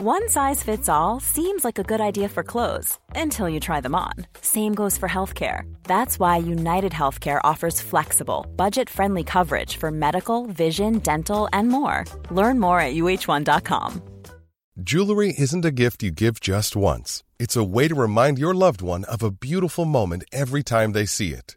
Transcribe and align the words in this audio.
One 0.00 0.28
size 0.28 0.62
fits 0.62 0.88
all 0.88 1.18
seems 1.18 1.64
like 1.64 1.76
a 1.76 1.82
good 1.82 2.00
idea 2.00 2.28
for 2.28 2.44
clothes 2.44 3.00
until 3.16 3.48
you 3.48 3.58
try 3.58 3.80
them 3.80 3.96
on. 3.96 4.12
Same 4.40 4.72
goes 4.72 4.96
for 4.96 5.08
healthcare. 5.08 5.62
That's 5.82 6.20
why 6.20 6.36
United 6.36 6.92
Healthcare 6.92 7.40
offers 7.42 7.80
flexible, 7.80 8.46
budget-friendly 8.54 9.24
coverage 9.24 9.76
for 9.76 9.90
medical, 9.90 10.46
vision, 10.46 11.00
dental, 11.00 11.48
and 11.52 11.68
more. 11.68 12.04
Learn 12.30 12.60
more 12.60 12.80
at 12.80 12.94
uh1.com. 12.94 14.00
Jewelry 14.80 15.34
isn't 15.36 15.64
a 15.64 15.72
gift 15.72 16.04
you 16.04 16.12
give 16.12 16.38
just 16.38 16.76
once. 16.76 17.24
It's 17.40 17.56
a 17.56 17.64
way 17.64 17.88
to 17.88 17.96
remind 17.96 18.38
your 18.38 18.54
loved 18.54 18.82
one 18.82 19.02
of 19.10 19.24
a 19.24 19.32
beautiful 19.32 19.84
moment 19.84 20.22
every 20.30 20.62
time 20.62 20.92
they 20.92 21.06
see 21.06 21.32
it. 21.32 21.56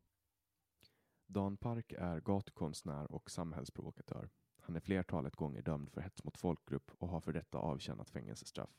Dan 1.33 1.57
Park 1.57 1.93
är 1.97 2.19
gatukonstnär 2.19 3.11
och 3.11 3.31
samhällsprovokatör. 3.31 4.29
Han 4.59 4.75
är 4.75 4.79
flertalet 4.79 5.35
gånger 5.35 5.61
dömd 5.61 5.91
för 5.91 6.01
hets 6.01 6.23
mot 6.23 6.37
folkgrupp 6.37 6.91
och 6.97 7.07
har 7.07 7.21
för 7.21 7.33
detta 7.33 7.57
avtjänat 7.57 8.09
fängelsestraff. 8.09 8.69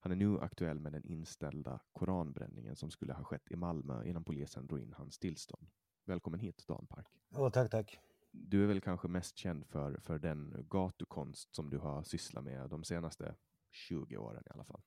Han 0.00 0.12
är 0.12 0.16
nu 0.16 0.40
aktuell 0.40 0.80
med 0.80 0.92
den 0.92 1.04
inställda 1.04 1.80
koranbränningen 1.92 2.76
som 2.76 2.90
skulle 2.90 3.12
ha 3.12 3.24
skett 3.24 3.50
i 3.50 3.56
Malmö 3.56 4.04
innan 4.04 4.24
polisen 4.24 4.66
drog 4.66 4.80
in 4.80 4.92
hans 4.92 5.18
tillstånd. 5.18 5.70
Välkommen 6.04 6.40
hit 6.40 6.64
Dan 6.66 6.86
Park. 6.86 7.06
Oh, 7.30 7.50
tack, 7.50 7.70
tack. 7.70 7.98
Du 8.30 8.62
är 8.62 8.66
väl 8.66 8.80
kanske 8.80 9.08
mest 9.08 9.36
känd 9.36 9.66
för, 9.66 10.00
för 10.00 10.18
den 10.18 10.66
gatukonst 10.70 11.54
som 11.54 11.70
du 11.70 11.78
har 11.78 12.02
sysslat 12.02 12.44
med 12.44 12.70
de 12.70 12.84
senaste 12.84 13.36
20 13.70 14.16
åren 14.16 14.42
i 14.46 14.50
alla 14.50 14.64
fall. 14.64 14.82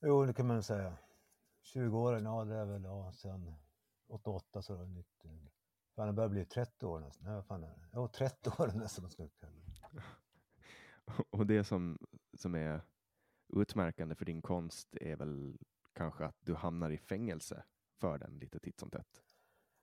Jo, 0.00 0.24
det 0.24 0.34
kan 0.34 0.46
man 0.46 0.62
säga. 0.62 0.96
20 1.60 1.98
åren, 1.98 2.24
ja 2.24 2.44
det 2.44 2.54
är 2.54 2.64
väl 2.64 2.84
ja, 2.84 3.12
sen 3.12 3.54
88 4.08 4.62
så 4.62 4.76
det 4.76 4.86
90. 4.86 5.50
Fan, 5.98 6.06
det 6.06 6.12
börjar 6.12 6.28
bli 6.28 6.44
30 6.44 6.86
år 6.86 7.00
nästan. 7.00 7.32
Ja, 7.32 7.42
fan, 7.42 7.66
ja 7.92 8.08
30 8.08 8.50
år 8.62 8.66
nästan. 8.74 9.10
Och 11.30 11.46
det 11.46 11.64
som, 11.64 11.98
som 12.34 12.54
är 12.54 12.80
utmärkande 13.48 14.14
för 14.14 14.24
din 14.24 14.42
konst 14.42 14.96
är 14.96 15.16
väl 15.16 15.58
kanske 15.92 16.24
att 16.24 16.36
du 16.40 16.54
hamnar 16.54 16.90
i 16.90 16.98
fängelse 16.98 17.64
för 18.00 18.18
den 18.18 18.38
lite 18.38 18.58
titt 18.58 18.80
som 18.80 18.90
tätt? 18.90 19.22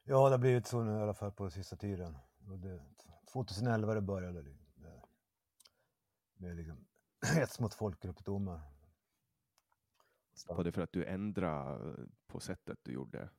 Ja, 0.03 0.25
det 0.25 0.33
har 0.33 0.37
blivit 0.37 0.67
så 0.67 0.83
nu 0.83 0.91
i 0.91 1.01
alla 1.01 1.13
fall 1.13 1.31
på 1.31 1.49
sista 1.49 1.75
tiden. 1.75 2.17
Det, 2.37 2.81
2011 3.31 3.93
det 3.93 4.01
började 4.01 4.41
det. 4.41 4.57
Med, 4.75 5.01
med 6.33 6.55
liksom 6.55 6.85
hets 7.35 7.59
mot 7.59 7.73
folkgruppdomar. 7.73 8.61
Var 10.47 10.63
det 10.63 10.71
för 10.71 10.81
att 10.81 10.91
du 10.91 11.05
ändrade 11.05 11.95
på 12.27 12.39
sättet 12.39 12.79
du 12.83 12.91
gjorde 12.91 13.29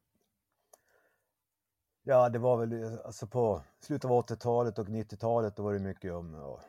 Ja, 2.08 2.28
det 2.28 2.38
var 2.38 2.56
väl 2.56 2.98
alltså 3.04 3.26
på 3.26 3.62
slutet 3.80 4.10
av 4.10 4.26
80-talet 4.26 4.78
och 4.78 4.88
90-talet 4.88 5.56
då 5.56 5.62
var 5.62 5.72
det 5.72 5.78
mycket 5.78 6.12
om 6.12 6.34
ja, 6.34 6.60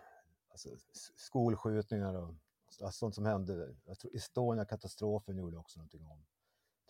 alltså, 0.52 0.70
skolskjutningar 1.16 2.14
och 2.14 2.34
alltså, 2.82 2.92
sånt 2.92 3.16
som 3.16 3.26
hände. 3.26 3.76
Jag 3.86 4.00
tror 4.00 4.16
Estonia-katastrofen 4.16 5.38
gjorde 5.38 5.58
också 5.58 5.80
någonting 5.80 6.06
om 6.06 6.26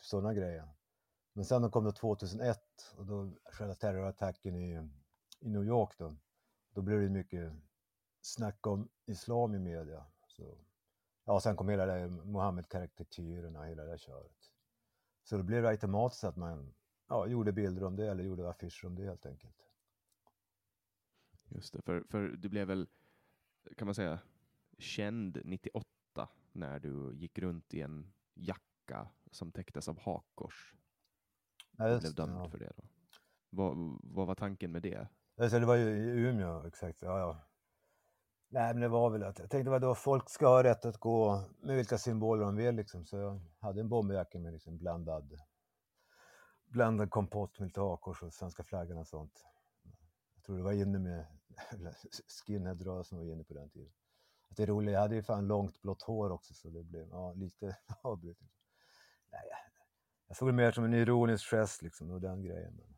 sådana 0.02 0.34
grejer. 0.34 0.69
Men 1.34 1.46
sen 1.46 1.72
kom 1.72 1.84
det 1.84 1.91
2001 1.91 2.59
och 2.97 3.06
då 3.06 3.31
själva 3.52 3.75
terrorattacken 3.75 4.56
i, 4.56 4.90
i 5.40 5.50
New 5.50 5.64
York 5.64 5.97
då. 5.97 6.16
Då 6.69 6.81
blev 6.81 7.02
det 7.02 7.09
mycket 7.09 7.53
snack 8.22 8.68
om 8.68 8.90
islam 9.06 9.56
i 9.56 9.59
media. 9.59 10.06
Så, 10.28 10.58
ja, 11.25 11.40
sen 11.40 11.56
kom 11.56 11.69
hela 11.69 11.85
det 11.85 12.08
Mohammed-karikatyrerna, 12.08 13.64
hela 13.64 13.84
det 13.84 13.97
köret. 13.97 14.52
Så 15.23 15.38
då 15.38 15.43
blev 15.43 15.64
det 15.64 15.70
automatiskt 15.70 16.23
att 16.23 16.38
man 16.38 16.73
ja, 17.07 17.27
gjorde 17.27 17.53
bilder 17.53 17.83
om 17.83 17.95
det 17.95 18.11
eller 18.11 18.23
gjorde 18.23 18.49
affischer 18.49 18.85
om 18.85 18.95
det 18.95 19.03
helt 19.03 19.25
enkelt. 19.25 19.67
Just 21.49 21.73
det, 21.73 21.81
för, 21.81 22.03
för 22.09 22.27
du 22.27 22.49
blev 22.49 22.67
väl, 22.67 22.87
kan 23.77 23.85
man 23.85 23.95
säga, 23.95 24.19
känd 24.77 25.41
98 25.45 25.87
när 26.51 26.79
du 26.79 27.15
gick 27.15 27.39
runt 27.39 27.73
i 27.73 27.81
en 27.81 28.13
jacka 28.33 29.07
som 29.31 29.51
täcktes 29.51 29.87
av 29.87 29.99
hakkors. 29.99 30.75
Ja, 31.77 31.89
just, 31.89 32.01
blev 32.01 32.15
dömd 32.15 32.37
ja. 32.37 32.49
för 32.49 32.57
det. 32.57 32.73
Då. 32.77 32.83
Vad, 33.49 33.99
vad 34.03 34.27
var 34.27 34.35
tanken 34.35 34.71
med 34.71 34.81
det? 34.81 35.07
Alltså, 35.37 35.59
det 35.59 35.65
var 35.65 35.75
ju 35.75 35.89
i 35.89 36.09
Umeå, 36.09 36.65
exakt. 36.65 37.01
Ja, 37.01 37.19
ja. 37.19 37.47
Nej, 38.49 38.73
men 38.73 38.81
det 38.81 38.87
var 38.87 39.09
väl 39.09 39.23
att 39.23 39.39
jag 39.39 39.49
tänkte 39.49 39.75
att 39.75 39.81
då 39.81 39.95
folk 39.95 40.29
ska 40.29 40.47
ha 40.47 40.63
rätt 40.63 40.85
att 40.85 40.97
gå 40.97 41.43
med 41.59 41.75
vilka 41.75 41.97
symboler 41.97 42.43
de 42.43 42.55
vill 42.55 42.75
liksom. 42.75 43.05
Så 43.05 43.17
jag 43.17 43.41
hade 43.59 43.79
en 43.81 43.89
bomberjacka 43.89 44.39
med 44.39 44.53
liksom 44.53 44.77
blandad 44.77 45.39
blandad 46.67 47.09
kompott 47.09 47.59
med 47.59 47.67
lite 47.67 47.81
hakkors 47.81 48.23
och 48.23 48.34
svenska 48.34 48.64
flaggan 48.64 48.97
och 48.97 49.08
sånt. 49.08 49.46
Jag 50.35 50.43
tror 50.43 50.58
det 50.58 50.64
var 50.64 50.72
inne 50.73 50.99
med 50.99 51.25
skinhead-rörelsen 52.28 53.17
var 53.17 53.25
inne 53.25 53.43
på 53.43 53.53
den 53.53 53.69
tiden. 53.69 53.91
Att 54.49 54.58
det 54.58 54.64
är 54.64 54.67
roligt, 54.67 54.93
jag 54.93 54.99
hade 54.99 55.16
ju 55.16 55.23
fan 55.23 55.47
långt 55.47 55.81
blått 55.81 56.02
hår 56.02 56.31
också 56.31 56.53
så 56.53 56.69
det 56.69 56.84
blev 56.84 57.08
ja, 57.11 57.34
lite 57.34 57.78
avbrutet. 58.02 58.47
Nej, 59.31 59.41
jag 60.28 60.37
såg 60.37 60.47
det 60.49 60.53
mer 60.53 60.72
som 60.72 60.84
en 60.84 60.93
ironisk 60.93 61.49
gest 61.49 61.81
liksom 61.81 62.11
och 62.11 62.22
den 62.22 62.41
grejen. 62.41 62.73
Men 62.75 62.97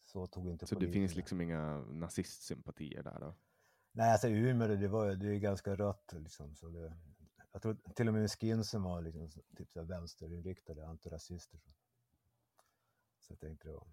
så 0.00 0.26
tog 0.26 0.48
inte 0.48 0.66
Så 0.66 0.74
det 0.74 0.92
finns 0.92 1.14
liksom 1.14 1.40
inga 1.40 1.78
nazistsympatier 1.78 3.02
där 3.02 3.20
då? 3.20 3.34
Nej, 3.92 4.12
alltså 4.12 4.28
Umeå 4.28 4.68
det, 4.68 4.88
var, 4.88 5.14
det 5.14 5.28
är 5.28 5.38
ganska 5.38 5.74
rött 5.74 6.14
liksom. 6.18 6.54
Så 6.56 6.68
det, 6.68 6.96
jag 7.52 7.62
tror 7.62 7.76
till 7.94 8.08
och 8.08 8.14
med 8.14 8.30
skinsen 8.30 8.82
var 8.82 9.02
liksom, 9.02 9.30
typ 9.56 9.72
så 9.72 9.82
vänsterinriktade, 9.82 10.86
antirasister. 10.86 11.58
Så 11.58 11.70
jag 13.28 13.40
tänkte 13.40 13.68
då, 13.68 13.78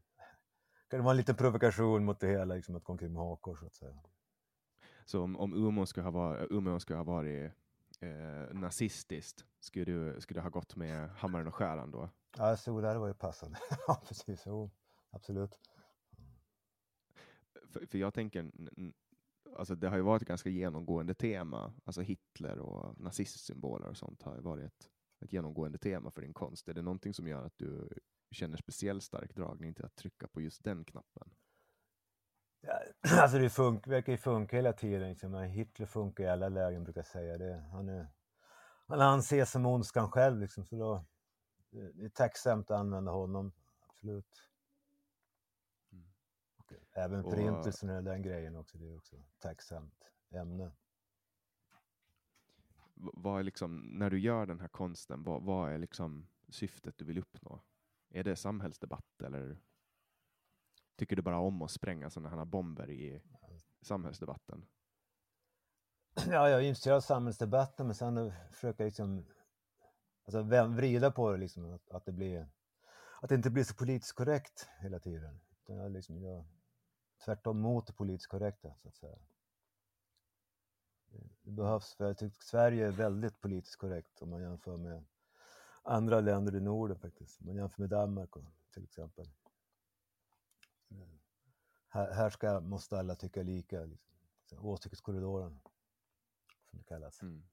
kan 0.90 1.00
det 1.00 1.04
vara 1.04 1.12
en 1.12 1.18
liten 1.18 1.36
provokation 1.36 2.06
mot 2.06 2.20
det 2.20 2.28
hela, 2.28 2.56
liksom 2.56 2.76
att 2.76 2.84
gå 2.84 2.92
omkring 2.92 3.14
med 3.14 3.22
hakor 3.22 3.56
så 3.56 3.66
att 3.66 3.76
säga. 3.76 4.04
Så 5.06 5.24
om, 5.24 5.38
om 5.38 5.54
Umeå 5.54 5.86
skulle 5.86 6.04
ha 6.04 6.12
varit, 6.12 6.52
Umeå 6.52 6.80
skulle 6.80 6.98
ha 6.98 7.04
varit 7.04 7.52
eh, 8.00 8.54
nazistiskt, 8.54 9.46
skulle 9.60 9.86
du, 9.86 10.22
skulle 10.22 10.40
du 10.40 10.44
ha 10.44 10.50
gått 10.50 10.76
med 10.76 11.10
hammaren 11.10 11.48
och 11.48 11.56
skäran 11.56 11.92
då? 11.92 12.10
Ja, 12.38 12.58
så 12.58 12.82
det 12.82 13.00
var 13.00 13.08
ju 13.08 13.14
passande. 13.14 13.58
ja, 13.88 14.04
precis. 14.08 14.44
Jo, 14.46 14.72
absolut. 15.10 15.60
För, 17.70 17.86
för 17.86 17.98
jag 17.98 18.14
tänker, 18.14 18.52
alltså 19.58 19.76
det 19.76 19.90
har 19.90 19.98
ju 19.98 20.04
varit 20.04 20.22
ett 20.22 20.28
ganska 20.28 20.50
genomgående 20.50 21.14
tema, 21.14 21.74
alltså 21.84 22.02
Hitler 22.02 22.60
och 22.60 23.00
nazistsymboler 23.00 23.88
och 23.88 23.98
sånt 23.98 24.22
har 24.22 24.36
ju 24.36 24.42
varit 24.42 24.66
ett, 24.66 24.90
ett 25.20 25.34
genomgående 25.34 25.78
tema 25.78 26.12
för 26.12 26.22
din 26.22 26.34
konst. 26.34 26.68
Är 26.68 26.74
det 26.74 26.82
någonting 26.82 27.14
som 27.14 27.28
gör 27.28 27.46
att 27.46 27.58
du 27.58 27.90
känner 28.32 28.58
speciellt 28.58 29.04
stark 29.04 29.36
dragning 29.36 29.74
till 29.74 29.86
att 29.86 29.96
trycka 29.96 30.28
på 30.28 30.42
just 30.42 30.64
den 30.64 30.86
knappen? 30.86 31.30
Ja, 32.62 32.80
alltså 33.22 33.38
det 33.38 33.50
fun 33.50 33.82
verkar 33.86 34.12
ju 34.12 34.18
funka 34.18 34.56
hela 34.56 34.74
tiden. 34.74 35.10
Liksom. 35.10 35.34
Hitler 35.34 35.86
funkar 35.86 36.24
i 36.24 36.28
alla 36.28 36.50
lägen 36.50 36.84
brukar 36.84 37.00
jag 37.00 37.06
säga. 37.06 37.38
Det, 37.38 37.66
han, 37.72 37.90
är, 37.90 38.08
han 38.88 39.02
anses 39.02 39.52
som 39.52 39.66
ondskan 39.66 40.12
själv. 40.12 40.40
Liksom, 40.40 40.66
så 40.66 40.76
då, 40.76 41.06
det 41.70 42.06
är 42.06 42.10
tacksamt 42.10 42.72
att 42.72 42.80
använda 42.80 43.12
honom, 43.12 43.52
absolut. 43.80 44.50
Mm. 45.92 46.06
Även 46.94 47.24
förintelsen 47.24 47.90
och 47.90 48.04
den 48.04 48.22
grejen 48.22 48.56
också, 48.56 48.78
det 48.78 48.88
är 48.88 48.98
också 48.98 49.16
tacksamt 49.40 50.12
ämne. 50.32 50.72
Vad 52.94 53.40
är 53.40 53.44
liksom, 53.44 53.80
när 53.80 54.10
du 54.10 54.20
gör 54.20 54.46
den 54.46 54.60
här 54.60 54.68
konsten, 54.68 55.24
vad, 55.24 55.44
vad 55.44 55.72
är 55.72 55.78
liksom 55.78 56.28
syftet 56.50 56.98
du 56.98 57.06
vill 57.06 57.18
uppnå? 57.18 57.64
Är 58.16 58.24
det 58.24 58.36
samhällsdebatt 58.36 59.22
eller 59.22 59.58
tycker 60.96 61.16
du 61.16 61.22
bara 61.22 61.40
om 61.40 61.62
att 61.62 61.72
spränga 61.72 62.10
sådana 62.10 62.38
här 62.38 62.46
bomber 62.46 62.90
i 62.90 63.22
samhällsdebatten? 63.82 64.66
Ja, 66.16 66.50
jag 66.50 66.60
är 66.60 66.62
intresserad 66.62 66.98
av 66.98 67.02
samhällsdebatten, 67.02 67.86
men 67.86 67.96
sen 67.96 68.34
försöka 68.52 68.84
liksom 68.84 69.26
alltså, 70.26 70.42
vrida 70.68 71.12
på 71.12 71.32
det, 71.32 71.38
liksom, 71.38 71.74
att, 71.74 71.90
att, 71.90 72.06
det 72.06 72.12
blir, 72.12 72.48
att 73.22 73.30
det 73.30 73.36
inte 73.36 73.50
blir 73.50 73.64
så 73.64 73.76
politiskt 73.76 74.16
korrekt 74.16 74.70
hela 74.80 75.00
tiden. 75.00 75.42
Utan 75.62 75.76
jag, 75.76 75.92
liksom, 75.92 76.24
jag 76.24 76.46
tvärtom 77.26 77.60
mot 77.60 77.88
det 77.88 77.94
politiskt 77.94 78.30
korrekta, 78.30 78.76
så 78.76 78.88
att 78.88 78.96
säga. 78.96 79.18
Det 81.42 81.52
behövs, 81.52 81.94
för 81.94 82.06
jag 82.06 82.18
tycker 82.18 82.42
Sverige 82.42 82.88
är 82.88 82.92
väldigt 82.92 83.42
politiskt 83.42 83.76
korrekt 83.76 84.22
om 84.22 84.30
man 84.30 84.42
jämför 84.42 84.78
med 84.78 85.06
andra 85.86 86.22
länder 86.22 86.56
i 86.56 86.60
Norden 86.60 87.00
faktiskt. 87.00 87.42
Om 87.42 87.48
man 87.48 87.56
jämför 87.56 87.82
med 87.82 87.90
Danmark 87.90 88.30
till 88.74 88.84
exempel. 88.84 89.26
Här, 91.88 92.14
här 92.14 92.30
ska, 92.30 92.60
måste 92.60 93.00
alla 93.00 93.16
tycka 93.16 93.44
lika. 93.44 93.86
Liksom. 93.86 94.66
Åsiktskorridoren, 94.66 95.60
som 96.70 96.80
det 96.80 96.84
kallas. 96.84 97.22
Mm. 97.22 97.44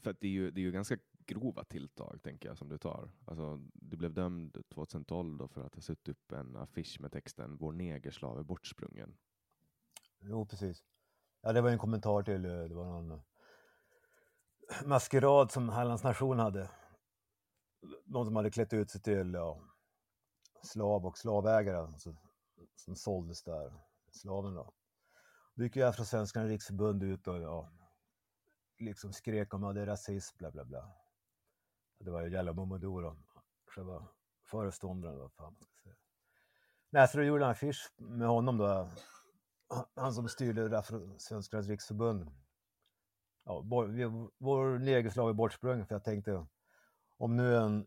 För 0.00 0.16
det 0.20 0.26
är, 0.26 0.32
ju, 0.32 0.50
det 0.50 0.60
är 0.60 0.62
ju 0.62 0.72
ganska 0.72 0.98
grova 1.26 1.64
tilltag, 1.64 2.22
tänker 2.22 2.48
jag, 2.48 2.58
som 2.58 2.68
du 2.68 2.78
tar. 2.78 3.10
Alltså, 3.24 3.60
du 3.72 3.96
blev 3.96 4.14
dömd 4.14 4.64
2012 4.68 5.38
då 5.38 5.48
för 5.48 5.64
att 5.64 5.74
ha 5.74 5.82
suttit 5.82 6.08
upp 6.08 6.32
en 6.32 6.56
affisch 6.56 7.00
med 7.00 7.12
texten 7.12 7.56
“Vår 7.56 7.72
negerslav 7.72 8.38
är 8.38 8.42
bortsprungen”. 8.42 9.16
Jo, 10.18 10.46
precis. 10.46 10.84
Ja, 11.40 11.52
det 11.52 11.60
var 11.60 11.70
en 11.70 11.78
kommentar 11.78 12.22
till, 12.22 12.44
eh, 12.44 12.64
det 12.64 12.74
var 12.74 12.84
någon 12.84 13.10
eh, 13.10 13.20
maskerad 14.84 15.50
som 15.50 15.68
Hallands 15.68 16.02
nation 16.02 16.38
hade. 16.38 16.70
Någon 18.04 18.26
som 18.26 18.36
hade 18.36 18.50
klätt 18.50 18.72
ut 18.72 18.90
sig 18.90 19.02
till 19.02 19.34
ja, 19.34 19.60
slav 20.62 21.06
och 21.06 21.18
slavägare 21.18 21.78
alltså, 21.78 22.16
som 22.76 22.96
såldes 22.96 23.42
där, 23.42 23.72
slaven 24.12 24.54
då. 24.54 24.72
Då 25.54 25.62
gick 25.62 25.76
ju 25.76 25.82
Afrosvenskarna 25.82 26.46
riksförbund 26.46 27.02
ut 27.02 27.26
och 27.26 27.40
ja, 27.40 27.72
liksom 28.78 29.12
skrek 29.12 29.54
om 29.54 29.64
att 29.64 29.74
det 29.74 29.80
är 29.80 29.86
rasism, 29.86 30.36
bla 30.38 30.50
bla 30.50 30.64
bla. 30.64 30.92
Det 31.98 32.10
var 32.10 32.22
ju 32.22 32.28
Jallow 32.28 32.54
Momodou 32.54 33.00
då, 33.00 33.16
själva 33.66 34.08
föreståndaren, 34.50 35.18
vad 35.18 35.32
fan 35.32 35.52
man 35.52 35.62
ska 35.62 35.76
säga. 35.82 35.94
Nej, 36.90 37.08
så 37.08 37.18
då 37.18 37.24
gjorde 37.24 37.44
han 37.44 37.50
en 37.50 37.52
affisch 37.52 37.92
med 37.96 38.28
honom 38.28 38.58
då, 38.58 38.90
han 39.96 40.14
som 40.14 40.28
styrde 40.28 40.78
Afrosvenskarnas 40.78 41.68
riksförbund. 41.68 42.30
Ja, 43.50 43.60
vår, 44.38 44.78
negerslav 44.78 45.28
är 45.28 45.32
bortsprungen, 45.32 45.86
för 45.86 45.94
jag 45.94 46.04
tänkte 46.04 46.46
om 47.16 47.36
nu 47.36 47.56
en 47.56 47.86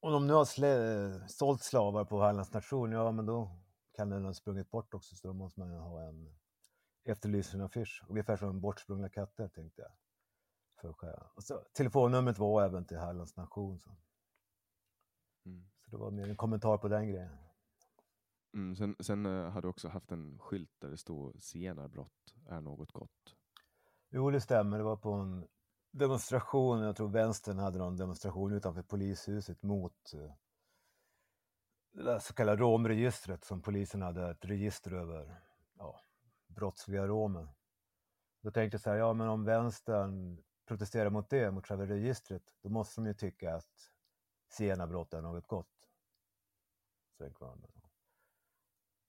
om 0.00 0.12
de 0.12 0.26
nu 0.26 0.32
har 0.32 0.44
slä, 0.44 1.28
sålt 1.28 1.62
slavar 1.62 2.04
på 2.04 2.20
Hallands 2.20 2.52
nation, 2.52 2.92
ja 2.92 3.12
men 3.12 3.26
då 3.26 3.50
kan 3.96 4.10
den 4.10 4.24
ha 4.24 4.34
sprungit 4.34 4.70
bort 4.70 4.94
också, 4.94 5.16
så 5.16 5.28
då 5.28 5.34
måste 5.34 5.60
man 5.60 5.70
ha 5.70 6.02
en 6.02 6.38
efterlysning 7.04 7.62
affisch. 7.62 8.04
Ungefär 8.08 8.36
som 8.36 8.60
bortsprungna 8.60 9.08
katter, 9.08 9.48
tänkte 9.48 9.82
jag. 9.82 9.90
För 10.80 10.88
och 11.34 11.44
så, 11.44 11.64
telefonnumret 11.72 12.38
var 12.38 12.62
även 12.62 12.84
till 12.84 12.98
Hallands 12.98 13.36
nation. 13.36 13.78
Så. 13.78 13.90
Mm. 15.46 15.70
så 15.78 15.90
det 15.90 15.96
var 15.96 16.10
mer 16.10 16.28
en 16.28 16.36
kommentar 16.36 16.78
på 16.78 16.88
den 16.88 17.08
grejen. 17.08 17.36
Mm, 18.54 18.76
sen 18.76 18.96
sen 19.00 19.26
uh, 19.26 19.50
har 19.50 19.62
du 19.62 19.68
också 19.68 19.88
haft 19.88 20.12
en 20.12 20.38
skylt 20.38 20.74
där 20.78 20.90
det 20.90 20.96
stod 20.96 21.42
zigenarbrott 21.42 22.34
är 22.48 22.60
något 22.60 22.92
gott. 22.92 23.39
Jo, 24.10 24.30
det 24.30 24.40
stämmer. 24.40 24.78
Det 24.78 24.84
var 24.84 24.96
på 24.96 25.12
en 25.12 25.48
demonstration, 25.90 26.80
jag 26.80 26.96
tror 26.96 27.08
vänstern 27.08 27.58
hade 27.58 27.78
någon 27.78 27.96
demonstration 27.96 28.52
utanför 28.52 28.82
polishuset 28.82 29.62
mot 29.62 30.14
eh, 30.14 30.32
det 31.92 32.02
där 32.02 32.18
så 32.18 32.34
kallade 32.34 32.62
romregistret 32.62 33.44
som 33.44 33.62
polisen 33.62 34.02
hade 34.02 34.30
ett 34.30 34.44
register 34.44 34.92
över 34.92 35.40
ja, 35.78 36.00
brottsliga 36.46 37.06
romer. 37.06 37.48
Då 38.42 38.50
tänkte 38.50 38.74
jag 38.74 38.80
så 38.80 38.90
här, 38.90 38.96
ja 38.96 39.12
men 39.12 39.28
om 39.28 39.44
vänstern 39.44 40.42
protesterar 40.66 41.10
mot 41.10 41.30
det, 41.30 41.50
mot 41.50 41.66
själva 41.66 41.86
registret, 41.86 42.42
då 42.62 42.68
måste 42.68 43.00
de 43.00 43.06
ju 43.06 43.14
tycka 43.14 43.54
att 43.54 43.90
zigenarbrott 44.48 45.14
är 45.14 45.20
något 45.20 45.46
gott. 45.46 45.66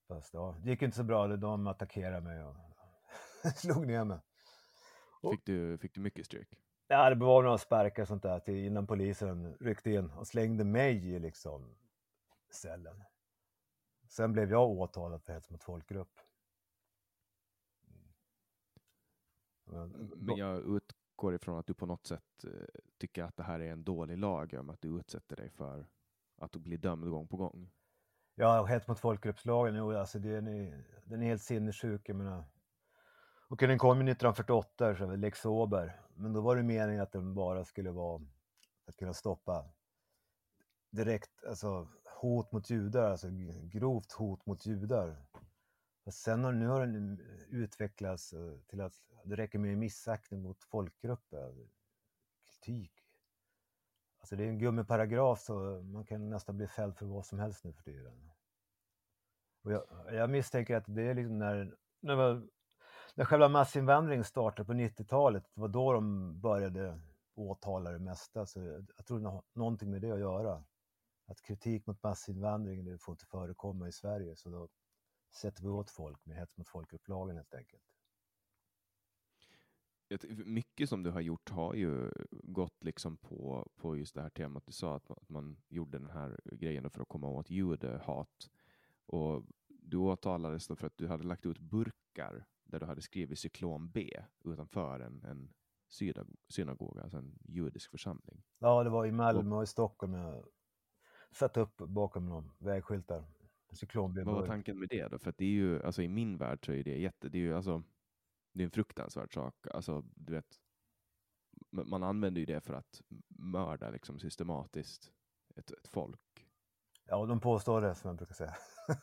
Fast 0.08 0.34
ja, 0.34 0.56
det 0.62 0.70
gick 0.70 0.82
inte 0.82 0.96
så 0.96 1.04
bra, 1.04 1.36
de 1.36 1.66
attackerade 1.66 2.20
mig 2.20 2.44
och 2.44 2.56
slog 3.56 3.86
ner 3.86 4.04
mig. 4.04 4.18
Fick 5.30 5.44
du, 5.44 5.78
fick 5.78 5.94
du 5.94 6.00
mycket 6.00 6.26
stryk? 6.26 6.58
Ja, 6.88 7.10
det 7.10 7.16
var 7.16 7.42
några 7.42 7.58
sparkar 7.58 8.02
och 8.02 8.08
sånt 8.08 8.22
där 8.22 8.40
till 8.40 8.54
innan 8.54 8.86
polisen 8.86 9.56
ryckte 9.60 9.90
in 9.90 10.10
och 10.10 10.26
slängde 10.26 10.64
mig 10.64 11.08
i 11.08 11.18
liksom 11.18 11.74
cellen. 12.50 13.02
Sen 14.08 14.32
blev 14.32 14.50
jag 14.50 14.70
åtalad 14.70 15.22
för 15.22 15.32
hets 15.32 15.50
mot 15.50 15.62
folkgrupp. 15.62 16.20
Mm. 19.72 20.10
Men 20.16 20.36
jag 20.36 20.76
utgår 20.76 21.34
ifrån 21.34 21.58
att 21.58 21.66
du 21.66 21.74
på 21.74 21.86
något 21.86 22.06
sätt 22.06 22.44
eh, 22.44 22.50
tycker 22.98 23.22
att 23.24 23.36
det 23.36 23.42
här 23.42 23.60
är 23.60 23.72
en 23.72 23.84
dålig 23.84 24.18
lag 24.18 24.54
om 24.54 24.70
att 24.70 24.80
du 24.80 24.98
utsätter 24.98 25.36
dig 25.36 25.50
för 25.50 25.86
att 26.36 26.56
bli 26.56 26.76
dömd 26.76 27.10
gång 27.10 27.28
på 27.28 27.36
gång. 27.36 27.70
Ja, 28.34 28.64
hets 28.64 28.88
mot 28.88 29.00
folkgruppslagen, 29.00 29.74
jo, 29.74 29.92
alltså 29.92 30.18
den 30.18 30.46
är, 30.46 30.84
den 31.04 31.22
är 31.22 31.26
helt 31.26 31.42
sinnessjuk. 31.42 32.08
Jag 32.08 32.16
menar, 32.16 32.44
och 33.52 33.58
den 33.58 33.78
kom 33.78 33.96
1948, 33.96 34.96
så 34.96 35.16
Lex 35.16 35.44
Ober. 35.44 36.00
Men 36.14 36.32
då 36.32 36.40
var 36.40 36.56
det 36.56 36.62
meningen 36.62 37.02
att 37.02 37.12
den 37.12 37.34
bara 37.34 37.64
skulle 37.64 37.90
vara 37.90 38.22
att 38.86 38.96
kunna 38.96 39.14
stoppa 39.14 39.64
direkt, 40.90 41.44
alltså 41.44 41.88
hot 42.20 42.52
mot 42.52 42.70
judar, 42.70 43.10
alltså 43.10 43.28
grovt 43.62 44.12
hot 44.12 44.46
mot 44.46 44.66
judar. 44.66 45.16
Och 46.04 46.14
sen 46.14 46.44
har, 46.44 46.52
nu 46.52 46.66
har 46.66 46.86
den 46.86 47.18
utvecklats 47.48 48.32
eh, 48.32 48.58
till 48.68 48.80
att 48.80 48.94
det 49.24 49.36
räcker 49.36 49.58
med 49.58 49.78
missaktning 49.78 50.42
mot 50.42 50.62
folkgrupper, 50.62 51.68
kritik. 52.46 52.92
Alltså 54.20 54.36
det 54.36 54.44
är 54.44 54.48
en 54.48 54.58
gummiparagraf 54.58 55.40
så 55.40 55.82
man 55.82 56.04
kan 56.04 56.30
nästan 56.30 56.56
bli 56.56 56.66
fälld 56.66 56.96
för 56.96 57.06
vad 57.06 57.26
som 57.26 57.38
helst 57.38 57.64
nu 57.64 57.72
för 57.72 57.82
tiden. 57.82 58.30
Och 59.62 59.72
jag, 59.72 59.84
jag 60.12 60.30
misstänker 60.30 60.76
att 60.76 60.84
det 60.86 61.02
är 61.02 61.14
liksom 61.14 61.38
när, 61.38 61.76
när 62.00 62.16
när 63.14 63.24
själva 63.24 63.48
massinvandringen 63.48 64.24
startade 64.24 64.66
på 64.66 64.72
90-talet, 64.72 65.44
det 65.54 65.60
var 65.60 65.68
då 65.68 65.92
de 65.92 66.40
började 66.40 67.00
åtala 67.34 67.90
det 67.90 67.98
mesta. 67.98 68.46
Så 68.46 68.60
jag 68.96 69.06
tror 69.06 69.20
det 69.20 69.28
har 69.28 69.42
någonting 69.52 69.90
med 69.90 70.00
det 70.00 70.10
att 70.10 70.20
göra. 70.20 70.64
Att 71.26 71.42
kritik 71.42 71.86
mot 71.86 72.02
massinvandringen, 72.02 72.84
det 72.84 72.98
får 72.98 73.12
inte 73.12 73.26
förekomma 73.26 73.88
i 73.88 73.92
Sverige. 73.92 74.36
Så 74.36 74.50
då 74.50 74.68
sätter 75.34 75.62
vi 75.62 75.68
åt 75.68 75.90
folk 75.90 76.26
med 76.26 76.36
hets 76.36 76.56
mot 76.56 76.68
folkupplagen 76.68 77.36
helt 77.36 77.54
enkelt. 77.54 77.82
Mycket 80.46 80.88
som 80.88 81.02
du 81.02 81.10
har 81.10 81.20
gjort 81.20 81.50
har 81.50 81.74
ju 81.74 82.10
gått 82.30 82.84
liksom 82.84 83.16
på, 83.16 83.68
på 83.76 83.96
just 83.96 84.14
det 84.14 84.22
här 84.22 84.30
temat 84.30 84.66
du 84.66 84.72
sa, 84.72 84.96
att 84.96 85.08
man, 85.08 85.18
att 85.20 85.28
man 85.28 85.56
gjorde 85.68 85.98
den 85.98 86.10
här 86.10 86.40
grejen 86.44 86.90
för 86.90 87.02
att 87.02 87.08
komma 87.08 87.28
åt 87.28 87.50
judehat. 87.50 88.50
Och 89.06 89.44
du 89.68 89.96
åtalades 89.96 90.66
då 90.66 90.76
för 90.76 90.86
att 90.86 90.96
du 90.96 91.08
hade 91.08 91.24
lagt 91.24 91.46
ut 91.46 91.58
burkar 91.58 92.46
där 92.72 92.80
du 92.80 92.86
hade 92.86 93.02
skrivit 93.02 93.38
cyklon 93.38 93.90
B 93.90 94.24
utanför 94.44 95.00
en, 95.00 95.24
en 95.24 95.52
synagoga, 96.48 97.02
alltså 97.02 97.18
en 97.18 97.38
judisk 97.44 97.90
församling. 97.90 98.42
Ja, 98.58 98.84
det 98.84 98.90
var 98.90 99.06
i 99.06 99.12
Malmö 99.12 99.56
och 99.56 99.62
i 99.62 99.66
Stockholm. 99.66 100.14
Jag 100.14 100.44
satte 101.30 101.60
upp 101.60 101.76
bakom 101.76 102.26
några 102.26 102.44
vägskyltar. 102.58 103.24
cyklonben 103.72 104.26
Vad 104.26 104.34
var 104.34 104.46
tanken 104.46 104.78
med 104.78 104.88
det 104.88 105.08
då? 105.08 105.18
För 105.18 105.30
att 105.30 105.38
det 105.38 105.44
är 105.44 105.48
ju, 105.48 105.82
alltså 105.82 106.02
i 106.02 106.08
min 106.08 106.38
värld 106.38 106.66
så 106.66 106.72
är 106.72 106.84
det 106.84 106.98
jätte, 106.98 107.28
det 107.28 107.38
är 107.38 107.42
ju 107.42 107.56
alltså, 107.56 107.82
det 108.52 108.62
är 108.62 108.64
en 108.64 108.70
fruktansvärd 108.70 109.34
sak. 109.34 109.54
Alltså, 109.70 110.04
du 110.14 110.32
vet, 110.32 110.60
man 111.70 112.02
använder 112.02 112.40
ju 112.40 112.46
det 112.46 112.60
för 112.60 112.74
att 112.74 113.02
mörda 113.28 113.90
liksom 113.90 114.18
systematiskt 114.18 115.12
ett, 115.56 115.70
ett 115.70 115.88
folk. 115.88 116.46
Ja, 117.04 117.26
de 117.26 117.40
påstår 117.40 117.80
det 117.80 117.94
som 117.94 118.08
jag 118.08 118.16
brukar 118.16 118.34
säga. 118.34 118.56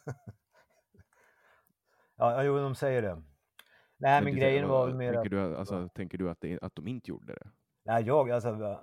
ja, 2.16 2.44
jo, 2.44 2.58
de 2.58 2.76
säger 2.76 3.02
det. 3.02 3.24
Nej, 4.00 4.24
men, 4.24 4.34
du, 4.34 4.40
grejen 4.40 4.68
var 4.68 4.86
väl 4.86 4.96
mer 4.96 5.14
tänker 5.14 5.30
du, 5.30 5.56
alltså, 5.56 5.90
tänker 5.90 6.18
du 6.18 6.30
att, 6.30 6.42
det, 6.42 6.60
att 6.62 6.76
de 6.76 6.88
inte 6.88 7.10
gjorde 7.10 7.34
det? 7.34 7.50
Nej, 7.84 8.04
jag, 8.04 8.32
alltså, 8.32 8.80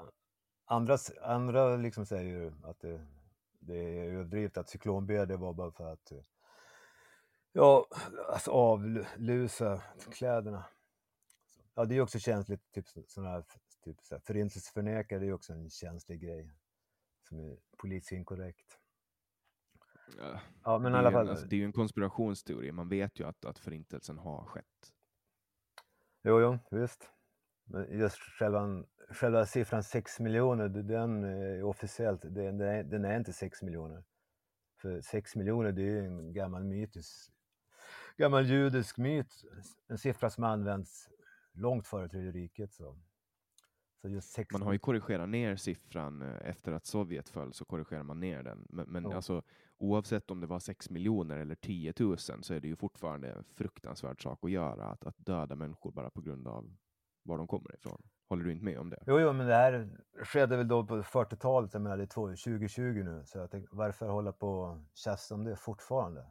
andra, 0.64 0.96
andra 1.22 1.76
liksom 1.76 2.06
säger 2.06 2.24
ju 2.24 2.52
att 2.64 2.80
det, 2.80 3.06
det 3.58 3.76
är 3.76 4.04
överdrivet 4.04 4.56
att 4.56 4.68
cyklonb 4.68 5.08
det 5.08 5.36
var 5.36 5.54
bara 5.54 5.72
för 5.72 5.92
att 5.92 6.12
ja, 7.52 7.86
alltså 8.32 8.50
avlusa 8.50 9.82
kläderna. 10.10 10.64
Ja, 11.74 11.84
det 11.84 11.94
är 11.94 11.96
ju 11.96 12.02
också 12.02 12.18
känsligt, 12.18 12.72
typ 12.72 12.88
sådana 13.06 13.30
här, 13.30 13.44
typ 13.84 13.96
så 14.02 14.14
här, 14.14 14.22
förintelseförnekare, 14.26 15.18
det 15.18 15.24
är 15.24 15.28
ju 15.28 15.32
också 15.32 15.52
en 15.52 15.70
känslig 15.70 16.20
grej 16.20 16.50
som 17.28 17.40
är 17.40 17.56
polisinkorrekt. 17.78 18.78
Ja, 20.18 20.40
Ja, 20.64 20.78
men 20.78 20.92
i 20.92 20.96
alla 20.96 21.12
fall. 21.12 21.28
alltså, 21.30 21.46
det 21.46 21.56
är 21.56 21.58
ju 21.58 21.64
en 21.64 21.72
konspirationsteori. 21.72 22.72
Man 22.72 22.88
vet 22.88 23.20
ju 23.20 23.28
att, 23.28 23.44
att 23.44 23.58
förintelsen 23.58 24.18
har 24.18 24.44
skett. 24.44 24.92
Jo, 26.26 26.40
jo, 26.40 26.58
visst. 26.70 27.10
Men 27.64 27.98
just 27.98 28.18
själva, 28.18 28.84
själva 29.10 29.46
siffran 29.46 29.82
6 29.82 30.20
miljoner, 30.20 30.68
den 30.68 31.24
är 31.24 31.62
officiellt, 31.62 32.22
den, 32.22 32.60
är- 32.60 32.82
den 32.84 33.04
är 33.04 33.16
inte 33.18 33.32
6 33.32 33.62
miljoner. 33.62 34.04
För 34.82 35.00
6 35.00 35.36
miljoner, 35.36 35.72
det 35.72 35.82
är 35.82 35.86
ju 35.86 36.06
en 36.06 36.32
gammal 36.32 36.64
mytisk, 36.64 37.32
gammal 38.16 38.46
judisk 38.46 38.98
myt. 38.98 39.32
En 39.88 39.98
siffra 39.98 40.30
som 40.30 40.44
används 40.44 41.08
långt 41.52 41.86
före 41.86 42.08
Tredje 42.08 42.30
riket. 42.32 42.72
Så, 42.72 42.98
man 44.52 44.62
har 44.62 44.72
ju 44.72 44.78
korrigerat 44.78 45.28
ner 45.28 45.56
siffran 45.56 46.22
eh, 46.22 46.48
efter 46.50 46.72
att 46.72 46.86
Sovjet 46.86 47.28
föll, 47.28 47.52
så 47.52 47.64
korrigerar 47.64 48.02
man 48.02 48.20
ner 48.20 48.42
den. 48.42 48.66
Men, 48.70 48.88
men 48.88 49.04
Ja. 49.04 49.16
alltså, 49.16 49.42
oavsett 49.78 50.30
om 50.30 50.40
det 50.40 50.46
var 50.46 50.58
6 50.58 50.90
miljoner 50.90 51.36
eller 51.38 51.54
10 51.54 51.92
000 52.00 52.18
så 52.18 52.54
är 52.54 52.60
det 52.60 52.68
ju 52.68 52.76
fortfarande 52.76 53.32
en 53.32 53.44
fruktansvärd 53.44 54.22
sak 54.22 54.38
att 54.44 54.50
göra, 54.50 54.84
att, 54.84 55.06
att 55.06 55.16
döda 55.18 55.54
människor 55.56 55.92
bara 55.92 56.10
på 56.10 56.20
grund 56.20 56.48
av 56.48 56.76
var 57.22 57.38
de 57.38 57.46
kommer 57.46 57.74
ifrån. 57.74 58.02
Håller 58.28 58.44
du 58.44 58.52
inte 58.52 58.64
med 58.64 58.78
om 58.78 58.90
det? 58.90 59.02
Jo, 59.06 59.20
jo, 59.20 59.32
men 59.32 59.46
det 59.46 59.54
här 59.54 59.98
skedde 60.24 60.56
väl 60.56 60.68
då 60.68 60.86
på 60.86 61.02
40-talet, 61.02 61.72
jag 61.74 61.82
menar 61.82 61.96
det 61.96 62.02
är 62.02 62.06
två- 62.06 62.28
2020 62.28 62.82
nu, 63.04 63.22
så 63.24 63.38
jag 63.38 63.50
tänkte, 63.50 63.76
varför 63.76 64.08
hålla 64.08 64.32
på 64.32 64.48
och 64.60 64.78
tjafsa 64.94 65.34
om 65.34 65.44
det 65.44 65.56
fortfarande? 65.56 66.26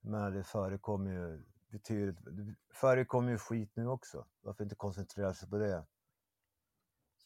Men 0.00 0.32
det 0.32 0.44
förekommer 0.44 1.10
ju 1.12 1.42
betydligt, 1.70 2.18
förekommer 2.74 3.30
ju 3.32 3.38
skit 3.38 3.70
nu 3.76 3.86
också. 3.88 4.26
Varför 4.40 4.64
inte 4.64 4.76
koncentrera 4.76 5.34
sig 5.34 5.48
på 5.50 5.58
det? 5.58 5.86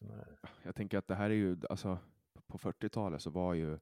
Som 0.03 0.11
är, 0.11 0.39
Jag 0.63 0.75
tänker 0.75 0.99
att 0.99 1.09
det 1.09 1.15
här 1.15 1.31
är 1.31 1.35
ju, 1.35 1.61
alltså, 1.71 1.99
på 2.47 2.59
40-talet 2.59 3.23
så 3.23 3.31
var 3.31 3.55
ju 3.55 3.73
eh, 3.73 3.79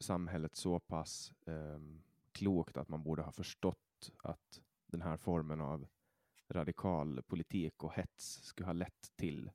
samhället 0.00 0.56
så 0.56 0.80
pass 0.80 1.32
ehm, 1.46 2.02
klokt 2.32 2.76
att 2.76 2.88
man 2.88 3.02
borde 3.02 3.22
ha 3.22 3.32
förstått 3.32 4.12
att 4.22 4.60
den 4.86 5.02
här 5.02 5.16
formen 5.16 5.60
av 5.60 5.86
radikal 6.48 7.22
politik 7.22 7.84
och 7.84 7.92
hets 7.92 8.42
skulle 8.42 8.66
ha 8.66 8.72
lett 8.72 9.12
till 9.16 9.50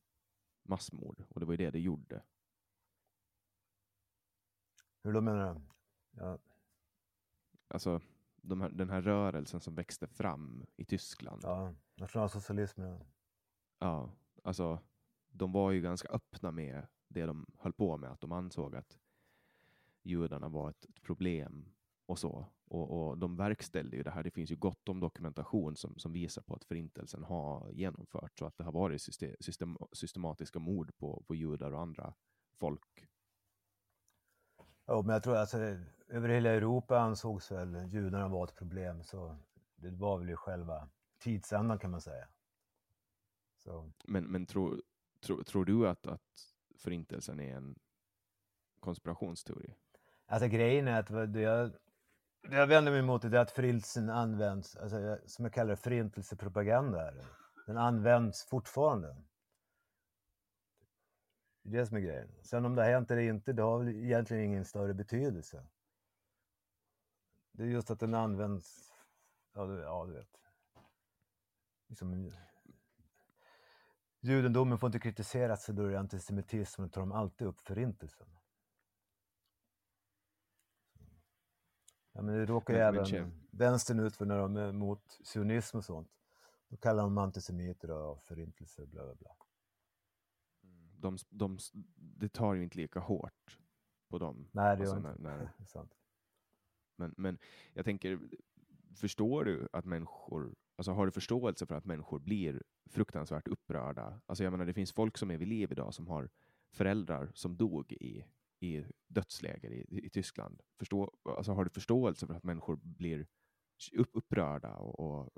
massmord. 0.64 1.24
Och 1.30 1.40
det 1.40 1.46
var 1.46 1.54
ju 1.54 1.58
det 1.58 1.72
det 1.72 1.80
gjorde. 1.80 2.24
hur 5.04 5.14
då 5.14 5.22
menar 5.22 5.54
du? 5.54 5.62
Ja, 6.12 6.40
Alltså, 7.68 8.02
de 8.36 8.62
här, 8.62 8.70
den 8.70 8.90
här 8.90 9.02
rörelsen 9.02 9.60
som 9.62 9.76
växte 9.76 10.08
fram 10.08 10.66
i 10.76 10.86
Tyskland. 10.86 11.44
ja 11.44 11.76
nationalsocialismen. 11.96 13.06
Ja, 13.80 14.12
alltså, 14.44 14.80
de 15.34 15.52
var 15.52 15.72
ju 15.72 15.82
ganska 15.82 16.08
öppna 16.08 16.52
med 16.52 16.88
det 17.08 17.26
de 17.26 17.46
höll 17.58 17.74
på 17.74 17.98
med, 17.98 18.12
att 18.12 18.22
de 18.22 18.32
ansåg 18.32 18.76
att 18.76 18.98
judarna 20.04 20.50
var 20.50 20.70
ett, 20.70 20.86
ett 20.86 21.02
problem 21.02 21.70
och 22.06 22.20
så. 22.20 22.46
Och, 22.66 23.10
och 23.10 23.18
de 23.18 23.36
verkställde 23.36 23.98
ju 23.98 24.04
det 24.04 24.12
här. 24.12 24.24
Det 24.24 24.32
finns 24.32 24.52
ju 24.52 24.56
gott 24.56 24.90
om 24.90 25.00
dokumentation 25.00 25.76
som, 25.76 25.98
som 25.98 26.14
visar 26.14 26.42
på 26.42 26.56
att 26.56 26.64
förintelsen 26.64 27.24
har 27.24 27.72
genomförts 27.72 28.42
och 28.42 28.48
att 28.48 28.58
det 28.58 28.64
har 28.64 28.72
varit 28.72 29.02
system, 29.02 29.36
system, 29.40 29.78
systematiska 29.92 30.60
mord 30.60 30.98
på, 30.98 31.24
på 31.28 31.36
judar 31.36 31.72
och 31.72 31.82
andra 31.82 32.14
folk. 32.56 33.08
Ja, 34.86 35.02
men 35.02 35.14
jag 35.14 35.24
tror 35.24 35.36
alltså 35.36 35.58
över 36.08 36.30
hela 36.30 36.50
Europa 36.50 37.00
ansågs 37.00 37.52
väl 37.52 37.88
judarna 37.90 38.28
vara 38.28 38.44
ett 38.44 38.56
problem, 38.56 39.04
så 39.04 39.38
det 39.76 39.92
var 39.92 40.18
väl 40.18 40.30
ju 40.30 40.36
själva 40.36 40.90
tidsandan 41.20 41.80
kan 41.80 41.92
man 41.92 42.02
säga. 42.02 42.28
Så, 43.58 43.92
Men, 44.04 44.24
men 44.32 44.46
tror, 44.46 44.82
tror, 45.24 45.44
tror 45.44 45.66
du 45.66 45.88
att, 45.88 46.08
att 46.08 46.54
förintelsen 46.78 47.40
är 47.40 47.56
en 47.56 47.76
konspirationsteori? 48.80 49.76
Alltså 50.26 50.48
grejen 50.48 50.88
är 50.88 51.00
att 51.00 51.34
det 51.34 51.42
jag, 51.42 51.72
jag 52.42 52.68
vänder 52.68 52.92
mig 52.92 53.00
emot 53.00 53.24
är 53.24 53.36
att 53.36 53.52
förintelsen 53.52 54.10
används, 54.10 54.76
alltså, 54.76 55.18
som 55.26 55.46
jag 55.46 55.54
kallar 55.54 55.70
det, 55.70 55.76
förintelsepropaganda. 55.76 57.14
Den 57.66 57.78
används 57.78 58.46
fortfarande. 58.50 59.24
Det 61.64 61.78
är 61.78 61.80
det 61.80 61.88
som 61.88 61.98
är 61.98 62.02
grejen. 62.02 62.30
Sen 62.44 62.66
om 62.66 62.76
det 62.76 62.82
har 62.82 62.90
hänt 62.90 63.12
eller 63.12 63.22
inte, 63.22 63.54
det 63.54 63.62
har 63.62 63.80
väl 63.80 63.96
egentligen 63.96 64.44
ingen 64.44 64.66
större 64.66 64.94
betydelse. 64.94 65.68
Det 67.52 67.64
är 67.64 67.68
just 67.68 67.92
att 67.92 68.00
den 68.00 68.14
används, 68.14 68.92
ja 69.54 69.66
du, 69.66 69.80
ja, 69.80 70.06
du 70.06 70.14
vet. 70.14 70.38
Liksom, 71.88 72.34
judendomen 74.24 74.78
får 74.78 74.88
inte 74.88 75.00
kritiseras 75.00 75.66
för 75.66 75.74
då 75.74 75.84
är 75.86 75.90
det 75.92 76.00
antisemitism, 76.00 76.82
då 76.82 76.90
tar 76.90 77.02
de 77.02 77.12
alltid 77.12 77.48
upp 77.48 77.62
förintelsen. 77.62 78.28
Ja, 82.12 82.22
men 82.22 82.36
det 82.36 82.46
råkar 82.46 82.74
ju 82.74 82.80
även 82.80 83.32
vänstern 83.52 84.00
ut 84.00 84.16
för 84.16 84.26
när 84.26 84.38
de 84.38 84.58
är 84.58 84.72
mot 84.72 85.20
sionism 85.24 85.78
och 85.78 85.86
sånt. 85.86 86.10
Då 86.68 86.78
kallar 86.78 87.04
de 87.04 87.18
antisemiter 87.18 87.92
och 87.92 88.24
förintelse, 88.24 88.86
bla 88.86 89.04
bla 89.06 89.16
bla. 89.16 89.36
De, 90.98 91.18
de, 91.30 91.58
det 91.96 92.30
tar 92.30 92.54
ju 92.54 92.64
inte 92.64 92.78
lika 92.78 93.00
hårt 93.00 93.60
på 94.10 94.18
dem. 94.18 94.50
Nej, 94.52 94.78
det 94.78 94.84
gör 94.84 94.96
Alltså, 94.96 95.10
inte. 95.10 95.22
när- 95.22 95.38
när- 95.38 95.54
Det 95.58 95.64
är 95.64 95.68
sant. 95.68 95.94
Men, 96.96 97.14
men 97.18 97.38
jag 97.74 97.86
tänker, 97.86 98.20
förstår 98.96 99.46
du 99.46 99.70
att 99.72 99.86
människor, 99.86 100.56
alltså 100.76 100.92
har 100.92 101.06
du 101.06 101.12
förståelse 101.12 101.66
för 101.66 101.76
att 101.76 101.86
människor 101.86 102.20
blir 102.20 102.64
fruktansvärt 102.90 103.48
upprörda? 103.48 104.22
Alltså 104.26 104.44
jag 104.44 104.52
menar, 104.52 104.66
det 104.66 104.74
finns 104.74 104.94
folk 104.94 105.18
som 105.18 105.32
är 105.32 105.38
vid 105.38 105.48
liv 105.48 105.72
idag 105.72 105.94
som 105.94 106.08
har 106.08 106.30
föräldrar 106.74 107.32
som 107.34 107.58
dog 107.58 107.92
i, 107.92 108.26
i 108.60 108.86
dödsläger 109.08 109.72
i, 109.72 110.06
i 110.06 110.10
Tyskland. 110.10 110.62
Förstå, 110.80 111.12
alltså 111.38 111.52
har 111.52 111.64
du 111.64 111.70
förståelse 111.70 112.28
för 112.28 112.34
att 112.34 112.44
människor 112.44 112.76
blir 112.76 113.28
upp, 113.98 114.10
upprörda 114.14 114.76
och, 114.76 115.00
och 115.00 115.30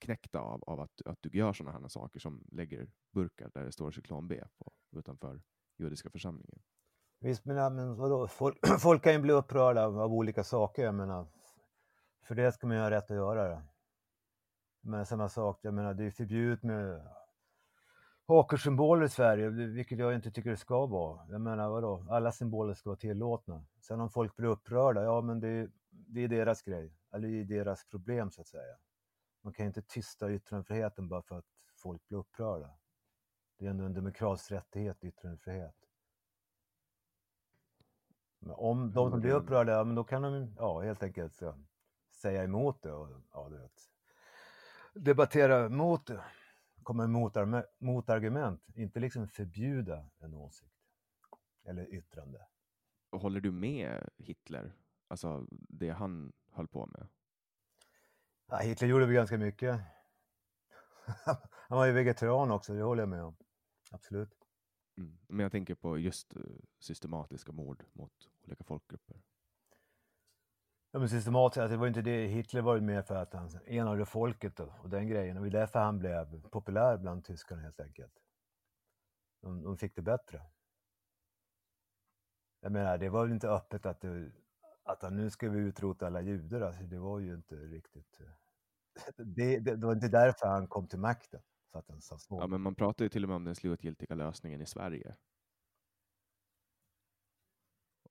knäckta 0.00 0.40
av, 0.40 0.64
av 0.66 0.80
att, 0.80 1.02
att 1.04 1.18
du 1.20 1.38
gör 1.38 1.52
sådana 1.52 1.78
här 1.78 1.88
saker 1.88 2.20
som 2.20 2.44
lägger 2.52 2.90
burkar 3.12 3.50
där 3.54 3.64
det 3.64 3.72
står 3.72 3.90
cyklon 3.90 4.28
B 4.28 4.44
på, 4.58 4.72
utanför 4.98 5.42
judiska 5.78 6.10
församlingen? 6.10 6.62
Visst, 7.20 7.44
men, 7.44 7.74
men 7.74 7.96
vadå? 7.96 8.28
Folk, 8.28 8.58
folk 8.80 9.02
kan 9.02 9.12
ju 9.12 9.18
bli 9.18 9.32
upprörda 9.32 9.86
av, 9.86 10.00
av 10.00 10.12
olika 10.12 10.44
saker. 10.44 10.84
Jag 10.84 10.94
menar, 10.94 11.26
för 12.22 12.34
det 12.34 12.52
ska 12.52 12.66
man 12.66 12.76
ju 12.76 12.82
ha 12.82 12.90
rätt 12.90 13.10
att 13.10 13.16
göra 13.16 13.48
det. 13.48 13.62
Men 14.84 15.06
samma 15.06 15.28
sak, 15.28 15.58
jag 15.62 15.74
menar, 15.74 15.94
det 15.94 16.04
är 16.04 16.10
förbjudet 16.10 16.62
med 16.62 17.08
hakersymboler 18.28 19.04
i 19.04 19.08
Sverige, 19.08 19.48
vilket 19.48 19.98
jag 19.98 20.14
inte 20.14 20.30
tycker 20.30 20.50
det 20.50 20.56
ska 20.56 20.86
vara. 20.86 21.26
Jag 21.28 21.40
menar, 21.40 21.68
vadå? 21.68 22.06
Alla 22.10 22.32
symboler 22.32 22.74
ska 22.74 22.90
vara 22.90 22.98
tillåtna. 22.98 23.64
Sen 23.80 24.00
om 24.00 24.10
folk 24.10 24.36
blir 24.36 24.48
upprörda, 24.48 25.02
ja 25.02 25.20
men 25.20 25.40
det, 25.40 25.70
det 25.90 26.20
är 26.20 26.28
deras 26.28 26.62
grej. 26.62 26.92
Eller 27.12 27.28
det 27.28 27.40
är 27.40 27.44
deras 27.44 27.84
problem 27.84 28.30
så 28.30 28.40
att 28.40 28.48
säga. 28.48 28.76
Man 29.40 29.52
kan 29.52 29.66
inte 29.66 29.82
tysta 29.82 30.32
yttrandefriheten 30.32 31.08
bara 31.08 31.22
för 31.22 31.38
att 31.38 31.66
folk 31.74 32.08
blir 32.08 32.18
upprörda. 32.18 32.70
Det 33.58 33.66
är 33.66 33.70
ändå 33.70 33.84
en 33.84 33.94
demokratisk 33.94 34.50
rättighet, 34.50 35.04
yttrandefrihet. 35.04 35.76
Men 38.38 38.50
om 38.50 38.92
de 38.92 39.10
som 39.10 39.20
blir 39.20 39.32
upprörda, 39.32 39.72
ja, 39.72 39.84
men 39.84 39.94
då 39.94 40.04
kan 40.04 40.22
de 40.22 40.54
ja, 40.56 40.80
helt 40.80 41.02
enkelt 41.02 41.34
så, 41.34 41.54
säga 42.10 42.44
emot 42.44 42.82
det 42.82 42.92
och 42.92 43.08
ja, 43.32 43.48
du 43.48 43.58
vet, 43.58 43.91
debattera 44.94 45.68
mot. 45.68 46.10
Komma 46.82 47.06
med 47.06 47.64
motargument, 47.78 48.62
inte 48.74 49.00
liksom 49.00 49.28
förbjuda 49.28 50.10
en 50.18 50.34
åsikt 50.34 50.74
eller 51.64 51.94
yttrande. 51.94 52.46
Håller 53.10 53.40
du 53.40 53.52
med 53.52 54.08
Hitler? 54.18 54.72
Alltså 55.08 55.46
det 55.50 55.90
han 55.90 56.32
höll 56.50 56.68
på 56.68 56.86
med? 56.86 57.08
Ja, 58.46 58.56
Hitler 58.56 58.88
gjorde 58.88 59.06
väl 59.06 59.14
ganska 59.14 59.38
mycket. 59.38 59.80
Han 61.68 61.78
var 61.78 61.86
ju 61.86 61.92
vegetarian 61.92 62.50
också, 62.50 62.74
det 62.74 62.82
håller 62.82 63.02
jag 63.02 63.08
med 63.08 63.24
om. 63.24 63.36
Absolut. 63.90 64.34
Mm. 64.96 65.18
Men 65.26 65.40
jag 65.40 65.52
tänker 65.52 65.74
på 65.74 65.98
just 65.98 66.36
eh, 66.36 66.42
systematiska 66.78 67.52
mord 67.52 67.84
mot 67.92 68.30
olika 68.44 68.64
folkgrupper. 68.64 69.22
Ja, 70.92 70.98
men 70.98 71.08
systematiskt, 71.08 71.58
alltså, 71.58 71.72
det 71.76 71.80
var 71.80 71.86
inte 71.86 72.02
det. 72.02 72.26
Hitler 72.26 72.62
var 72.62 72.74
ju 72.74 72.80
mer 72.80 73.02
för 73.02 73.14
att 73.14 73.32
han 73.32 73.50
enade 73.66 74.06
folket 74.06 74.60
och, 74.60 74.72
och 74.82 74.90
den 74.90 75.08
grejen. 75.08 75.36
Och 75.36 75.42
det 75.42 75.48
är 75.48 75.60
därför 75.60 75.78
han 75.78 75.98
blev 75.98 76.48
populär 76.48 76.96
bland 76.96 77.24
tyskarna 77.24 77.62
helt 77.62 77.80
enkelt. 77.80 78.12
De, 79.42 79.62
de 79.62 79.78
fick 79.78 79.96
det 79.96 80.02
bättre. 80.02 80.42
Jag 82.60 82.72
menar, 82.72 82.98
det 82.98 83.08
var 83.08 83.22
väl 83.22 83.32
inte 83.32 83.48
öppet 83.48 83.86
att, 83.86 84.00
det, 84.00 84.32
att 84.82 85.02
han 85.02 85.16
nu 85.16 85.30
ska 85.30 85.48
vi 85.48 85.58
utrota 85.58 86.06
alla 86.06 86.20
judar. 86.20 86.60
Alltså, 86.60 86.82
det 86.82 86.98
var 86.98 87.18
ju 87.18 87.34
inte 87.34 87.54
riktigt... 87.54 88.20
Det, 89.16 89.58
det, 89.58 89.76
det 89.76 89.86
var 89.86 89.92
inte 89.92 90.08
därför 90.08 90.46
han 90.46 90.68
kom 90.68 90.88
till 90.88 90.98
makten. 90.98 91.40
För 91.72 91.78
att 91.78 92.04
sa 92.04 92.18
så. 92.18 92.38
Ja, 92.40 92.46
men 92.46 92.60
man 92.60 92.74
pratar 92.74 93.04
ju 93.04 93.08
till 93.08 93.22
och 93.24 93.28
med 93.28 93.36
om 93.36 93.44
den 93.44 93.54
slutgiltiga 93.54 94.14
lösningen 94.14 94.60
i 94.60 94.66
Sverige. 94.66 95.16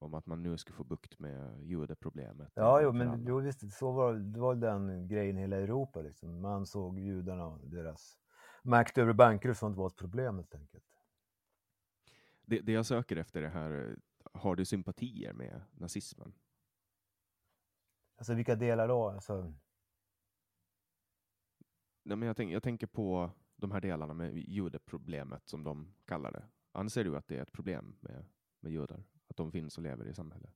Om 0.02 0.14
att 0.14 0.26
man 0.26 0.42
nu 0.42 0.58
ska 0.58 0.72
få 0.72 0.84
bukt 0.84 1.18
med 1.18 1.62
judeproblemet. 1.62 2.52
Ja, 2.54 2.82
jo, 2.82 2.92
men 2.92 3.24
jo, 3.26 3.40
visst, 3.40 3.72
så 3.72 3.92
var, 3.92 4.14
det 4.14 4.40
var 4.40 4.54
den 4.54 5.08
grejen 5.08 5.38
i 5.38 5.40
hela 5.40 5.56
Europa. 5.56 6.00
Liksom. 6.00 6.40
Man 6.40 6.66
såg 6.66 6.98
judarna 6.98 7.46
och 7.46 7.70
deras 7.70 8.18
makt 8.62 8.98
över 8.98 9.12
banker 9.12 9.48
och 9.48 9.56
sånt 9.56 9.76
var 9.76 9.86
ett 9.86 9.96
problem 9.96 10.36
helt 10.36 10.54
enkelt. 10.54 10.84
det, 12.42 12.60
det 12.60 12.72
jag 12.72 12.86
söker 12.86 13.16
efter 13.16 13.42
är 13.42 13.48
här, 13.48 13.96
har 14.32 14.56
du 14.56 14.64
sympatier 14.64 15.32
med 15.32 15.62
nazismen? 15.72 16.34
Alltså 18.16 18.34
vilka 18.34 18.56
delar 18.56 18.88
då? 18.88 19.08
Alltså, 19.08 19.52
Nej, 22.04 22.16
men 22.16 22.26
jag, 22.26 22.36
tänk, 22.36 22.52
jag 22.52 22.62
tänker 22.62 22.86
på 22.86 23.30
de 23.56 23.70
här 23.70 23.80
delarna 23.80 24.14
med 24.14 24.36
judeproblemet 24.36 25.48
som 25.48 25.64
de 25.64 25.94
kallar 26.04 26.32
det. 26.32 26.44
Anser 26.72 27.04
du 27.04 27.16
att 27.16 27.28
det 27.28 27.36
är 27.36 27.42
ett 27.42 27.52
problem 27.52 27.96
med, 28.00 28.24
med 28.60 28.72
judar? 28.72 29.04
Att 29.32 29.36
de 29.36 29.52
finns 29.52 29.76
och 29.78 29.82
lever 29.82 30.08
i 30.08 30.14
samhället? 30.14 30.50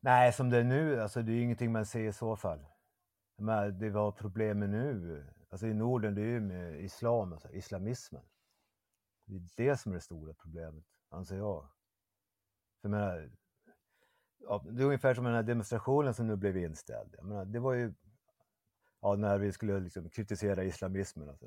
nej, 0.00 0.32
som 0.32 0.50
det 0.50 0.56
är 0.56 0.64
nu, 0.64 1.00
alltså, 1.00 1.22
det 1.22 1.32
är 1.32 1.34
ju 1.34 1.42
ingenting 1.42 1.72
man 1.72 1.86
ser 1.86 2.08
i 2.08 2.12
så 2.12 2.36
fall. 2.36 2.66
Men 3.36 3.78
det 3.78 3.88
vi 3.88 3.98
har 3.98 4.12
problem 4.12 4.58
med 4.58 4.70
nu, 4.70 5.26
alltså 5.50 5.66
i 5.66 5.74
Norden, 5.74 6.14
det 6.14 6.20
är 6.20 6.26
ju 6.26 6.40
med 6.40 6.80
islam, 6.80 7.32
alltså, 7.32 7.52
islamismen. 7.52 8.22
Det 9.24 9.36
är 9.36 9.42
det 9.56 9.76
som 9.76 9.92
är 9.92 9.96
det 9.96 10.00
stora 10.00 10.34
problemet, 10.34 10.84
anser 11.08 11.36
jag. 11.36 11.62
För 12.80 12.88
jag 12.88 12.90
menar, 12.90 13.30
ja, 14.38 14.64
det 14.70 14.82
är 14.82 14.86
ungefär 14.86 15.14
som 15.14 15.24
den 15.24 15.34
här 15.34 15.42
demonstrationen 15.42 16.14
som 16.14 16.26
nu 16.26 16.36
blev 16.36 16.56
inställd. 16.56 17.14
Jag 17.16 17.26
menar, 17.26 17.44
det 17.44 17.58
var 17.58 17.72
ju 17.72 17.94
ja, 19.00 19.16
när 19.16 19.38
vi 19.38 19.52
skulle 19.52 19.80
liksom 19.80 20.10
kritisera 20.10 20.64
islamismen. 20.64 21.28
Alltså. 21.28 21.46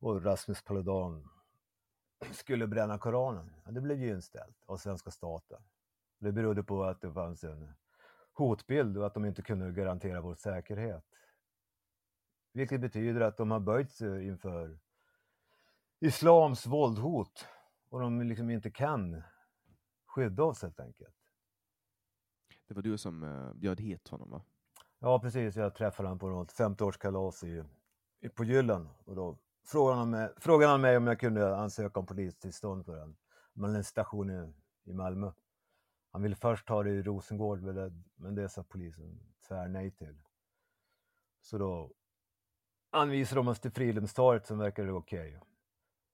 Och 0.00 0.24
Rasmus 0.24 0.62
Paludan 0.62 1.28
skulle 2.32 2.66
bränna 2.66 2.98
Koranen. 2.98 3.50
Ja, 3.64 3.70
det 3.70 3.80
blev 3.80 4.02
ju 4.02 4.10
inställt 4.10 4.62
av 4.66 4.76
svenska 4.76 5.10
staten. 5.10 5.62
Det 6.18 6.32
berodde 6.32 6.62
på 6.62 6.84
att 6.84 7.00
det 7.00 7.12
fanns 7.12 7.44
en 7.44 7.74
hotbild 8.32 8.98
och 8.98 9.06
att 9.06 9.14
de 9.14 9.24
inte 9.24 9.42
kunde 9.42 9.72
garantera 9.72 10.20
vår 10.20 10.34
säkerhet. 10.34 11.04
Vilket 12.52 12.80
betyder 12.80 13.20
att 13.20 13.36
de 13.36 13.50
har 13.50 13.60
böjt 13.60 13.92
sig 13.92 14.26
inför 14.26 14.78
islams 16.00 16.66
våldhot 16.66 17.46
och 17.88 18.00
de 18.00 18.20
liksom 18.22 18.50
inte 18.50 18.70
kan 18.70 19.22
skydda 20.06 20.44
oss 20.44 20.62
helt 20.62 20.80
enkelt. 20.80 21.14
Det 22.66 22.74
var 22.74 22.82
du 22.82 22.98
som 22.98 23.22
eh, 23.22 23.52
bjöd 23.54 23.80
hit 23.80 24.08
honom, 24.08 24.30
va? 24.30 24.42
Ja, 24.98 25.20
precis. 25.20 25.56
Jag 25.56 25.74
träffade 25.74 26.08
honom 26.08 26.18
på 26.18 26.28
något 26.28 26.52
50-årskalas 26.52 27.44
i, 27.46 27.64
i, 28.20 28.28
på 28.28 28.44
Gyllen. 28.44 28.88
Och 29.04 29.14
då 29.14 29.38
frågade 29.68 29.98
han, 29.98 30.10
mig, 30.10 30.24
eh, 30.24 30.30
frågade 30.36 30.72
han 30.72 30.80
mig 30.80 30.96
om 30.96 31.06
jag 31.06 31.20
kunde 31.20 31.56
ansöka 31.56 32.00
om 32.00 32.06
polistillstånd 32.06 32.84
för 32.84 32.96
en 32.96 33.16
manifestation 33.52 34.30
i, 34.30 34.52
i 34.90 34.92
Malmö. 34.92 35.32
Han 36.12 36.22
ville 36.22 36.36
först 36.36 36.66
ta 36.66 36.82
det 36.82 36.90
i 36.90 37.02
Rosengård, 37.02 37.62
men 37.62 37.74
det, 37.74 37.92
men 38.16 38.34
det 38.34 38.48
sa 38.48 38.62
polisen 38.62 39.20
tvär 39.48 39.68
nej 39.68 39.90
till. 39.90 40.18
Så 41.40 41.58
då 41.58 41.92
anvisade 42.90 43.38
de 43.38 43.48
oss 43.48 43.60
till 43.60 43.70
Fridhemstorget 43.70 44.46
som 44.46 44.58
verkade 44.58 44.92
okej. 44.92 45.40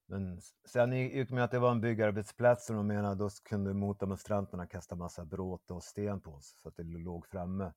Men 0.07 0.41
sen 0.65 0.93
gick 0.93 1.31
med 1.31 1.45
att 1.45 1.51
det 1.51 1.59
var 1.59 1.71
en 1.71 1.81
byggarbetsplats 1.81 2.71
och 2.71 2.77
de 2.77 2.87
menade 2.87 3.15
då 3.15 3.31
kunde 3.45 3.75
motdemonstranterna 3.75 4.67
kasta 4.67 4.97
massa 4.97 5.25
bråte 5.25 5.75
och 5.75 5.83
sten 5.83 6.21
på 6.21 6.31
oss 6.31 6.57
så 6.63 6.69
att 6.69 6.77
det 6.77 6.83
låg 6.83 7.27
framme. 7.27 7.73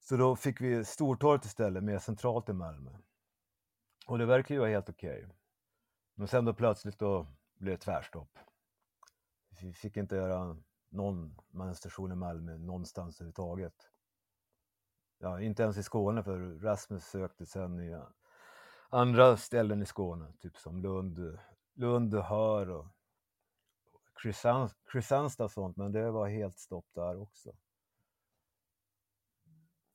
Så 0.00 0.16
då 0.16 0.36
fick 0.36 0.60
vi 0.60 0.84
Stortorget 0.84 1.44
istället, 1.44 1.84
mer 1.84 1.98
centralt 1.98 2.48
i 2.48 2.52
Malmö. 2.52 2.90
Och 4.08 4.18
det 4.18 4.26
verkar 4.26 4.54
ju 4.54 4.58
vara 4.58 4.70
helt 4.70 4.88
okej. 4.88 5.28
Men 6.14 6.28
sen 6.28 6.44
då 6.44 6.54
plötsligt 6.54 6.98
då 6.98 7.26
blev 7.54 7.74
det 7.74 7.84
tvärstopp. 7.84 8.38
Vi 9.60 9.72
fick 9.72 9.96
inte 9.96 10.16
göra 10.16 10.56
någon 10.88 11.36
manifestation 11.48 12.12
i 12.12 12.14
Malmö 12.14 12.58
någonstans 12.58 13.20
överhuvudtaget. 13.20 13.90
Ja, 15.18 15.40
inte 15.40 15.62
ens 15.62 15.76
i 15.76 15.82
Skåne 15.82 16.22
för 16.22 16.38
Rasmus 16.38 17.04
sökte 17.04 17.46
sen 17.46 17.80
i 17.80 18.00
andra 18.88 19.36
ställen 19.36 19.82
i 19.82 19.86
Skåne, 19.86 20.32
typ 20.38 20.56
som 20.56 20.82
Lund, 20.82 21.38
Lund, 21.74 22.14
Hör 22.14 22.70
och 22.70 22.86
Kristian- 24.14 24.74
Kristianstad 24.92 25.44
och 25.44 25.50
sånt, 25.50 25.76
men 25.76 25.92
det 25.92 26.10
var 26.10 26.28
helt 26.28 26.58
stopp 26.58 26.86
där 26.94 27.20
också. 27.20 27.56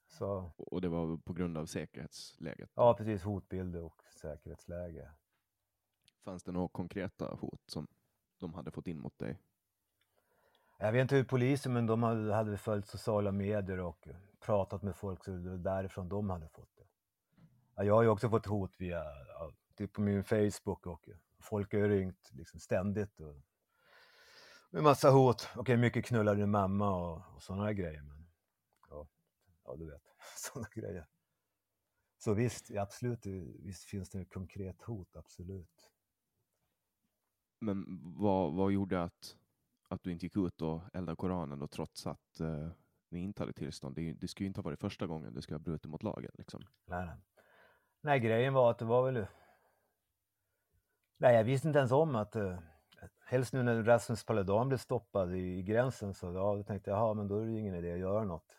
Så 0.08 0.52
Och 0.58 0.82
det 0.82 0.90
var 0.90 1.18
på 1.18 1.34
grund 1.34 1.58
av 1.58 1.66
säkerhetsläget? 1.66 2.72
Ja, 2.76 2.94
precis. 2.94 3.24
Hotbild 3.24 3.76
och 3.76 4.03
säkerhetsläge. 4.24 5.12
Fanns 6.26 6.44
det 6.44 6.52
några 6.52 6.68
konkreta 6.68 7.26
hot 7.26 7.62
som 7.68 7.88
de 8.40 8.54
hade 8.54 8.72
fått 8.72 8.88
in 8.88 9.00
mot 9.00 9.20
dig? 9.20 9.40
Jag 10.78 10.92
vet 10.92 11.02
inte 11.02 11.16
hur 11.16 11.24
polisen, 11.24 11.74
men 11.74 11.86
de 11.86 12.04
hade, 12.04 12.58
följt 12.58 12.88
sociala 12.88 13.32
medier 13.32 13.80
och 13.80 14.08
pratat 14.40 14.84
med 14.84 14.96
folk, 14.96 15.24
så 15.24 15.32
det 15.32 15.50
var 15.50 15.58
därifrån 15.58 16.10
de 16.10 16.30
hade 16.30 16.50
fått 16.50 16.76
det. 16.76 16.84
Ja, 17.76 17.84
jag 17.84 17.94
har 17.94 18.04
ju 18.04 18.10
också 18.10 18.30
fått 18.30 18.46
hot 18.46 18.76
via, 18.78 19.04
typ 19.76 19.94
på 19.94 20.02
min 20.02 20.24
Facebook 20.24 20.86
och 20.86 21.10
folk 21.40 21.72
har 21.72 21.80
ju 21.80 21.88
ringt 21.88 22.30
liksom 22.32 22.60
ständigt. 22.60 23.20
Och, 23.20 23.36
med 24.70 24.84
massa 24.84 25.10
hot. 25.10 25.50
Okej, 25.56 25.78
mycket 25.78 26.06
knullar 26.06 26.36
din 26.36 26.52
mamma 26.52 26.96
och, 26.96 27.36
och 27.36 27.44
sådana 27.44 27.74
grejer. 27.74 28.02
Men, 28.02 28.28
ja, 28.90 29.08
ja, 29.66 29.76
du 29.76 29.86
vet, 29.92 30.04
sådana 30.38 30.68
grejer. 30.74 31.08
Så 32.24 32.34
visst, 32.34 32.72
absolut, 32.78 33.26
visst 33.60 33.84
finns 33.84 34.10
det 34.10 34.22
ett 34.22 34.34
konkret 34.34 34.82
hot, 34.82 35.16
absolut. 35.16 35.92
Men 37.60 37.86
vad, 38.16 38.54
vad 38.54 38.72
gjorde 38.72 39.04
att, 39.04 39.38
att 39.90 40.04
du 40.04 40.12
inte 40.12 40.26
gick 40.26 40.38
ut 40.38 40.62
och 40.62 40.82
eldade 40.94 41.16
Koranen 41.16 41.60
då, 41.60 41.68
trots 41.68 42.08
att 42.08 42.40
eh, 42.40 42.70
ni 43.10 43.20
inte 43.20 43.42
hade 43.42 43.54
tillstånd? 43.54 43.96
Det, 43.96 44.14
det 44.14 44.28
skulle 44.28 44.46
ju 44.46 44.48
inte 44.48 44.60
ha 44.60 44.64
varit 44.64 44.80
första 44.80 45.08
gången 45.08 45.34
du 45.34 45.42
skulle 45.42 45.56
ha 45.56 45.64
brutit 45.64 45.92
mot 45.92 46.04
lagen. 46.04 46.32
Liksom. 46.34 46.62
Nej, 46.86 47.06
nej. 47.06 47.16
nej, 48.02 48.20
grejen 48.20 48.54
var 48.54 48.72
att 48.72 48.80
det 48.80 48.86
var 48.86 49.12
väl... 49.12 49.26
Nej, 51.18 51.36
jag 51.36 51.44
visste 51.44 51.68
inte 51.68 51.80
ens 51.80 51.92
om 51.92 52.16
att... 52.16 52.36
Uh, 52.36 52.60
helst 53.26 53.54
nu 53.54 53.64
när 53.64 53.84
Rasmus 53.84 54.26
Paludan 54.26 54.68
blev 54.68 54.78
stoppad 54.78 55.36
i, 55.36 55.58
i 55.58 55.64
gränsen 55.64 56.14
så 56.14 56.26
ja, 56.26 56.56
då 56.56 56.64
tänkte 56.64 56.90
jag, 56.90 56.98
jaha, 56.98 57.14
men 57.14 57.28
då 57.28 57.40
är 57.40 57.46
det 57.46 57.52
ju 57.52 57.60
ingen 57.60 57.76
idé 57.76 57.94
att 57.94 58.00
göra 58.00 58.24
något. 58.24 58.58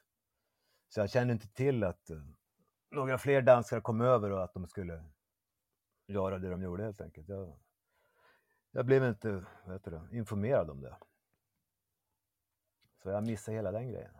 Så 0.88 1.00
jag 1.00 1.11
kände 1.11 1.33
inte 1.33 1.48
till 1.48 1.85
att 1.85 2.11
uh, 2.11 2.22
några 2.94 3.18
fler 3.18 3.42
danskar 3.42 3.80
kom 3.80 4.00
över 4.00 4.30
och 4.30 4.44
att 4.44 4.54
de 4.54 4.66
skulle 4.66 5.04
göra 6.07 6.38
det 6.38 6.50
de 6.50 6.62
gjorde 6.62 6.85
helt 6.85 7.00
enkelt. 7.00 7.28
Jag, 7.28 7.59
jag 8.70 8.87
blev 8.87 9.04
inte 9.04 9.44
det, 9.64 10.09
informerad 10.12 10.70
om 10.70 10.80
det. 10.80 10.96
Så 13.02 13.09
jag 13.11 13.26
missade 13.26 13.57
hela 13.57 13.72
den 13.72 13.88
grejen. 13.88 14.14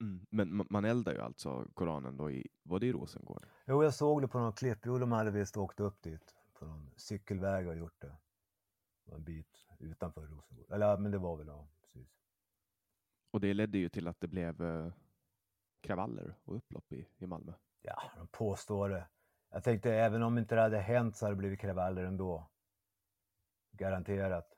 Mm. 0.00 0.26
Men 0.30 0.48
ma- 0.48 0.66
man 0.70 0.84
eldar 0.84 1.12
ju 1.12 1.20
alltså 1.20 1.66
Koranen 1.74 2.16
då 2.16 2.30
i, 2.30 2.48
var 2.62 2.80
det 2.80 2.86
i 2.86 2.92
Rosengård? 2.92 3.46
Jo, 3.66 3.82
jag 3.82 3.94
såg 3.94 4.22
det 4.22 4.28
på 4.28 4.38
någon 4.38 4.52
klipp. 4.52 4.78
Jo, 4.84 4.98
de 4.98 5.12
hade 5.12 5.30
visst 5.30 5.56
åkt 5.56 5.80
upp 5.80 6.02
dit 6.02 6.34
på 6.52 6.64
någon 6.64 6.90
cykelväg 6.96 7.68
och 7.68 7.76
gjort 7.76 8.00
det. 8.00 8.16
En 9.04 9.24
bit 9.24 9.66
utanför 9.78 10.26
Rosengård. 10.26 10.72
Eller 10.72 10.98
men 10.98 11.12
det 11.12 11.18
var 11.18 11.36
väl, 11.36 11.46
ja, 11.46 11.68
precis. 11.82 12.08
Och 13.30 13.40
det 13.40 13.54
ledde 13.54 13.78
ju 13.78 13.88
till 13.88 14.08
att 14.08 14.20
det 14.20 14.28
blev 14.28 14.62
eh, 14.62 14.92
kravaller 15.80 16.34
och 16.44 16.56
upplopp 16.56 16.92
i, 16.92 17.08
i 17.18 17.26
Malmö. 17.26 17.52
Ja, 17.86 18.02
de 18.16 18.26
påstår 18.26 18.88
det. 18.88 19.06
Jag 19.50 19.64
tänkte 19.64 19.94
även 19.94 20.22
om 20.22 20.38
inte 20.38 20.54
det 20.54 20.60
hade 20.60 20.78
hänt 20.78 21.16
så 21.16 21.24
hade 21.24 21.34
det 21.34 21.38
blivit 21.38 21.60
kravaller 21.60 22.04
ändå. 22.04 22.50
Garanterat. 23.72 24.48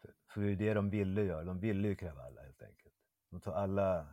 För, 0.00 0.14
för 0.28 0.40
det 0.40 0.52
är 0.52 0.56
det 0.56 0.74
de 0.74 0.90
ville 0.90 1.22
göra. 1.22 1.44
De 1.44 1.60
ville 1.60 1.88
ju 1.88 1.96
kravaller 1.96 2.42
helt 2.42 2.62
enkelt. 2.62 2.94
De 3.30 3.40
tar 3.40 3.52
alla 3.52 4.06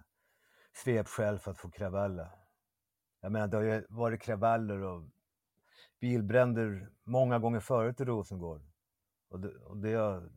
svepskäl 0.73 1.39
för 1.39 1.51
att 1.51 1.57
få 1.57 1.71
kravaller. 1.71 2.31
Jag 3.21 3.31
menar, 3.31 3.47
det 3.47 3.57
har 3.57 3.63
ju 3.63 3.85
varit 3.89 4.21
kravaller 4.21 4.81
och 4.81 5.03
bilbränder 5.99 6.89
många 7.03 7.39
gånger 7.39 7.59
förut 7.59 8.01
i 8.01 8.05
Rosengård. 8.05 8.61
Och 9.29 9.39
det, 9.39 9.55
och 9.55 9.77
det, 9.77 9.93
har, 9.93 10.31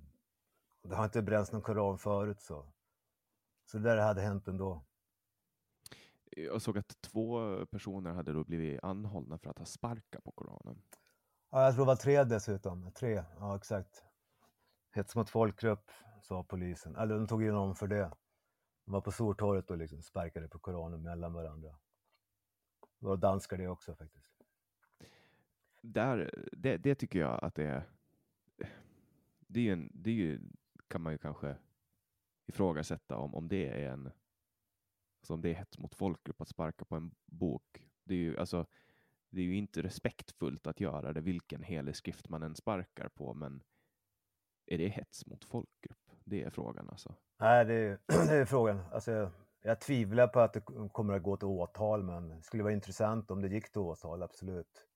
det 0.82 0.94
har 0.94 1.04
inte 1.04 1.22
bränts 1.22 1.52
någon 1.52 1.62
koran 1.62 1.98
förut 1.98 2.40
så. 2.40 2.72
Så 3.64 3.78
det 3.78 3.84
där 3.84 3.96
hade 3.96 4.20
hänt 4.20 4.48
ändå. 4.48 4.84
Jag 6.36 6.62
såg 6.62 6.78
att 6.78 7.00
två 7.00 7.66
personer 7.66 8.12
hade 8.12 8.32
då 8.32 8.44
blivit 8.44 8.84
anhållna 8.84 9.38
för 9.38 9.50
att 9.50 9.58
ha 9.58 9.64
sparkat 9.64 10.24
på 10.24 10.32
Koranen. 10.32 10.82
Ja, 11.50 11.64
jag 11.64 11.74
tror 11.74 11.84
det 11.84 11.86
var 11.86 11.96
tre 11.96 12.24
dessutom. 12.24 12.92
Tre, 12.92 13.24
ja 13.38 13.56
exakt. 13.56 14.04
Hets 14.90 15.16
mot 15.16 15.30
folkgrupp, 15.30 15.90
sa 16.22 16.44
polisen. 16.44 16.96
Eller 16.96 17.14
de 17.14 17.26
tog 17.26 17.44
in 17.44 17.54
honom 17.54 17.74
för 17.74 17.86
det. 17.86 18.12
De 18.84 18.92
var 18.92 19.00
på 19.00 19.12
Stortorget 19.12 19.70
och 19.70 19.78
liksom 19.78 20.02
sparkade 20.02 20.48
på 20.48 20.58
Koranen 20.58 21.02
mellan 21.02 21.32
varandra. 21.32 21.78
Det 22.98 23.06
var 23.06 23.16
danskar 23.16 23.58
det 23.58 23.68
också 23.68 23.94
faktiskt. 23.94 24.32
Där, 25.80 26.48
det, 26.52 26.76
det 26.76 26.94
tycker 26.94 27.18
jag 27.18 27.44
att 27.44 27.54
det 27.54 27.64
är. 27.64 27.88
Det 29.38 29.60
är 29.60 29.64
ju, 29.64 29.72
en, 29.72 29.90
det 29.94 30.10
är 30.10 30.14
ju 30.14 30.40
kan 30.88 31.02
man 31.02 31.12
ju 31.12 31.18
kanske 31.18 31.56
ifrågasätta 32.46 33.16
om, 33.16 33.34
om 33.34 33.48
det 33.48 33.68
är 33.68 33.90
en 33.92 34.12
alltså 35.22 35.34
om 35.34 35.40
det 35.40 35.50
är 35.50 35.54
hets 35.54 35.78
mot 35.78 35.94
folkgrupp 35.94 36.40
att 36.40 36.48
sparka 36.48 36.84
på 36.84 36.96
en 36.96 37.14
bok. 37.26 37.88
Det 38.04 38.14
är 38.14 38.18
ju 38.18 38.38
alltså. 38.38 38.66
Det 39.30 39.40
är 39.40 39.44
ju 39.44 39.56
inte 39.56 39.82
respektfullt 39.82 40.66
att 40.66 40.80
göra 40.80 41.12
det 41.12 41.20
vilken 41.20 41.62
helig 41.62 41.96
skrift 41.96 42.28
man 42.28 42.42
än 42.42 42.54
sparkar 42.54 43.08
på, 43.08 43.34
men 43.34 43.62
är 44.66 44.78
det 44.78 44.88
hets 44.88 45.26
mot 45.26 45.44
folkgrupp? 45.44 46.10
Det 46.24 46.42
är 46.42 46.50
frågan 46.50 46.90
alltså. 46.90 47.14
Nej, 47.38 47.64
det 47.64 47.74
är, 47.74 47.98
det 48.06 48.34
är 48.34 48.44
frågan. 48.44 48.80
Alltså, 48.92 49.30
jag, 49.62 49.80
tvivlar 49.80 50.26
på 50.26 50.40
att 50.40 50.52
det 50.52 50.60
kommer 50.92 51.14
att 51.14 51.22
gå 51.22 51.36
till 51.36 51.48
åtal, 51.48 52.02
men 52.02 52.28
det 52.28 52.42
skulle 52.42 52.62
vara 52.62 52.72
intressant 52.72 53.30
om 53.30 53.42
det 53.42 53.48
gick 53.48 53.72
till 53.72 53.80
åtal, 53.80 54.22
absolut. 54.22 54.86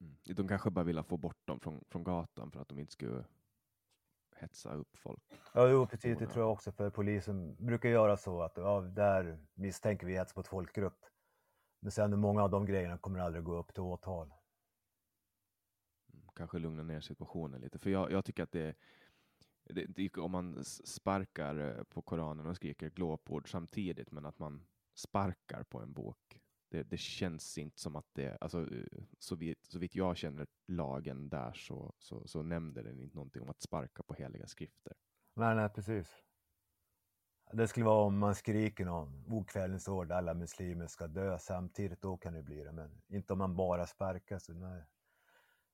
Mm. 0.00 0.16
De 0.36 0.48
kanske 0.48 0.70
bara 0.70 0.84
ville 0.84 1.02
få 1.02 1.16
bort 1.16 1.46
dem 1.46 1.60
från, 1.60 1.84
från 1.88 2.04
gatan 2.04 2.50
för 2.50 2.60
att 2.60 2.68
de 2.68 2.78
inte 2.78 2.92
skulle 2.92 3.24
hetsa 4.40 4.74
upp 4.74 4.96
folk. 4.96 5.22
Ja, 5.54 5.68
jo, 5.68 5.86
precis. 5.86 6.18
Det 6.18 6.26
tror 6.26 6.44
jag 6.44 6.52
också, 6.52 6.72
för 6.72 6.90
polisen 6.90 7.56
brukar 7.66 7.88
göra 7.88 8.16
så 8.16 8.42
att 8.42 8.56
ja, 8.56 8.80
där 8.80 9.38
misstänker 9.54 10.06
vi 10.06 10.14
hets 10.14 10.36
mot 10.36 10.48
folkgrupp. 10.48 11.04
Men 11.80 11.92
sen 11.92 12.20
många 12.20 12.42
av 12.42 12.50
de 12.50 12.66
grejerna 12.66 12.98
kommer 12.98 13.18
aldrig 13.18 13.44
gå 13.44 13.56
upp 13.56 13.74
till 13.74 13.82
åtal. 13.82 14.32
Kanske 16.34 16.58
lugna 16.58 16.82
ner 16.82 17.00
situationen 17.00 17.60
lite, 17.60 17.78
för 17.78 17.90
jag, 17.90 18.12
jag 18.12 18.24
tycker 18.24 18.42
att 18.42 18.52
det, 18.52 18.74
det, 19.64 19.86
det 19.86 20.16
om 20.16 20.30
man 20.30 20.64
sparkar 20.64 21.78
eh, 21.78 21.84
på 21.84 22.02
Koranen 22.02 22.46
och 22.46 22.56
skriker 22.56 22.90
glåpord 22.90 23.50
samtidigt, 23.50 24.10
men 24.10 24.26
att 24.26 24.38
man 24.38 24.66
sparkar 24.94 25.62
på 25.62 25.80
en 25.80 25.92
bok. 25.92 26.40
Det, 26.70 26.82
det 26.82 26.96
känns 26.96 27.58
inte 27.58 27.80
som 27.80 27.96
att 27.96 28.06
det, 28.12 28.38
alltså, 28.40 28.60
eh, 28.60 29.02
så, 29.18 29.36
vitt, 29.36 29.66
så 29.66 29.78
vitt 29.78 29.94
jag 29.94 30.16
känner 30.16 30.46
lagen 30.66 31.28
där 31.28 31.52
så, 31.52 31.92
så, 31.98 32.28
så 32.28 32.42
nämnde 32.42 32.82
den 32.82 33.00
inte 33.00 33.16
någonting 33.16 33.42
om 33.42 33.50
att 33.50 33.62
sparka 33.62 34.02
på 34.02 34.14
heliga 34.14 34.46
skrifter. 34.46 34.92
Nej, 35.34 35.54
nej, 35.54 35.68
precis. 35.68 36.08
Det 37.52 37.68
skulle 37.68 37.86
vara 37.86 38.04
om 38.04 38.18
man 38.18 38.34
skriker 38.34 38.84
någon 38.84 39.24
okvällens 39.28 39.88
ord, 39.88 40.12
alla 40.12 40.34
muslimer 40.34 40.86
ska 40.86 41.06
dö 41.06 41.38
samtidigt, 41.38 42.02
då 42.02 42.16
kan 42.16 42.34
det 42.34 42.42
bli 42.42 42.64
det, 42.64 42.72
men 42.72 43.02
inte 43.08 43.32
om 43.32 43.38
man 43.38 43.56
bara 43.56 43.86
sparkar. 43.86 44.38
Så 44.38 44.54
nej. 44.54 44.84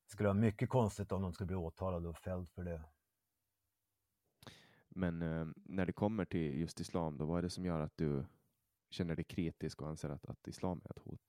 Det 0.04 0.10
skulle 0.10 0.28
vara 0.28 0.38
mycket 0.38 0.68
konstigt 0.68 1.12
om 1.12 1.22
de 1.22 1.32
skulle 1.32 1.46
bli 1.46 1.56
åtalade 1.56 2.08
och 2.08 2.18
fälld 2.18 2.48
för 2.48 2.64
det. 2.64 2.82
Men 4.88 5.22
eh, 5.22 5.46
när 5.54 5.86
det 5.86 5.92
kommer 5.92 6.24
till 6.24 6.60
just 6.60 6.80
islam, 6.80 7.18
då 7.18 7.24
vad 7.24 7.38
är 7.38 7.42
det 7.42 7.50
som 7.50 7.64
gör 7.64 7.80
att 7.80 7.96
du 7.96 8.24
känner 8.94 9.16
dig 9.16 9.24
kritisk 9.24 9.82
och 9.82 9.88
anser 9.88 10.08
att, 10.08 10.26
att 10.26 10.48
islam 10.48 10.80
är 10.84 10.90
ett 10.90 10.98
hot? 10.98 11.20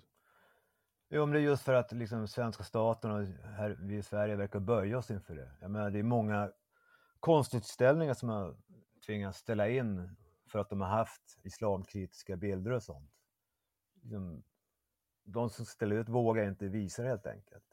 Jo, 1.09 1.25
men 1.25 1.33
det 1.33 1.39
är 1.39 1.43
just 1.43 1.63
för 1.63 1.73
att 1.73 1.91
liksom, 1.91 2.27
svenska 2.27 2.63
staten 2.63 3.11
och 3.11 3.25
här, 3.43 3.77
vi 3.79 3.97
i 3.97 4.03
Sverige 4.03 4.35
verkar 4.35 4.59
böja 4.59 4.97
oss 4.97 5.11
inför 5.11 5.35
det. 5.35 5.51
Jag 5.61 5.71
menar, 5.71 5.89
det 5.89 5.99
är 5.99 6.03
många 6.03 6.51
konstutställningar 7.19 8.13
som 8.13 8.29
har 8.29 8.55
tvingats 9.05 9.37
ställa 9.37 9.69
in 9.69 10.15
för 10.47 10.59
att 10.59 10.69
de 10.69 10.81
har 10.81 10.87
haft 10.87 11.39
islamkritiska 11.43 12.35
bilder 12.35 12.71
och 12.71 12.83
sånt. 12.83 13.11
Liksom, 14.01 14.43
de 15.23 15.49
som 15.49 15.65
ställer 15.65 15.95
ut 15.95 16.09
vågar 16.09 16.47
inte 16.47 16.67
visa 16.67 17.01
det 17.01 17.07
helt 17.07 17.27
enkelt. 17.27 17.63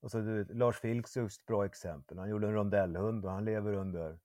Och 0.00 0.10
så, 0.10 0.18
du, 0.18 0.44
Lars 0.44 0.84
Vilks 0.84 1.16
är 1.16 1.24
ett 1.24 1.46
bra 1.46 1.64
exempel. 1.64 2.18
Han 2.18 2.28
gjorde 2.28 2.46
en 2.46 2.54
rondellhund 2.54 3.24
och 3.24 3.30
han 3.30 3.44
lever 3.44 3.72
under 3.72 4.18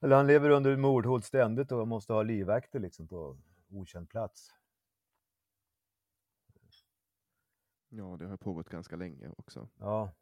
eller 0.00 0.16
han 0.16 0.26
lever 0.26 0.50
under 0.50 0.76
mordhot 0.76 1.24
ständigt 1.24 1.72
och 1.72 1.88
måste 1.88 2.12
ha 2.12 2.22
livvakter 2.22 2.80
liksom 2.80 3.08
på 3.08 3.38
okänd 3.74 4.10
plats. 4.10 4.54
Ja, 7.88 8.16
det 8.18 8.26
har 8.26 8.36
pågått 8.36 8.68
ganska 8.68 8.96
länge 8.96 9.30
också. 9.36 9.68
Ja. 9.78 10.12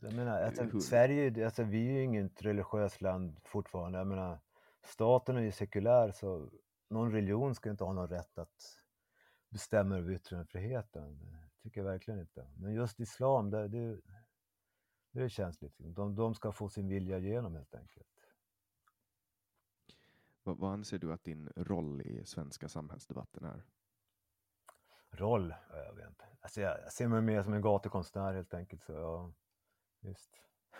Jag 0.00 0.12
menar, 0.14 0.42
alltså, 0.42 0.80
Sverige, 0.80 1.44
alltså, 1.44 1.62
vi 1.62 1.88
är 1.88 1.92
ju 1.92 2.02
inget 2.02 2.42
religiöst 2.42 3.00
land 3.00 3.40
fortfarande. 3.44 3.98
Jag 3.98 4.06
menar, 4.06 4.38
staten 4.84 5.36
är 5.36 5.40
ju 5.40 5.52
sekulär 5.52 6.10
så 6.10 6.50
någon 6.90 7.12
religion 7.12 7.54
ska 7.54 7.70
inte 7.70 7.84
ha 7.84 7.92
någon 7.92 8.08
rätt 8.08 8.38
att 8.38 8.80
bestämma 9.48 9.96
över 9.96 10.12
yttrandefriheten. 10.12 11.18
Det 11.18 11.62
tycker 11.62 11.80
jag 11.80 11.90
verkligen 11.90 12.20
inte. 12.20 12.50
Men 12.56 12.74
just 12.74 13.00
islam, 13.00 13.50
det, 13.50 13.68
det, 13.68 14.00
det 15.10 15.22
är 15.22 15.28
känsligt. 15.28 15.74
De, 15.78 16.14
de 16.14 16.34
ska 16.34 16.52
få 16.52 16.68
sin 16.68 16.88
vilja 16.88 17.18
igenom 17.18 17.54
helt 17.54 17.74
enkelt. 17.74 18.08
Vad, 20.48 20.58
vad 20.58 20.72
anser 20.72 20.98
du 20.98 21.12
att 21.12 21.24
din 21.24 21.52
roll 21.56 22.02
i 22.02 22.24
svenska 22.24 22.68
samhällsdebatten 22.68 23.44
är? 23.44 23.64
Roll? 25.10 25.54
Jag 25.72 25.94
vet 25.94 26.08
inte. 26.08 26.24
Alltså 26.40 26.60
jag, 26.60 26.80
jag 26.80 26.92
ser 26.92 27.08
mig 27.08 27.22
mer 27.22 27.42
som 27.42 27.52
en 27.52 27.62
gatukonstnär 27.62 28.34
helt 28.34 28.54
enkelt. 28.54 28.84
Så 28.84 28.92
ja, 28.92 29.32
visst. 30.00 30.30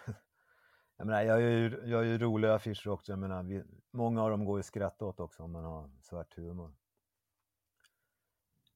jag, 0.97 1.07
menar, 1.07 1.23
jag, 1.23 1.41
gör 1.41 1.51
ju, 1.51 1.71
jag 1.71 1.89
gör 1.89 2.03
ju 2.03 2.19
roliga 2.19 2.55
affischer 2.55 2.89
också. 2.89 3.13
Jag 3.13 3.19
menar, 3.19 3.43
vi, 3.43 3.65
många 3.91 4.23
av 4.23 4.31
dem 4.31 4.45
går 4.45 4.59
ju 4.59 4.63
skratta 4.63 5.05
åt 5.05 5.21
också 5.21 5.43
om 5.43 5.53
man 5.53 5.65
har 5.65 5.91
svart 6.01 6.37
humor. 6.37 6.75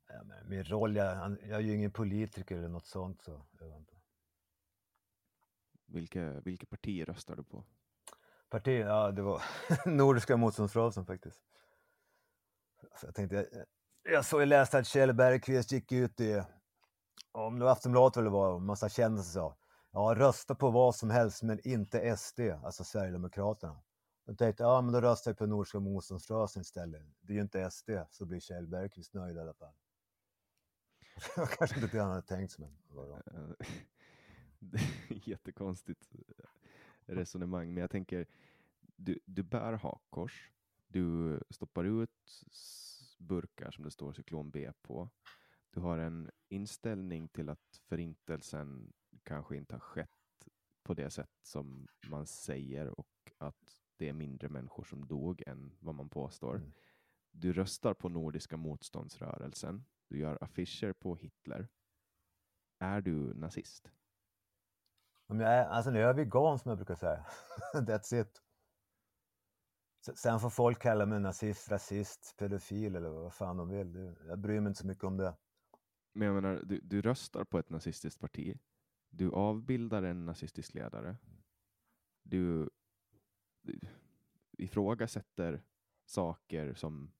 Ja, 0.08 0.22
men 0.24 0.48
min 0.48 0.64
roll, 0.64 0.96
jag, 0.96 1.36
jag 1.42 1.58
är 1.58 1.60
ju 1.60 1.74
ingen 1.74 1.92
politiker 1.92 2.56
eller 2.56 2.68
något 2.68 2.86
sånt. 2.86 3.22
Så, 3.22 3.46
jag 3.60 3.66
vet 3.66 3.78
inte. 3.78 3.96
Vilka, 5.86 6.40
vilka 6.40 6.66
partier 6.66 7.06
röstar 7.06 7.36
du 7.36 7.42
på? 7.42 7.64
Parti? 8.52 8.80
Ja, 8.80 9.10
det 9.10 9.22
var 9.22 9.42
Nordiska 9.86 10.36
motståndsrörelsen 10.36 11.06
faktiskt. 11.06 11.42
Så 13.00 13.06
jag 13.06 13.14
tänkte, 13.14 13.36
jag, 13.36 13.46
jag 14.02 14.24
såg, 14.24 14.40
och 14.40 14.46
läste 14.46 14.78
att 14.78 14.86
Kjell 14.86 15.14
Bergqvist 15.14 15.72
gick 15.72 15.92
ut 15.92 16.20
i, 16.20 16.42
om 17.32 17.58
det 17.58 17.64
var 17.64 17.72
Aftonbladet 17.72 18.16
eller 18.16 18.30
vad, 18.30 18.56
en 18.56 18.66
massa 18.66 18.88
kändisar 18.88 19.32
sa, 19.32 19.56
ja 19.92 20.14
rösta 20.16 20.54
på 20.54 20.70
vad 20.70 20.94
som 20.94 21.10
helst 21.10 21.42
men 21.42 21.68
inte 21.68 22.16
SD, 22.16 22.40
alltså 22.40 22.84
Sverigedemokraterna. 22.84 23.82
Jag 24.24 24.38
tänkte, 24.38 24.62
ja 24.62 24.80
men 24.80 24.92
då 24.92 25.00
röstar 25.00 25.30
jag 25.30 25.38
på 25.38 25.46
Nordiska 25.46 25.80
motståndsrörelsen 25.80 26.62
istället. 26.62 27.02
Det 27.20 27.32
är 27.32 27.34
ju 27.34 27.42
inte 27.42 27.70
SD, 27.70 27.90
så 28.10 28.26
blir 28.26 28.40
Kjell 28.40 28.66
Bergqvist 28.66 29.14
nöjd 29.14 29.36
i 29.36 29.40
alla 29.40 29.54
fall. 29.54 29.74
Det 31.34 31.40
var 31.40 31.46
kanske 31.46 31.80
inte 31.80 31.96
det 31.96 32.02
han 32.02 32.10
hade 32.10 32.26
tänkt 32.26 32.52
sig, 32.52 32.64
men 32.64 33.56
jättekonstigt 35.24 36.08
resonemang, 37.06 37.74
men 37.74 37.80
jag 37.80 37.90
tänker, 37.90 38.26
du, 38.80 39.18
du 39.24 39.42
bär 39.42 39.72
hakkors, 39.72 40.50
du 40.86 41.40
stoppar 41.50 41.84
ut 41.84 42.42
burkar 43.18 43.70
som 43.70 43.84
det 43.84 43.90
står 43.90 44.12
cyklon 44.12 44.50
B 44.50 44.72
på. 44.82 45.10
Du 45.70 45.80
har 45.80 45.98
en 45.98 46.30
inställning 46.48 47.28
till 47.28 47.48
att 47.48 47.80
förintelsen 47.88 48.92
kanske 49.22 49.56
inte 49.56 49.74
har 49.74 49.80
skett 49.80 50.48
på 50.82 50.94
det 50.94 51.10
sätt 51.10 51.30
som 51.42 51.88
man 52.08 52.26
säger 52.26 53.00
och 53.00 53.32
att 53.38 53.82
det 53.96 54.08
är 54.08 54.12
mindre 54.12 54.48
människor 54.48 54.84
som 54.84 55.06
dog 55.06 55.42
än 55.46 55.76
vad 55.80 55.94
man 55.94 56.08
påstår. 56.08 56.56
Mm. 56.56 56.72
Du 57.30 57.52
röstar 57.52 57.94
på 57.94 58.08
Nordiska 58.08 58.56
motståndsrörelsen. 58.56 59.84
Du 60.08 60.18
gör 60.18 60.38
affischer 60.40 60.92
på 60.92 61.16
Hitler. 61.16 61.68
Är 62.78 63.00
du 63.00 63.34
nazist? 63.34 63.92
Om 65.32 65.40
jag 65.40 65.52
är, 65.52 65.64
alltså 65.64 65.90
nu 65.90 65.98
är 65.98 66.02
jag 66.02 66.14
vegan 66.14 66.58
som 66.58 66.68
jag 66.68 66.78
brukar 66.78 66.94
säga. 66.94 67.26
That's 67.74 68.20
it. 68.20 68.42
Sen 70.16 70.40
får 70.40 70.50
folk 70.50 70.82
kalla 70.82 71.06
mig 71.06 71.20
nazist, 71.20 71.70
rasist, 71.70 72.34
pedofil 72.38 72.96
eller 72.96 73.08
vad 73.08 73.34
fan 73.34 73.56
de 73.56 73.68
vill. 73.68 74.16
Jag 74.26 74.38
bryr 74.38 74.60
mig 74.60 74.68
inte 74.70 74.80
så 74.80 74.86
mycket 74.86 75.04
om 75.04 75.16
det. 75.16 75.36
Men 76.12 76.26
jag 76.26 76.34
menar, 76.34 76.62
du, 76.64 76.80
du 76.80 77.02
röstar 77.02 77.44
på 77.44 77.58
ett 77.58 77.70
nazistiskt 77.70 78.20
parti. 78.20 78.58
Du 79.10 79.30
avbildar 79.30 80.02
en 80.02 80.24
nazistisk 80.26 80.74
ledare. 80.74 81.16
Du, 82.22 82.70
du 83.62 83.80
ifrågasätter 84.58 85.62
saker 86.04 86.74
som, 86.74 87.12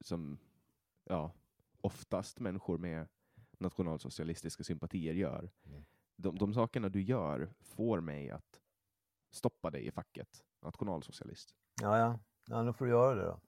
som 0.00 0.38
ja, 1.04 1.34
oftast 1.80 2.40
människor 2.40 2.78
med 2.78 3.08
nationalsocialistiska 3.58 4.64
sympatier 4.64 5.14
gör. 5.14 5.50
Mm. 5.64 5.84
De, 6.16 6.38
de 6.38 6.54
sakerna 6.54 6.88
du 6.88 7.02
gör 7.02 7.50
får 7.60 8.00
mig 8.00 8.30
att 8.30 8.60
stoppa 9.30 9.70
dig 9.70 9.86
i 9.86 9.90
facket 9.90 10.44
nationalsocialist. 10.62 11.54
Ja, 11.82 11.98
ja. 11.98 12.20
ja 12.46 12.62
då 12.62 12.72
får 12.72 12.84
du 12.84 12.90
göra 12.90 13.14
det 13.14 13.24
då. 13.24 13.40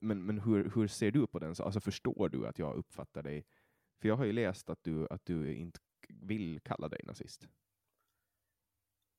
Men, 0.00 0.26
men 0.26 0.38
hur, 0.38 0.70
hur 0.74 0.88
ser 0.88 1.10
du 1.10 1.26
på 1.26 1.38
den? 1.38 1.54
Alltså 1.58 1.80
förstår 1.80 2.28
du 2.28 2.46
att 2.46 2.58
jag 2.58 2.76
uppfattar 2.76 3.22
dig? 3.22 3.46
För 4.00 4.08
jag 4.08 4.16
har 4.16 4.24
ju 4.24 4.32
läst 4.32 4.70
att 4.70 4.82
du, 4.82 5.06
att 5.10 5.24
du 5.24 5.54
inte 5.54 5.80
vill 6.08 6.60
kalla 6.60 6.88
dig 6.88 7.00
nazist. 7.04 7.48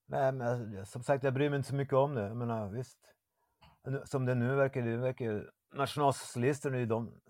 Nej, 0.05 0.31
men 0.31 0.47
alltså, 0.47 0.85
som 0.85 1.03
sagt, 1.03 1.23
jag 1.23 1.33
bryr 1.33 1.49
mig 1.49 1.57
inte 1.57 1.69
så 1.69 1.75
mycket 1.75 1.93
om 1.93 2.15
det. 2.15 2.21
Jag 2.21 2.37
menar, 2.37 2.69
visst. 2.69 2.99
Som 4.05 4.25
det 4.25 4.35
nu 4.35 4.55
verkar, 4.55 4.81
det 4.81 4.97
verkar 4.97 5.51
nationalsocialister, 5.73 6.71
är 6.71 6.85
de, 6.85 7.21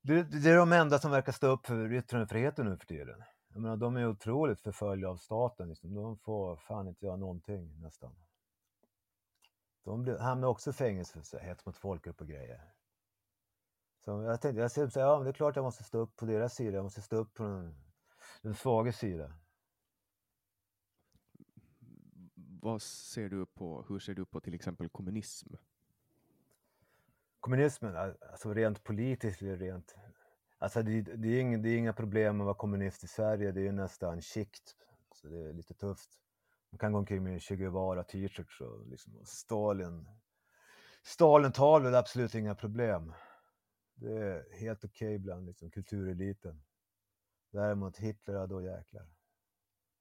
det, 0.00 0.22
det 0.22 0.50
är 0.50 0.56
de 0.56 0.72
enda 0.72 0.98
som 0.98 1.10
verkar 1.10 1.32
stå 1.32 1.46
upp 1.46 1.66
för 1.66 1.92
yttrandefriheten 1.92 2.66
nu 2.66 2.76
för 2.76 2.86
tiden. 2.86 3.22
Jag 3.52 3.62
menar, 3.62 3.76
de 3.76 3.96
är 3.96 4.08
otroligt 4.08 4.60
förföljda 4.60 5.08
av 5.08 5.16
staten. 5.16 5.68
Liksom. 5.68 5.94
De 5.94 6.18
får 6.18 6.56
fan 6.56 6.88
inte 6.88 7.06
göra 7.06 7.16
någonting 7.16 7.80
nästan. 7.80 8.14
De 9.84 10.02
blev, 10.02 10.18
hamnade 10.18 10.50
också 10.50 10.70
i 10.70 10.72
fängelse 10.72 11.22
för 11.22 11.38
hets 11.38 11.66
mot 11.66 11.76
folkgrupp 11.76 12.20
och 12.20 12.28
grejer. 12.28 12.72
Så 14.04 14.22
jag 14.22 14.40
tänkte, 14.40 14.60
jag 14.60 14.70
säger 14.70 14.88
så 14.88 15.00
här, 15.00 15.06
ja 15.06 15.16
men 15.16 15.24
det 15.24 15.30
är 15.30 15.32
klart 15.32 15.56
jag 15.56 15.62
måste 15.62 15.84
stå 15.84 15.98
upp 15.98 16.16
på 16.16 16.26
deras 16.26 16.54
sida, 16.54 16.76
jag 16.76 16.82
måste 16.82 17.02
stå 17.02 17.16
upp 17.16 17.34
på 17.34 17.42
den, 17.42 17.74
den 18.42 18.54
svaga 18.54 18.92
sida. 18.92 19.32
Vad 22.34 22.82
ser 22.82 23.28
du 23.28 23.46
på, 23.46 23.84
hur 23.88 23.98
ser 23.98 24.14
du 24.14 24.24
på 24.24 24.40
till 24.40 24.54
exempel 24.54 24.88
kommunism? 24.88 25.54
Kommunismen, 27.40 27.96
al- 27.96 28.16
alltså 28.32 28.54
rent 28.54 28.84
politiskt 28.84 29.42
eller 29.42 29.56
rent... 29.56 29.96
Alltså 30.62 30.82
det, 30.82 31.00
det, 31.02 31.28
är 31.28 31.40
inga, 31.40 31.58
det 31.58 31.68
är 31.68 31.78
inga 31.78 31.92
problem 31.92 32.40
att 32.40 32.44
vara 32.44 32.54
kommunist 32.54 33.04
i 33.04 33.06
Sverige, 33.06 33.52
det 33.52 33.68
är 33.68 33.72
nästan 33.72 34.22
skikt. 34.22 34.76
Så 35.14 35.28
det 35.28 35.48
är 35.48 35.52
lite 35.52 35.74
tufft. 35.74 36.10
Man 36.70 36.78
kan 36.78 36.92
gå 36.92 36.98
omkring 36.98 37.22
med 37.22 37.42
Che 37.42 37.56
Guevara 37.56 38.04
t-shirts 38.04 38.60
och 38.60 38.86
liksom 38.86 39.24
Stalin. 39.24 40.08
Stalin-tal 41.02 41.86
är 41.86 41.92
absolut 41.92 42.34
inga 42.34 42.54
problem. 42.54 43.14
Det 43.94 44.12
är 44.12 44.52
helt 44.58 44.84
okej 44.84 45.18
bland 45.18 45.46
liksom, 45.46 45.70
kultureliten. 45.70 46.62
Däremot 47.50 47.96
Hitler, 47.96 48.34
ja, 48.34 48.46
då 48.46 48.62
jäklar. 48.62 49.06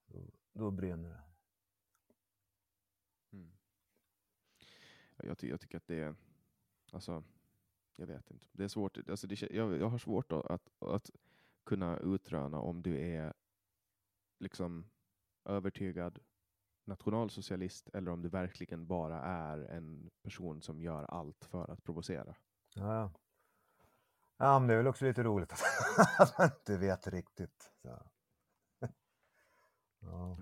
Då, 0.05 0.19
då 0.53 0.71
brinner 0.71 1.09
det. 1.09 1.23
Mm. 3.37 3.51
Jag, 5.17 5.37
ty- 5.37 5.49
jag 5.49 5.61
tycker 5.61 5.77
att 5.77 5.87
det 5.87 5.99
är, 5.99 6.15
alltså, 6.91 7.23
jag 7.95 8.07
vet 8.07 8.31
inte. 8.31 8.47
Det 8.51 8.63
är 8.63 8.67
svårt, 8.67 8.97
alltså 9.09 9.27
det, 9.27 9.41
jag, 9.41 9.77
jag 9.77 9.89
har 9.89 9.97
svårt 9.97 10.31
att, 10.31 10.69
att, 10.79 11.11
kunna 11.63 11.97
utröna 11.97 12.59
om 12.59 12.81
du 12.81 12.99
är 12.99 13.33
liksom 14.39 14.89
övertygad 15.45 16.19
nationalsocialist 16.85 17.89
eller 17.93 18.11
om 18.11 18.21
du 18.21 18.29
verkligen 18.29 18.87
bara 18.87 19.21
är 19.21 19.57
en 19.57 20.09
person 20.23 20.61
som 20.61 20.81
gör 20.81 21.03
allt 21.03 21.45
för 21.45 21.71
att 21.71 21.83
provocera. 21.83 22.35
Ja, 22.75 22.95
ja. 22.95 23.11
ja 24.37 24.59
men 24.59 24.67
det 24.67 24.73
är 24.73 24.77
väl 24.77 24.87
också 24.87 25.05
lite 25.05 25.23
roligt 25.23 25.51
att 25.51 26.37
man 26.37 26.47
inte 26.47 26.77
vet 26.77 27.07
riktigt. 27.07 27.71
Så. 27.81 28.03
Ja. 29.99 30.37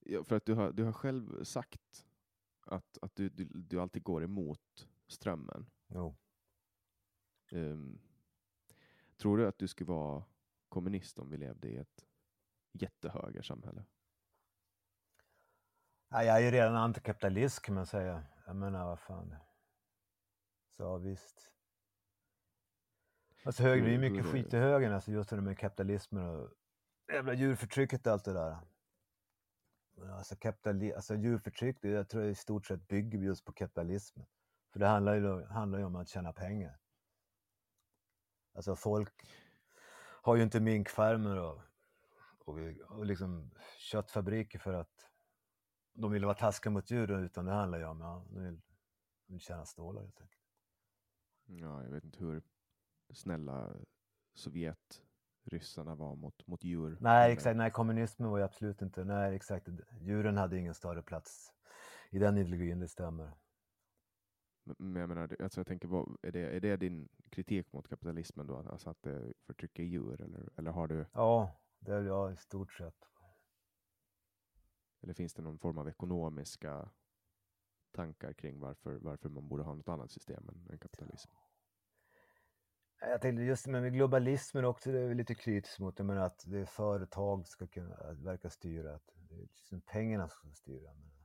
Ja, 0.00 0.24
för 0.24 0.36
att 0.36 0.44
du 0.44 0.54
har, 0.54 0.72
du 0.72 0.84
har 0.84 0.92
själv 0.92 1.44
sagt 1.44 2.06
att, 2.66 2.98
att 3.02 3.16
du, 3.16 3.28
du, 3.28 3.44
du 3.44 3.80
alltid 3.80 4.02
går 4.02 4.24
emot 4.24 4.88
strömmen. 5.06 5.66
Jo. 5.88 6.16
Ehm, 7.50 8.00
tror 9.16 9.36
du 9.36 9.48
att 9.48 9.58
du 9.58 9.68
skulle 9.68 9.88
vara 9.88 10.24
kommunist 10.68 11.18
om 11.18 11.30
vi 11.30 11.36
levde 11.36 11.68
i 11.68 11.76
ett 11.76 12.06
jättehögersamhälle? 12.72 13.84
Ja, 16.08 16.22
jag 16.24 16.36
är 16.36 16.40
ju 16.40 16.50
redan 16.50 16.76
antikapitalist 16.76 17.62
kan 17.62 17.74
man 17.74 17.86
säga. 17.86 18.24
Jag 18.46 18.56
menar, 18.56 18.86
vad 18.86 18.98
fan. 19.00 19.34
Så 20.76 20.98
visst. 20.98 21.52
Alltså 23.44 23.62
höger, 23.62 23.84
det 23.84 23.94
är 23.94 23.98
mycket 23.98 24.26
skit 24.26 24.54
i 24.54 24.56
högern, 24.56 24.92
alltså 24.92 25.10
just 25.10 25.30
det 25.30 25.40
med 25.40 25.58
kapitalismen 25.58 26.26
och 26.26 26.50
jävla 27.12 27.34
djurförtrycket 27.34 28.06
och 28.06 28.12
allt 28.12 28.24
det 28.24 28.32
där. 28.32 28.58
Men 29.96 30.10
Alltså, 30.10 30.34
kapitali- 30.34 30.94
alltså 30.94 31.14
djurförtryck, 31.14 31.78
det, 31.82 31.88
jag 31.88 32.08
tror 32.08 32.22
jag 32.22 32.32
i 32.32 32.34
stort 32.34 32.66
sett 32.66 32.88
bygger 32.88 33.18
just 33.18 33.44
på 33.44 33.52
kapitalismen. 33.52 34.26
För 34.78 34.84
det 34.84 34.90
handlar 34.90 35.14
ju, 35.14 35.44
handlar 35.44 35.78
ju 35.78 35.84
om 35.84 35.96
att 35.96 36.08
tjäna 36.08 36.32
pengar. 36.32 36.78
Alltså 38.54 38.76
folk 38.76 39.30
har 40.22 40.36
ju 40.36 40.42
inte 40.42 40.60
minkfarmer 40.60 41.36
och, 41.36 41.60
och, 42.38 42.58
och 42.88 43.06
liksom 43.06 43.50
köttfabriker 43.78 44.58
för 44.58 44.72
att 44.72 45.10
de 45.92 46.10
vill 46.10 46.24
vara 46.24 46.34
taskiga 46.34 46.70
mot 46.70 46.90
djuren 46.90 47.24
utan 47.24 47.44
det 47.44 47.52
handlar 47.52 47.78
ju 47.78 47.84
om, 47.84 48.00
ja, 48.00 48.26
de 48.30 48.42
vill, 48.42 48.60
de 49.26 49.32
vill 49.32 49.40
tjäna 49.40 49.64
stålar 49.64 50.02
helt 50.02 50.20
enkelt. 50.20 50.42
Ja, 51.46 51.82
jag 51.82 51.90
vet 51.90 52.04
inte 52.04 52.18
hur 52.18 52.42
snälla 53.12 53.70
Sovjetryssarna 54.34 55.94
var 55.94 56.16
mot, 56.16 56.46
mot 56.46 56.64
djur. 56.64 56.98
Nej, 57.00 57.32
exakt. 57.32 57.56
Nej, 57.56 57.70
kommunismen 57.70 58.30
var 58.30 58.38
ju 58.38 58.44
absolut 58.44 58.82
inte... 58.82 59.04
Nej, 59.04 59.36
exakt. 59.36 59.68
Djuren 60.00 60.36
hade 60.36 60.58
ingen 60.58 60.74
större 60.74 61.02
plats 61.02 61.52
i 62.10 62.18
den 62.18 62.38
ideologin, 62.38 62.80
det 62.80 62.88
stämmer. 62.88 63.34
Men- 64.68 64.92
Men 64.92 65.00
jag 65.00 65.08
menar, 65.08 65.36
alltså 65.42 65.60
jag 65.60 65.66
tänker, 65.66 65.88
vad, 65.88 66.16
är, 66.22 66.32
det, 66.32 66.40
är 66.56 66.60
det 66.60 66.76
din 66.76 67.08
kritik 67.30 67.72
mot 67.72 67.88
kapitalismen 67.88 68.46
då? 68.46 68.56
Alltså 68.56 68.90
att 68.90 69.02
det 69.02 69.32
förtrycker 69.46 69.82
djur? 69.82 70.20
Eller, 70.22 70.48
eller, 70.56 70.70
har 70.70 70.88
du, 70.88 71.06
Ja, 71.12 71.60
det 71.78 71.92
är 71.94 72.02
jag 72.02 72.32
i 72.32 72.36
stort 72.36 72.72
sett. 72.72 73.04
eller 75.02 75.14
finns 75.14 75.34
det 75.34 75.42
någon 75.42 75.58
form 75.58 75.78
av 75.78 75.88
ekonomiska 75.88 76.90
tankar 77.92 78.32
kring 78.32 78.60
varför, 78.60 78.94
varför 78.94 79.28
man 79.28 79.48
borde 79.48 79.62
ha 79.62 79.74
något 79.74 79.88
annat 79.88 80.10
system 80.10 80.48
än, 80.48 80.68
än 80.70 80.78
kapitalism? 80.78 81.30
Jag 83.00 83.20
tänkte 83.20 83.42
just 83.42 83.64
det 83.64 83.70
med 83.70 83.92
globalismen 83.92 84.64
också, 84.64 84.92
det 84.92 84.98
är 85.00 85.14
lite 85.14 85.34
kritiskt 85.34 85.78
mot. 85.78 85.98
Jag 85.98 86.06
menar 86.06 86.22
att 86.22 86.44
det 86.46 86.58
är 86.58 86.64
företag 86.64 87.48
ska 87.48 87.66
kunna 87.66 88.12
verka 88.12 88.50
styra, 88.50 88.94
att 88.94 89.10
det 89.28 89.34
är 89.34 89.38
liksom 89.40 89.80
pengarna 89.80 90.28
som 90.28 90.38
ska 90.38 90.54
styra. 90.54 90.94
Men... 90.94 91.17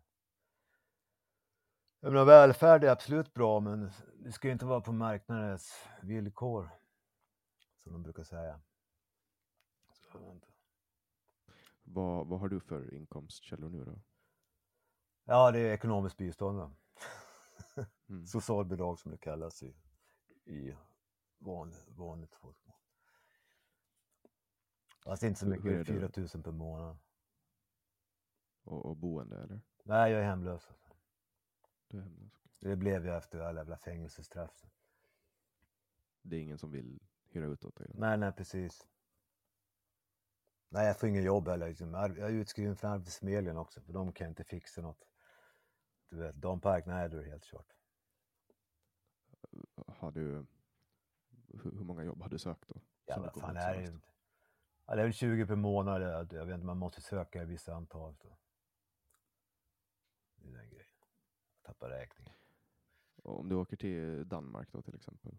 Jag 2.03 2.13
menar, 2.13 2.25
välfärd 2.25 2.83
är 2.83 2.89
absolut 2.89 3.33
bra, 3.33 3.59
men 3.59 3.91
det 4.19 4.31
ska 4.31 4.47
ju 4.47 4.53
inte 4.53 4.65
vara 4.65 4.81
på 4.81 4.91
marknadens 4.91 5.87
villkor, 6.01 6.69
som 7.83 7.93
de 7.93 8.03
brukar 8.03 8.23
säga. 8.23 8.61
Vad, 11.83 12.27
vad 12.27 12.39
har 12.39 12.49
du 12.49 12.59
för 12.59 12.93
inkomstkällor 12.93 13.69
nu 13.69 13.83
då? 13.83 14.01
Ja, 15.23 15.51
det 15.51 15.59
är 15.59 15.73
ekonomiskt 15.73 16.17
bistånd. 16.17 16.75
Mm. 18.07 18.25
Socialbidrag 18.27 18.99
som 18.99 19.11
det 19.11 19.17
kallas 19.17 19.63
i, 19.63 19.75
i 20.45 20.75
vanligt, 21.37 21.87
vanligt 21.87 22.35
folkmål. 22.35 22.77
Fast 25.03 25.23
inte 25.23 25.39
så 25.39 25.47
mycket, 25.47 25.87
det? 25.87 26.09
4 26.09 26.09
000 26.17 26.43
per 26.43 26.51
månad. 26.51 26.97
Och, 28.63 28.85
och 28.85 28.97
boende 28.97 29.43
eller? 29.43 29.61
Nej, 29.83 30.11
jag 30.11 30.21
är 30.21 30.25
hemlös. 30.25 30.69
Är 31.97 32.01
hemlös. 32.01 32.59
Det 32.59 32.75
blev 32.75 33.05
jag 33.05 33.17
efter 33.17 33.39
alla 33.39 33.59
jävla 33.59 33.77
fängelsestraff. 33.77 34.65
Det 36.21 36.35
är 36.35 36.39
ingen 36.39 36.57
som 36.57 36.71
vill 36.71 36.99
hyra 37.23 37.45
ut 37.45 37.65
åt 37.65 37.75
dig? 37.75 37.91
Nej, 37.93 38.17
nej, 38.17 38.31
precis. 38.31 38.87
Nej, 40.69 40.87
jag 40.87 40.99
får 40.99 41.09
ingen 41.09 41.23
jobb 41.23 41.47
heller. 41.47 41.67
Liksom. 41.67 41.93
Jag 41.93 42.17
är 42.17 42.29
utskriven 42.29 42.75
från 42.75 42.91
Arbetsförmedlingen 42.91 43.57
också, 43.57 43.81
för 43.81 43.93
de 43.93 44.13
kan 44.13 44.27
inte 44.27 44.43
fixa 44.43 44.81
något. 44.81 45.07
Du 46.09 46.15
vet, 46.15 46.35
Dan 46.35 46.61
Park, 46.61 46.85
nej, 46.85 47.09
då 47.09 47.17
är 47.17 47.23
det 47.23 47.29
helt 47.29 47.43
kört. 47.43 47.73
Har 49.87 50.11
du, 50.11 50.45
hur, 51.63 51.83
många 51.83 52.03
jobb 52.03 52.21
har 52.21 52.29
du 52.29 52.39
sökt 52.39 52.67
då? 52.67 52.81
Ja, 53.05 53.19
vad 53.19 53.41
fan 53.41 53.57
är 53.57 53.81
det? 53.81 53.99
Ja, 54.85 54.95
det 54.95 55.01
är 55.01 55.05
väl 55.05 55.13
20 55.13 55.45
per 55.45 55.55
månad. 55.55 56.01
Jag 56.01 56.33
jag 56.33 56.45
vet 56.45 56.53
inte, 56.53 56.65
man 56.65 56.77
måste 56.77 57.01
söka 57.01 57.41
i 57.41 57.45
vissa 57.45 57.73
antal. 57.73 58.15
Så. 58.15 58.37
Det 60.35 60.47
är 60.47 60.51
den 60.51 60.69
grejen. 60.69 60.92
Tappar 61.63 61.89
räkningen. 61.89 62.33
Om 63.23 63.49
du 63.49 63.55
åker 63.55 63.77
till 63.77 64.29
Danmark 64.29 64.71
då 64.71 64.81
till 64.81 64.95
exempel? 64.95 65.37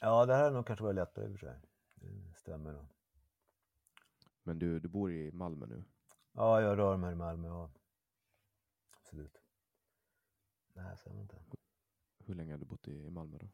Ja, 0.00 0.26
det 0.26 0.34
här 0.34 0.46
är 0.46 0.50
nog 0.50 0.66
kanske 0.66 0.82
varit 0.84 0.94
lättare 0.94 1.24
i 1.24 1.28
och 1.28 1.32
för 1.32 1.46
sig. 1.46 1.60
Det 1.94 2.34
stämmer 2.34 2.72
nog. 2.72 2.86
Men 4.42 4.58
du, 4.58 4.80
du 4.80 4.88
bor 4.88 5.12
i 5.12 5.32
Malmö 5.32 5.66
nu? 5.66 5.84
Ja, 6.32 6.60
jag 6.60 6.78
rör 6.78 6.96
mig 6.96 7.12
i 7.12 7.16
Malmö. 7.16 7.48
Ja. 7.48 7.70
Absolut. 8.96 9.42
Nej, 10.74 10.96
så 10.98 11.10
är 11.10 11.20
inte. 11.20 11.42
Hur 12.18 12.34
länge 12.34 12.52
har 12.52 12.58
du 12.58 12.64
bott 12.64 12.88
i, 12.88 13.06
i 13.06 13.10
Malmö 13.10 13.38
då? 13.38 13.48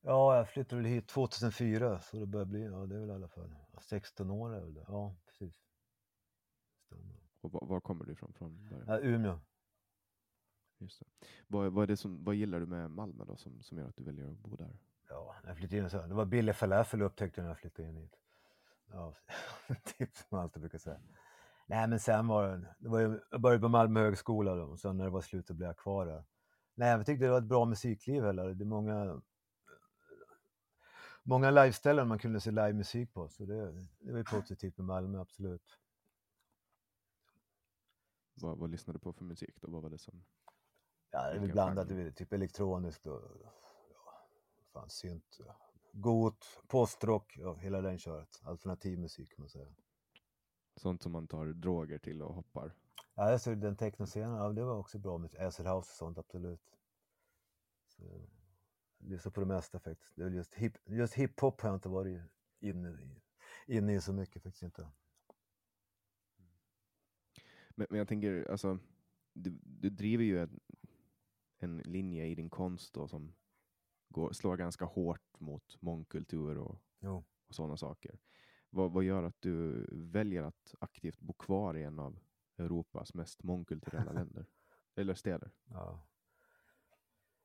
Ja, 0.00 0.36
jag 0.36 0.48
flyttade 0.48 0.82
väl 0.82 0.90
hit 0.90 1.08
2004, 1.08 2.00
så 2.00 2.16
det 2.16 2.26
börjar 2.26 2.46
bli, 2.46 2.64
ja 2.64 2.86
det 2.86 2.96
är 2.96 3.00
väl 3.00 3.10
i 3.10 3.12
alla 3.12 3.28
fall 3.28 3.54
16 3.80 4.30
år 4.30 4.54
är 4.54 4.60
väl 4.60 4.74
det. 4.74 4.84
Ja, 4.88 5.16
precis. 5.26 5.62
Stämmer. 6.86 7.16
Och 7.40 7.52
var, 7.52 7.66
var 7.66 7.80
kommer 7.80 8.04
du 8.04 8.12
ifrån 8.12 8.32
från 8.32 8.68
början? 8.68 8.84
Ja, 8.86 8.98
Umeå. 9.00 9.40
Just 10.78 11.00
det. 11.00 11.06
Vad, 11.46 11.72
vad, 11.72 11.82
är 11.82 11.86
det 11.86 11.96
som, 11.96 12.24
vad 12.24 12.34
gillar 12.34 12.60
du 12.60 12.66
med 12.66 12.90
Malmö 12.90 13.24
då 13.24 13.36
som, 13.36 13.62
som 13.62 13.78
gör 13.78 13.88
att 13.88 13.96
du 13.96 14.04
väljer 14.04 14.30
att 14.30 14.38
bo 14.38 14.56
där? 14.56 14.78
Ja, 15.08 15.34
när 15.42 15.50
jag 15.50 15.58
flyttade 15.58 15.82
in 15.82 15.90
så, 15.90 16.06
det 16.06 16.14
var 16.14 16.24
billig 16.24 16.56
falafel 16.56 17.02
upptäckte 17.02 17.40
jag 17.40 17.44
när 17.44 17.50
jag 17.50 17.58
flyttade 17.58 17.88
in 17.88 17.96
hit. 17.96 18.16
Ja, 18.90 19.14
tips 19.84 20.18
som 20.28 20.28
man 20.30 20.40
alltid 20.40 20.60
brukar 20.60 20.78
säga. 20.78 21.00
Nej, 21.66 21.88
men 21.88 22.00
sen 22.00 22.26
var 22.26 22.48
det, 22.48 22.74
det 22.78 22.88
var 22.88 23.00
ju, 23.00 23.20
jag 23.30 23.40
började 23.40 23.60
på 23.60 23.68
Malmö 23.68 24.00
högskola 24.00 24.54
då, 24.54 24.64
och 24.64 24.80
sen 24.80 24.96
när 24.96 25.04
det 25.04 25.10
var 25.10 25.20
slut 25.20 25.46
så 25.46 25.54
blev 25.54 25.66
jag 25.66 25.76
kvar 25.76 26.06
där. 26.06 26.24
Nej, 26.74 26.88
jag 26.90 27.06
tyckte 27.06 27.24
det 27.24 27.30
var 27.30 27.38
ett 27.38 27.44
bra 27.44 27.64
musikliv 27.64 28.22
heller. 28.22 28.54
Det 28.54 28.64
är 28.64 28.66
många, 28.66 29.22
många 31.22 31.50
liveställen 31.50 32.08
man 32.08 32.18
kunde 32.18 32.40
se 32.40 32.50
livemusik 32.50 33.12
på, 33.12 33.28
så 33.28 33.44
det, 33.44 33.72
det 33.98 34.12
var 34.12 34.18
ju 34.18 34.24
positivt 34.24 34.76
med 34.76 34.86
Malmö, 34.86 35.20
absolut. 35.20 35.78
Vad, 38.34 38.58
vad 38.58 38.70
lyssnade 38.70 38.98
du 38.98 39.00
på 39.00 39.12
för 39.12 39.24
musik 39.24 39.60
då? 39.60 39.70
Vad 39.70 39.82
var 39.82 39.90
det 39.90 39.98
som... 39.98 40.24
Ja, 41.10 41.30
det 41.30 41.36
är 41.36 41.40
väl 41.40 41.52
blandat, 41.52 41.88
genre? 41.88 42.02
det 42.02 42.08
är 42.08 42.12
typ 42.12 42.32
elektroniskt 42.32 43.06
och 43.06 43.22
ja, 43.44 43.52
fan, 44.72 44.90
synt, 44.90 45.38
got, 45.92 46.60
postrock, 46.68 47.36
ja, 47.38 47.54
hela 47.54 47.80
den 47.80 47.98
köret. 47.98 48.40
Alternativ 48.42 48.98
musik 48.98 49.30
kan 49.30 49.42
man 49.42 49.48
säga. 49.48 49.74
Sånt 50.76 51.02
som 51.02 51.12
man 51.12 51.28
tar 51.28 51.46
droger 51.46 51.98
till 51.98 52.22
och 52.22 52.34
hoppar? 52.34 52.74
Ja, 53.14 53.30
jag 53.30 53.40
såg 53.40 53.58
den 53.58 53.76
technoscenen, 53.76 54.36
ja, 54.36 54.48
det 54.48 54.64
var 54.64 54.78
också 54.78 54.98
bra 54.98 55.18
med 55.18 55.36
acid 55.36 55.66
house 55.66 55.78
och 55.78 55.84
sånt, 55.84 56.18
absolut. 56.18 56.74
Så, 57.86 58.28
lyssnar 58.98 59.32
på 59.32 59.40
det 59.40 59.46
mesta 59.46 59.80
faktiskt. 59.80 60.16
Det 60.16 60.22
är 60.24 60.30
just, 60.30 60.54
hip, 60.54 60.72
just 60.84 61.14
hiphop 61.14 61.60
har 61.60 61.68
jag 61.68 61.76
inte 61.76 61.88
varit 61.88 62.20
inne 62.60 62.88
i, 62.88 63.22
inne 63.76 63.94
i 63.94 64.00
så 64.00 64.12
mycket 64.12 64.42
faktiskt 64.42 64.62
inte. 64.62 64.88
Men, 67.70 67.86
men 67.90 67.98
jag 67.98 68.08
tänker, 68.08 68.50
alltså, 68.50 68.78
du, 69.32 69.58
du 69.62 69.90
driver 69.90 70.24
ju 70.24 70.38
en, 70.42 70.60
en 71.58 71.78
linje 71.78 72.26
i 72.26 72.34
din 72.34 72.50
konst 72.50 72.94
då, 72.94 73.08
som 73.08 73.34
går, 74.08 74.32
slår 74.32 74.56
ganska 74.56 74.84
hårt 74.84 75.40
mot 75.40 75.76
mångkultur 75.82 76.58
och, 76.58 76.80
Jo. 77.00 77.24
och 77.48 77.54
sådana 77.54 77.76
saker. 77.76 78.18
Vad, 78.70 78.92
vad 78.92 79.04
gör 79.04 79.22
att 79.22 79.36
du 79.40 79.86
väljer 79.92 80.42
att 80.42 80.74
aktivt 80.78 81.20
bo 81.20 81.32
kvar 81.32 81.76
i 81.76 81.82
en 81.82 81.98
av 81.98 82.18
Europas 82.56 83.14
mest 83.14 83.42
mångkulturella 83.42 84.12
länder? 84.20 84.46
Eller 84.94 85.14
städer? 85.14 85.50
Ja. 85.70 86.04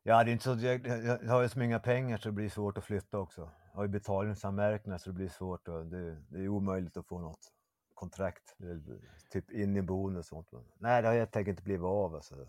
Ja, 0.05 0.23
det 0.23 0.31
är 0.31 0.33
inte 0.33 0.43
så, 0.43 0.65
jag, 0.65 0.87
jag, 0.87 1.19
har 1.19 1.41
ju 1.41 1.49
så 1.49 1.59
många 1.59 1.79
pengar 1.79 2.17
så 2.17 2.29
det 2.29 2.33
blir 2.33 2.49
svårt 2.49 2.77
att 2.77 2.83
flytta 2.83 3.19
också. 3.19 3.51
Jag 3.71 3.77
har 3.77 3.83
ju 3.83 3.89
betalningsanmärkningar 3.89 4.97
så 4.97 5.09
det 5.09 5.13
blir 5.13 5.29
svårt 5.29 5.67
och 5.67 5.85
det, 5.85 6.21
det 6.29 6.39
är 6.39 6.47
omöjligt 6.47 6.97
att 6.97 7.07
få 7.07 7.19
något 7.19 7.53
kontrakt, 7.93 8.55
Det 8.57 8.67
är 8.67 8.81
typ 9.29 9.51
inneboende 9.51 10.19
och 10.19 10.25
sånt. 10.25 10.51
Men, 10.51 10.63
nej, 10.77 11.01
det 11.01 11.07
har 11.07 11.15
helt 11.15 11.35
enkelt 11.35 11.53
inte 11.53 11.63
blivit 11.63 11.83
av 11.83 12.15
alltså. 12.15 12.47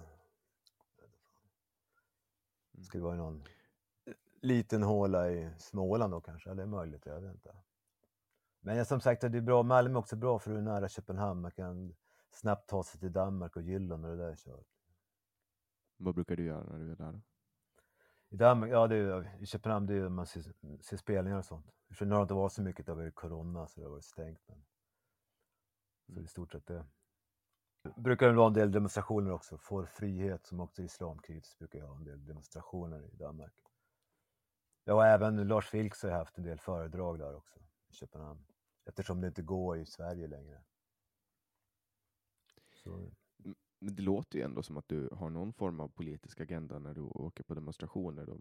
Det 2.74 2.84
skulle 2.84 3.02
vara 3.02 3.14
i 3.14 3.18
någon 3.18 3.44
liten 4.40 4.82
håla 4.82 5.30
i 5.30 5.50
Småland 5.58 6.12
då 6.12 6.20
kanske, 6.20 6.50
eller 6.50 6.66
möjligt, 6.66 7.06
jag 7.06 7.20
vet 7.20 7.32
inte. 7.32 7.54
Men 8.60 8.86
som 8.86 9.00
sagt, 9.00 9.20
det 9.20 9.38
är 9.38 9.40
bra, 9.40 9.62
Malmö 9.62 9.98
är 9.98 10.00
också 10.00 10.16
bra 10.16 10.38
för 10.38 10.50
du 10.50 10.56
är 10.56 10.62
nära 10.62 10.88
Köpenhamn, 10.88 11.40
man 11.40 11.50
kan 11.50 11.94
snabbt 12.30 12.68
ta 12.68 12.82
sig 12.82 13.00
till 13.00 13.12
Danmark 13.12 13.56
och 13.56 13.62
Jylland 13.62 14.04
och 14.04 14.10
det 14.10 14.16
där 14.16 14.30
är 14.30 14.36
kört. 14.36 14.66
Vad 15.96 16.14
brukar 16.14 16.36
du 16.36 16.44
göra 16.44 16.64
när 16.64 16.78
du 16.78 16.92
är 16.92 16.96
där? 16.96 17.20
I 18.28 18.36
Danmark, 18.36 18.72
ja 18.72 18.86
det 18.86 18.96
är, 18.96 19.42
i 19.42 19.46
Köpenhamn, 19.46 19.86
det 19.86 19.94
är 19.94 20.08
man 20.08 20.26
ser, 20.26 20.42
ser 20.80 20.96
spelningar 20.96 21.38
och 21.38 21.44
sånt. 21.44 21.70
För 21.90 22.06
nu 22.06 22.12
har 22.12 22.20
det 22.20 22.22
inte 22.22 22.34
varit 22.34 22.52
så 22.52 22.62
mycket, 22.62 22.86
det 22.86 22.92
har 22.92 22.96
varit 22.96 23.14
corona 23.14 23.66
så 23.66 23.80
det 23.80 23.86
har 23.86 23.90
varit 23.90 24.04
stängt. 24.04 24.40
Men... 24.46 24.64
Så 26.06 26.12
det 26.12 26.20
är 26.20 26.24
i 26.24 26.26
stort 26.26 26.52
sett 26.52 26.66
det. 26.66 26.86
Brukar 27.96 28.26
det 28.26 28.32
vara 28.32 28.46
en 28.46 28.52
del 28.52 28.72
demonstrationer 28.72 29.30
också, 29.30 29.58
Får 29.58 29.86
frihet 29.86 30.46
som 30.46 30.60
också 30.60 30.82
är 30.82 30.86
islamkritiskt 30.86 31.58
brukar 31.58 31.80
ha 31.80 31.96
en 31.96 32.04
del 32.04 32.26
demonstrationer 32.26 33.02
i 33.12 33.16
Danmark. 33.16 33.54
Ja, 34.84 35.06
även 35.06 35.48
Lars 35.48 35.74
Vilks 35.74 36.02
har 36.02 36.10
haft 36.10 36.38
en 36.38 36.44
del 36.44 36.58
föredrag 36.58 37.18
där 37.18 37.34
också, 37.34 37.60
i 37.88 37.92
Köpenhamn. 37.92 38.46
Eftersom 38.84 39.20
det 39.20 39.26
inte 39.26 39.42
går 39.42 39.78
i 39.78 39.86
Sverige 39.86 40.26
längre. 40.26 40.64
Så, 42.72 43.12
Men 43.78 43.94
det 43.94 44.02
låter 44.02 44.38
ju 44.38 44.44
ändå 44.44 44.62
som 44.62 44.76
att 44.76 44.88
du 44.88 45.08
har 45.12 45.30
någon 45.30 45.52
form 45.52 45.80
av 45.80 45.88
politisk 45.88 46.40
agenda 46.40 46.78
när 46.78 46.94
du 46.94 47.00
åker 47.00 47.44
på 47.44 47.54
demonstrationer 47.54 48.26
då, 48.26 48.40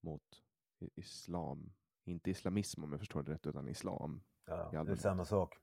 mot 0.00 0.42
islam. 0.94 1.72
Inte 2.04 2.30
islamism 2.30 2.84
om 2.84 2.92
jag 2.92 3.00
förstår 3.00 3.22
det 3.22 3.32
rätt, 3.32 3.46
utan 3.46 3.68
islam. 3.68 4.22
ja, 4.46 4.84
det 4.84 4.92
är 4.92 4.96
samma 4.96 5.24
sak. 5.24 5.58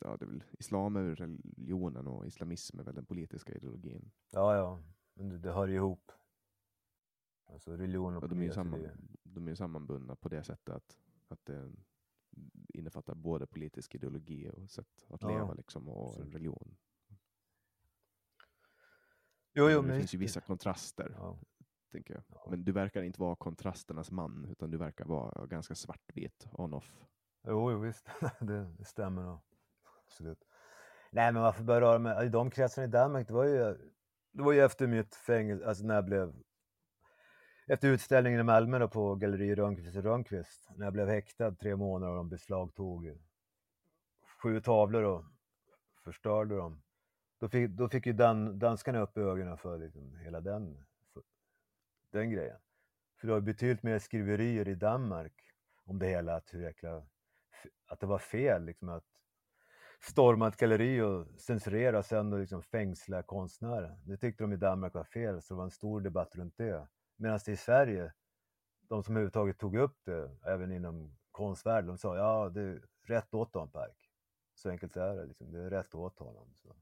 Ja, 0.00 0.16
det 0.16 0.24
är 0.24 0.28
väl, 0.28 0.44
islam 0.58 0.96
är 0.96 1.14
religionen 1.14 2.06
och 2.06 2.26
islamism 2.26 2.78
är 2.78 2.84
väl 2.84 2.94
den 2.94 3.06
politiska 3.06 3.54
ideologin. 3.54 4.10
Ja, 4.30 4.56
ja, 4.56 4.82
men 5.14 5.28
det, 5.28 5.38
det 5.38 5.52
hör 5.52 5.68
ihop. 5.68 6.12
Alltså 7.46 7.76
religion 7.76 8.16
och 8.16 8.22
Ja, 8.22 8.26
de, 8.28 8.38
är 8.40 8.44
ju 8.44 8.52
samman, 8.52 8.88
de 9.22 9.46
är 9.46 9.50
ju 9.50 9.56
sammanbundna 9.56 10.16
på 10.16 10.28
det 10.28 10.44
sättet 10.44 10.74
att, 10.74 10.98
att 11.28 11.44
det 11.44 11.72
innefattar 12.68 13.14
både 13.14 13.46
politisk 13.46 13.94
ideologi 13.94 14.50
och 14.50 14.70
sätt 14.70 15.06
att 15.08 15.22
Ja, 15.22 15.28
leva 15.28 15.54
liksom, 15.54 15.88
och 15.88 16.08
absolut. 16.08 16.34
religion. 16.34 16.76
Jo, 19.56 19.70
jo, 19.70 19.82
Men 19.82 19.90
det 19.90 19.98
finns 19.98 20.14
ju 20.14 20.18
vissa 20.18 20.40
kontraster, 20.40 21.14
Ja. 21.18 21.38
tänker 21.92 22.14
jag. 22.14 22.22
Ja. 22.28 22.46
Men 22.50 22.64
du 22.64 22.72
verkar 22.72 23.02
inte 23.02 23.20
vara 23.20 23.36
kontrasternas 23.36 24.10
man, 24.10 24.44
utan 24.50 24.70
du 24.70 24.78
verkar 24.78 25.04
vara 25.04 25.46
ganska 25.46 25.74
svartvit, 25.74 26.46
on-off. 26.52 27.04
Jo, 27.46 27.70
jo, 27.72 27.78
visst. 27.78 28.08
det, 28.40 28.84
stämmer 28.84 29.22
nog. 29.22 29.38
Absolut. 30.14 30.44
Nej, 31.10 31.32
men 31.32 31.42
varför 31.42 31.64
började 31.64 31.86
jag 31.86 31.92
röra 31.92 31.98
mig 31.98 32.26
i 32.26 32.28
de 32.28 32.50
kretsarna 32.50 32.84
i 32.84 32.90
Danmark? 32.90 33.28
Det 33.28 33.34
var 33.34 33.44
ju, 33.44 33.76
det 34.32 34.42
var 34.42 34.52
ju 34.52 34.60
efter 34.60 34.86
mitt 34.86 35.14
fängelse, 35.14 35.66
alltså 35.66 35.84
när 35.84 35.94
jag 35.94 36.04
blev... 36.04 36.32
Efter 37.66 37.88
utställningen 37.88 38.40
i 38.40 38.42
Malmö 38.42 38.78
då 38.78 38.88
på 38.88 39.14
Galleri 39.14 39.54
Rönnqvist 39.54 39.96
och 39.96 40.02
Rönnqvist, 40.02 40.70
när 40.76 40.86
jag 40.86 40.92
blev 40.92 41.08
häktad 41.08 41.54
tre 41.54 41.76
månader 41.76 42.10
och 42.12 42.16
de 42.16 42.28
beslagtog 42.28 43.18
sju 44.42 44.60
tavlor 44.60 45.02
och 45.02 45.24
förstörde 46.04 46.56
dem. 46.56 46.82
Då 47.38 47.48
fick, 47.48 47.70
då 47.70 47.88
fick 47.88 48.06
ju 48.06 48.12
dan, 48.12 48.58
danskarna 48.58 49.00
upp 49.00 49.18
ögonen 49.18 49.58
för 49.58 49.78
liksom 49.78 50.16
hela 50.16 50.40
den, 50.40 50.84
för, 51.12 51.22
den 52.10 52.30
grejen. 52.30 52.58
För 53.16 53.26
det 53.26 53.32
var 53.32 53.40
betydligt 53.40 53.82
mer 53.82 53.98
skriverier 53.98 54.68
i 54.68 54.74
Danmark 54.74 55.32
om 55.84 55.98
det 55.98 56.06
hela, 56.06 56.34
att, 56.34 56.54
hur 56.54 56.62
jäkla, 56.62 57.02
att 57.86 58.00
det 58.00 58.06
var 58.06 58.18
fel 58.18 58.64
liksom, 58.64 58.88
att 58.88 59.13
storma 60.04 60.48
ett 60.48 60.56
galleri 60.56 61.00
och 61.00 61.26
censurera 61.36 61.98
och 61.98 62.04
sen 62.04 62.32
och 62.32 62.38
liksom 62.38 62.62
fängsla 62.62 63.22
konstnärer. 63.22 63.98
Det 64.04 64.16
tyckte 64.16 64.44
de 64.44 64.52
i 64.52 64.56
Danmark 64.56 64.94
var 64.94 65.04
fel, 65.04 65.42
så 65.42 65.54
det 65.54 65.58
var 65.58 65.64
en 65.64 65.70
stor 65.70 66.00
debatt 66.00 66.36
runt 66.36 66.56
det. 66.56 66.86
Medan 67.16 67.40
det 67.46 67.52
i 67.52 67.56
Sverige, 67.56 68.12
de 68.88 69.02
som 69.02 69.14
överhuvudtaget 69.14 69.58
tog 69.58 69.76
upp 69.76 70.04
det, 70.04 70.30
även 70.42 70.72
inom 70.72 71.16
konstvärlden, 71.30 71.88
de 71.88 71.98
sa 71.98 72.16
ja, 72.16 72.48
det 72.48 72.60
är 72.60 72.82
rätt 73.02 73.34
åt 73.34 73.52
dem 73.52 73.70
Park. 73.70 74.10
Så 74.54 74.70
enkelt 74.70 74.96
är 74.96 75.16
det, 75.16 75.24
liksom. 75.24 75.52
det 75.52 75.60
är 75.60 75.70
rätt 75.70 75.94
åt 75.94 76.18
honom. 76.18 76.54
Så. 76.62 76.76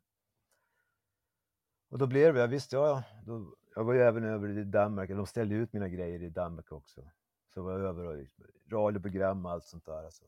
Och 1.88 1.98
då 1.98 2.06
blev 2.06 2.35
det, 2.35 2.40
jag 2.40 2.48
visste, 2.48 2.76
ja, 2.76 3.02
då, 3.26 3.56
jag 3.74 3.85
var 3.85 3.94
ju 3.94 4.00
även 4.00 4.24
över 4.24 4.58
i 4.58 4.64
Danmark, 4.64 5.11
de 5.11 5.26
ställde 5.26 5.54
ut 5.54 5.72
mina 5.72 5.88
grejer 5.88 6.22
i 6.22 6.28
Danmark 6.28 6.72
också. 6.72 7.11
Så 7.54 7.62
var 7.62 7.72
jag 7.72 7.80
över 7.80 8.04
och 8.04 8.16
liksom, 8.16 8.44
radioprogram 8.70 9.46
och 9.46 9.52
allt 9.52 9.64
sånt 9.64 9.87
där. 9.87 10.04
Alltså. 10.04 10.24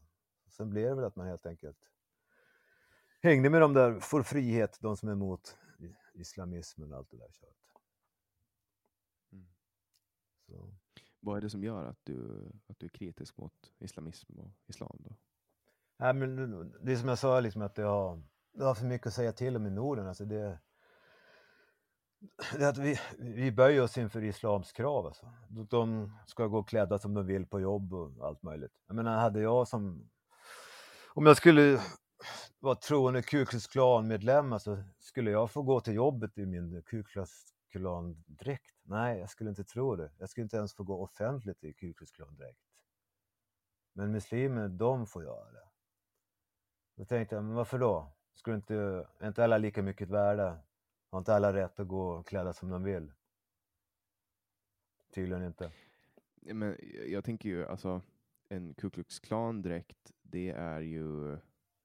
Sen 0.48 0.70
blev 0.70 0.88
det 0.88 0.94
väl 0.94 1.04
att 1.04 1.16
man 1.16 1.26
helt 1.26 1.46
enkelt 1.46 1.78
hängde 3.24 3.50
med 3.50 3.60
de 3.60 3.74
där, 3.74 4.00
får 4.00 4.22
frihet, 4.22 4.78
de 4.80 4.96
som 4.96 5.08
är 5.08 5.12
emot 5.12 5.58
islamismen 6.14 6.92
och 6.92 6.98
allt 6.98 7.10
det 7.10 7.16
där 7.16 7.30
köret. 7.32 7.56
Mm. 9.32 10.76
Vad 11.20 11.37
är 11.37 11.40
det 11.40 11.50
som 11.50 11.64
gör 11.64 11.84
att 11.84 11.98
du, 12.04 12.50
att 12.66 12.78
du 12.78 12.87
är 12.87 12.90
kritisk 12.90 13.37
mot 13.37 13.72
islamism 13.78 14.38
och 14.38 14.52
islam? 14.66 14.96
Då? 14.98 15.16
Nej, 15.96 16.14
men 16.14 16.72
det 16.84 16.92
är 16.92 16.96
som 16.96 17.08
jag 17.08 17.18
sa, 17.18 17.40
liksom, 17.40 17.62
att 17.62 17.74
det 17.74 17.82
har, 17.82 18.22
det 18.52 18.64
har 18.64 18.74
för 18.74 18.87
mycket 18.87 19.06
att 19.06 19.14
säga 19.14 19.32
till 19.32 19.56
om 19.56 19.66
i 19.66 19.70
Norden. 19.70 20.06
Alltså 20.06 20.24
det, 20.24 20.58
det 22.58 22.68
att 22.68 22.78
vi, 22.78 23.00
vi 23.18 23.52
böjer 23.52 23.82
oss 23.82 23.98
inför 23.98 24.24
islams 24.24 24.72
krav. 24.72 25.06
Alltså. 25.06 25.32
De 25.70 26.12
ska 26.26 26.46
gå 26.46 26.62
klädda 26.62 26.98
som 26.98 27.14
de 27.14 27.26
vill 27.26 27.46
på 27.46 27.60
jobb 27.60 27.94
och 27.94 28.26
allt 28.26 28.42
möjligt. 28.42 28.72
Jag 28.87 28.96
menar, 28.96 29.18
hade 29.18 29.40
jag 29.40 29.68
som... 29.68 30.10
Om 31.14 31.26
jag 31.26 31.37
skulle 31.37 31.80
vara 32.60 32.74
troende 32.74 33.22
Ku 33.22 33.46
Klux 33.46 33.66
Klan-medlem, 33.66 34.52
alltså, 34.52 34.84
skulle 34.98 35.30
jag 35.30 35.50
få 35.50 35.62
gå 35.62 35.80
till 35.80 35.94
jobbet 35.94 36.38
i 36.38 36.46
min 36.46 36.82
Ku 36.82 37.04
Klux 37.04 37.30
Klan-dräkt? 37.70 38.74
Nej, 38.82 39.18
jag 39.18 39.30
skulle 39.30 39.51
inte 39.51 39.64
tro 39.64 39.96
det. 39.96 40.12
Jag 40.18 40.28
skulle 40.30 40.42
inte 40.42 40.57
ens 40.57 40.74
få 40.74 40.84
gå 40.84 41.03
offentligt 41.03 41.64
i 41.64 41.72
Ku 41.72 41.94
Klux 41.94 42.12
Klan-dräkt. 42.12 42.61
Men 43.92 44.12
muslimer, 44.12 44.68
de 44.68 45.07
får 45.07 45.24
göra 45.24 45.53
det. 45.53 45.68
Då 46.96 47.05
tänkte 47.05 47.34
jag, 47.34 47.44
men 47.44 47.55
varför 47.55 47.78
då? 47.78 48.12
Skulle 48.34 48.57
inte, 48.57 49.07
är 49.18 49.28
inte 49.28 49.44
alla 49.44 49.59
lika 49.59 49.82
mycket 49.82 50.09
värda? 50.09 50.59
Har 51.11 51.18
inte 51.18 51.34
alla 51.34 51.53
rätt 51.53 51.80
att 51.80 51.88
gå 51.88 52.22
klädda 52.22 52.53
som 52.53 52.70
de 52.70 52.82
vill? 52.82 53.12
Tydligen 55.14 55.44
inte. 55.44 55.72
Men 56.34 56.76
jag 57.07 57.24
tänker 57.24 57.49
ju, 57.49 57.66
alltså, 57.66 58.03
en 58.49 58.74
Ku 58.74 58.90
Klux 58.90 59.18
Klan-dräkt, 59.20 60.12
det 60.22 60.51
är 60.51 60.80
ju 60.80 61.38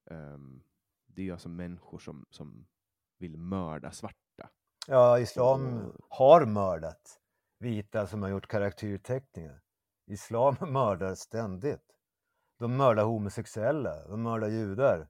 ehm, 0.10 0.64
det 1.05 1.22
är 1.22 1.26
ju 1.26 1.32
alltså 1.32 1.49
människor 1.49 1.99
som, 1.99 2.26
som 2.30 2.68
vill 3.18 3.38
mörda 3.38 3.91
svarta. 3.91 4.49
Ja, 4.88 5.20
islam 5.20 5.78
Och- 5.78 6.05
har 6.10 6.45
mördat 6.45 7.20
vita 7.57 8.07
som 8.07 8.22
har 8.24 8.30
gjort 8.30 8.47
karaktärteckningar. 8.47 9.62
Islam 10.05 10.55
mördar 10.74 11.16
ständigt. 11.16 11.95
De 12.57 12.78
mördar 12.78 13.03
homosexuella, 13.03 14.07
de 14.07 14.24
mördar 14.24 14.47
judar. 14.49 15.07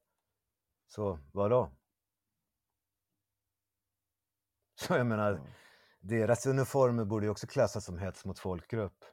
Så 0.88 1.20
vadå? 1.34 1.72
Så 4.80 4.94
jag 4.94 5.08
menar, 5.08 5.32
Ja. 5.34 5.46
deras 6.00 6.46
uniformer 6.46 7.06
borde 7.06 7.26
ju 7.26 7.30
också 7.32 7.48
klassas 7.48 7.86
som 7.86 7.98
hets 7.98 8.26
mot 8.26 8.40
folkgrupp. 8.40 9.06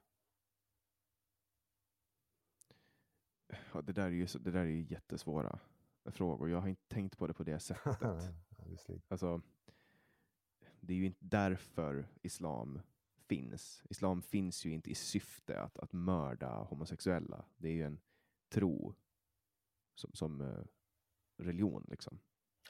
Ja, 3.72 3.82
det, 3.82 3.93
där 3.93 4.03
är 4.07 4.11
ju 4.11 4.26
så, 4.26 4.39
det 4.39 4.51
där 4.51 4.61
är 4.61 4.64
ju 4.64 4.82
jättesvåra 4.82 5.59
frågor. 6.11 6.50
Jag 6.50 6.61
har 6.61 6.68
inte 6.68 6.88
tänkt 6.88 7.18
på 7.18 7.26
det 7.26 7.34
på 7.34 7.44
det 7.44 7.59
sättet. 7.62 8.02
Alltså, 9.09 9.40
det 10.80 10.92
är 10.92 10.96
ju 10.96 11.07
inte 11.07 11.24
därför 11.24 12.09
islam 12.22 12.80
finns. 13.28 13.82
Islam 13.90 14.22
finns 14.22 14.64
ju 14.64 14.72
inte 14.72 14.90
i 14.90 14.94
syfte 14.94 15.61
att, 15.61 15.78
att 15.78 15.92
mörda 15.92 16.48
homosexuella. 16.48 17.44
Det 17.57 17.68
är 17.68 17.72
ju 17.72 17.84
en 17.84 18.00
tro 18.54 18.94
som, 19.94 20.11
som 20.14 20.40
eh, 20.40 20.64
religion. 21.38 21.86
Liksom. 21.88 22.18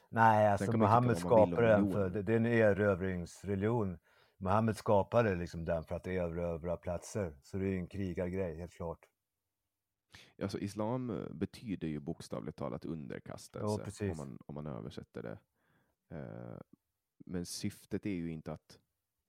Nej, 0.09 0.47
alltså 0.47 0.71
om 0.71 1.15
skapade 1.15 1.67
den 1.67 1.91
för, 1.91 2.09
det, 2.09 2.21
det 2.21 2.33
är 2.33 2.37
en 2.37 2.45
erövringsreligion. 2.45 3.97
Mohammed 4.37 4.77
skapade 4.77 5.35
liksom 5.35 5.65
den 5.65 5.83
för 5.83 5.95
att 5.95 6.07
erövra 6.07 6.77
platser. 6.77 7.37
Så 7.41 7.57
det 7.57 7.67
är 7.67 7.77
en 7.77 7.87
krigargrej, 7.87 8.57
helt 8.57 8.73
klart. 8.73 9.05
Alltså, 10.41 10.59
islam 10.59 11.09
eh, 11.09 11.29
betyder 11.29 11.87
ju 11.87 11.99
bokstavligt 11.99 12.57
talat 12.57 12.85
underkastelse 12.85 13.83
precis. 13.83 14.11
om, 14.11 14.17
man, 14.17 14.37
om 14.45 14.55
man 14.55 14.67
översätter 14.67 15.23
det. 15.23 15.39
Eh, 16.15 16.59
men 17.17 17.45
syftet 17.45 18.05
är 18.05 18.09
ju 18.09 18.31
inte 18.31 18.53
att, 18.53 18.79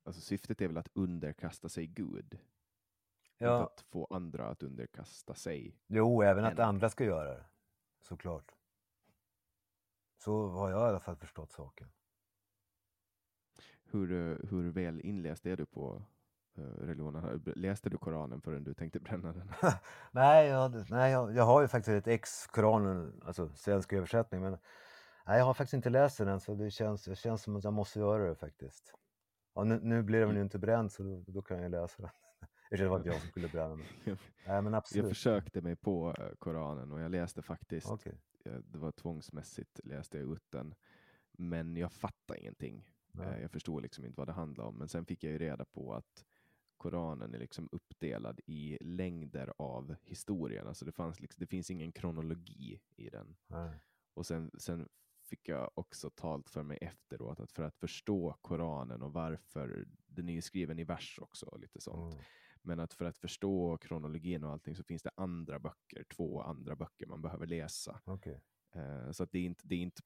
alltså 0.04 0.20
syftet 0.20 0.60
är 0.60 0.66
väl 0.68 0.76
att 0.78 0.90
underkasta 0.92 1.68
sig 1.68 1.86
Gud. 1.86 2.38
Inte 3.40 3.44
Ja, 3.44 3.64
att 3.64 3.80
få 3.80 4.06
andra 4.10 4.48
att 4.48 4.62
underkasta 4.62 5.34
sig. 5.34 5.78
jo, 5.86 6.22
även 6.22 6.44
att 6.44 6.58
andra 6.58 6.90
ska 6.90 7.04
göra 7.04 7.34
det. 7.34 7.44
Såklart. 8.00 8.54
Så 10.18 10.48
har 10.48 10.70
jag 10.70 10.86
i 10.86 10.88
alla 10.88 11.00
fall 11.00 11.16
förstått 11.16 11.52
saken. 11.52 11.88
Hur, 13.84 14.12
eh, 14.12 14.48
hur 14.50 14.70
väl 14.70 15.00
inläst 15.00 15.46
är 15.46 15.56
du 15.56 15.66
på 15.66 16.02
eh, 16.58 16.86
religionen? 16.86 17.42
Läste 17.56 17.90
du 17.90 17.98
Koranen 17.98 18.40
förrän 18.40 18.64
du 18.64 18.74
tänkte 18.74 19.00
bränna 19.00 19.32
den? 19.32 19.52
Nej, 20.12 20.48
jag, 20.48 20.90
nej 20.90 21.12
jag, 21.12 21.34
jag 21.34 21.44
har 21.44 21.62
ju 21.62 21.68
faktiskt 21.68 22.06
ett 22.06 22.06
ex 22.06 22.46
Koranen, 22.46 23.22
alltså 23.24 23.48
svensk 23.54 23.92
översättning, 23.92 24.40
men 24.40 24.58
nej, 25.26 25.38
jag 25.38 25.44
har 25.44 25.54
faktiskt 25.54 25.74
inte 25.74 25.90
läst 25.90 26.18
den 26.18 26.40
så 26.40 26.54
det 26.54 26.70
känns, 26.70 27.04
det 27.04 27.16
känns 27.16 27.42
som 27.42 27.56
att 27.56 27.64
jag 27.64 27.72
måste 27.72 27.98
göra 27.98 28.28
det 28.28 28.34
faktiskt. 28.34 28.94
Ja, 29.54 29.64
nu, 29.64 29.80
nu 29.82 30.02
blir 30.02 30.20
den 30.20 30.34
ju 30.36 30.42
inte 30.42 30.58
bränd 30.58 30.92
så 30.92 31.02
då, 31.02 31.24
då 31.26 31.42
kan 31.42 31.62
jag 31.62 31.70
läsa 31.70 32.02
den. 32.02 32.10
Det 32.70 32.88
var 32.88 32.96
inte 32.96 33.08
jag 33.08 33.20
som 33.20 33.30
skulle 33.30 33.48
bränna 33.48 33.68
den. 33.76 33.84
Nej, 34.46 34.62
men 34.62 34.64
Jag 34.64 34.74
absolut. 34.74 35.08
försökte 35.08 35.60
mig 35.60 35.76
på 35.76 36.14
eh, 36.18 36.28
Koranen 36.38 36.92
och 36.92 37.00
jag 37.00 37.10
läste 37.10 37.42
faktiskt, 37.42 37.90
Okej. 37.90 38.20
eh, 38.44 38.52
det 38.52 38.78
var 38.78 38.92
tvångsmässigt 38.92 39.80
läste 39.84 40.18
jag 40.18 40.32
ut 40.32 40.50
den, 40.50 40.74
men 41.32 41.76
jag 41.76 41.92
fattade 41.92 42.40
ingenting. 42.40 42.84
Nej. 43.12 43.42
Jag 43.42 43.50
förstod 43.50 43.82
liksom 43.82 44.04
inte 44.04 44.20
vad 44.20 44.28
det 44.28 44.32
handlade 44.32 44.68
om, 44.68 44.78
men 44.78 44.88
sen 44.88 45.06
fick 45.06 45.24
jag 45.24 45.32
ju 45.32 45.38
reda 45.38 45.64
på 45.64 45.94
att 45.94 46.24
Koranen 46.78 47.34
är 47.34 47.38
liksom 47.38 47.68
uppdelad 47.72 48.40
i 48.46 48.78
längder 48.80 49.52
av 49.58 49.94
historien. 50.02 50.66
Alltså 50.66 50.84
det, 50.84 50.92
fanns 50.92 51.20
liksom, 51.20 51.40
det 51.40 51.46
finns 51.46 51.70
ingen 51.70 51.92
kronologi 51.92 52.80
i 52.96 53.10
den. 53.10 53.36
Nej. 53.46 53.80
Och 54.14 54.26
sen, 54.26 54.50
sen 54.58 54.88
fick 55.28 55.48
jag 55.48 55.70
också 55.74 56.10
talt 56.10 56.50
för 56.50 56.62
mig 56.62 56.78
efteråt 56.80 57.40
att 57.40 57.52
för 57.52 57.62
att 57.62 57.76
förstå 57.76 58.38
Koranen 58.40 59.02
och 59.02 59.12
varför, 59.12 59.88
den 60.06 60.28
är 60.28 60.32
ju 60.32 60.42
skriven 60.42 60.78
i 60.78 60.84
vers 60.84 61.18
också, 61.22 61.46
och 61.46 61.60
lite 61.60 61.80
sånt. 61.80 62.14
Mm. 62.14 62.24
Men 62.62 62.80
att 62.80 62.92
för 62.92 63.04
att 63.04 63.18
förstå 63.18 63.78
kronologin 63.78 64.44
och 64.44 64.52
allting 64.52 64.76
så 64.76 64.84
finns 64.84 65.02
det 65.02 65.10
andra 65.16 65.58
böcker, 65.58 66.04
två 66.04 66.42
andra 66.42 66.76
böcker 66.76 67.06
man 67.06 67.22
behöver 67.22 67.46
läsa. 67.46 68.00
Okej. 68.04 68.42
Eh, 68.74 69.10
så 69.10 69.22
att 69.22 69.32
det 69.32 69.38
är 69.38 69.44
inte, 69.44 69.62
det 69.66 69.74
är 69.74 69.78
inte 69.78 70.02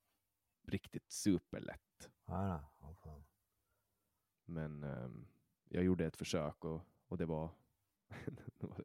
riktigt 0.69 1.13
superlätt. 1.13 2.11
Åh, 2.27 2.95
fan. 2.95 3.25
Men 4.45 4.85
ehm, 4.85 5.27
jag 5.73 5.85
gjorde 5.85 6.07
ett 6.07 6.17
försök 6.17 6.65
och, 6.65 6.81
och 7.09 7.19
det 7.19 7.27
var 7.27 7.51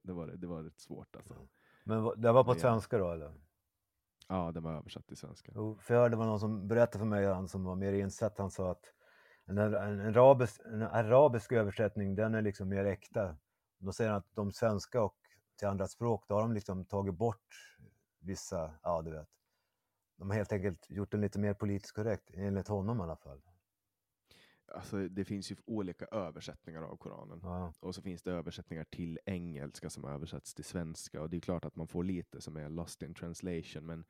det 0.03 0.13
var, 0.13 0.27
det 0.27 0.47
var, 0.47 0.61
det 0.61 0.67
rätt 0.67 0.79
svårt 0.79 1.15
alltså. 1.15 1.47
Men 1.83 2.21
det 2.21 2.31
var 2.31 2.43
på 2.43 2.51
Ja. 2.51 2.59
svenska 2.59 2.97
då 2.97 3.11
eller? 3.11 3.33
Ja, 4.27 4.51
den 4.51 4.63
var 4.63 4.73
översatt 4.73 5.07
till 5.07 5.17
svenska. 5.17 5.51
Jo, 5.55 5.77
för 5.81 5.93
jag 5.93 6.01
hörde 6.01 6.13
det 6.13 6.17
var 6.19 6.25
någon 6.25 6.39
som 6.39 6.67
berättade 6.67 6.99
för 6.99 7.05
mig, 7.05 7.25
han 7.25 7.47
som 7.47 7.63
var 7.63 7.75
mer 7.75 7.93
insatt, 7.93 8.37
han 8.37 8.51
sa 8.51 8.71
att 8.71 8.93
en, 9.45 9.57
en, 9.57 9.73
en, 9.73 9.99
arabisk, 9.99 10.61
en 10.65 10.81
arabisk 10.81 11.51
översättning, 11.51 12.15
den 12.15 12.35
är 12.35 12.41
liksom 12.41 12.69
mer 12.69 12.85
äkta. 12.85 13.37
Då 13.77 13.91
säger 13.91 14.11
han 14.11 14.19
att 14.19 14.35
de 14.35 14.51
svenska 14.51 15.03
och 15.03 15.17
till 15.57 15.67
andra 15.67 15.87
språk, 15.87 16.25
då 16.27 16.35
har 16.35 16.41
de 16.41 16.53
liksom 16.53 16.85
tagit 16.85 17.15
bort 17.15 17.77
vissa, 18.19 18.73
ja 18.83 19.01
du 19.01 19.11
vet. 19.11 19.29
De 20.17 20.29
har 20.29 20.37
helt 20.37 20.51
enkelt 20.51 20.89
gjort 20.89 21.11
den 21.11 21.21
lite 21.21 21.39
mer 21.39 21.53
politiskt 21.53 21.95
korrekt, 21.95 22.29
enligt 22.33 22.67
honom 22.67 22.99
i 22.99 23.03
alla 23.03 23.15
fall. 23.15 23.41
Alltså, 24.67 25.07
det 25.07 25.25
finns 25.25 25.51
ju 25.51 25.55
olika 25.65 26.05
översättningar 26.05 26.81
av 26.81 26.97
Koranen. 26.97 27.39
Ja, 27.43 27.73
Och 27.79 27.95
så 27.95 28.01
finns 28.01 28.23
det 28.23 28.31
översättningar 28.31 28.83
till 28.83 29.19
engelska 29.25 29.89
som 29.89 30.05
översätts 30.05 30.53
till 30.53 30.63
svenska. 30.65 31.21
Och 31.21 31.29
det 31.29 31.37
är 31.37 31.41
klart 31.41 31.65
att 31.65 31.75
man 31.75 31.87
får 31.87 32.03
lite 32.03 32.41
som 32.41 32.57
är 32.57 32.69
lost 32.69 33.01
in 33.01 33.13
translation. 33.13 33.85
Men 33.85 34.05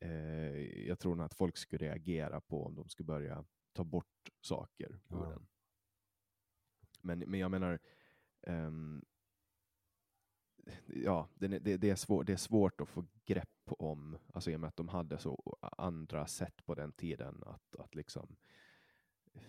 eh, 0.00 0.86
jag 0.88 0.98
tror 0.98 1.14
nog 1.14 1.26
att 1.26 1.34
folk 1.34 1.56
skulle 1.56 1.86
reagera 1.86 2.40
på 2.40 2.64
om 2.66 2.74
de 2.74 2.88
skulle 2.88 3.06
börja 3.06 3.44
ta 3.72 3.84
bort 3.84 4.30
saker 4.40 4.90
ur 4.90 5.00
Ja. 5.08 5.26
den. 5.30 5.46
Men, 7.02 7.18
men 7.18 7.40
jag 7.40 7.50
menar, 7.50 7.78
ehm, 8.42 9.04
ja, 10.86 11.28
är, 11.40 11.48
det, 11.48 11.76
det, 11.76 11.90
är 11.90 11.94
svår, 11.96 12.24
det 12.24 12.32
är 12.32 12.36
svårt 12.36 12.80
att 12.80 12.88
få 12.88 13.06
grepp 13.24 13.48
om, 13.78 14.18
alltså 14.34 14.50
i 14.50 14.56
och 14.56 14.60
med 14.60 14.68
att 14.68 14.76
de 14.76 14.88
hade 14.88 15.18
så 15.18 15.58
andra 15.60 16.26
sätt 16.26 16.64
på 16.66 16.74
den 16.74 16.92
tiden 16.92 17.42
att, 17.46 17.76
att 17.76 17.94
liksom 17.94 18.36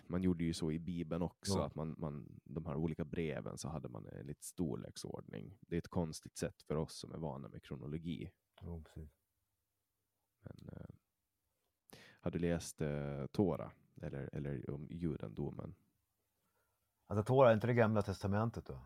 man 0.06 0.22
gjorde 0.22 0.44
ju 0.44 0.54
så 0.54 0.72
i 0.72 0.78
Bibeln 0.78 1.22
också, 1.22 1.58
Ja. 1.58 1.66
att 1.66 1.74
man, 1.74 1.94
man, 1.98 2.40
de 2.44 2.66
här 2.66 2.76
olika 2.76 3.04
breven 3.04 3.58
så 3.58 3.68
hade 3.68 3.88
man 3.88 4.06
en 4.08 4.26
lite 4.26 4.44
storleksordning. 4.44 5.58
Det 5.60 5.76
är 5.76 5.78
ett 5.78 5.88
konstigt 5.88 6.36
sätt 6.36 6.62
för 6.62 6.76
oss 6.76 6.94
som 6.98 7.12
är 7.12 7.18
vana 7.18 7.48
med 7.48 7.62
kronologi. 7.62 8.30
jo, 8.62 8.82
precis. 8.84 9.10
Men, 10.42 10.68
eh, 10.72 10.86
har 12.20 12.30
du 12.30 12.38
läst 12.38 12.80
eh, 12.80 13.26
Tora 13.26 13.72
eller, 14.02 14.30
eller 14.32 14.70
om 14.70 14.88
judendomen? 14.90 15.74
Alltså 17.06 17.24
Tora, 17.24 17.50
är 17.50 17.54
inte 17.54 17.66
det 17.66 17.74
gamla 17.74 18.02
testamentet 18.02 18.66
då? 18.66 18.80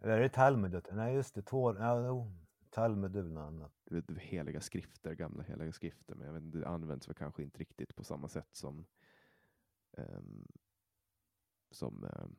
Eller 0.00 0.12
är 0.16 0.20
det 0.20 0.28
Talmudet? 0.28 0.88
Nej 0.92 1.14
just 1.14 1.34
det, 1.34 1.42
Tora, 1.42 1.78
ja, 1.78 2.06
jo, 2.06 2.32
Talmud 2.70 3.16
är 3.16 3.22
väl 3.22 3.32
något 3.32 3.46
annat. 3.48 3.72
Heliga 4.18 4.60
skrifter, 4.60 5.14
gamla 5.14 5.42
heliga 5.42 5.72
skrifter, 5.72 6.14
men 6.14 6.26
jag 6.26 6.34
vet, 6.34 6.52
det 6.52 6.68
används 6.68 7.08
väl 7.08 7.14
kanske 7.14 7.42
inte 7.42 7.58
riktigt 7.58 7.94
på 7.96 8.04
samma 8.04 8.28
sätt 8.28 8.48
som, 8.56 8.86
ehm, 9.96 10.46
som 11.70 12.04
ehm, 12.04 12.36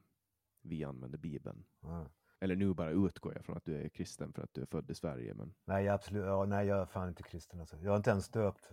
vi 0.62 0.84
använder 0.84 1.18
Bibeln. 1.18 1.66
Ja. 1.82 2.10
Eller 2.40 2.56
nu 2.56 2.74
bara 2.74 2.92
utgår 2.92 3.34
jag 3.36 3.46
från 3.46 3.58
att 3.58 3.66
du 3.66 3.82
är 3.82 3.90
kristen 3.90 4.34
för 4.34 4.42
att 4.44 4.54
du 4.54 4.62
är 4.62 4.66
född 4.66 4.92
i 4.92 4.96
Sverige, 4.96 5.34
men 5.34 5.54
Nej, 5.66 5.90
absolut, 5.90 6.26
ja, 6.26 6.46
nej 6.46 6.68
jag 6.68 6.82
är 6.82 6.86
fan 6.86 7.10
inte 7.10 7.24
kristen 7.24 7.60
alltså. 7.60 7.78
Jag 7.78 7.94
är 7.94 7.98
inte 7.98 8.10
ens 8.10 8.30
döpt. 8.30 8.72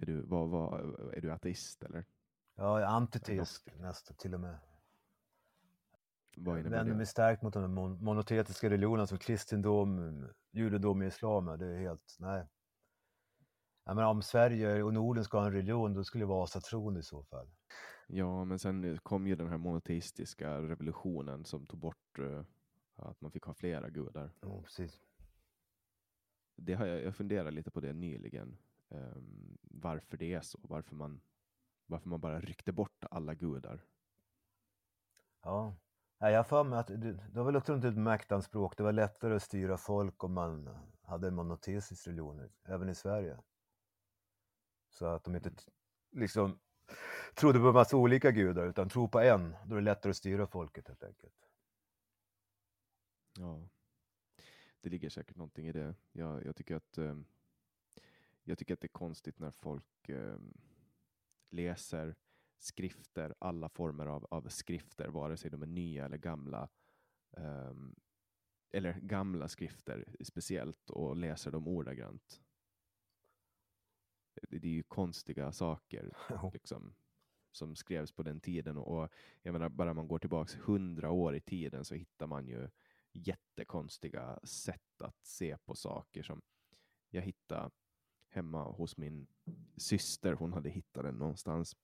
är 0.00 0.06
du, 0.06 0.20
vad, 0.20 0.48
vad, 0.48 0.80
är 1.14 1.20
du 1.20 1.32
ateist 1.32 1.82
eller? 1.82 2.04
Jag 2.54 2.82
är 2.82 2.86
antiteist 2.86 3.68
nästan 3.78 4.16
till 4.16 4.34
och 4.34 4.40
med. 4.40 4.58
Vad 6.36 6.62
vänder 6.62 6.94
mig 6.94 7.06
starkt 7.06 7.42
mot 7.42 7.54
de 7.54 7.60
här 7.60 7.68
mon- 7.68 8.02
monotetiska 8.02 8.70
religionerna 8.70 9.06
som 9.06 9.18
kristendom, 9.18 10.24
judendom 10.50 11.00
och 11.00 11.06
islam. 11.06 11.58
Det 11.58 11.66
är 11.66 11.78
helt, 11.78 12.16
nej. 12.18 12.46
Jag 13.84 13.96
menar, 13.96 14.10
om 14.10 14.22
Sverige 14.22 14.82
och 14.82 14.94
Norden 14.94 15.24
ska 15.24 15.38
ha 15.38 15.46
en 15.46 15.52
religion, 15.52 15.94
då 15.94 16.04
skulle 16.04 16.22
det 16.22 16.28
vara 16.28 16.44
asatron 16.44 16.96
i 16.96 17.02
så 17.02 17.22
fall. 17.22 17.50
Ja, 18.06 18.44
men 18.44 18.58
sen 18.58 18.98
kom 18.98 19.26
ju 19.26 19.36
den 19.36 19.48
här 19.48 19.58
monoteistiska 19.58 20.62
revolutionen 20.62 21.44
som 21.44 21.66
tog 21.66 21.80
bort 21.80 22.18
eh, 22.18 22.42
att 22.96 23.20
man 23.20 23.30
fick 23.30 23.44
ha 23.44 23.54
flera 23.54 23.90
gudar. 23.90 24.30
Ja, 24.40 24.62
precis. 24.62 25.00
Det 26.56 26.74
har 26.74 26.86
jag, 26.86 27.02
jag 27.02 27.16
funderat 27.16 27.54
lite 27.54 27.70
på 27.70 27.80
det 27.80 27.92
nyligen. 27.92 28.56
ehm, 28.88 29.58
varför 29.62 30.16
det 30.16 30.34
är 30.34 30.40
så. 30.40 30.58
Varför 30.62 30.94
man, 30.94 31.20
varför 31.86 32.08
man 32.08 32.20
bara 32.20 32.40
ryckte 32.40 32.72
bort 32.72 33.04
alla 33.10 33.34
gudar. 33.34 33.84
Ja. 35.42 35.76
Nej, 36.18 36.32
jag 36.32 36.38
har 36.38 36.44
för 36.44 36.64
mig 36.64 36.78
att 36.78 36.86
det, 36.86 37.18
var 37.32 37.44
väl 37.44 37.56
också 37.56 37.76
ett 37.76 37.96
maktanspråk. 37.96 38.76
Det 38.76 38.82
var 38.82 38.92
lättare 38.92 39.34
att 39.34 39.42
styra 39.42 39.76
folk 39.76 40.24
om 40.24 40.32
man 40.32 40.68
hade 41.02 41.28
en 41.28 41.34
monoteistisk 41.34 42.06
religion, 42.06 42.48
även 42.64 42.88
i 42.88 42.94
Sverige. 42.94 43.38
Så 44.94 45.06
att 45.06 45.24
de 45.24 45.34
inte 45.34 45.50
liksom 46.10 46.58
trodde 47.34 47.58
på 47.58 47.68
en 47.68 47.74
massa 47.74 47.96
olika 47.96 48.30
gudar, 48.30 48.66
utan 48.66 48.88
tro 48.88 49.08
på 49.08 49.20
en. 49.20 49.56
Då 49.66 49.74
är 49.74 49.78
det 49.78 49.84
lättare 49.84 50.10
att 50.10 50.16
styra 50.16 50.46
folket 50.46 50.88
helt 50.88 51.04
enkelt. 51.04 51.48
Ja, 53.38 53.68
det 54.80 54.88
ligger 54.88 55.08
säkert 55.08 55.36
någonting 55.36 55.68
i 55.68 55.72
det. 55.72 55.94
Jag, 56.12 56.44
jag, 56.44 56.56
tycker, 56.56 56.76
att, 56.76 56.98
eh, 56.98 57.16
jag 58.44 58.58
tycker 58.58 58.74
att 58.74 58.80
det 58.80 58.86
är 58.86 58.98
konstigt 58.98 59.38
när 59.38 59.50
folk 59.50 60.08
eh, 60.08 60.38
läser 61.50 62.16
skrifter, 62.58 63.34
alla 63.38 63.68
former 63.68 64.06
av, 64.06 64.26
av 64.30 64.48
skrifter, 64.48 65.08
vare 65.08 65.36
sig 65.36 65.50
de 65.50 65.62
är 65.62 65.66
nya 65.66 66.04
eller 66.04 66.16
gamla. 66.16 66.68
Eh, 67.36 67.74
eller 68.70 68.92
gamla 69.00 69.48
skrifter 69.48 70.04
speciellt 70.20 70.90
och 70.90 71.16
läser 71.16 71.50
dem 71.50 71.68
ordagrant. 71.68 72.43
Det, 74.48 74.68
är 74.68 74.72
ju 74.72 74.82
konstiga 74.82 75.52
saker 75.52 76.12
liksom, 76.52 76.94
som 77.52 77.76
skrevs 77.76 78.12
på 78.12 78.22
den 78.22 78.40
tiden. 78.40 78.76
Och, 78.76 78.98
och 78.98 79.08
jag 79.42 79.52
menar, 79.52 79.68
bara 79.68 79.94
man 79.94 80.08
går 80.08 80.18
tillbaks 80.18 80.54
hundra 80.54 81.10
år 81.10 81.36
i 81.36 81.40
tiden 81.40 81.84
så 81.84 81.94
hittar 81.94 82.26
man 82.26 82.46
ju 82.46 82.68
jättekonstiga 83.12 84.40
sätt 84.44 85.02
att 85.02 85.26
se 85.26 85.58
på 85.64 85.74
saker. 85.74 86.22
som 86.22 86.42
Jag 87.10 87.22
hittade 87.22 87.70
hemma 88.28 88.62
hos 88.62 88.96
min 88.96 89.26
syster, 89.76 90.32
hon 90.32 90.52
hade 90.52 90.70
hittat 90.70 91.04
den 91.04 91.14
någonstans, 91.14 91.76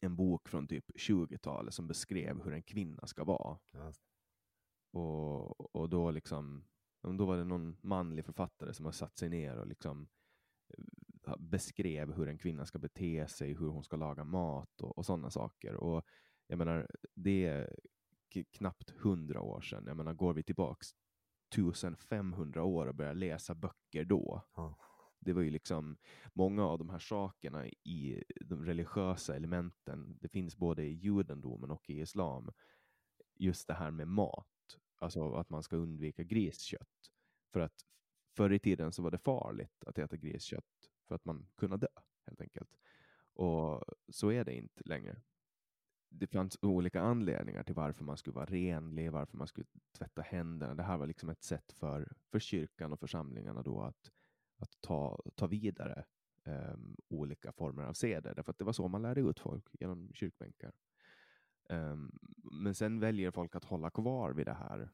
en 0.00 0.16
bok 0.16 0.48
från 0.48 0.68
typ 0.68 0.90
20-talet 0.90 1.74
som 1.74 1.86
beskrev 1.86 2.42
hur 2.42 2.52
en 2.52 2.62
kvinna 2.62 3.06
ska 3.06 3.24
vara. 3.24 3.58
Ja. 3.72 3.92
Och, 4.90 5.76
och 5.76 5.88
då 5.88 6.10
liksom, 6.10 6.64
då 7.02 7.26
var 7.26 7.36
det 7.36 7.44
någon 7.44 7.76
manlig 7.80 8.24
författare 8.24 8.74
som 8.74 8.84
har 8.84 8.92
satt 8.92 9.16
sig 9.16 9.28
ner 9.28 9.56
och 9.56 9.66
liksom 9.66 10.08
beskrev 11.38 12.12
hur 12.12 12.28
en 12.28 12.38
kvinna 12.38 12.66
ska 12.66 12.78
bete 12.78 13.28
sig, 13.28 13.54
hur 13.54 13.68
hon 13.68 13.84
ska 13.84 13.96
laga 13.96 14.24
mat 14.24 14.80
och, 14.80 14.98
och 14.98 15.06
sådana 15.06 15.30
saker. 15.30 15.74
Och 15.74 16.04
jag 16.46 16.58
menar, 16.58 16.90
det 17.14 17.46
är 17.46 17.76
knappt 18.52 18.90
hundra 18.90 19.40
år 19.40 19.60
sedan. 19.60 19.84
Jag 19.86 19.96
menar, 19.96 20.14
går 20.14 20.34
vi 20.34 20.42
tillbaks 20.42 20.88
1500 21.52 22.62
år 22.62 22.86
och 22.86 22.94
börjar 22.94 23.14
läsa 23.14 23.54
böcker 23.54 24.04
då, 24.04 24.42
det 25.20 25.32
var 25.32 25.42
ju 25.42 25.50
liksom 25.50 25.96
många 26.32 26.64
av 26.64 26.78
de 26.78 26.90
här 26.90 26.98
sakerna 26.98 27.66
i 27.66 28.22
de 28.40 28.64
religiösa 28.64 29.36
elementen. 29.36 30.18
Det 30.20 30.28
finns 30.28 30.56
både 30.56 30.82
i 30.84 30.92
judendomen 30.92 31.70
och 31.70 31.90
i 31.90 32.00
islam. 32.00 32.52
Just 33.34 33.66
det 33.66 33.74
här 33.74 33.90
med 33.90 34.08
mat, 34.08 34.46
alltså 34.98 35.34
att 35.34 35.50
man 35.50 35.62
ska 35.62 35.76
undvika 35.76 36.22
griskött. 36.22 37.12
För 37.52 37.60
att 37.60 37.74
förr 38.36 38.52
i 38.52 38.58
tiden 38.58 38.92
så 38.92 39.02
var 39.02 39.10
det 39.10 39.18
farligt 39.18 39.84
att 39.86 39.98
äta 39.98 40.16
griskött 40.16 40.90
för 41.08 41.14
att 41.14 41.24
man 41.24 41.46
kunde 41.56 41.76
dö 41.76 41.86
helt 42.26 42.40
enkelt. 42.40 42.76
Och 43.32 43.84
så 44.08 44.32
är 44.32 44.44
det 44.44 44.54
inte 44.54 44.82
längre. 44.84 45.20
Det 46.08 46.26
fanns 46.26 46.58
olika 46.62 47.00
anledningar 47.00 47.62
till 47.62 47.74
varför 47.74 48.04
man 48.04 48.16
skulle 48.16 48.34
vara 48.34 48.46
renlig, 48.46 49.12
varför 49.12 49.36
man 49.36 49.46
skulle 49.46 49.66
tvätta 49.98 50.22
händerna. 50.22 50.74
Det 50.74 50.82
här 50.82 50.96
var 50.96 51.06
liksom 51.06 51.28
ett 51.28 51.42
sätt 51.42 51.72
för, 51.72 52.12
för 52.30 52.38
kyrkan 52.38 52.92
och 52.92 53.00
församlingarna 53.00 53.62
då 53.62 53.82
att 53.82 54.10
att 54.58 54.80
ta, 54.80 55.20
ta 55.34 55.46
vidare 55.46 56.04
um, 56.44 56.96
olika 57.08 57.52
former 57.52 57.84
av 57.84 57.92
seder, 57.92 58.34
därför 58.34 58.50
att 58.50 58.58
det 58.58 58.64
var 58.64 58.72
så 58.72 58.88
man 58.88 59.02
lärde 59.02 59.20
ut 59.20 59.40
folk 59.40 59.64
genom 59.80 60.10
kyrkbänkar. 60.14 60.72
Um, 61.68 62.18
men 62.42 62.74
sen 62.74 63.00
väljer 63.00 63.30
folk 63.30 63.54
att 63.54 63.64
hålla 63.64 63.90
kvar 63.90 64.32
vid 64.32 64.46
det 64.46 64.54
här 64.54 64.90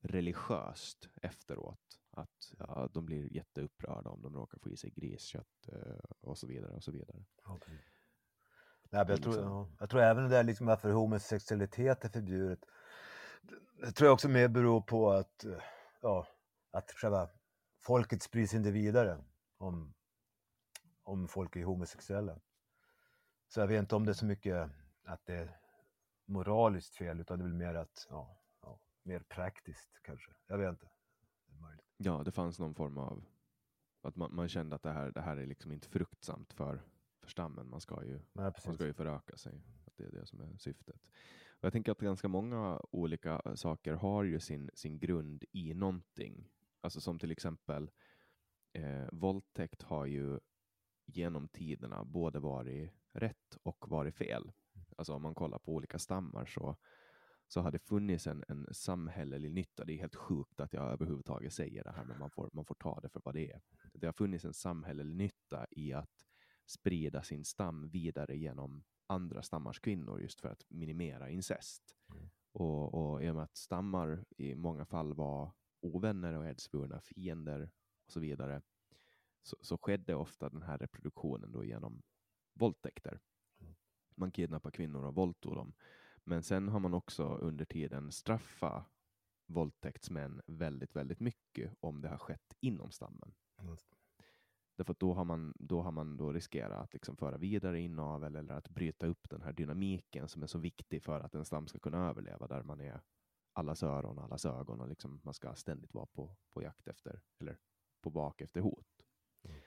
religiöst 0.00 1.08
efteråt. 1.22 2.00
Att 2.18 2.54
ja, 2.58 2.88
de 2.92 3.06
blir 3.06 3.32
jätteupprörda 3.32 4.10
om 4.10 4.22
de 4.22 4.34
råkar 4.34 4.58
få 4.58 4.70
i 4.70 4.76
sig 4.76 4.90
griskött 4.90 5.68
uh, 5.72 5.98
och 6.20 6.38
så 6.38 6.46
vidare. 6.46 6.76
och 6.76 6.84
så 6.84 6.92
vidare. 6.92 7.24
Okay. 7.44 7.78
Nej, 8.90 9.04
jag, 9.08 9.22
tror, 9.22 9.32
liksom. 9.32 9.44
ja, 9.44 9.70
jag 9.78 9.90
tror 9.90 10.02
även 10.02 10.22
det 10.22 10.30
där 10.30 10.44
liksom 10.44 10.66
varför 10.66 10.90
homosexualitet 10.90 12.04
är 12.04 12.08
förbjudet. 12.08 12.58
Det 13.80 13.92
tror 13.92 14.06
jag 14.06 14.14
också 14.14 14.28
mer 14.28 14.48
beror 14.48 14.80
på 14.80 15.10
att, 15.10 15.44
eh, 15.44 15.62
ja, 16.00 16.26
att 16.70 16.90
själva 16.90 17.30
folket 17.80 18.22
sprids 18.22 18.54
inte 18.54 18.70
vidare 18.70 19.24
om, 19.58 19.94
om 21.02 21.28
folk 21.28 21.56
är 21.56 21.64
homosexuella. 21.64 22.40
Så 23.48 23.60
jag 23.60 23.66
vet 23.66 23.78
inte 23.78 23.96
om 23.96 24.04
det 24.04 24.12
är 24.12 24.14
så 24.14 24.26
mycket 24.26 24.70
att 25.04 25.26
det 25.26 25.34
är 25.34 25.60
moraliskt 26.26 26.96
fel, 26.96 27.20
utan 27.20 27.38
det 27.38 27.42
är 27.44 27.48
väl 27.48 27.54
mer 27.54 27.74
att, 27.74 28.06
ja, 28.10 28.40
ja 28.62 28.80
mer 29.02 29.20
praktiskt 29.20 30.00
kanske. 30.02 30.30
Jag 30.46 30.58
vet 30.58 30.70
inte. 30.70 30.88
Ja, 32.00 32.22
det 32.24 32.30
fanns 32.30 32.58
någon 32.58 32.74
form 32.74 32.98
av 32.98 33.24
att 34.02 34.16
man, 34.16 34.34
man 34.34 34.48
kände 34.48 34.76
att 34.76 34.82
det 34.82 34.92
här, 34.92 35.12
det 35.12 35.20
här 35.20 35.36
är 35.36 35.46
liksom 35.46 35.72
inte 35.72 35.88
fruktsamt 35.88 36.52
för, 36.52 36.82
för 37.22 37.30
stammen. 37.30 37.70
Man 37.70 37.80
ska 37.80 38.04
ju, 38.04 38.20
Nej, 38.32 38.52
man 38.66 38.74
ska 38.74 38.86
ju 38.86 38.92
föröka 38.92 39.36
sig. 39.36 39.62
Att 39.86 39.96
det 39.96 40.04
är 40.04 40.10
det 40.10 40.26
som 40.26 40.40
är 40.40 40.56
syftet. 40.58 41.00
Och 41.48 41.64
jag 41.64 41.72
tänker 41.72 41.92
att 41.92 41.98
ganska 41.98 42.28
många 42.28 42.80
olika 42.90 43.56
saker 43.56 43.92
har 43.92 44.24
ju 44.24 44.40
sin, 44.40 44.70
sin 44.74 44.98
grund 44.98 45.44
i 45.52 45.74
någonting. 45.74 46.48
Alltså 46.80 47.00
som 47.00 47.18
till 47.18 47.30
exempel 47.30 47.90
eh, 48.72 49.08
våldtäkt 49.12 49.82
har 49.82 50.06
ju 50.06 50.38
genom 51.06 51.48
tiderna 51.48 52.04
både 52.04 52.38
varit 52.38 52.90
rätt 53.12 53.56
och 53.62 53.88
varit 53.88 54.14
fel. 54.14 54.52
Alltså 54.96 55.14
om 55.14 55.22
man 55.22 55.34
kollar 55.34 55.58
på 55.58 55.72
olika 55.72 55.98
stammar 55.98 56.46
så, 56.46 56.76
så 57.48 57.60
har 57.60 57.70
det 57.70 57.78
funnits 57.78 58.26
en, 58.26 58.44
en 58.48 58.66
samhällelig 58.72 59.50
nytta. 59.50 59.84
Det 59.84 59.92
är 59.92 59.98
helt 59.98 60.14
sjukt 60.14 60.60
att 60.60 60.72
jag 60.72 60.92
överhuvudtaget 60.92 61.52
säger 61.52 61.84
det 61.84 61.90
här, 61.90 62.04
men 62.04 62.18
man 62.18 62.30
får, 62.30 62.50
man 62.52 62.64
får 62.64 62.74
ta 62.74 63.00
det 63.00 63.08
för 63.08 63.20
vad 63.24 63.34
det 63.34 63.52
är. 63.52 63.60
Det 63.92 64.06
har 64.06 64.12
funnits 64.12 64.44
en 64.44 64.54
samhällelig 64.54 65.16
nytta 65.16 65.66
i 65.70 65.92
att 65.92 66.26
sprida 66.66 67.22
sin 67.22 67.44
stam 67.44 67.88
vidare 67.88 68.36
genom 68.36 68.84
andra 69.06 69.42
stammars 69.42 69.80
kvinnor 69.80 70.20
just 70.20 70.40
för 70.40 70.48
att 70.48 70.64
minimera 70.68 71.30
incest. 71.30 71.96
Mm. 72.14 72.30
Och, 72.52 72.94
och 72.94 73.24
i 73.24 73.30
och 73.30 73.34
med 73.34 73.44
att 73.44 73.56
stammar 73.56 74.24
i 74.36 74.54
många 74.54 74.84
fall 74.84 75.14
var 75.14 75.52
ovänner 75.80 76.34
och 76.34 76.46
edsvurna 76.46 77.00
fiender 77.00 77.70
och 78.06 78.12
så 78.12 78.20
vidare, 78.20 78.62
så, 79.42 79.56
så 79.60 79.78
skedde 79.78 80.14
ofta 80.14 80.48
den 80.48 80.62
här 80.62 80.78
reproduktionen 80.78 81.52
då 81.52 81.64
genom 81.64 82.02
våldtäkter. 82.54 83.20
Man 84.16 84.30
kidnappar 84.30 84.70
kvinnor 84.70 85.04
och 85.04 85.14
våldtog 85.14 85.54
dem. 85.54 85.72
Men 86.28 86.42
sen 86.42 86.68
har 86.68 86.80
man 86.80 86.94
också 86.94 87.24
under 87.24 87.64
tiden 87.64 88.12
straffa 88.12 88.84
våldtäktsmän 89.46 90.42
väldigt, 90.46 90.96
väldigt 90.96 91.20
mycket 91.20 91.74
om 91.80 92.00
det 92.00 92.08
har 92.08 92.18
skett 92.18 92.56
inom 92.60 92.90
stammen. 92.90 93.34
Just. 93.62 93.94
Därför 94.76 94.92
att 94.92 95.00
då 95.00 95.14
har 95.14 95.24
man 95.24 95.54
då, 95.58 95.82
har 95.82 95.92
man 95.92 96.16
då 96.16 96.32
riskerat 96.32 96.84
att 96.84 96.92
liksom 96.92 97.16
föra 97.16 97.36
vidare 97.38 97.80
inavel 97.80 98.36
eller 98.36 98.54
att 98.54 98.68
bryta 98.68 99.06
upp 99.06 99.30
den 99.30 99.42
här 99.42 99.52
dynamiken 99.52 100.28
som 100.28 100.42
är 100.42 100.46
så 100.46 100.58
viktig 100.58 101.02
för 101.02 101.20
att 101.20 101.34
en 101.34 101.44
stam 101.44 101.66
ska 101.66 101.78
kunna 101.78 102.08
överleva, 102.08 102.46
där 102.46 102.62
man 102.62 102.80
är 102.80 103.00
allas 103.52 103.82
öron, 103.82 104.18
allas 104.18 104.46
ögon 104.46 104.80
och 104.80 104.88
liksom 104.88 105.20
man 105.24 105.34
ska 105.34 105.54
ständigt 105.54 105.94
vara 105.94 106.06
på, 106.06 106.36
på 106.50 106.62
jakt 106.62 106.88
efter, 106.88 107.20
eller 107.38 107.58
på 108.00 108.10
bak 108.10 108.40
efter 108.40 108.60
hot. 108.60 109.06
Mm. 109.42 109.60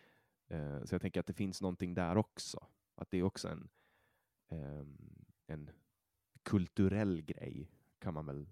Eh, 0.47 0.83
så 0.85 0.95
jag 0.95 1.01
tänker 1.01 1.19
att 1.19 1.27
det 1.27 1.33
finns 1.33 1.61
någonting 1.61 1.93
där 1.93 2.17
också. 2.17 2.67
Att 2.95 3.11
det 3.11 3.17
är 3.17 3.23
också 3.23 3.47
en, 3.49 3.69
ehm, 4.47 5.25
en 5.47 5.69
kulturell 6.43 7.21
grej, 7.21 7.71
kan 7.99 8.13
man 8.13 8.25
väl 8.25 8.49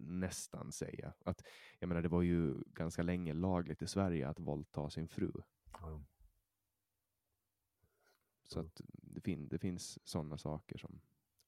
nästan 0.00 0.72
säga. 0.72 1.14
Att, 1.24 1.42
jag 1.78 1.88
menar, 1.88 2.02
det 2.02 2.08
var 2.08 2.22
ju 2.22 2.54
ganska 2.66 3.02
länge 3.02 3.32
lagligt 3.32 3.82
i 3.82 3.86
Sverige 3.86 4.28
att 4.28 4.40
våldta 4.40 4.90
sin 4.90 5.08
fru. 5.08 5.32
Ja. 5.72 6.04
Så 8.42 8.58
Mm. 8.58 8.66
att 8.66 8.80
det, 8.86 9.20
fin 9.20 9.48
det 9.48 9.58
finns 9.58 10.08
sådana 10.08 10.38
saker 10.38 10.78
som 10.78 11.00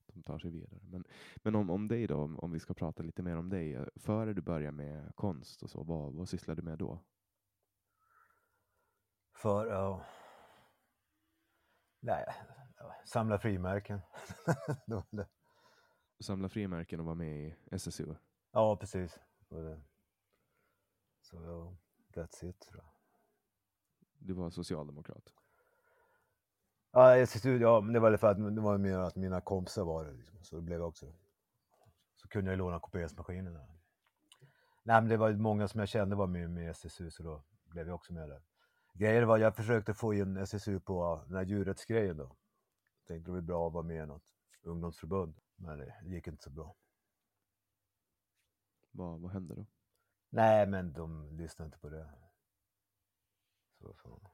de 0.07 0.23
tar 0.23 0.39
sig 0.39 0.51
vidare. 0.51 0.81
Men, 0.83 1.05
men 1.37 1.55
om, 1.55 1.71
om 1.71 1.89
dig 1.89 2.07
då, 2.07 2.17
om, 2.17 2.39
om 2.39 2.53
vi 2.53 2.61
ska 2.61 2.75
prata 2.75 3.03
lite 3.03 3.23
mer 3.23 3.37
om 3.37 3.49
dig. 3.49 3.87
Före 3.97 4.35
du 4.35 4.43
började 4.43 4.77
med 4.77 5.13
konst 5.17 5.63
och 5.63 5.71
så, 5.71 5.83
vad, 5.83 6.15
vad 6.15 6.29
sysslade 6.29 6.61
du 6.61 6.65
med 6.65 6.79
då? 6.79 7.05
För, 9.37 9.67
ja... 9.67 10.05
Nej, 12.03 12.25
samla 13.05 13.39
frimärken. 13.39 14.01
Det 14.87 14.95
var 14.95 15.07
det. 15.11 15.29
Samla 16.21 16.49
frimärken 16.49 17.01
och 17.01 17.07
vara 17.07 17.15
med 17.15 17.41
i 17.47 17.55
SSU? 17.71 18.15
ja, 18.53 18.77
precis. 18.77 19.21
Så 21.21 21.37
ja, 21.37 21.77
that's 22.15 22.45
it 22.45 22.61
tror 22.61 22.77
jag. 22.77 22.91
Du 24.19 24.33
var 24.33 24.51
socialdemokrat? 24.51 25.33
Ja, 26.93 27.17
SSU, 27.17 27.59
ja, 27.59 27.81
men 27.81 27.93
det 27.93 28.01
var 28.01 28.17
för 28.17 28.27
att 28.27 28.55
det 28.55 28.61
var 28.61 28.79
mer 28.79 28.99
att 28.99 29.17
mina 29.17 29.41
kompisar 29.41 29.85
var 29.85 30.05
det. 30.05 30.13
Liksom. 30.13 30.45
Så 30.45 30.57
det 30.57 30.63
blev 30.63 30.83
också. 30.83 31.13
Så 32.17 32.29
kunde 32.29 32.51
jag 32.51 32.59
låna 32.59 32.81
kopieringsmaskinen. 32.81 33.53
där. 33.53 33.81
Nej, 34.83 35.01
men 35.01 35.09
det 35.09 35.17
var 35.17 35.33
många 35.33 35.69
som 35.69 35.81
jag 35.81 35.89
kände 35.89 36.17
var 36.17 36.27
med 36.27 36.51
med 36.51 36.71
SSU, 36.71 37.11
så 37.11 37.23
då 37.23 37.45
blev 37.65 37.87
jag 37.87 37.95
också 37.95 38.13
med 38.13 38.29
där. 38.29 38.43
Grejen 38.95 39.29
var, 39.29 39.39
jag 39.39 39.57
försökte 39.57 39.95
få 39.95 40.15
in 40.15 40.37
SSU 40.37 40.81
på 40.81 41.25
den 41.27 41.37
här 41.37 41.45
djurrättsgrejen 41.45 42.17
då. 42.17 42.37
Tänkte 43.07 43.31
det 43.31 43.35
var 43.35 43.41
bra 43.41 43.67
att 43.67 43.73
vara 43.73 43.85
med 43.85 44.05
i 44.05 44.07
något 44.07 44.35
ungdomsförbund. 44.63 45.35
Men 45.61 45.79
det 45.79 45.95
gick 46.05 46.27
inte 46.27 46.43
så 46.43 46.51
bra. 46.51 46.77
Vad, 48.91 49.21
vad 49.21 49.31
hände 49.33 49.55
då? 49.55 49.67
Nej, 50.31 50.67
men 50.67 50.93
de 50.93 51.37
lyssnade 51.37 51.67
inte 51.67 51.79
på 51.79 51.89
det. 51.89 52.11
Så, 53.79 53.95
så. 53.95 54.31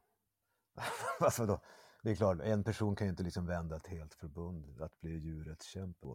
alltså 1.20 1.46
då, 1.46 1.60
det 2.02 2.10
är 2.10 2.14
klart, 2.16 2.40
en 2.40 2.64
person 2.64 2.96
kan 2.96 3.06
ju 3.06 3.10
inte 3.10 3.22
liksom 3.22 3.46
vända 3.46 3.76
ett 3.76 3.86
helt 3.86 4.14
förbund 4.14 4.80
att 4.80 5.00
bli 5.00 5.18
djurrättskämpe. 5.18 6.06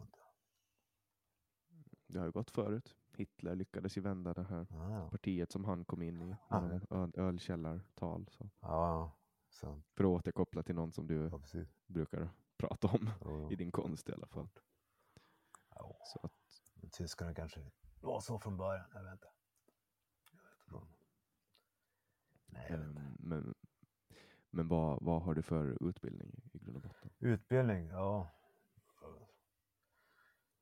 Det 2.06 2.18
har 2.18 2.26
ju 2.26 2.32
gått 2.32 2.50
förut. 2.50 2.96
Hitler 3.16 3.54
lyckades 3.54 3.96
ju 3.96 4.00
vända 4.00 4.34
det 4.34 4.44
här 4.44 4.66
Ah, 4.70 5.10
partiet 5.10 5.52
som 5.52 5.64
han 5.64 5.84
kom 5.84 6.02
in 6.02 6.22
i. 6.22 6.36
Genom 6.50 6.80
öl, 6.90 7.12
ölkällartal. 7.16 8.28
Så. 8.30 8.50
ja, 8.60 9.18
sant. 9.50 9.86
För 9.96 10.04
att 10.04 10.08
återkoppla 10.10 10.62
till 10.62 10.74
någon 10.74 10.92
som 10.92 11.06
du 11.06 11.30
Ja, 11.32 11.40
brukar 11.86 12.30
prata 12.56 12.88
om 12.88 13.10
Ja, 13.20 13.52
i 13.52 13.56
din 13.56 13.72
konst 13.72 14.08
i 14.08 14.12
alla 14.12 14.26
fall. 14.26 14.48
Ja. 15.74 15.96
Så 16.04 16.20
att, 16.22 16.32
Tyskarna 16.92 17.34
kanske 17.34 17.60
var 18.00 18.20
så 18.20 18.38
från 18.38 18.56
början, 18.56 18.84
jag 18.94 19.02
vet 19.02 19.12
inte. 19.12 19.28
Jag 20.32 20.80
vet 20.80 20.82
inte. 20.82 20.96
Nej, 22.46 22.66
jag 22.70 22.78
vet 22.78 22.86
inte. 22.88 23.00
ehm, 23.00 23.16
men 23.18 23.54
men 24.54 24.68
vad, 24.68 25.02
vad 25.02 25.22
har 25.22 25.34
du 25.34 25.42
för 25.42 25.88
utbildning 25.88 26.40
i 26.52 26.58
grund 26.58 26.76
och 26.76 26.82
botten? 26.82 27.10
Utbildning, 27.18 27.86
ja. 27.88 28.30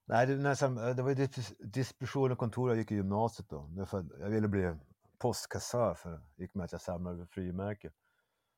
Nej, 0.04 0.26
det, 0.26 0.36
nästan, 0.36 0.74
det 0.74 1.02
var 1.02 1.08
ju 1.10 1.14
dis- 1.14 1.54
distribution 1.58 2.32
och 2.32 2.38
kontor 2.38 2.70
jag 2.70 2.78
gick 2.78 2.90
i 2.92 2.94
gymnasiet 2.94 3.48
då. 3.48 3.70
Att 3.80 3.92
jag 4.18 4.30
ville 4.30 4.48
bli 4.48 4.76
postkassör 5.18 5.94
för 5.94 6.10
det 6.10 6.42
gick 6.42 6.54
med 6.54 6.64
att 6.64 6.72
jag 6.72 6.80
samlade 6.80 7.26
frimärken. 7.26 7.92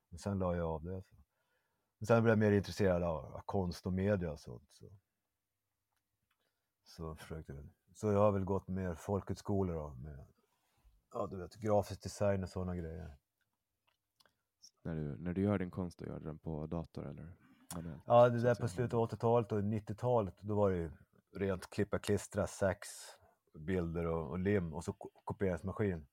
Men 0.09 0.19
sen 0.19 0.39
la 0.39 0.57
jag 0.57 0.67
av 0.67 0.85
det. 0.85 1.03
Så. 1.03 1.17
Men 1.99 2.07
sen 2.07 2.23
blev 2.23 2.33
jag 2.33 2.39
mer 2.39 2.53
intresserad 2.53 3.03
av 3.03 3.41
konst 3.47 3.87
och 3.87 3.93
media 3.93 4.33
och 4.33 4.41
sånt. 4.41 4.69
Så, 4.73 4.91
så 6.93 7.15
försökte 7.15 7.53
jag. 7.53 7.69
Så 7.95 8.13
jag 8.13 8.19
har 8.19 8.33
väl 8.33 8.45
gått 8.45 8.69
mer 8.69 8.95
folkhögskolor 8.95 9.75
då 9.75 9.95
med 9.95 10.25
ja, 11.13 11.27
du 11.27 11.37
vet, 11.37 11.55
grafisk 11.57 12.03
design 12.03 12.43
och 12.43 12.49
sådana 12.49 12.77
grejer. 12.77 13.17
När 14.83 14.95
du, 14.95 15.17
när 15.17 15.33
du 15.33 15.43
gör 15.43 15.59
din 15.59 15.71
konst, 15.71 15.99
då 15.99 16.05
gör 16.05 16.19
du 16.19 16.25
den 16.25 16.39
på 16.39 16.67
dator 16.67 17.07
eller 17.07 17.33
manuellt? 17.75 18.03
Ja, 18.07 18.29
det 18.29 18.41
där 18.41 18.55
på 18.55 18.69
slutet 18.69 18.95
av 18.95 19.11
80-talet 19.11 19.53
och 19.53 19.61
90-talet, 19.61 20.35
då 20.41 20.55
var 20.55 20.71
det 20.71 20.77
ju 20.77 20.91
rent 21.33 21.71
klippa, 21.71 21.99
klistra, 21.99 22.47
sax, 22.47 22.89
bilder 23.55 24.07
och, 24.07 24.31
och 24.31 24.39
lim 24.39 24.75
och 24.75 24.85
så 24.85 24.93
ko- 24.93 25.11
kopieringsmaskin. 25.25 26.07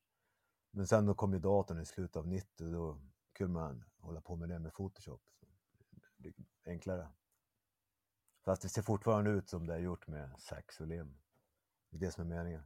Men 0.72 0.88
sen 0.88 1.06
då 1.06 1.14
kom 1.14 1.34
ju 1.34 1.40
datorn 1.40 1.80
i 1.82 1.86
slutet 1.86 2.16
av 2.16 2.28
90 2.28 2.72
då 2.72 3.02
kunde 3.34 3.54
man 3.54 3.84
hålla 4.00 4.22
på 4.22 4.36
med 4.36 4.50
det 4.50 4.60
med 4.60 4.74
Photoshop. 4.74 5.22
Så 5.40 5.46
det 6.18 6.22
blir 6.22 6.34
enklare. 6.66 7.08
Fast 8.50 8.62
det 8.62 8.70
ser 8.70 8.82
fortfarande 8.82 9.30
ut 9.30 9.50
som 9.50 9.68
det 9.68 9.74
är 9.74 9.80
gjort 9.80 10.08
med 10.08 10.32
sax 10.40 10.80
och 10.80 10.88
lim. 10.88 11.18
Det 11.90 11.98
är 11.98 12.00
det 12.00 12.12
som 12.12 12.32
är 12.32 12.36
meningen. 12.36 12.64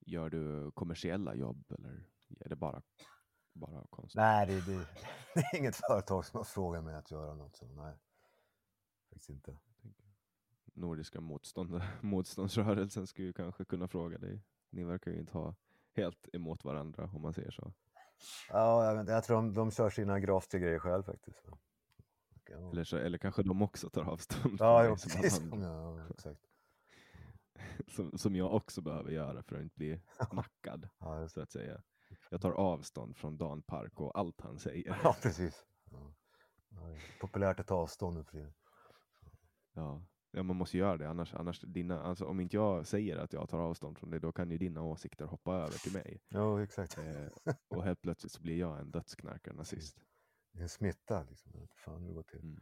Gör 0.00 0.30
du 0.30 0.70
kommersiella 0.70 1.34
jobb 1.34 1.72
eller 1.72 2.04
är 2.40 2.48
det 2.48 2.56
bara, 2.56 2.82
bara 3.52 3.86
konst? 3.90 4.16
Nej, 4.16 4.46
det, 4.46 4.60
det, 4.60 4.86
det 5.34 5.40
är 5.40 5.56
inget 5.56 5.76
företag 5.76 6.26
som 6.26 6.36
har 6.38 6.44
frågat 6.44 6.84
mig 6.84 6.94
att 6.94 7.10
göra 7.10 7.34
något 7.34 7.56
så 7.56 7.66
nej. 7.66 7.98
Faktiskt 9.08 9.30
inte. 9.30 9.58
Nordiska 10.64 11.20
motstånd, 11.20 11.82
motståndsrörelsen 12.00 13.06
skulle 13.06 13.26
ju 13.26 13.32
kanske 13.32 13.64
kunna 13.64 13.88
fråga 13.88 14.18
dig. 14.18 14.42
Ni 14.70 14.84
verkar 14.84 15.10
ju 15.10 15.18
inte 15.18 15.38
ha 15.38 15.54
helt 15.92 16.28
emot 16.32 16.64
varandra 16.64 17.10
om 17.14 17.22
man 17.22 17.32
säger 17.32 17.50
så. 17.50 17.72
Ja, 18.48 18.94
jag, 18.94 19.08
jag 19.08 19.24
tror 19.24 19.36
de, 19.36 19.54
de 19.54 19.70
kör 19.70 19.90
sina 19.90 20.20
grafiska 20.20 20.58
grejer 20.58 20.78
själv 20.78 21.02
faktiskt. 21.02 21.46
Ja. 22.50 22.70
Eller, 22.70 22.84
så, 22.84 22.96
eller 22.96 23.18
kanske 23.18 23.42
de 23.42 23.62
också 23.62 23.90
tar 23.90 24.02
avstånd 24.04 24.56
Ja, 24.60 24.78
dig 24.78 24.86
alla 24.86 24.96
precis. 24.96 25.40
Ja, 25.52 26.06
exakt. 26.10 26.40
som, 27.88 28.18
som 28.18 28.36
jag 28.36 28.54
också 28.54 28.80
behöver 28.82 29.10
göra 29.10 29.42
för 29.42 29.56
att 29.56 29.62
inte 29.62 29.76
bli 29.76 30.00
nackad, 30.32 30.88
Ja, 30.98 31.28
så 31.28 31.40
att 31.40 31.52
säga. 31.52 31.82
Jag 32.30 32.40
tar 32.40 32.52
avstånd 32.52 33.16
från 33.16 33.36
Dan 33.36 33.62
Park 33.62 34.00
och 34.00 34.18
allt 34.18 34.40
han 34.40 34.58
säger. 34.58 34.98
ja 35.02 35.16
precis. 35.22 35.66
Ja. 35.90 36.14
Ja, 36.68 36.96
populärt 37.20 37.60
att 37.60 37.66
ta 37.66 37.74
avstånd 37.74 38.16
nu 38.16 38.24
för. 38.24 38.52
Ja. 39.72 40.02
ja, 40.30 40.42
man 40.42 40.56
måste 40.56 40.78
göra 40.78 40.96
det. 40.96 41.08
Annars, 41.08 41.34
annars 41.34 41.60
dina, 41.60 42.02
alltså, 42.02 42.24
om 42.24 42.40
inte 42.40 42.56
jag 42.56 42.86
säger 42.86 43.16
att 43.16 43.32
jag 43.32 43.48
tar 43.48 43.58
avstånd 43.58 43.98
från 43.98 44.10
det, 44.10 44.18
då 44.18 44.32
kan 44.32 44.50
ju 44.50 44.58
dina 44.58 44.82
åsikter 44.82 45.24
hoppa 45.24 45.54
över 45.54 45.78
till 45.78 45.92
mig. 45.92 46.20
Jo, 46.28 46.58
exakt. 46.58 46.98
Eh, 46.98 47.54
och 47.68 47.84
helt 47.84 48.02
plötsligt 48.02 48.32
så 48.32 48.42
blir 48.42 48.58
jag 48.58 48.78
en 48.80 48.90
dödsknarkare 48.90 49.54
nazist. 49.54 49.96
Det 49.96 50.02
är 50.02 50.09
en 50.52 50.68
smitta 50.68 51.22
liksom. 51.22 51.52
Jag 51.54 51.60
vet 51.60 51.74
Fan 51.74 52.00
hur 52.02 52.08
det 52.08 52.14
går 52.14 52.22
till. 52.22 52.40
Mm. 52.40 52.60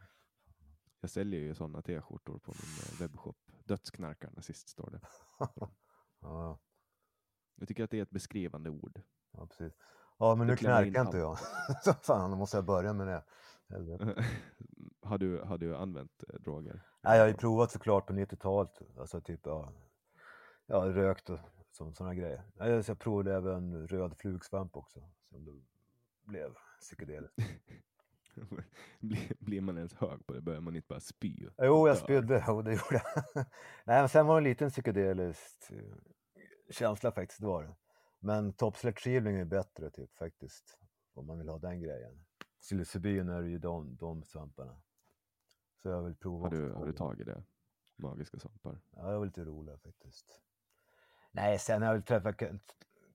Jag 1.01 1.11
säljer 1.11 1.41
ju 1.41 1.55
sådana 1.55 1.83
t-skjortor 1.83 2.39
på 2.39 2.53
min 2.53 2.95
eh, 2.95 3.01
webbshop. 3.01 3.37
Dödsknarkare 3.65 4.31
nazist 4.31 4.69
står 4.69 4.91
det. 4.91 5.01
Ja, 6.21 6.59
Jag 7.55 7.69
tycker 7.69 7.85
att 7.85 7.91
det 7.91 7.99
är 7.99 8.03
ett 8.03 8.11
beskrivande 8.11 8.71
ord. 8.71 9.03
ja, 9.33 9.47
precis. 9.47 9.73
Ja, 10.19 10.35
men 10.35 10.47
Du 10.47 10.53
nu 10.53 10.57
knarkar 10.57 11.01
inte 11.01 11.19
jag. 11.19 11.39
Så 11.85 11.93
fan, 11.93 12.31
då 12.31 12.37
måste 12.37 12.57
jag 12.57 12.65
börja 12.65 12.93
med 12.93 13.07
det. 13.07 13.25
Har, 15.03 15.19
du, 15.19 15.41
har 15.41 15.59
du 15.59 15.77
använt 15.77 16.25
eh, 16.29 16.41
droger? 16.41 16.83
Nej, 17.01 17.17
jag 17.17 17.25
har 17.25 17.29
ju 17.29 17.35
provat 17.35 17.71
såklart 17.71 18.07
på 18.07 18.13
90-talet. 18.13 18.83
Alltså 18.99 19.21
typ, 19.21 19.41
ja, 19.45 19.73
ja 20.67 20.77
rökt 20.77 21.31
och 21.31 21.39
så, 21.71 21.93
sådana 21.93 22.15
grejer. 22.15 22.43
Nej, 22.55 22.85
så 22.85 22.91
Jag 22.91 22.99
provade 22.99 23.35
även 23.35 23.89
röd 23.89 24.17
flugsvamp 24.19 24.77
också. 24.77 25.01
Som 25.29 25.45
det 25.45 25.63
blev 26.25 26.55
psykedeliskt. 26.81 27.39
blir, 29.39 29.61
man 29.61 29.77
ens 29.77 29.95
hög 29.95 30.27
på 30.27 30.33
det 30.33 30.41
börjar 30.41 30.61
man 30.61 30.77
inte 30.77 30.89
bara 30.89 31.01
spy. 31.01 31.49
Jo, 31.59 31.89
jag 31.89 31.99
spydde. 31.99 32.45
Jo, 32.49 32.63
det 32.63 32.71
gjorde 32.71 33.03
jag. 33.05 33.25
Nej, 33.85 34.01
men 34.01 34.09
sen 34.09 34.27
var 34.27 34.35
det 34.35 34.41
en 34.41 34.45
liten 34.45 34.71
psykedelisk 34.71 35.71
eh, 35.71 35.97
känsla 36.71 37.13
faktiskt, 37.13 37.41
det 37.41 37.47
var 37.47 37.63
det. 37.63 37.75
Men 38.21 38.53
toppsläktskivling 38.53 39.37
är 39.37 39.45
bättre 39.45 39.91
typ 39.91 40.17
faktiskt. 40.17 40.79
Om 41.15 41.27
man 41.27 41.39
vill 41.39 41.49
ha 41.49 41.59
den 41.59 41.81
grejen. 41.81 42.25
Psilocybin 42.61 43.29
är 43.29 43.43
ju 43.43 43.59
de, 43.59 43.97
de 43.97 44.25
svamparna. 44.25 44.83
Så 45.83 45.89
jag 45.89 46.03
vill 46.03 46.17
prova. 46.17 46.45
Har 46.45 46.51
du, 46.51 46.73
har 46.73 46.87
du 46.87 46.93
tagit 46.93 47.27
det? 47.27 47.43
Magiska 47.97 48.39
svampar. 48.39 48.81
Ja, 48.91 49.11
det 49.11 49.19
var 49.19 49.27
lite 49.27 49.45
roligt 49.45 49.83
faktiskt. 49.83 50.41
Nej, 51.31 51.59
sen 51.59 51.83
har 51.83 51.89
jag 51.89 51.95
väl 51.95 52.03
träffat, 52.03 52.43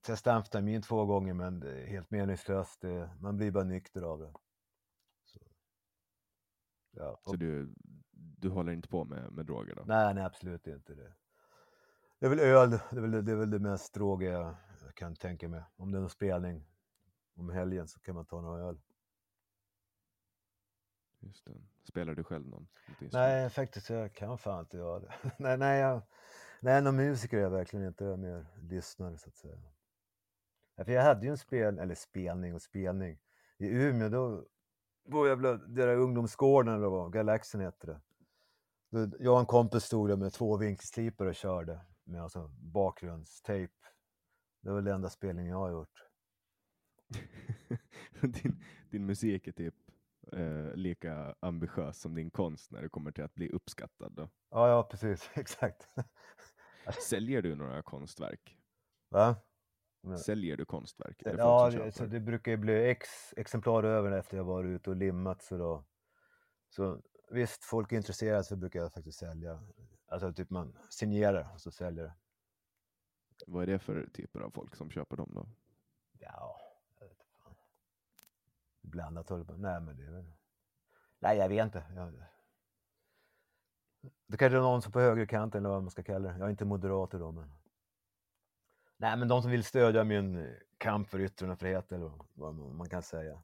testat 0.04 0.34
amfetamin 0.34 0.82
två 0.82 1.06
gånger 1.06 1.34
men 1.34 1.60
det 1.60 1.82
är 1.82 1.86
helt 1.86 2.12
meningslöst. 2.12 2.82
Det, 2.82 3.10
man 3.20 3.38
blir 3.38 3.52
bara 3.52 3.64
nykter 3.64 4.02
av 4.02 4.20
det. 4.20 4.34
Så, 5.26 5.40
ja, 6.92 7.20
Så 7.24 7.36
du, 7.36 7.74
du 8.12 8.50
håller 8.50 8.72
inte 8.72 8.88
på 8.88 9.04
med, 9.06 9.32
med 9.32 9.46
droger 9.46 9.76
då? 9.76 9.84
Nej, 9.86 10.14
nej, 10.14 10.24
absolut 10.24 10.68
inte 10.68 10.96
det. 10.96 11.14
Det 12.20 12.26
är 12.26 12.30
väl 12.30 12.40
öl, 12.40 12.70
det 12.70 12.98
är 12.98 13.02
väl 13.02 13.26
det, 13.26 13.32
är 13.32 13.36
väl 13.36 13.50
det 13.50 13.60
mest 13.60 13.94
drogiga 13.94 14.58
jag 14.84 14.96
kan 14.96 15.16
tänka 15.16 15.50
mig. 15.50 15.64
Om 15.76 15.92
det 15.92 15.98
är 15.98 16.00
någon 16.00 16.10
spelning 16.10 16.66
om 17.34 17.50
helgen 17.50 17.88
så 17.88 18.00
kan 18.00 18.16
man 18.16 18.26
ta 18.26 18.42
några 18.42 18.64
öl. 18.64 18.82
Just 21.20 21.46
det. 21.46 21.52
Spelar 21.84 22.16
du 22.16 22.24
själv 22.24 22.48
någon? 22.48 22.68
Nej, 23.12 23.50
faktiskt 23.50 23.90
jag 23.90 24.14
kan 24.14 24.38
fan 24.38 24.60
inte 24.60 24.78
göra 24.78 25.00
det. 25.00 25.14
nej, 25.40 25.58
nej, 25.58 25.80
jag, 25.80 26.02
nej, 26.60 26.82
någon 26.82 26.96
musiker 26.96 27.38
är 27.38 27.42
jag 27.42 27.50
verkligen 27.50 27.88
inte. 27.88 28.04
Jag 28.04 28.14
är 28.14 28.18
mer 28.18 28.46
lyssnare 28.62 29.18
så 29.18 29.30
att 29.30 29.36
säga. 29.36 29.73
För 30.76 30.92
jag 30.92 31.04
hade 31.04 31.26
ju 31.26 31.32
en 31.32 31.38
spel, 31.38 31.80
eller 31.80 31.96
spelning 31.96 32.54
och 32.54 32.62
spelning. 32.62 33.20
I 33.58 33.68
Umeå 33.68 34.10
då 34.10 34.46
var 35.06 35.28
jag 35.28 35.70
där 35.70 35.98
ungdomsgården 35.98 36.74
eller 36.74 36.88
vad, 36.88 37.14
Galaxen 37.14 37.62
hette 37.62 37.88
det. 37.88 38.02
Då, 38.90 39.18
jag 39.20 39.34
och 39.34 39.40
en 39.40 39.46
kompis 39.46 39.84
stod 39.84 40.10
där 40.10 40.16
med 40.16 40.34
två 40.34 40.58
vinkelslipare 40.58 41.30
och 41.30 41.36
körde 41.36 41.80
med 42.04 42.24
alltså 42.24 42.48
bakgrundstejp. 42.48 43.74
Det 44.62 44.70
var 44.70 44.82
den 44.82 44.96
enda 44.96 45.10
spelningen 45.10 45.52
jag 45.52 45.58
har 45.58 45.72
gjort. 45.72 46.04
din, 48.22 48.64
din 48.90 49.06
musik 49.06 49.48
är 49.48 49.52
typ 49.52 49.76
eh, 50.32 50.76
lika 50.76 51.36
ambitiös 51.40 52.02
som 52.02 52.16
din 52.16 52.32
konst 52.32 52.72
när 52.72 52.82
det 52.82 52.90
kommer 52.90 53.12
till 53.12 53.24
att 53.24 53.36
bli 53.36 53.50
uppskattad. 53.50 54.14
Då. 54.14 54.30
Ja, 54.50 54.70
ja, 54.70 54.84
precis, 54.84 55.30
exakt. 55.34 55.88
Säljer 57.10 57.42
du 57.42 57.56
några 57.56 57.82
konstverk? 57.82 58.58
Va? 59.10 59.36
Men- 60.04 60.20
Säljer 60.20 60.58
du 60.58 60.66
konstverk? 60.66 61.18
Det 61.20 61.36
Ja, 61.38 61.70
det, 61.70 61.92
så 61.92 62.06
det 62.06 62.20
brukar 62.20 62.52
ju 62.52 62.58
bli 62.58 62.90
ex, 62.90 63.34
exemplar 63.38 63.84
över 63.84 64.12
efter 64.12 64.38
jag 64.38 64.44
varit 64.44 64.70
ute 64.70 64.90
och 64.90 64.96
limmat. 64.96 65.42
Så, 65.42 65.58
då. 65.58 65.86
så 66.70 67.02
visst, 67.32 67.64
folk 67.64 67.92
är 67.92 67.98
intresserade 67.98 68.44
så 68.44 68.56
brukar 68.56 68.80
jag 68.80 68.94
faktiskt 68.94 69.20
sälja. 69.20 69.64
Alltså 70.08 70.34
typ 70.34 70.50
man 70.50 70.78
signerar 70.90 71.52
och 71.54 71.62
så 71.62 71.72
säljer 71.72 72.04
det. 72.04 72.14
Vad 73.48 73.64
är 73.64 73.68
det 73.68 73.80
för 73.80 74.10
typer 74.14 74.40
av 74.40 74.52
folk 74.52 74.76
som 74.76 74.92
köper 74.92 75.18
dem 75.18 75.32
då? 75.34 75.50
Ja, 76.20 76.60
jag 77.00 77.08
vet 77.08 77.20
inte 77.20 77.26
fan. 77.44 77.56
Blandat 78.82 79.30
håller 79.30 79.46
på. 79.46 79.54
Nej, 79.54 79.82
men 79.82 79.98
det 79.98 80.04
är 80.04 80.12
väl... 80.12 80.34
Nej, 81.20 81.38
jag 81.38 81.50
vet 81.50 81.66
inte. 81.66 81.84
Jag... 81.96 82.14
Det 84.28 84.38
kanske 84.38 84.58
är 84.58 84.62
någon 84.62 84.82
som 84.82 84.92
på 84.92 85.00
högerkanten 85.00 85.66
eller 85.66 85.74
vad 85.74 85.84
man 85.84 85.92
ska 85.92 86.04
kalla 86.04 86.30
det. 86.30 86.38
Jag 86.38 86.46
är 86.46 86.52
inte 86.52 86.66
moderat 86.66 87.12
då, 87.12 87.32
men... 87.32 87.52
Nej, 89.04 89.18
men 89.18 89.28
de 89.28 89.42
som 89.42 89.52
vill 89.52 89.64
stödja 89.64 90.04
min 90.04 90.56
kamp 90.78 91.10
för 91.10 91.20
yttrandefrihet 91.20 91.92
eller 91.92 92.12
vad 92.34 92.56
man 92.56 92.90
kan 92.90 93.04
säga. 93.04 93.44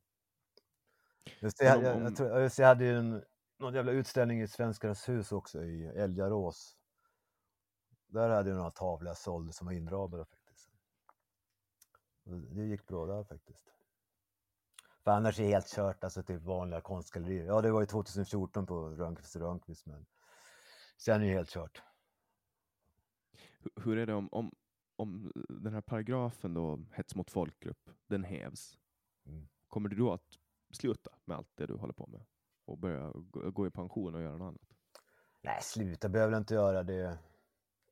Just 1.39 1.57
det, 1.57 1.66
jag, 1.66 1.84
jag, 1.84 2.01
jag, 2.01 2.16
tror, 2.16 2.39
just 2.39 2.57
det, 2.57 2.64
jag 2.64 2.68
hade 2.68 2.86
ju 2.86 2.97
en, 2.97 3.24
någon 3.57 3.74
jävla 3.74 3.91
utställning 3.91 4.41
i 4.41 4.47
Svenskarnas 4.47 5.10
hus 5.10 5.32
också 5.32 5.64
i 5.64 5.86
Älgarås. 5.88 6.78
Där 8.07 8.30
hade 8.30 8.49
jag 8.49 8.57
några 8.57 8.72
tavlor 8.72 9.07
jag 9.07 9.18
sålde 9.18 9.53
som 9.53 9.68
var 9.68 9.74
inramade 9.74 10.26
faktiskt. 10.26 10.70
Det 12.24 12.64
gick 12.64 12.88
bra 12.88 13.05
där 13.05 13.24
faktiskt. 13.24 13.74
För 15.03 15.12
annars 15.12 15.39
är 15.39 15.43
det 15.43 15.49
helt 15.49 15.68
kört, 15.68 16.03
alltså 16.03 16.24
typ 16.24 16.41
vanliga 16.41 16.82
konstgallerier. 16.82 17.45
Ja, 17.45 17.62
det 17.62 17.72
var 17.72 17.82
ju 17.82 17.88
2014 17.88 18.66
på 18.66 18.89
Rönnqvist 18.89 19.36
och 19.36 19.41
Rönnqvist, 19.41 19.86
men 19.86 20.05
sen 20.97 21.22
är 21.22 21.26
det 21.26 21.34
helt 21.34 21.49
kört. 21.49 21.82
Hu- 23.60 23.84
Hur 23.84 23.97
är 23.97 24.05
det 24.05 24.14
om, 24.14 24.30
om, 24.32 24.55
om 25.00 25.32
den 25.50 25.74
här 25.74 25.82
paragrafen 25.82 26.54
då, 26.54 26.80
hets 26.91 27.16
mot 27.16 27.32
folkgrupp, 27.32 27.89
den 28.08 28.24
hävs? 28.24 28.78
Mm. 29.26 29.47
Kommer 29.68 29.89
du 29.89 29.95
då 29.95 30.14
att 30.14 30.39
sluta 30.72 31.12
med 31.26 31.38
allt 31.38 31.50
det 31.56 31.66
du 31.66 31.74
håller 31.74 31.93
på 31.93 32.08
med? 32.08 32.26
Och 32.66 32.78
börja 32.78 33.12
gå, 33.32 33.68
i 33.68 33.72
pension 33.72 34.16
och 34.16 34.22
göra 34.22 34.38
något 34.38 34.47
annat? 34.47 34.74
Nej, 35.41 35.62
sluta 35.62 36.10
behöver 36.10 36.34
jag 36.34 36.41
inte 36.41 36.54
göra 36.54 36.84
det. 36.84 37.20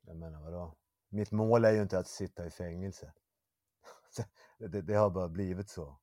Jag 0.00 0.16
menar 0.16 0.42
vadå? 0.42 0.76
Mitt 1.08 1.30
mål 1.30 1.64
är 1.64 1.72
ju 1.72 1.82
inte 1.82 1.98
att 1.98 2.08
sitta 2.08 2.46
i 2.46 2.50
fängelse. 2.50 3.12
det, 4.58 4.68
det, 4.68 4.82
det 4.82 4.94
har 4.94 5.10
bara 5.10 5.28
blivit 5.28 5.68
så. 5.68 5.98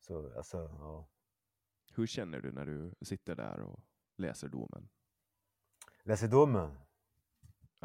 Så 0.00 0.36
alltså, 0.36 0.58
ja. 0.58 1.08
Hur 1.94 2.06
känner 2.06 2.40
du 2.40 2.52
när 2.52 2.66
du 2.66 2.94
sitter 3.02 3.36
där 3.36 3.60
och 3.60 3.80
läser 4.16 4.48
domen? 4.48 4.88
Läser 6.02 6.28
domen? 6.28 6.78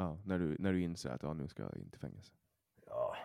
Ja, 0.01 0.17
när, 0.25 0.39
du, 0.39 0.55
när 0.59 0.73
du 0.73 0.81
inser 0.81 1.09
att 1.09 1.23
ja, 1.23 1.33
nu 1.33 1.47
ska 1.47 1.63
jag 1.63 1.71
till 1.73 1.99
fängelse. 1.99 2.33
Ja. 2.85 3.15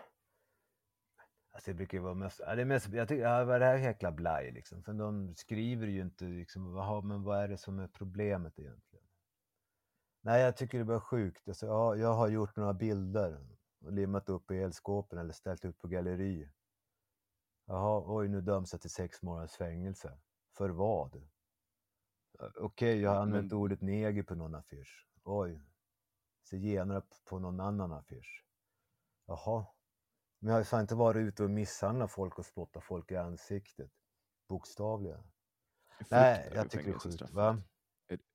Alltså 1.51 1.71
det 1.71 1.75
brukar 1.75 1.97
ju 1.97 2.03
vara 2.03 2.13
mest, 2.13 2.41
ja, 2.45 2.55
det 2.55 2.61
är 2.61 2.65
mest 2.65 2.87
jag 2.87 3.07
tycker, 3.07 3.23
ja, 3.23 3.45
vad 3.45 3.55
är 3.55 3.59
det 3.59 3.65
här 3.65 3.77
jäkla 3.77 4.11
blaj 4.11 4.51
liksom? 4.51 4.83
För 4.83 4.93
de 4.93 5.35
skriver 5.35 5.87
ju 5.87 6.01
inte 6.01 6.25
liksom, 6.25 6.73
vad, 6.73 7.03
men 7.03 7.23
vad 7.23 7.39
är 7.39 7.47
det 7.47 7.57
som 7.57 7.79
är 7.79 7.87
problemet 7.87 8.59
egentligen? 8.59 9.05
Nej, 10.21 10.41
jag 10.41 10.57
tycker 10.57 10.77
det 10.77 10.81
är 10.81 10.85
bara 10.85 11.01
sjukt. 11.01 11.47
Alltså, 11.47 11.65
ja, 11.65 11.95
jag 11.95 12.13
har 12.13 12.27
gjort 12.27 12.55
några 12.55 12.73
bilder 12.73 13.47
och 13.85 13.91
limmat 13.93 14.29
upp 14.29 14.51
i 14.51 14.57
elskåpen 14.57 15.19
eller 15.19 15.33
ställt 15.33 15.65
ut 15.65 15.79
på 15.79 15.87
galleri. 15.87 16.49
Jaha, 17.65 18.03
oj 18.05 18.27
nu 18.27 18.41
döms 18.41 18.73
jag 18.73 18.81
till 18.81 18.89
sex 18.89 19.21
månaders 19.21 19.55
fängelse. 19.55 20.19
För 20.57 20.69
vad? 20.69 21.27
Okej, 22.59 23.01
jag 23.01 23.09
har 23.09 23.21
använt 23.21 23.51
men- 23.51 23.59
ordet 23.59 23.81
neger 23.81 24.23
på 24.23 24.35
någon 24.35 24.55
affisch. 24.55 25.07
Oj. 25.23 25.61
Zigenare 26.49 27.01
på 27.25 27.39
någon 27.39 27.59
annan 27.59 27.91
affisch. 27.91 28.45
Jaha. 29.25 29.65
Men 30.39 30.49
jag 30.49 30.59
har 30.59 30.63
fan 30.63 30.81
inte 30.81 30.95
varit 30.95 31.19
ute 31.19 31.43
och 31.43 31.49
misshandlat 31.49 32.11
folk 32.11 32.39
och 32.39 32.45
spottat 32.45 32.83
folk 32.83 33.11
i 33.11 33.15
ansiktet. 33.15 33.91
Bokstavligen. 34.49 35.31
Fruktar 35.97 36.17
Nej, 36.17 36.51
jag 36.53 36.69
tycker 36.69 36.85
det 36.85 36.91
är 36.91 36.99
sjukt. 36.99 37.31
Va? 37.31 37.61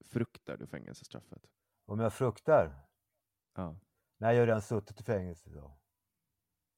Fruktar 0.04 0.56
du 0.56 0.66
fängelsestraffet? 0.66 1.42
Om 1.84 2.00
jag 2.00 2.12
fruktar? 2.12 2.88
Ja. 3.54 3.80
Nej, 4.18 4.34
jag 4.34 4.42
har 4.42 4.46
redan 4.46 4.62
suttit 4.62 5.00
i 5.00 5.04
fängelse 5.04 5.50
idag. 5.50 5.78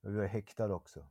Jag 0.00 0.24
är 0.24 0.26
häktad 0.26 0.74
också. 0.74 1.06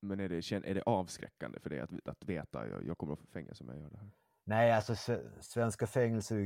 Men 0.00 0.20
är 0.20 0.28
det, 0.28 0.52
är 0.52 0.74
det 0.74 0.82
avskräckande 0.82 1.60
för 1.60 1.70
dig 1.70 1.80
att, 1.80 2.08
att 2.08 2.24
veta 2.24 2.68
jag, 2.68 2.84
jag 2.84 2.98
kommer 2.98 3.12
att 3.12 3.20
få 3.20 3.26
fängelse 3.26 3.64
om 3.64 3.70
jag 3.70 3.78
gör 3.78 3.90
det 3.90 3.98
här? 3.98 4.10
Nej, 4.44 4.72
alltså 4.72 4.92
sve- 4.92 5.40
svenska 5.40 5.86
fängelser, 5.86 6.36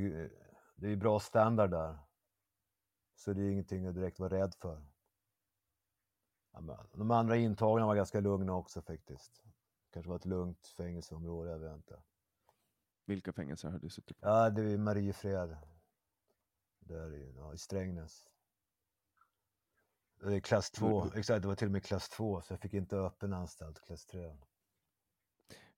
det 0.76 0.86
är 0.86 0.90
ju 0.90 0.96
bra 0.96 1.20
standard 1.20 1.70
där. 1.70 1.98
Så 3.20 3.32
det 3.32 3.42
är 3.42 3.50
ingenting 3.50 3.86
att 3.86 3.94
direkt 3.94 4.18
vara 4.18 4.34
rädd 4.34 4.54
för. 4.54 4.82
De 6.92 7.10
andra 7.10 7.36
intagna 7.36 7.86
var 7.86 7.94
ganska 7.94 8.20
lugna 8.20 8.54
också 8.54 8.82
faktiskt. 8.82 9.42
Kanske 9.90 10.08
var 10.08 10.16
ett 10.16 10.24
lugnt 10.24 10.66
fängelseområde, 10.66 11.50
jag 11.50 11.58
vet 11.58 11.74
inte. 11.76 12.02
Vilka 13.04 13.32
fängelser 13.32 13.70
har 13.70 13.78
du 13.78 13.88
suttit 13.88 14.20
på? 14.20 14.28
Ja, 14.28 14.50
det 14.50 14.62
är 14.62 14.78
Mariefred. 14.78 15.56
Där 16.78 17.14
i, 17.14 17.34
ja, 17.36 17.54
i 17.54 17.58
Strängnäs. 17.58 18.26
Det 20.20 20.34
är 20.34 20.40
klass 20.40 20.70
2, 20.70 21.02
Hur- 21.02 21.18
exakt 21.18 21.42
det 21.42 21.48
var 21.48 21.54
till 21.54 21.68
och 21.68 21.72
med 21.72 21.84
klass 21.84 22.08
2 22.08 22.40
så 22.40 22.52
jag 22.52 22.60
fick 22.60 22.74
inte 22.74 22.96
öppen 22.96 23.32
anstalt, 23.32 23.80
klass 23.80 24.06
3. 24.06 24.36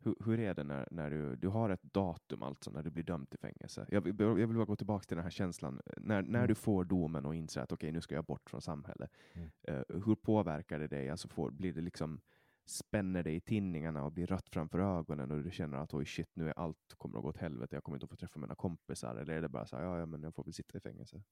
Hur, 0.04 0.14
hur 0.24 0.40
är 0.40 0.54
det 0.54 0.64
när, 0.64 0.88
när 0.90 1.10
du, 1.10 1.36
du 1.36 1.48
har 1.48 1.70
ett 1.70 1.82
datum 1.82 2.42
alltså 2.42 2.70
när 2.70 2.82
du 2.82 2.90
blir 2.90 3.04
dömd 3.04 3.30
till 3.30 3.38
fängelse? 3.38 3.86
Jag 3.90 4.00
vill, 4.00 4.14
jag 4.18 4.34
vill 4.34 4.56
bara 4.56 4.64
gå 4.64 4.76
tillbaka 4.76 5.04
till 5.04 5.16
den 5.16 5.24
här 5.24 5.30
känslan. 5.30 5.80
När, 5.96 6.22
när 6.22 6.38
Mm. 6.38 6.48
du 6.48 6.54
får 6.54 6.84
domen 6.84 7.26
och 7.26 7.34
inser 7.34 7.60
att 7.60 7.72
okej, 7.72 7.92
nu 7.92 8.00
ska 8.00 8.14
jag 8.14 8.24
bort 8.24 8.50
från 8.50 8.62
samhället. 8.62 9.10
Mm. 9.32 9.50
Eh, 9.62 9.82
hur 9.88 10.14
påverkar 10.14 10.78
det 10.78 10.88
dig? 10.88 11.10
Alltså 11.10 11.28
får, 11.28 11.50
blir 11.50 11.72
det 11.72 11.80
liksom, 11.80 12.20
spänner 12.66 13.22
det 13.22 13.30
i 13.32 13.40
tinningarna 13.40 14.04
och 14.04 14.12
blir 14.12 14.26
rött 14.26 14.48
framför 14.48 14.78
ögonen 14.78 15.30
och 15.30 15.42
du 15.42 15.50
känner 15.50 15.78
att 15.78 15.94
oj 15.94 16.04
shit, 16.06 16.30
nu 16.34 16.48
är 16.48 16.58
allt 16.58 16.94
kommer 16.96 17.18
att 17.18 17.22
gå 17.22 17.28
åt 17.28 17.36
helvete, 17.36 17.76
jag 17.76 17.84
kommer 17.84 17.96
inte 17.96 18.04
att 18.04 18.10
få 18.10 18.16
träffa 18.16 18.40
mina 18.40 18.54
kompisar. 18.54 19.16
Eller 19.16 19.34
är 19.34 19.42
det 19.42 19.48
bara 19.48 19.66
så 19.66 19.76
här, 19.76 19.84
ja, 19.84 19.98
ja 19.98 20.06
men 20.06 20.22
jag 20.22 20.34
får 20.34 20.44
väl 20.44 20.52
sitta 20.52 20.78
i 20.78 20.80
fängelse? 20.80 21.22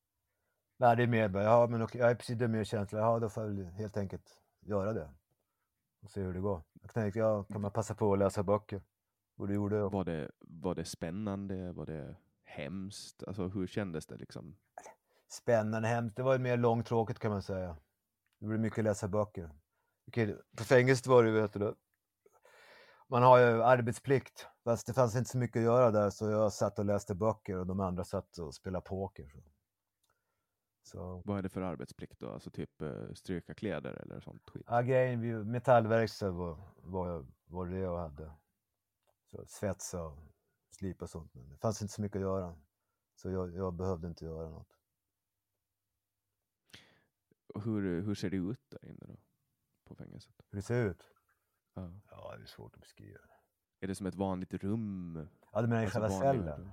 Nej, 0.78 0.96
det 0.96 1.02
är 1.02 1.06
mer 1.06 1.28
bara, 1.28 1.42
ja 1.44 1.66
men 1.70 1.82
okej, 1.82 2.00
ja, 2.00 2.14
precis 2.14 2.38
det 2.38 2.44
är 2.44 2.48
mer 2.48 2.64
känsla, 2.64 2.98
ja 2.98 3.18
då 3.18 3.28
får 3.28 3.42
jag 3.42 3.50
väl 3.50 3.64
helt 3.66 3.96
enkelt 3.96 4.42
göra 4.60 4.92
det. 4.92 5.10
Och 6.02 6.10
se 6.10 6.20
hur 6.22 6.34
det 6.34 6.40
går. 6.40 6.62
Jag 6.80 6.94
tänkte, 6.94 7.18
ja 7.18 7.44
kan 7.44 7.60
man 7.60 7.70
passa 7.70 7.94
på 7.94 8.12
att 8.12 8.18
läsa 8.18 8.42
böcker? 8.42 8.82
Och 9.36 9.48
det 9.48 9.54
gjorde 9.54 9.76
jag. 9.76 9.90
Var 9.90 10.04
det, 10.04 10.30
var 10.40 10.74
det 10.74 10.84
spännande? 10.84 11.72
Var 11.72 11.86
det 11.86 12.16
hemskt? 12.44 13.24
Alltså 13.26 13.48
hur 13.48 13.66
kändes 13.66 14.06
det 14.06 14.16
liksom? 14.16 14.56
Spännande, 15.28 15.88
hemskt, 15.88 16.16
det 16.16 16.22
var 16.22 16.38
mer 16.38 16.56
långtråkigt 16.56 17.18
kan 17.18 17.30
man 17.30 17.42
säga. 17.42 17.76
Det 18.38 18.46
blev 18.46 18.60
mycket 18.60 18.84
läsa 18.84 19.08
böcker. 19.08 19.50
Okej, 20.08 20.36
på 20.56 20.64
fängelset 20.64 21.06
var 21.06 21.24
det 21.24 21.30
vet 21.30 21.52
du, 21.52 21.74
man 23.08 23.22
har 23.22 23.38
ju 23.38 23.62
arbetsplikt, 23.62 24.46
fast 24.64 24.86
det 24.86 24.92
fanns 24.92 25.16
inte 25.16 25.30
så 25.30 25.38
mycket 25.38 25.56
att 25.56 25.64
göra 25.64 25.90
där 25.90 26.10
så 26.10 26.30
jag 26.30 26.52
satt 26.52 26.78
och 26.78 26.84
läste 26.84 27.14
böcker 27.14 27.56
och 27.56 27.66
de 27.66 27.80
andra 27.80 28.04
satt 28.04 28.38
och 28.38 28.54
spelade 28.54 28.84
poker. 28.84 29.28
Så. 29.28 29.49
Så, 30.90 31.22
Vad 31.24 31.38
är 31.38 31.42
det 31.42 31.48
för 31.48 31.60
arbetsplikt 31.60 32.20
då? 32.20 32.30
Alltså 32.30 32.50
typ 32.50 32.82
eh, 32.82 33.12
stryka 33.12 33.54
kläder 33.54 33.92
eller 33.92 34.20
sånt 34.20 34.50
skit? 34.50 34.64
ja, 34.66 34.80
grejen, 34.82 35.50
metallverkstad 35.50 36.30
var, 36.30 36.58
var, 36.76 37.26
var 37.44 37.66
det 37.66 37.78
jag 37.78 37.98
hade. 37.98 38.32
Så 39.30 39.44
svetsa 39.46 40.02
och 40.02 40.18
slipa 40.70 41.04
och 41.04 41.10
sånt. 41.10 41.34
Men 41.34 41.48
det 41.48 41.56
fanns 41.56 41.82
inte 41.82 41.94
så 41.94 42.02
mycket 42.02 42.16
att 42.16 42.22
göra. 42.22 42.54
Så 43.14 43.30
jag, 43.30 43.54
jag 43.54 43.74
behövde 43.74 44.08
inte 44.08 44.24
göra 44.24 44.48
något. 44.48 44.76
Hur, 47.64 48.02
hur 48.02 48.14
ser 48.14 48.30
det 48.30 48.36
ut 48.36 48.70
där 48.70 48.84
inne 48.84 49.06
då? 49.06 49.16
På 49.84 49.94
fängelset? 49.94 50.34
Hur 50.50 50.56
det 50.56 50.62
ser 50.62 50.84
ut? 50.84 51.02
Ja. 51.74 51.92
Ja, 52.10 52.36
det 52.36 52.42
är 52.42 52.46
svårt 52.46 52.74
att 52.74 52.80
beskriva. 52.80 53.20
Är 53.80 53.86
det 53.86 53.94
som 53.94 54.06
ett 54.06 54.14
vanligt 54.14 54.54
rum? 54.54 55.28
Ja, 55.52 55.62
du 55.62 55.68
menar 55.68 55.82
i 55.82 55.84
Alltså 55.84 56.00
själva 56.00 56.20
cellen? 56.20 56.70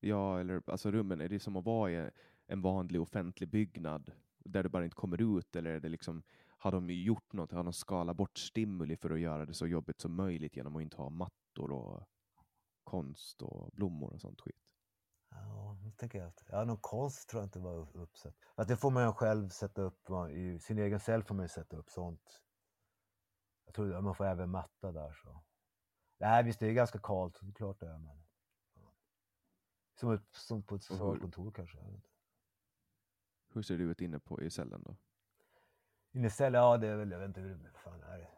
Ja, 0.00 0.40
eller 0.40 0.62
alltså 0.66 0.90
rummen, 0.90 1.20
är 1.20 1.28
det 1.28 1.40
som 1.40 1.56
att 1.56 1.64
vara 1.64 1.90
i 1.90 2.10
en 2.50 2.62
vanlig 2.62 3.00
offentlig 3.00 3.48
byggnad 3.48 4.12
där 4.38 4.62
du 4.62 4.68
bara 4.68 4.84
inte 4.84 4.96
kommer 4.96 5.38
ut? 5.38 5.56
Eller 5.56 5.70
är 5.70 5.80
det 5.80 5.88
liksom, 5.88 6.22
har 6.58 6.72
de 6.72 6.90
gjort 6.90 7.32
något? 7.32 7.52
Har 7.52 7.64
de 7.64 7.72
skalat 7.72 8.16
bort 8.16 8.38
stimuli 8.38 8.96
för 8.96 9.10
att 9.10 9.20
göra 9.20 9.46
det 9.46 9.54
så 9.54 9.66
jobbigt 9.66 10.00
som 10.00 10.14
möjligt 10.14 10.56
genom 10.56 10.76
att 10.76 10.82
inte 10.82 10.96
ha 10.96 11.10
mattor 11.10 11.72
och 11.72 12.02
konst 12.84 13.42
och 13.42 13.70
blommor 13.72 14.12
och 14.12 14.20
sånt 14.20 14.40
skit? 14.40 14.66
Ja, 15.30 15.78
nu 15.82 15.90
tänker 15.92 16.18
jag 16.18 16.28
efter. 16.28 16.46
Ja, 16.48 16.64
någon 16.64 16.80
konst 16.80 17.28
tror 17.28 17.42
jag 17.42 17.46
inte 17.46 17.58
var 17.58 17.76
upp- 17.76 17.94
uppsatt. 17.94 18.34
Att 18.54 18.68
det 18.68 18.76
får 18.76 18.90
man 18.90 19.06
ju 19.06 19.12
själv 19.12 19.48
sätta 19.48 19.82
upp, 19.82 20.10
i 20.30 20.58
sin 20.58 20.78
egen 20.78 21.00
cell 21.00 21.22
får 21.22 21.34
man 21.34 21.44
ju 21.44 21.48
sätta 21.48 21.76
upp 21.76 21.90
sånt. 21.90 22.42
Jag 23.64 23.74
tror 23.74 23.94
att 23.94 24.04
man 24.04 24.14
får 24.14 24.24
även 24.24 24.50
matta 24.50 24.92
där 24.92 25.12
så. 25.12 25.42
Nej, 26.18 26.44
visst 26.44 26.60
det 26.60 26.66
är 26.66 26.72
ganska 26.72 26.98
kallt, 26.98 27.38
det 27.42 27.48
är 27.48 27.52
klart 27.52 27.80
det 27.80 27.86
är. 27.86 27.98
Men... 27.98 28.24
Som, 30.00 30.12
ett, 30.12 30.34
som 30.34 30.62
på 30.62 30.74
ett 30.74 30.82
socialkontor 30.82 31.52
kanske. 31.52 31.78
jag 31.78 31.84
vet 31.84 31.94
inte. 31.94 32.09
Hur 33.52 33.62
ser 33.62 33.78
det 33.78 33.84
ut 33.84 34.00
inne 34.00 34.18
på, 34.18 34.42
i 34.42 34.50
cellen 34.50 34.82
då? 34.82 34.96
Inne 36.12 36.26
i 36.26 36.30
cellen, 36.30 36.60
ja 36.60 36.76
det 36.76 36.88
är 36.88 36.96
väl, 36.96 37.10
jag 37.10 37.18
vet 37.18 37.28
inte 37.28 37.40
hur 37.40 37.72
fan 37.84 38.02
är 38.02 38.18
det? 38.18 38.28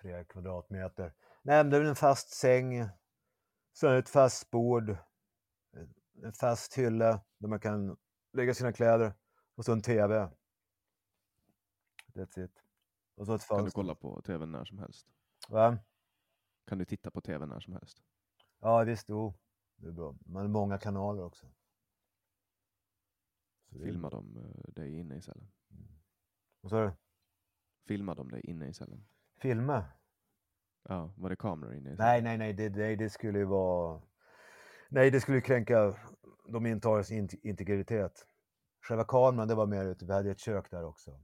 Tre 0.00 0.24
kvadratmeter. 0.24 1.14
Nej, 1.42 1.64
men 1.64 1.70
det 1.70 1.76
är 1.76 1.80
väl 1.80 1.88
en 1.88 1.96
fast 1.96 2.30
säng. 2.30 2.88
Sen 3.72 3.96
ett 3.96 4.08
fast 4.08 4.50
bord. 4.50 4.96
en- 6.22 6.32
fast 6.32 6.74
hylla 6.74 7.20
där 7.38 7.48
man 7.48 7.60
kan 7.60 7.96
lägga 8.32 8.54
sina 8.54 8.72
kläder. 8.72 9.12
Och 9.54 9.64
så 9.64 9.72
en 9.72 9.82
TV. 9.82 10.28
That's 12.14 12.44
it. 12.44 12.62
Och 13.16 13.26
så 13.26 13.34
ett 13.34 13.48
Kan 13.48 13.56
du 13.56 13.62
fönster. 13.62 13.74
kolla 13.80 13.94
på 13.94 14.22
tvn 14.22 14.52
när 14.52 14.64
som 14.64 14.78
helst? 14.78 15.06
Va? 15.48 15.78
Kan 16.66 16.78
du 16.78 16.84
titta 16.84 17.10
på 17.10 17.20
tv 17.20 17.46
när 17.46 17.60
som 17.60 17.72
helst? 17.72 18.02
Ja 18.60 18.84
visst, 18.84 19.08
jo. 19.08 19.34
Det 19.76 19.88
är 19.88 19.92
bra. 19.92 20.14
Man 20.26 20.42
har 20.42 20.48
många 20.48 20.78
kanaler 20.78 21.22
också. 21.22 21.46
Så 23.72 23.78
Filmar 23.78 24.10
de 24.10 24.36
eh, 24.36 24.72
dig 24.74 24.98
inne 24.98 25.16
i 25.16 25.20
cellen? 25.20 25.48
Och 26.60 26.70
så 26.70 26.76
är 26.76 26.82
det 26.84 26.96
Filmar 27.86 28.14
de 28.14 28.30
dig 28.30 28.40
inne 28.40 28.68
i 28.68 28.72
cellen? 28.72 29.04
filma. 29.40 29.84
Ja, 30.88 31.12
var 31.16 31.30
det 31.30 31.36
kameror 31.36 31.74
inne 31.74 31.92
i 31.92 31.96
cellen? 31.96 32.06
Nej, 32.06 32.22
nej, 32.22 32.38
nej, 32.38 32.52
det, 32.52 32.76
nej, 32.76 32.96
det 32.96 33.10
skulle 33.10 33.38
ju 33.38 33.44
vara... 33.44 34.02
Nej, 34.88 35.10
det 35.10 35.20
skulle 35.20 35.40
kränka 35.40 35.94
de 36.48 36.66
intagnas 36.66 37.10
int- 37.10 37.40
integritet. 37.42 38.26
Själva 38.80 39.04
kameran, 39.04 39.48
det 39.48 39.54
var 39.54 39.66
mer 39.66 39.84
ute, 39.84 40.04
vi 40.04 40.12
hade 40.12 40.30
ett 40.30 40.38
kök 40.38 40.70
där 40.70 40.84
också. 40.84 41.20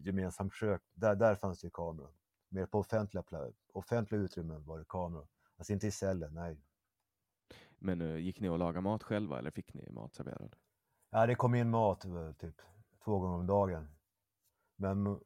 Gemensamt 0.00 0.54
kök, 0.54 0.82
där, 0.94 1.16
där 1.16 1.34
fanns 1.34 1.60
det 1.60 1.66
ju 1.66 1.70
kameror. 1.70 2.10
Mer 2.48 2.66
på 2.66 2.78
offentliga, 2.78 3.24
offentliga 3.72 4.20
utrymmen 4.20 4.64
var 4.64 4.78
det 4.78 4.84
kameror. 4.88 5.28
Alltså 5.56 5.72
inte 5.72 5.86
i 5.86 5.90
cellen, 5.90 6.34
nej. 6.34 6.60
Men 7.78 8.00
eh, 8.00 8.16
gick 8.16 8.40
ni 8.40 8.48
och 8.48 8.58
lagade 8.58 8.80
mat 8.80 9.02
själva 9.02 9.38
eller 9.38 9.50
fick 9.50 9.74
ni 9.74 9.90
mat 9.90 10.14
serverad? 10.14 10.56
Ja, 11.10 11.26
det 11.26 11.34
kom 11.34 11.54
in 11.54 11.70
mat 11.70 12.04
eh, 12.04 12.32
typ 12.32 12.62
två 13.04 13.18
gånger 13.18 13.34
om 13.38 13.46
dagen. 13.46 13.88
Men 14.76 15.20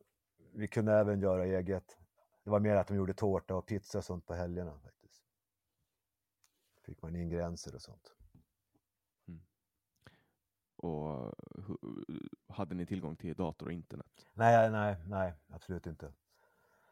vi 0.54 0.68
kunde 0.68 0.92
även 0.92 1.20
göra 1.20 1.44
eget. 1.46 1.98
Det 2.44 2.50
var 2.50 2.60
mer 2.60 2.76
att 2.76 2.86
de 2.88 2.96
gjorde 2.96 3.14
tårta 3.14 3.54
och 3.54 3.66
pizza 3.66 3.98
och 3.98 4.04
sånt 4.04 4.26
på 4.26 4.34
helgerna 4.34 4.78
faktiskt. 4.80 5.22
Fick 6.84 7.02
man 7.02 7.16
ingredienser 7.16 7.74
och 7.74 7.82
sånt. 7.82 8.12
Och 10.76 11.34
hu- 11.54 12.28
hade 12.48 12.74
ni 12.74 12.86
tillgång 12.86 13.16
till 13.16 13.34
dator 13.36 13.66
och 13.66 13.72
internet? 13.72 14.26
Nej, 14.34 14.70
nej, 14.70 14.96
nej, 15.06 15.34
absolut 15.48 15.86
inte. 15.86 16.12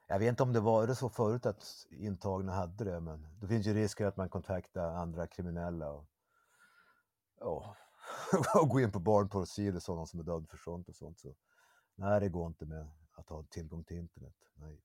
Jag 0.07 0.19
vet 0.19 0.29
inte 0.29 0.43
om 0.43 0.53
det 0.53 0.61
var 0.61 0.87
det 0.87 0.95
så 0.95 1.09
förut 1.09 1.47
att 1.47 1.87
intagna 1.91 2.53
hade 2.53 2.85
det, 2.85 3.01
men 3.01 3.27
då 3.41 3.47
finns 3.47 3.67
ju 3.67 3.75
risker 3.75 4.07
att 4.07 4.17
man 4.17 4.29
kontaktar 4.29 4.95
andra 4.95 5.27
kriminella 5.27 5.91
och, 5.91 6.07
ja, 7.41 7.77
och 8.63 8.69
gå 8.69 8.81
in 8.81 8.93
på 8.93 9.01
barnporrsidor, 9.01 9.79
sådana 9.79 10.07
som 10.07 10.21
är 10.21 10.25
dömda 10.25 10.49
för 10.49 10.57
sånt 10.57 10.89
och 10.89 10.97
sånt. 10.97 11.19
Så, 11.21 11.35
nej, 11.95 12.21
det 12.21 12.29
går 12.29 12.47
inte 12.47 12.67
med 12.67 12.89
att 13.13 13.29
ha 13.29 13.45
tillgång 13.51 13.85
till 13.85 13.97
internet. 13.97 14.35
Nej. 14.55 14.83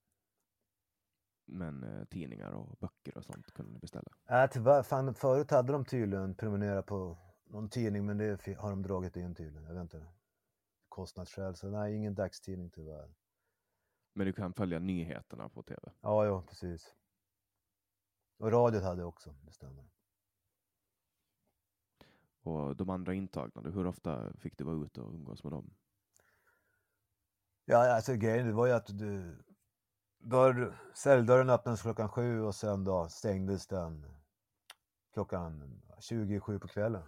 Men 1.44 1.82
eh, 1.82 2.04
tidningar 2.04 2.52
och 2.52 2.76
böcker 2.80 3.18
och 3.18 3.24
sånt 3.24 3.52
kunde 3.52 3.72
ni 3.72 3.78
beställa? 3.78 4.10
Äh, 4.30 4.50
tyvärr, 4.50 4.82
fan, 4.82 5.14
förut 5.14 5.50
hade 5.50 5.72
de 5.72 5.84
tydligen 5.84 6.34
prenumererat 6.34 6.86
på 6.86 7.18
någon 7.44 7.68
tidning, 7.68 8.06
men 8.06 8.18
det 8.18 8.56
har 8.58 8.70
de 8.70 8.82
dragit 8.82 9.16
in 9.16 9.34
tydligen. 9.34 9.64
Jag 9.64 9.74
vet 9.74 9.82
inte. 9.82 10.06
Kostnadsskäl, 10.88 11.56
så 11.56 11.68
nej, 11.68 11.94
ingen 11.94 12.14
dagstidning 12.14 12.70
tyvärr. 12.70 13.14
Men 14.12 14.26
du 14.26 14.32
kan 14.32 14.52
följa 14.52 14.78
nyheterna 14.78 15.48
på 15.48 15.62
tv? 15.62 15.80
Ja, 16.00 16.26
ja, 16.26 16.42
precis. 16.42 16.94
Och 18.38 18.52
radion 18.52 18.82
hade 18.82 19.00
jag 19.00 19.08
också, 19.08 19.34
det 19.42 19.52
stämmer. 19.52 19.84
Och 22.46 22.76
de 22.76 22.90
andra 22.90 23.14
intagna, 23.14 23.70
hur 23.70 23.86
ofta 23.86 24.32
fick 24.38 24.58
du 24.58 24.64
vara 24.64 24.84
ute 24.84 25.00
och 25.00 25.14
umgås 25.14 25.44
med 25.44 25.52
dem? 25.52 25.74
Ja, 27.64 27.94
alltså 27.96 28.14
grejen 28.14 28.56
var 28.56 28.66
ju 28.66 28.72
att 28.72 28.98
du, 28.98 29.44
dörr, 30.18 30.78
celldörren 30.94 31.50
öppnades 31.50 31.82
klockan 31.82 32.08
sju 32.08 32.40
och 32.40 32.54
sen 32.54 32.84
då 32.84 33.08
stängdes 33.08 33.66
den 33.66 34.06
klockan 35.12 35.82
27 35.98 36.58
på 36.58 36.68
kvällen. 36.68 37.02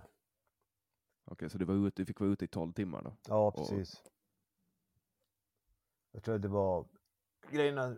Okej, 1.24 1.51
så 1.51 1.59
du, 1.59 1.64
var 1.64 1.86
ute, 1.86 2.03
du 2.03 2.07
fick 2.07 2.20
vara 2.20 2.30
ute 2.30 2.45
i 2.45 2.49
12 2.49 2.72
timmar 2.72 3.03
då? 3.03 3.16
Ja, 3.28 3.53
precis. 3.53 4.03
Jag 6.12 6.22
tror 6.22 6.39
det 6.39 6.49
var 6.49 6.86
grejerna. 7.51 7.97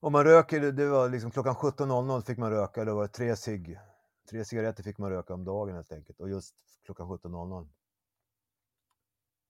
Om 0.00 0.12
man 0.12 0.24
röker, 0.24 0.72
det 0.72 0.88
var 0.88 1.08
liksom 1.08 1.30
klockan 1.30 1.54
17.00 1.54 2.22
fick 2.22 2.38
man 2.38 2.50
röka, 2.50 2.84
då 2.84 2.94
var 2.94 3.02
det 3.02 3.08
tre 3.08 3.36
cigg. 3.36 3.78
Tre 4.32 4.44
cigaretter 4.44 4.82
fick 4.82 4.98
man 4.98 5.10
röka 5.10 5.34
om 5.34 5.44
dagen 5.44 5.74
helt 5.74 5.92
enkelt 5.92 6.20
och 6.20 6.30
just 6.30 6.54
klockan 6.84 7.08
17.00. 7.08 7.68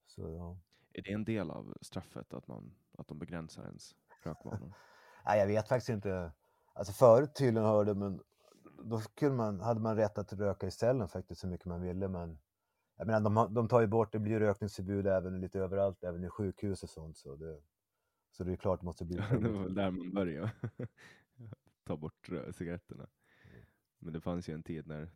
Så 0.07 0.31
ja. 0.31 0.59
Är 0.93 1.03
det 1.03 1.13
en 1.13 1.25
del 1.25 1.51
av 1.51 1.75
straffet 1.81 2.35
att, 2.35 2.49
man, 2.49 2.75
att 2.99 3.09
de 3.09 3.19
begränsar 3.19 3.65
ens 3.65 3.95
rökvanor? 4.23 4.75
Nej, 5.25 5.41
jag 5.41 5.47
vet 5.47 5.69
faktiskt 5.69 5.89
inte. 5.89 6.33
Alltså 6.73 6.93
förut 6.93 7.35
tydligen 7.35 7.69
hörde 7.69 7.95
men 7.95 8.21
då 8.83 9.01
kunde 9.01 9.37
man, 9.37 9.61
hade 9.61 9.81
man 9.81 9.97
rätt 9.97 10.19
att 10.19 10.33
röka 10.33 10.67
i 10.67 10.71
cellen 10.71 11.09
faktiskt 11.09 11.41
så 11.41 11.47
mycket 11.47 11.67
man 11.67 11.83
ville. 11.83 12.09
Men 12.09 12.39
jag 12.97 13.07
menar, 13.07 13.21
de, 13.21 13.55
de 13.55 13.69
tar 13.69 13.81
ju 13.81 13.87
bort, 13.87 14.13
det 14.13 14.19
blir 14.19 14.41
rökningsförbud 14.41 15.07
även 15.07 15.41
lite 15.41 15.59
överallt, 15.59 16.05
även 16.05 16.25
i 16.25 16.29
sjukhus 16.29 16.83
och 16.83 16.91
sånt. 16.91 17.17
Så 17.17 17.37
det, 17.37 17.61
så 18.31 18.45
det 18.45 18.53
är 18.53 18.57
klart 18.57 18.81
det 18.81 18.87
måste 18.87 19.05
bli. 19.05 19.17
det 19.31 19.49
var 19.49 19.63
väl 19.63 19.75
där 19.75 19.91
man 19.91 20.15
började. 20.15 20.53
Ta 21.85 21.97
bort 21.97 22.29
cigaretterna. 22.53 23.09
Men 24.03 24.13
det 24.13 24.21
fanns 24.21 24.49
ju 24.49 24.55
en 24.55 24.63
tid 24.63 24.87
när, 24.87 25.11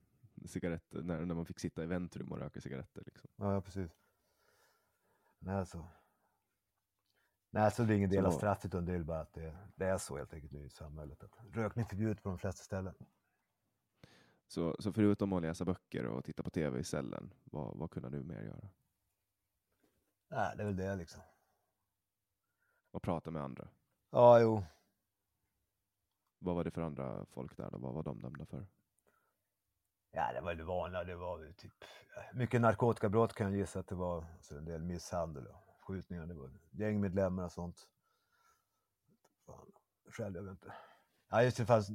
cigaretter, 0.44 1.02
när, 1.02 1.24
när 1.24 1.34
man 1.34 1.46
fick 1.46 1.60
sitta 1.60 1.82
i 1.82 1.86
väntrum 1.86 2.32
och 2.32 2.38
röka 2.38 2.60
cigaretter. 2.60 3.02
Liksom. 3.06 3.30
Ja, 3.36 3.60
precis. 3.60 3.90
Nej, 5.38 5.56
alltså. 5.56 5.88
Nej, 7.50 7.70
så 7.70 7.82
det 7.82 7.94
är 7.94 7.96
ingen 7.96 8.10
del 8.10 8.26
av 8.26 8.30
straffet 8.30 8.64
utan 8.64 8.84
det 8.84 8.92
är 8.92 9.02
bara 9.02 9.20
att 9.20 9.32
det, 9.32 9.56
det 9.76 9.86
är 9.86 9.98
så 9.98 10.16
helt 10.16 10.34
enkelt 10.34 10.52
nu 10.52 10.64
i 10.64 10.70
samhället. 10.70 11.22
Att 11.22 11.38
rökning 11.52 11.84
är 11.84 11.88
förbjudet 11.88 12.22
på 12.22 12.28
de 12.28 12.38
flesta 12.38 12.62
ställen. 12.62 12.94
Så, 14.46 14.76
så 14.78 14.92
förutom 14.92 15.32
att 15.32 15.42
läsa 15.42 15.64
böcker 15.64 16.06
och 16.06 16.24
titta 16.24 16.42
på 16.42 16.50
tv 16.50 16.78
i 16.78 16.84
cellen, 16.84 17.34
vad, 17.44 17.76
vad 17.76 17.90
kunde 17.90 18.10
du 18.10 18.22
mer 18.22 18.42
göra? 18.42 18.68
Nej, 20.28 20.56
det 20.56 20.62
är 20.62 20.66
väl 20.66 20.76
det 20.76 20.96
liksom. 20.96 21.22
Och 22.90 23.02
prata 23.02 23.30
med 23.30 23.42
andra? 23.42 23.68
Ja, 24.10 24.40
jo. 24.40 24.64
Vad 26.38 26.54
var 26.54 26.64
det 26.64 26.70
för 26.70 26.82
andra 26.82 27.24
folk 27.24 27.56
där 27.56 27.70
då? 27.70 27.78
Vad 27.78 27.94
var 27.94 28.02
de 28.02 28.20
dömda 28.20 28.46
för? 28.46 28.66
Ja, 30.16 30.32
det 30.32 30.40
var 30.40 30.54
det 30.54 30.64
vanliga. 30.64 31.04
Det 31.04 31.16
var 31.16 31.38
väl 31.38 31.54
typ 31.54 31.72
mycket 32.32 32.60
narkotikabrott 32.60 33.32
kan 33.32 33.46
jag 33.46 33.56
gissa 33.56 33.80
att 33.80 33.88
det 33.88 33.94
var. 33.94 34.26
Så 34.40 34.56
en 34.56 34.64
del 34.64 34.82
misshandel 34.82 35.46
och 35.46 35.56
skjutningar. 35.80 36.26
Det 36.26 36.34
var 36.34 36.50
gängmedlemmar 36.70 37.44
och 37.44 37.52
sånt. 37.52 37.88
Fan, 39.46 39.72
själv, 40.10 40.36
jag 40.36 40.42
vet 40.42 40.50
inte. 40.50 40.72
Ja, 41.28 41.42
just 41.42 41.56
det. 41.56 41.66
fanns 41.66 41.90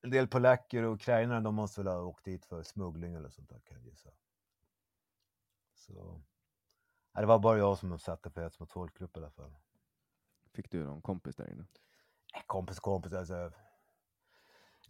en 0.00 0.10
del 0.10 0.28
polacker 0.28 0.82
och 0.82 0.94
ukrainare. 0.94 1.40
De 1.40 1.54
måste 1.54 1.80
väl 1.80 1.92
ha 1.92 2.02
åkt 2.02 2.24
dit 2.24 2.44
för 2.46 2.62
smuggling 2.62 3.14
eller 3.14 3.28
sånt 3.28 3.48
där 3.48 3.60
kan 3.60 3.76
jag 3.76 3.86
gissa. 3.86 4.10
Så. 5.74 6.22
Ja, 7.12 7.20
det 7.20 7.26
var 7.26 7.38
bara 7.38 7.58
jag 7.58 7.78
som 7.78 7.98
satte 7.98 8.30
på 8.30 8.40
hets 8.40 8.60
mot 8.60 8.72
folkgrupp 8.72 9.16
i 9.16 9.20
alla 9.20 9.30
fall. 9.30 9.54
Fick 10.52 10.70
du 10.70 10.84
någon 10.84 11.02
kompis 11.02 11.36
där 11.36 11.50
inne? 11.50 11.66
Eh, 12.34 12.42
Kompis, 12.46 12.80
kompis. 12.80 13.12
Alltså, 13.12 13.52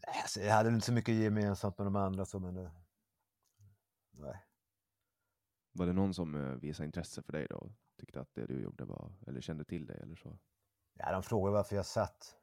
alltså, 0.07 0.41
jag 0.41 0.55
hade 0.55 0.69
inte 0.69 0.87
så 0.87 0.93
mycket 0.93 1.15
gemensamt 1.15 1.79
med 1.79 1.87
de 1.87 1.97
andra. 1.97 2.25
Så, 2.25 2.39
men 2.39 2.55
det, 2.55 2.73
nej. 4.11 4.45
Var 5.73 5.87
det 5.87 5.93
någon 5.93 6.15
som 6.15 6.35
eh, 6.35 6.57
visade 6.57 6.87
intresse 6.87 7.23
för 7.23 7.33
dig 7.33 7.47
då? 7.51 7.73
Tyckte 7.99 8.21
att 8.21 8.35
det 8.35 8.47
du 8.47 8.63
gjorde 8.63 8.85
var, 8.85 9.13
eller 9.27 9.41
kände 9.41 9.65
till 9.65 9.87
dig 9.87 10.01
eller 10.03 10.17
så? 10.17 10.39
Ja, 10.95 11.13
de 11.13 11.23
frågade 11.23 11.57
varför 11.57 11.77
jag 11.77 11.87
satt. 11.87 12.37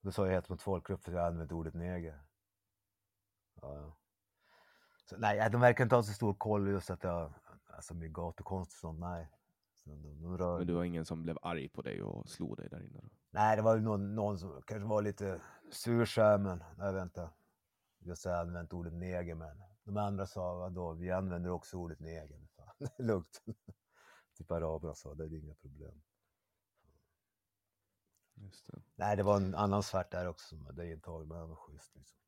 Då 0.00 0.12
sa 0.12 0.26
jag 0.26 0.32
hets 0.32 0.48
mot 0.48 0.62
folkgrupp 0.62 1.04
för 1.04 1.12
jag 1.12 1.26
använde 1.26 1.54
ordet 1.54 1.74
neger. 1.74 2.20
Ja. 3.62 3.96
Så, 5.04 5.16
nej, 5.16 5.50
de 5.50 5.60
verkar 5.60 5.84
inte 5.84 5.96
ha 5.96 6.02
så 6.02 6.12
stor 6.12 6.34
koll 6.34 6.68
just 6.68 6.90
att 6.90 7.04
jag, 7.04 7.32
alltså 7.66 7.94
med 7.94 8.14
gatukonst 8.14 8.72
och 8.72 8.78
sånt, 8.78 9.00
nej. 9.00 9.28
Så 9.74 9.90
de, 9.90 10.22
de 10.22 10.38
rör, 10.38 10.58
Men 10.58 10.66
du 10.66 10.72
var 10.72 10.84
ingen 10.84 11.04
som 11.04 11.22
blev 11.22 11.38
arg 11.42 11.68
på 11.68 11.82
dig 11.82 12.02
och 12.02 12.28
slog 12.28 12.56
dig 12.56 12.68
där 12.68 12.80
inne 12.82 13.00
då? 13.02 13.08
Nej, 13.30 13.56
det 13.56 13.62
var 13.62 13.74
ju 13.76 13.82
någon, 13.82 14.14
någon 14.14 14.38
som 14.38 14.62
kanske 14.62 14.88
var 14.88 15.02
lite 15.02 15.40
sur 15.70 16.04
så 16.04 16.22
här, 16.22 16.38
men 16.38 16.64
jag 16.78 18.16
jag 18.24 18.40
använt 18.40 18.72
ordet 18.72 18.92
neger, 18.92 19.34
men 19.34 19.62
de 19.84 19.96
andra 19.96 20.26
sa, 20.26 20.54
vadå, 20.54 20.92
vi 20.92 21.10
använder 21.10 21.50
också 21.50 21.76
ordet 21.76 22.00
neger. 22.00 22.48
Fan, 22.56 22.74
det 22.78 22.98
är 22.98 23.02
lugnt. 23.02 23.42
typ 24.38 24.50
araberna 24.50 24.94
sa, 24.94 25.14
det 25.14 25.24
är 25.24 25.34
inga 25.34 25.54
problem. 25.54 26.02
Det. 28.34 28.82
Nej, 28.94 29.16
det 29.16 29.22
var 29.22 29.36
en 29.36 29.54
annan 29.54 29.82
svart 29.82 30.10
där 30.10 30.26
också 30.26 30.48
som 30.48 30.66
hade 30.66 30.92
intagit, 30.92 31.28
men 31.28 31.38
han 31.38 31.48
var 31.48 31.56
schysst 31.56 31.96
liksom. 31.96 32.18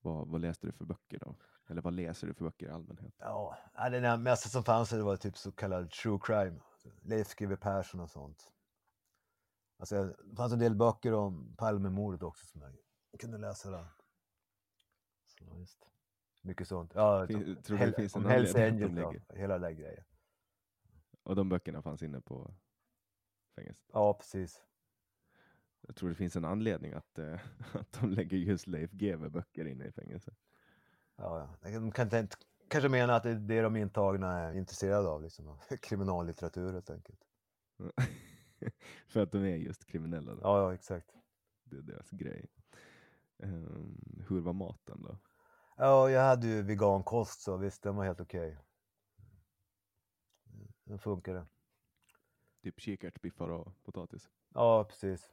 Vad, 0.00 0.28
vad 0.28 0.40
läste 0.40 0.66
du 0.66 0.72
för 0.72 0.84
böcker 0.84 1.18
då? 1.18 1.36
Eller 1.66 1.82
vad 1.82 1.92
läser 1.92 2.26
du 2.26 2.34
för 2.34 2.44
böcker 2.44 2.66
i 2.66 2.70
allmänhet? 2.70 3.14
Ja, 3.18 3.58
ja, 3.74 3.90
det 3.90 4.16
mesta 4.16 4.48
som 4.48 4.64
fanns 4.64 4.90
det 4.90 5.02
var 5.02 5.16
typ 5.16 5.36
så 5.36 5.52
kallad 5.52 5.90
true 5.90 6.18
crime. 6.22 6.60
Leif 7.02 7.34
GW 7.34 7.56
Persson 7.56 8.00
och 8.00 8.10
sånt. 8.10 8.53
Alltså, 9.92 10.22
det 10.24 10.36
fanns 10.36 10.52
en 10.52 10.58
del 10.58 10.74
böcker 10.74 11.12
om 11.12 11.54
Palmemordet 11.56 12.22
också 12.22 12.46
som 12.46 12.60
jag 12.60 13.20
kunde 13.20 13.38
läsa 13.38 13.70
där. 13.70 13.86
Så, 15.26 15.44
just. 15.58 15.90
Mycket 16.42 16.68
sånt. 16.68 16.92
Ja, 16.94 17.26
Fin- 17.26 17.62
tror 17.62 17.76
Hell- 17.78 17.94
finns 17.94 18.16
en 18.16 18.22
om 18.24 18.30
Hells 18.30 18.50
att 18.50 18.56
de 18.56 18.66
Angels, 18.68 18.98
ja, 19.28 19.34
hela 19.36 19.58
den 19.58 19.76
grejen. 19.76 20.04
Och 21.22 21.36
de 21.36 21.48
böckerna 21.48 21.82
fanns 21.82 22.02
inne 22.02 22.20
på 22.20 22.54
fängelset? 23.54 23.84
Ja, 23.92 24.14
precis. 24.14 24.62
Jag 25.80 25.96
tror 25.96 26.08
det 26.08 26.14
finns 26.14 26.36
en 26.36 26.44
anledning 26.44 26.92
att, 26.92 27.18
eh, 27.18 27.40
att 27.74 27.92
de 27.92 28.10
lägger 28.10 28.36
just 28.36 28.66
Leif 28.66 28.90
GW 28.90 29.28
böcker 29.28 29.64
inne 29.66 29.84
i 29.86 29.92
fängelset. 29.92 30.38
Ja, 31.16 31.56
ja. 31.62 31.70
De 31.70 31.92
kan 31.92 32.04
inte, 32.16 32.36
kanske 32.68 32.88
mena 32.88 33.16
att 33.16 33.22
det 33.22 33.30
är 33.30 33.34
det 33.34 33.60
de 33.62 33.76
intagna 33.76 34.32
är 34.38 34.52
intresserade 34.54 35.08
av, 35.08 35.22
liksom. 35.22 35.58
kriminallitteratur 35.82 36.72
helt 36.72 36.90
enkelt. 36.90 37.20
För 39.08 39.22
att 39.22 39.32
de 39.32 39.38
är 39.38 39.56
just 39.56 39.84
kriminella. 39.84 40.34
Då. 40.34 40.40
Ja, 40.42 40.58
ja, 40.60 40.74
exakt. 40.74 41.14
Det 41.64 41.76
är 41.76 41.82
deras 41.82 42.10
grej. 42.10 42.46
Ehm, 43.38 44.24
hur 44.28 44.40
var 44.40 44.52
maten 44.52 45.02
då? 45.02 45.18
Ja, 45.76 46.10
jag 46.10 46.22
hade 46.22 46.46
ju 46.46 46.62
vegankost 46.62 47.40
så 47.40 47.56
visst, 47.56 47.82
den 47.82 47.96
var 47.96 48.04
helt 48.04 48.20
okej. 48.20 48.58
Den 50.84 50.98
funkade. 50.98 51.46
Typ 52.62 52.80
kikärtsbiffar 52.80 53.48
och 53.48 53.82
potatis? 53.84 54.30
Ja, 54.54 54.84
precis. 54.84 55.32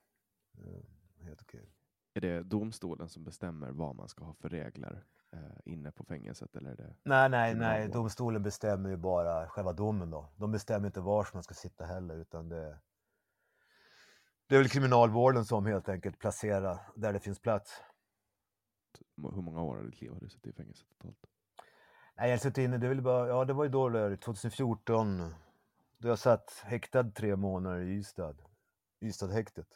Eh, 0.57 0.83
Helt 1.25 1.41
okej. 1.41 1.69
Är 2.13 2.21
det 2.21 2.43
domstolen 2.43 3.09
som 3.09 3.23
bestämmer 3.23 3.71
vad 3.71 3.95
man 3.95 4.07
ska 4.07 4.23
ha 4.23 4.33
för 4.33 4.49
regler 4.49 5.05
eh, 5.31 5.39
inne 5.65 5.91
på 5.91 6.03
fängelset? 6.03 6.55
Eller 6.55 6.71
är 6.71 6.75
det... 6.75 6.95
Nej, 7.03 7.29
nej, 7.29 7.55
nej. 7.55 7.89
Domstolen 7.89 8.43
bestämmer 8.43 8.89
ju 8.89 8.97
bara 8.97 9.47
själva 9.47 9.73
domen 9.73 10.09
då. 10.09 10.29
De 10.35 10.51
bestämmer 10.51 10.87
inte 10.87 11.01
var 11.01 11.27
man 11.33 11.43
ska 11.43 11.53
sitta 11.53 11.85
heller, 11.85 12.17
utan 12.17 12.49
det, 12.49 12.79
det 14.51 14.57
är 14.57 14.59
väl 14.59 14.69
kriminalvården 14.69 15.45
som 15.45 15.65
helt 15.65 15.89
enkelt 15.89 16.19
placerar 16.19 16.79
där 16.95 17.13
det 17.13 17.19
finns 17.19 17.39
plats. 17.39 17.81
Hur 19.17 19.41
många 19.41 19.61
år 19.61 19.77
av 19.77 19.85
ditt 19.85 20.01
liv 20.01 20.11
har 20.11 20.19
du 20.19 20.29
suttit 20.29 20.53
i 20.53 20.57
fängelse 20.57 20.85
totalt? 20.85 21.17
Nej, 22.17 22.29
jag 22.29 22.41
suttit 22.41 22.57
inne, 22.57 22.77
det, 22.77 22.87
är 22.87 22.89
väl 22.89 23.01
bara, 23.01 23.27
ja, 23.27 23.45
det 23.45 23.53
var 23.53 23.63
ju 23.63 23.69
då, 23.69 23.89
där, 23.89 24.15
2014, 24.15 25.33
då 25.97 26.07
jag 26.07 26.19
satt 26.19 26.61
häktad 26.65 27.03
tre 27.03 27.35
månader 27.35 27.81
i 27.81 27.97
Ystad. 27.97 28.35
Ystadhäktet. 29.01 29.67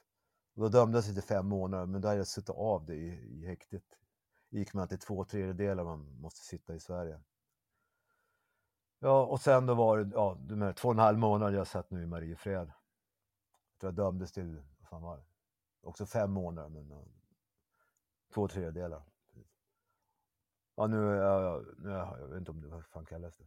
Och 0.56 0.62
då 0.62 0.70
dömdes 0.70 1.08
jag 1.08 1.16
till 1.16 1.24
fem 1.24 1.48
månader, 1.48 1.86
men 1.86 2.02
då 2.02 2.08
hade 2.08 2.18
jag 2.18 2.28
suttit 2.28 2.50
av 2.50 2.86
det 2.86 2.96
i, 2.96 3.42
i 3.42 3.46
häktet. 3.46 3.86
gick 4.50 4.74
man 4.74 4.88
till 4.88 5.00
två 5.00 5.26
tredjedelar 5.26 5.84
man 5.84 6.20
måste 6.20 6.46
sitta 6.46 6.76
i 6.76 6.80
Sverige. 6.80 7.20
Ja, 9.00 9.26
och 9.26 9.42
sen 9.42 9.66
då 9.66 9.74
var 9.74 9.98
det 9.98 10.16
ja, 10.16 10.38
de 10.40 10.62
här 10.62 10.74
två 10.74 10.88
och 10.88 10.94
en 10.94 11.00
halv 11.00 11.18
månader 11.18 11.58
jag 11.58 11.68
satt 11.68 11.92
nu 11.92 12.04
i 12.04 12.08
Mariefred. 12.08 12.72
Jag 13.76 13.80
tror 13.80 13.90
jag 13.90 13.96
dömdes 13.96 14.32
till, 14.32 14.64
vad 14.80 14.90
fan 14.90 15.02
var 15.02 15.18
det? 15.18 15.24
Också 15.82 16.06
fem 16.06 16.32
månader, 16.32 16.70
men 16.70 16.92
eh, 16.92 17.06
två 18.34 18.48
tredjedelar. 18.48 19.04
Ja, 20.76 20.88
nu, 20.88 21.10
är 21.10 21.16
jag, 21.16 21.66
nu 21.78 21.90
jag, 21.90 22.28
vet 22.28 22.40
inte 22.40 22.52
om 22.52 22.62
det, 22.62 22.68
vad 22.68 22.86
fan 22.86 23.06
kallas 23.06 23.38
det? 23.38 23.46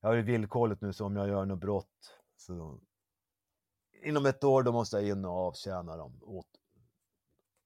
Jag 0.00 0.08
har 0.08 0.14
ju 0.14 0.22
villkorligt 0.22 0.80
nu, 0.80 0.92
så 0.92 1.06
om 1.06 1.16
jag 1.16 1.28
gör 1.28 1.44
något 1.44 1.58
brott 1.58 2.20
så 2.36 2.80
inom 4.02 4.26
ett 4.26 4.44
år 4.44 4.62
då 4.62 4.72
måste 4.72 4.96
jag 4.96 5.08
in 5.08 5.24
och 5.24 5.32
avtjäna 5.32 5.96
dem 5.96 6.22
åt 6.22 6.46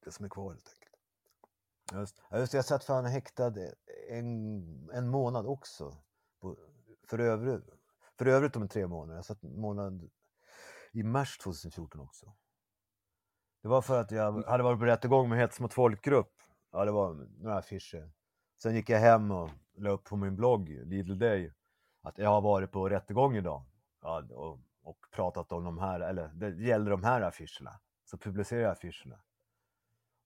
det 0.05 0.11
som 0.11 0.25
är 0.25 0.29
kvar 0.29 0.53
helt 0.53 0.75
enkelt. 0.75 0.95
Just, 1.93 2.21
just 2.31 2.51
det, 2.51 2.57
jag 2.57 2.65
satt 2.65 2.83
fan 2.83 3.05
häktad 3.05 3.53
en, 4.09 4.89
en 4.93 5.07
månad 5.07 5.45
också. 5.45 5.97
På, 6.39 6.57
för, 7.07 7.19
övrigt, 7.19 7.63
för 8.17 8.25
övrigt 8.25 8.55
om 8.55 8.67
tre 8.67 8.87
månader. 8.87 9.15
Jag 9.15 9.25
satt 9.25 9.43
månad 9.43 10.09
i 10.91 11.03
mars 11.03 11.37
2014 11.37 12.01
också. 12.01 12.33
Det 13.61 13.67
var 13.67 13.81
för 13.81 14.01
att 14.01 14.11
jag 14.11 14.43
hade 14.43 14.63
varit 14.63 14.79
på 14.79 14.85
rättegång 14.85 15.29
med 15.29 15.39
hets 15.39 15.59
mot 15.59 15.73
folkgrupp. 15.73 16.33
Ja, 16.71 16.85
det 16.85 16.91
var 16.91 17.13
några 17.13 17.57
affischer. 17.57 18.11
Sen 18.61 18.75
gick 18.75 18.89
jag 18.89 18.99
hem 18.99 19.31
och 19.31 19.49
la 19.77 19.89
upp 19.89 20.03
på 20.03 20.15
min 20.15 20.35
blogg, 20.35 20.69
Lidl 20.69 21.17
Day, 21.17 21.53
att 22.01 22.17
jag 22.17 22.29
har 22.29 22.41
varit 22.41 22.71
på 22.71 22.89
rättegång 22.89 23.35
idag. 23.35 23.65
Ja, 24.01 24.23
och, 24.31 24.59
och 24.81 25.05
pratat 25.11 25.51
om 25.51 25.63
de 25.63 25.77
här, 25.77 25.99
eller 25.99 26.27
det 26.27 26.49
gällde 26.49 26.91
de 26.91 27.03
här 27.03 27.21
affischerna. 27.21 27.79
Så 28.05 28.17
publicerade 28.17 28.63
jag 28.63 28.71
affischerna. 28.71 29.19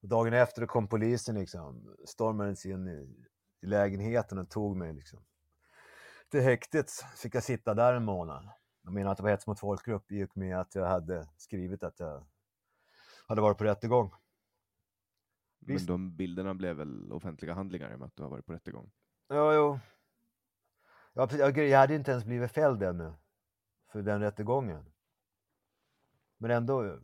Och 0.02 0.08
dagen 0.08 0.34
efter 0.34 0.66
kom 0.66 0.88
polisen 0.88 1.36
liksom, 1.36 1.96
stormades 2.06 2.66
in 2.66 2.88
i, 2.88 3.26
i 3.62 3.66
lägenheten 3.66 4.38
och 4.38 4.50
tog 4.50 4.78
mig 4.78 4.94
liksom. 4.94 5.26
Till 6.32 6.42
häktet 6.42 6.92
fick 7.16 7.36
jag 7.36 7.44
sitta 7.44 7.74
där 7.74 7.94
en 7.94 8.06
månad. 8.06 8.50
De 8.82 8.94
menade 8.94 9.12
att 9.12 9.18
det 9.18 9.24
var 9.24 9.30
hets 9.30 9.48
mot 9.48 9.60
folkgrupp 9.60 10.12
i 10.12 10.24
och 10.24 10.38
med 10.38 10.60
att 10.60 10.76
jag 10.76 10.86
hade 10.86 11.28
skrivit 11.38 11.84
att 11.84 12.00
jag 12.00 12.26
hade 13.28 13.42
varit 13.42 13.58
på 13.58 13.64
rättegång. 13.64 14.12
Men 15.60 15.76
Visst. 15.76 15.88
de 15.88 16.16
bilderna 16.16 16.54
blev 16.54 16.76
väl 16.76 17.12
offentliga 17.12 17.54
handlingar 17.54 17.92
i 17.92 17.96
och 17.96 18.00
med 18.00 18.06
att 18.06 18.16
du 18.16 18.24
har 18.24 18.30
varit 18.30 18.46
på 18.46 18.54
rättegång? 18.54 18.92
Ja, 19.28 19.54
jo. 19.54 19.80
Ja, 21.14 21.28
precis. 21.28 21.40
jag, 21.40 21.58
jag 21.58 21.80
hade 21.80 21.96
inte 21.96 22.12
ens 22.12 22.26
blivit 22.26 22.52
fälld 22.52 22.84
ännu 22.84 23.14
för 23.92 24.02
den 24.02 24.22
rättegången. 24.22 24.86
Men 26.38 26.52
ändå, 26.52 27.00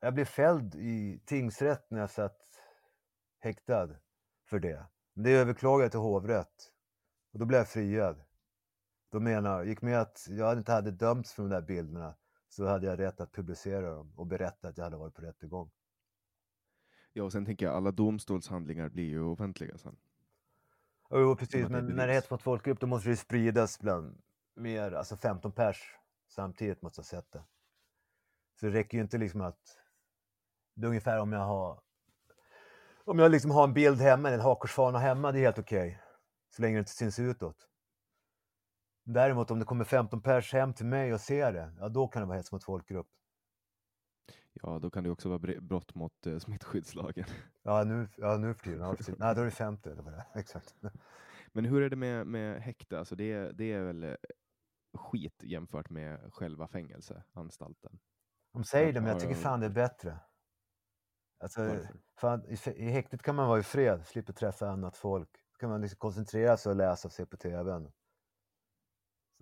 jag 0.00 0.14
blev 0.14 0.24
fälld 0.24 0.74
i 0.74 1.22
tingsrätt 1.24 1.90
när 1.90 2.00
jag 2.00 2.10
satt 2.10 2.40
häktad 3.38 3.88
för 4.44 4.58
det. 4.58 4.86
Men 5.14 5.24
det 5.24 5.30
överklagade 5.30 5.84
jag 5.84 5.90
till 5.90 6.00
hovrätt 6.00 6.72
och 7.32 7.38
då 7.38 7.44
blev 7.44 7.58
jag 7.58 7.68
friad. 7.68 8.24
Då 9.12 9.20
menar, 9.20 9.64
gick 9.64 9.82
med 9.82 10.00
att 10.00 10.26
jag 10.28 10.58
inte 10.58 10.72
hade 10.72 10.90
dömts 10.90 11.32
för 11.32 11.42
de 11.42 11.48
där 11.48 11.62
bilderna 11.62 12.14
så 12.48 12.66
hade 12.66 12.86
jag 12.86 12.98
rätt 12.98 13.20
att 13.20 13.32
publicera 13.32 13.94
dem 13.94 14.12
och 14.16 14.26
berätta 14.26 14.68
att 14.68 14.76
jag 14.76 14.84
hade 14.84 14.96
varit 14.96 15.14
på 15.14 15.22
rättegång. 15.22 15.70
Ja, 17.12 17.24
och 17.24 17.32
sen 17.32 17.44
tänker 17.44 17.66
jag 17.66 17.74
alla 17.74 17.90
domstolshandlingar 17.90 18.88
blir 18.88 19.08
ju 19.08 19.22
offentliga 19.22 19.78
sen. 19.78 19.96
Jo, 21.10 21.36
precis. 21.36 21.68
Men 21.68 21.86
när 21.86 22.06
det 22.06 22.12
hets 22.12 22.30
mot 22.30 22.42
folkgrupp 22.42 22.80
då 22.80 22.86
måste 22.86 23.08
det 23.08 23.16
spridas 23.16 23.80
bland 23.80 24.22
mer, 24.54 24.92
alltså 24.92 25.16
15 25.16 25.52
pers 25.52 25.96
samtidigt 26.28 26.82
måste 26.82 26.98
ha 26.98 27.04
sett 27.04 27.32
det. 27.32 27.44
Så 28.60 28.66
det 28.66 28.72
räcker 28.72 28.98
ju 28.98 29.02
inte 29.02 29.18
liksom 29.18 29.40
att... 29.40 29.78
Det 30.74 30.86
är 30.86 30.88
ungefär 30.88 31.20
om 31.20 31.32
jag 31.32 31.46
har... 31.46 31.80
Om 33.04 33.18
jag 33.18 33.30
liksom 33.30 33.50
har 33.50 33.64
en 33.64 33.74
bild 33.74 34.00
hemma, 34.00 34.30
en 34.30 34.40
hakkorsfana 34.40 34.98
hemma, 34.98 35.32
det 35.32 35.38
är 35.38 35.42
helt 35.42 35.58
okej. 35.58 36.02
Så 36.56 36.62
länge 36.62 36.76
det 36.76 36.78
inte 36.78 36.90
syns 36.90 37.18
utåt. 37.18 37.68
Däremot 39.04 39.50
om 39.50 39.58
det 39.58 39.64
kommer 39.64 39.84
15 39.84 40.22
pers 40.22 40.52
hem 40.52 40.74
till 40.74 40.86
mig 40.86 41.14
och 41.14 41.20
ser 41.20 41.52
det, 41.52 41.72
ja 41.78 41.88
då 41.88 42.08
kan 42.08 42.22
det 42.22 42.26
vara 42.26 42.36
hets 42.36 42.52
mot 42.52 42.64
folkgrupp. 42.64 43.06
Ja, 44.52 44.78
då 44.78 44.90
kan 44.90 45.04
det 45.04 45.10
också 45.10 45.28
vara 45.28 45.60
brott 45.60 45.94
mot 45.94 46.26
eh, 46.26 46.38
smittskyddslagen. 46.38 47.24
Ja, 47.64 47.84
nu, 47.84 48.08
ja, 48.16 48.36
nu 48.36 48.54
för 48.54 48.64
tiden. 48.64 48.80
Ja, 48.80 48.94
precis. 48.94 49.18
Nej, 49.18 49.34
då 49.34 49.40
är 49.40 49.44
det 49.44 49.50
50. 49.50 49.94
Det 49.94 50.02
var 50.02 50.10
det. 50.12 50.26
Exakt. 50.40 50.74
Men 51.52 51.64
hur 51.64 51.82
är 51.82 51.90
det 51.90 51.96
med, 51.96 52.26
med 52.26 52.62
häkte? 52.62 52.98
Alltså 52.98 53.16
det, 53.16 53.32
är- 53.32 53.52
det 53.52 53.72
är 53.72 53.82
väl 53.82 54.02
eh, 54.02 54.14
skit 54.98 55.42
jämfört 55.42 55.90
med 55.90 56.32
själva 56.34 56.68
fängelseanstalten? 56.68 57.98
De 58.52 58.64
säger 58.64 58.92
det, 58.92 59.00
men 59.00 59.08
jag 59.08 59.16
Ja, 59.16 59.20
tycker 59.20 59.34
fan 59.34 59.60
det 59.60 59.66
är 59.66 59.70
bättre. 59.70 60.20
Alltså, 61.42 61.60
fan, 62.20 62.44
i, 62.48 62.70
I 62.76 62.90
häktet 62.90 63.22
kan 63.22 63.34
man 63.34 63.48
vara 63.48 63.58
i 63.60 63.62
fred, 63.62 64.06
slipper 64.06 64.32
träffa 64.32 64.68
annat 64.70 64.96
folk. 64.96 65.30
Då 65.52 65.58
kan 65.58 65.70
man 65.70 65.80
liksom 65.80 65.98
koncentrera 65.98 66.56
sig 66.56 66.70
och 66.70 66.76
läsa 66.76 67.08
och 67.08 67.12
se 67.12 67.26
på 67.26 67.36
tvn. 67.36 67.92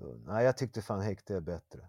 Så, 0.01 0.19
nej, 0.27 0.45
jag 0.45 0.57
tyckte 0.57 0.83
fan 0.83 1.01
häkte 1.01 1.37
är 1.37 1.41
bättre. 1.41 1.89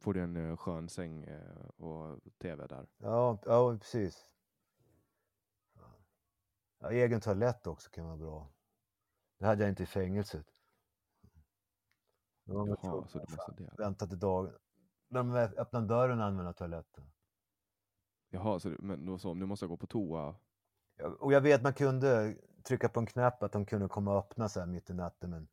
Får 0.00 0.14
du 0.14 0.20
en 0.20 0.36
eh, 0.36 0.56
skön 0.56 0.88
säng 0.88 1.24
eh, 1.24 1.66
och 1.76 2.20
tv 2.38 2.66
där? 2.66 2.86
Ja, 2.98 3.38
ja 3.46 3.78
precis. 3.78 4.26
Ja, 6.78 6.90
egen 6.90 7.20
toalett 7.20 7.66
också 7.66 7.90
kan 7.90 8.06
vara 8.06 8.16
bra. 8.16 8.52
Det 9.38 9.46
hade 9.46 9.62
jag 9.62 9.70
inte 9.70 9.82
i 9.82 9.86
fängelset. 9.86 10.46
Jaha, 12.44 12.76
så 13.08 13.18
du 13.18 13.32
måste 13.32 13.52
dela. 13.52 13.74
vänta 13.78 14.06
till 14.06 14.18
dagen. 14.18 14.52
När 15.08 15.22
de 15.22 15.34
öppnar 15.34 15.80
dörren 15.80 16.18
och 16.20 16.24
använder 16.24 16.52
toaletten. 16.52 17.12
Jaha, 18.30 18.60
så, 18.60 18.68
men 18.78 19.06
då 19.06 19.18
så, 19.18 19.34
du 19.34 19.46
måste 19.46 19.66
gå 19.66 19.76
på 19.76 19.86
toa? 19.86 20.36
Ja, 20.96 21.08
Och 21.08 21.32
jag 21.32 21.40
vet 21.40 21.62
man 21.62 21.74
kunde 21.74 22.36
trycka 22.62 22.88
på 22.88 23.00
en 23.00 23.06
knapp 23.06 23.42
att 23.42 23.52
de 23.52 23.66
kunde 23.66 23.88
komma 23.88 24.12
och 24.12 24.18
öppna 24.18 24.48
så 24.48 24.60
här 24.60 24.66
mitt 24.66 24.90
i 24.90 24.94
natten 24.94 25.30
men 25.30 25.48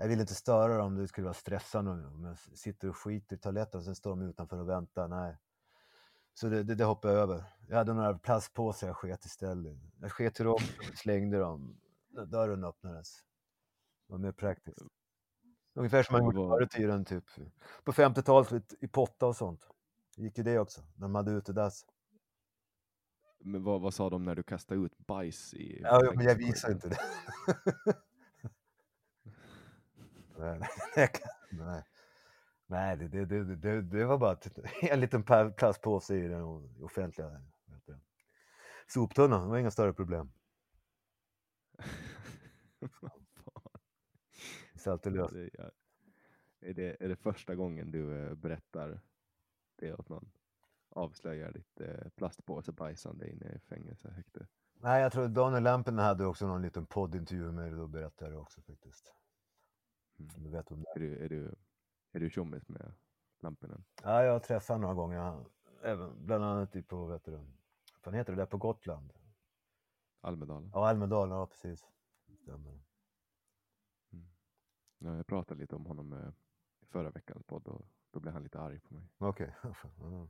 jag 0.00 0.08
ville 0.08 0.20
inte 0.20 0.34
störa 0.34 0.76
dem, 0.76 0.94
det 0.94 1.08
skulle 1.08 1.24
vara 1.24 1.34
stressande 1.34 1.90
om 1.90 2.24
jag 2.24 2.38
sitter 2.38 2.88
och 2.88 2.96
skiter 2.96 3.36
i 3.36 3.38
toaletten 3.38 3.78
och 3.78 3.84
sen 3.84 3.94
står 3.94 4.10
de 4.10 4.22
utanför 4.22 4.58
och 4.58 4.68
väntar. 4.68 5.08
Nej. 5.08 5.36
Så 6.34 6.48
det, 6.48 6.62
det, 6.62 6.74
det 6.74 6.84
hoppade 6.84 7.14
jag 7.14 7.22
över. 7.22 7.44
Jag 7.68 7.76
hade 7.76 7.94
några 7.94 8.18
plastpåsar 8.18 8.86
jag 8.86 8.96
sket 8.96 9.24
istället. 9.24 9.78
Jag 10.00 10.12
sket 10.12 10.40
i 10.40 10.42
dem 10.42 10.54
och 10.54 10.96
slängde 10.98 11.38
dem. 11.38 11.80
Dörren 12.26 12.64
öppnades. 12.64 13.16
Det 14.06 14.12
var 14.12 14.18
mer 14.18 14.32
praktiskt. 14.32 14.78
Ungefär 15.74 16.02
som 16.02 16.12
man 16.12 16.24
gjorde 16.24 16.38
förr 16.38 16.62
i 16.62 16.68
tiden 16.68 17.04
typ. 17.04 17.24
På 17.84 17.92
50-talet 17.92 18.74
i 18.80 18.88
potta 18.88 19.26
och 19.26 19.36
sånt. 19.36 19.66
Gick 20.16 20.38
ju 20.38 20.44
det 20.44 20.58
också, 20.58 20.80
när 20.94 21.02
de 21.02 21.14
hade 21.14 21.30
utedass. 21.30 21.86
Men 23.38 23.62
vad, 23.64 23.80
vad 23.80 23.94
sa 23.94 24.10
de 24.10 24.22
när 24.22 24.34
du 24.34 24.42
kastade 24.42 24.80
ut 24.80 24.98
bajs 24.98 25.54
i 25.54 25.80
Ja, 25.82 26.12
men 26.14 26.24
jag 26.24 26.34
visar 26.34 26.70
inte 26.70 26.88
det. 26.88 26.98
nej, 31.50 31.84
nej, 32.66 32.96
det, 32.96 33.08
det, 33.08 33.24
det, 33.24 33.56
det, 33.56 33.82
det 33.82 34.04
var 34.04 34.18
bara 34.18 34.38
en 34.82 35.00
liten 35.00 35.22
plastpåse 35.56 36.16
i 36.16 36.28
den 36.28 36.42
offentliga 36.82 37.42
det, 37.86 37.98
soptunnan. 38.86 39.42
Det 39.42 39.48
var 39.48 39.58
inga 39.58 39.70
större 39.70 39.92
problem. 39.92 40.32
Så 44.76 44.92
alltid 44.92 45.12
löst. 45.12 45.34
Det 45.34 45.40
är, 45.40 45.70
är, 46.60 46.74
det, 46.74 46.96
är 47.00 47.08
det 47.08 47.16
första 47.16 47.54
gången 47.54 47.90
du 47.90 48.26
eh, 48.26 48.34
berättar 48.34 49.00
det 49.76 49.94
åt 49.94 50.08
någon? 50.08 50.30
Avslöjar 50.88 51.52
ditt 51.52 51.80
eh, 51.80 52.08
plastpåse-bajsande 52.16 53.30
inne 53.32 53.52
i 53.52 53.58
fängelsehäkte? 53.58 54.46
Nej, 54.80 55.02
jag 55.02 55.12
tror 55.12 55.28
Daniel 55.28 55.62
Lampinen 55.62 56.04
hade 56.04 56.26
också 56.26 56.46
någon 56.46 56.62
liten 56.62 56.86
poddintervju 56.86 57.44
med 57.44 57.54
mig. 57.54 57.70
Då 57.70 57.86
berättade 57.86 58.30
jag 58.30 58.32
det 58.32 58.42
också 58.42 58.62
faktiskt. 58.62 59.17
Mm. 60.18 60.30
Du 60.44 60.50
vet 60.50 60.72
om 60.72 60.82
det. 60.82 60.90
Är 60.94 61.00
du, 61.00 61.24
är 61.24 61.28
du, 61.28 61.54
är 62.12 62.20
du 62.20 62.30
tjommis 62.30 62.68
med 62.68 62.92
Lampinen? 63.40 63.84
Ja, 64.02 64.22
jag 64.22 64.32
har 64.32 64.40
träffat 64.40 64.68
honom 64.68 64.80
några 64.80 64.94
gånger. 64.94 65.44
Även, 65.82 66.26
bland 66.26 66.44
annat 66.44 66.76
i 66.76 66.82
på, 66.82 67.06
vet 67.06 67.24
du, 67.24 67.40
vad 68.04 68.14
heter 68.14 68.32
det 68.32 68.38
där 68.42 68.46
på 68.46 68.56
Gotland? 68.56 69.12
Almedalen? 70.20 70.70
Ja, 70.74 70.88
Almedalen, 70.88 71.36
ja 71.38 71.46
precis. 71.46 71.86
Stämmer. 72.42 72.80
Ja, 74.98 75.16
jag 75.16 75.26
pratade 75.26 75.60
lite 75.60 75.76
om 75.76 75.86
honom 75.86 76.12
eh, 76.12 76.32
förra 76.88 77.10
veckans 77.10 77.42
podd 77.42 77.66
och 77.66 77.86
då 78.10 78.20
blev 78.20 78.32
han 78.32 78.42
lite 78.42 78.60
arg 78.60 78.80
på 78.80 78.94
mig. 78.94 79.02
Okej. 79.18 79.54
Ja. 80.00 80.28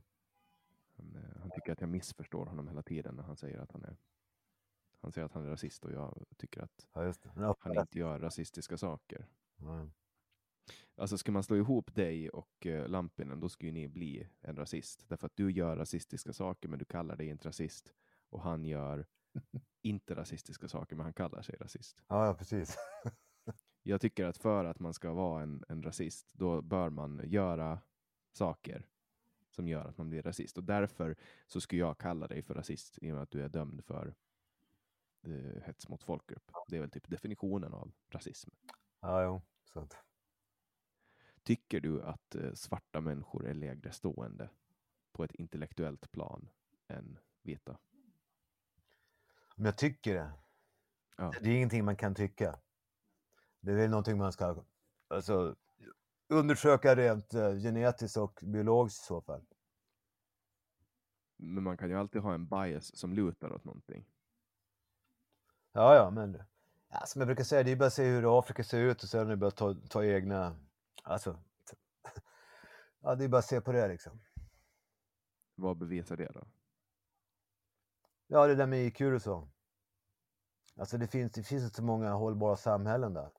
Han, 0.97 1.15
eh, 1.15 1.41
han 1.41 1.51
tycker 1.51 1.71
att 1.71 1.81
jag 1.81 1.89
missförstår 1.89 2.45
honom 2.45 2.67
hela 2.67 2.83
tiden 2.83 3.15
när 3.15 3.23
han 3.23 3.37
säger 3.37 3.59
att 3.59 3.71
han 3.71 3.83
är 3.83 3.97
han 5.01 5.11
säger 5.11 5.25
att 5.25 5.33
han 5.33 5.45
är 5.45 5.49
rasist 5.49 5.85
och 5.85 5.91
jag 5.91 6.23
tycker 6.37 6.61
att. 6.61 6.87
Ja, 7.35 7.55
han 7.59 7.77
inte 7.77 7.99
gör 7.99 8.19
rasistiska 8.19 8.77
saker. 8.77 9.27
Ja. 9.59 9.89
Alltså 10.95 11.17
ska 11.17 11.31
man 11.31 11.43
slå 11.43 11.55
ihop 11.55 11.95
dig 11.95 12.29
och 12.29 12.65
eh, 12.65 12.87
Lampinen, 12.87 13.39
då 13.39 13.49
skulle 13.49 13.71
ni 13.71 13.87
bli 13.87 14.27
en 14.41 14.55
rasist. 14.55 15.05
Därför 15.09 15.25
att 15.25 15.35
du 15.35 15.51
gör 15.51 15.77
rasistiska 15.77 16.33
saker, 16.33 16.69
men 16.69 16.79
du 16.79 16.85
kallar 16.85 17.15
dig 17.15 17.27
inte 17.27 17.47
rasist. 17.47 17.93
Och 18.29 18.41
han 18.41 18.65
gör 18.65 19.05
inte 19.81 20.15
rasistiska 20.15 20.67
saker, 20.67 20.95
men 20.95 21.03
han 21.03 21.13
kallar 21.13 21.41
sig 21.41 21.55
rasist. 21.59 22.03
ja, 22.07 22.25
ja, 22.25 22.33
precis. 22.33 22.77
Jag 23.83 24.01
tycker 24.01 24.25
att 24.25 24.37
för 24.37 24.65
att 24.65 24.79
man 24.79 24.93
ska 24.93 25.13
vara 25.13 25.43
en, 25.43 25.63
en 25.67 25.83
rasist, 25.83 26.33
då 26.33 26.61
bör 26.61 26.89
man 26.89 27.21
göra 27.23 27.79
saker 28.31 28.87
som 29.49 29.67
gör 29.67 29.85
att 29.85 29.97
man 29.97 30.09
blir 30.09 30.21
rasist. 30.21 30.57
Och 30.57 30.63
därför 30.63 31.15
så 31.47 31.61
skulle 31.61 31.81
jag 31.81 31.97
kalla 31.97 32.27
dig 32.27 32.41
för 32.41 32.53
rasist 32.53 32.99
i 33.01 33.11
och 33.11 33.15
med 33.15 33.23
att 33.23 33.31
du 33.31 33.43
är 33.43 33.49
dömd 33.49 33.85
för 33.85 34.15
eh, 35.27 35.63
hets 35.63 35.89
mot 35.89 36.03
folkgrupp. 36.03 36.51
Det 36.67 36.75
är 36.75 36.81
väl 36.81 36.91
typ 36.91 37.09
definitionen 37.09 37.73
av 37.73 37.91
rasism. 38.09 38.49
Ja, 38.99 39.23
jo. 39.23 39.41
Så 39.63 39.79
att, 39.79 39.97
Tycker 41.43 41.79
du 41.79 42.03
att 42.03 42.35
eh, 42.35 42.53
svarta 42.53 43.01
människor 43.01 43.47
är 43.47 43.53
lägre 43.53 43.91
stående 43.91 44.49
på 45.11 45.23
ett 45.23 45.35
intellektuellt 45.35 46.11
plan 46.11 46.49
än 46.87 47.19
vita? 47.41 47.77
om 49.59 49.65
jag 49.65 49.77
tycker 49.77 50.13
det. 50.13 50.31
Ja. 51.17 51.33
Det 51.41 51.49
är 51.49 51.55
ingenting 51.55 51.85
man 51.85 51.95
kan 51.95 52.15
tycka. 52.15 52.59
Det 53.59 53.71
är 53.71 53.75
väl 53.75 53.89
någonting 53.89 54.17
man 54.17 54.31
ska 54.31 54.63
alltså, 55.07 55.55
undersöka 56.27 56.95
rent 56.95 57.33
eh, 57.33 57.53
genetiskt 57.53 58.17
och 58.17 58.39
biologiskt 58.43 59.03
i 59.03 59.05
så 59.05 59.21
fall. 59.21 59.45
Men 61.35 61.63
man 61.63 61.77
kan 61.77 61.89
ju 61.89 61.95
alltid 61.95 62.21
ha 62.21 62.33
en 62.33 62.47
bias 62.47 62.95
som 62.95 63.13
lutar 63.13 63.51
åt 63.51 63.63
någonting. 63.63 64.05
Ja, 65.71 65.95
ja, 65.95 66.09
men 66.09 66.43
ja, 66.89 67.05
som 67.05 67.21
jag 67.21 67.27
brukar 67.27 67.43
säga, 67.43 67.63
det 67.63 67.71
är 67.71 67.75
bara 67.75 67.85
att 67.85 67.93
se 67.93 68.03
hur 68.03 68.39
Afrika 68.39 68.63
ser 68.63 68.79
ut 68.79 69.03
och 69.03 69.09
sen 69.09 69.27
är 69.27 69.29
det 69.29 69.37
bara 69.37 69.47
att 69.47 69.57
ta, 69.57 69.75
ta 69.89 70.05
egna... 70.05 70.55
Alltså, 71.03 71.39
ja, 73.01 73.15
det 73.15 73.23
är 73.23 73.27
bara 73.27 73.37
att 73.37 73.45
se 73.45 73.61
på 73.61 73.71
det 73.71 73.87
liksom. 73.87 74.21
Vad 75.55 75.77
bevisar 75.77 76.17
det 76.17 76.31
då? 76.33 76.47
Ja, 78.27 78.47
det 78.47 78.55
där 78.55 78.67
med 78.67 78.85
IQ 78.85 79.01
och 79.01 79.21
så. 79.21 79.49
Alltså 80.79 80.97
det 80.97 81.07
finns, 81.07 81.31
det 81.31 81.43
finns 81.43 81.63
inte 81.63 81.75
så 81.75 81.83
många 81.83 82.11
hållbara 82.11 82.57
samhällen 82.57 83.13
där. 83.13 83.31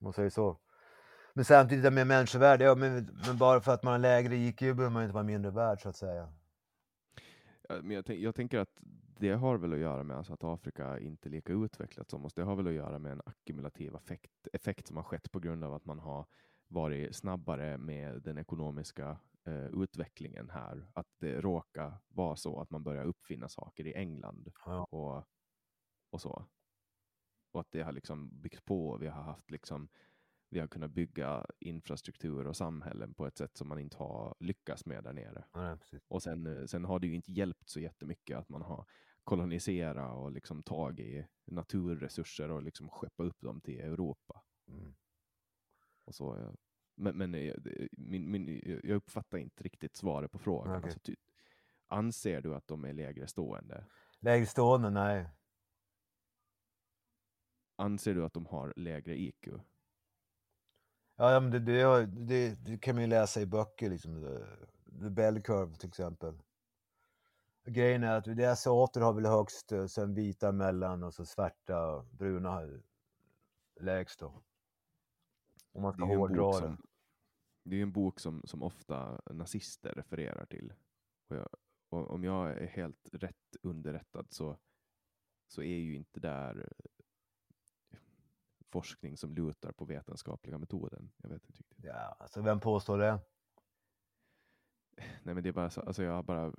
Om 0.00 0.04
man 0.04 0.12
säger 0.12 0.30
så. 0.30 0.60
Men 1.34 1.44
samtidigt 1.44 1.84
det 1.84 1.90
med 1.90 2.06
människovärde, 2.06 2.64
ja, 2.64 2.74
men, 2.74 3.20
men 3.26 3.38
bara 3.38 3.60
för 3.60 3.72
att 3.72 3.82
man 3.82 3.92
har 3.92 3.98
lägre 3.98 4.36
IQ 4.36 4.60
behöver 4.60 4.90
man 4.90 5.02
inte 5.02 5.14
vara 5.14 5.24
mindre 5.24 5.50
värd 5.50 5.82
så 5.82 5.88
att 5.88 5.96
säga. 5.96 6.32
Men 7.68 7.90
jag, 7.90 8.06
tänk, 8.06 8.20
jag 8.20 8.34
tänker 8.34 8.58
att 8.58 8.80
det 9.20 9.30
har 9.30 9.58
väl 9.58 9.72
att 9.72 9.78
göra 9.78 10.02
med 10.02 10.16
alltså 10.16 10.32
att 10.32 10.44
Afrika 10.44 10.98
inte 10.98 11.28
är 11.28 11.30
lika 11.30 11.52
utvecklat 11.52 12.10
som 12.10 12.24
oss. 12.24 12.34
Det 12.34 12.42
har 12.42 12.56
väl 12.56 12.66
att 12.66 12.72
göra 12.72 12.98
med 12.98 13.12
en 13.12 13.22
ackumulativ 13.26 13.94
effekt, 13.94 14.48
effekt 14.52 14.86
som 14.86 14.96
har 14.96 15.04
skett 15.04 15.32
på 15.32 15.40
grund 15.40 15.64
av 15.64 15.74
att 15.74 15.84
man 15.84 15.98
har 15.98 16.26
varit 16.68 17.16
snabbare 17.16 17.78
med 17.78 18.22
den 18.22 18.38
ekonomiska 18.38 19.18
eh, 19.44 19.66
utvecklingen 19.82 20.50
här. 20.50 20.90
Att 20.94 21.06
det 21.18 21.40
råkar 21.40 21.98
vara 22.08 22.36
så 22.36 22.60
att 22.60 22.70
man 22.70 22.82
börjar 22.82 23.04
uppfinna 23.04 23.48
saker 23.48 23.86
i 23.86 23.94
England 23.94 24.52
Ja. 24.64 24.84
och, 24.84 25.24
och 26.10 26.20
så. 26.20 26.46
Och 27.52 27.60
att 27.60 27.70
det 27.70 27.82
har 27.82 27.92
liksom 27.92 28.40
byggts 28.40 28.60
på. 28.60 28.96
Vi 28.96 29.06
har 29.06 29.22
haft 29.22 29.50
liksom 29.50 29.88
vi 30.50 30.60
har 30.60 30.66
kunnat 30.66 30.90
bygga 30.90 31.46
infrastruktur 31.58 32.46
och 32.46 32.56
samhällen 32.56 33.14
på 33.14 33.26
ett 33.26 33.36
sätt 33.36 33.56
som 33.56 33.68
man 33.68 33.78
inte 33.78 33.96
har 33.96 34.34
lyckats 34.40 34.86
med 34.86 35.04
där 35.04 35.12
nere. 35.12 35.44
Ja. 35.52 35.78
Och 36.08 36.22
sen, 36.22 36.46
eh, 36.46 36.64
sen 36.64 36.84
har 36.84 36.98
det 36.98 37.06
ju 37.06 37.14
inte 37.14 37.32
hjälpt 37.32 37.68
så 37.68 37.80
jättemycket 37.80 38.38
att 38.38 38.48
man 38.48 38.62
har 38.62 38.86
koloniserat 39.24 40.16
och 40.16 40.32
liksom 40.32 40.62
tagit 40.62 41.26
naturresurser 41.44 42.50
och 42.50 42.62
liksom 42.62 42.88
skeppat 42.88 43.26
upp 43.26 43.40
dem 43.40 43.60
till 43.60 43.80
Europa. 43.80 44.42
Mm. 44.68 44.94
Och 46.04 46.14
så, 46.14 46.36
eh, 46.36 46.52
men 46.94 47.16
men 47.16 47.34
eh, 47.34 47.54
min, 47.92 48.30
min, 48.30 48.62
jag 48.84 48.96
uppfattar 48.96 49.38
inte 49.38 49.62
riktigt 49.62 49.96
svaret 49.96 50.32
på 50.32 50.38
frågan. 50.38 50.76
Okej. 50.76 50.84
Alltså, 50.84 51.00
ty, 51.00 51.16
anser 51.86 52.40
du 52.40 52.54
att 52.54 52.66
de 52.66 52.84
är 52.84 52.92
lägre 52.92 53.26
stående? 53.26 53.84
Lägre 54.20 54.46
stående, 54.46 54.90
nej. 54.90 55.28
Anser 57.76 58.14
du 58.14 58.24
att 58.24 58.32
de 58.32 58.46
har 58.46 58.72
lägre 58.76 59.20
IQ? 59.20 59.48
Ja, 61.20 61.40
men 61.40 61.50
det, 61.50 61.58
det, 61.58 62.06
det, 62.06 62.54
det 62.54 62.78
kan 62.78 62.94
man 62.94 63.04
ju 63.04 63.08
läsa 63.08 63.40
i 63.40 63.46
böcker, 63.46 63.90
liksom. 63.90 64.22
The, 64.22 64.98
the 65.04 65.10
Bell 65.10 65.42
Curve 65.42 65.76
till 65.76 65.88
exempel. 65.88 66.34
Grejen 67.64 68.04
är 68.04 68.16
att 68.16 68.24
det 68.24 68.44
asiater 68.44 69.00
har 69.00 69.12
väl 69.12 69.26
högst, 69.26 69.72
eh, 69.72 69.86
sen 69.86 70.14
vita 70.14 70.52
mellan 70.52 71.02
och 71.02 71.14
så 71.14 71.24
svarta 71.24 71.86
och 71.86 72.04
bruna 72.04 72.50
har 72.50 72.82
lägst 73.80 74.20
då. 74.20 74.42
Om 75.72 75.82
man 75.82 75.92
ska 75.92 76.04
hårdra 76.04 76.60
det. 76.60 76.76
det 77.62 77.74
är 77.74 77.76
ju 77.76 77.82
en 77.82 77.92
bok 77.92 78.20
som, 78.20 78.42
som 78.44 78.62
ofta 78.62 79.20
nazister 79.30 79.92
refererar 79.92 80.46
till. 80.46 80.72
Och 81.28 81.36
jag, 81.36 81.48
och 81.88 82.10
om 82.10 82.24
jag 82.24 82.50
är 82.50 82.66
helt 82.66 83.08
rätt 83.12 83.56
underrättad 83.62 84.26
så, 84.30 84.56
så 85.46 85.62
är 85.62 85.78
ju 85.78 85.96
inte 85.96 86.20
där 86.20 86.58
eh, 86.58 86.97
forskning 88.70 89.16
som 89.16 89.34
lutar 89.34 89.72
på 89.72 89.84
vetenskapliga 89.84 90.58
metoden. 90.58 91.10
Jag 91.16 91.28
vet 91.28 91.44
inte 91.44 91.58
riktigt. 91.58 91.84
Ja, 91.84 92.16
alltså 92.18 92.42
vem 92.42 92.60
påstår 92.60 92.98
det? 92.98 93.20
Nej 95.22 95.34
men 95.34 95.42
det 95.42 95.48
är 95.48 95.52
bara 95.52 95.70
så, 95.70 95.80
alltså 95.80 96.02
jag 96.02 96.12
har 96.12 96.22
bara, 96.22 96.52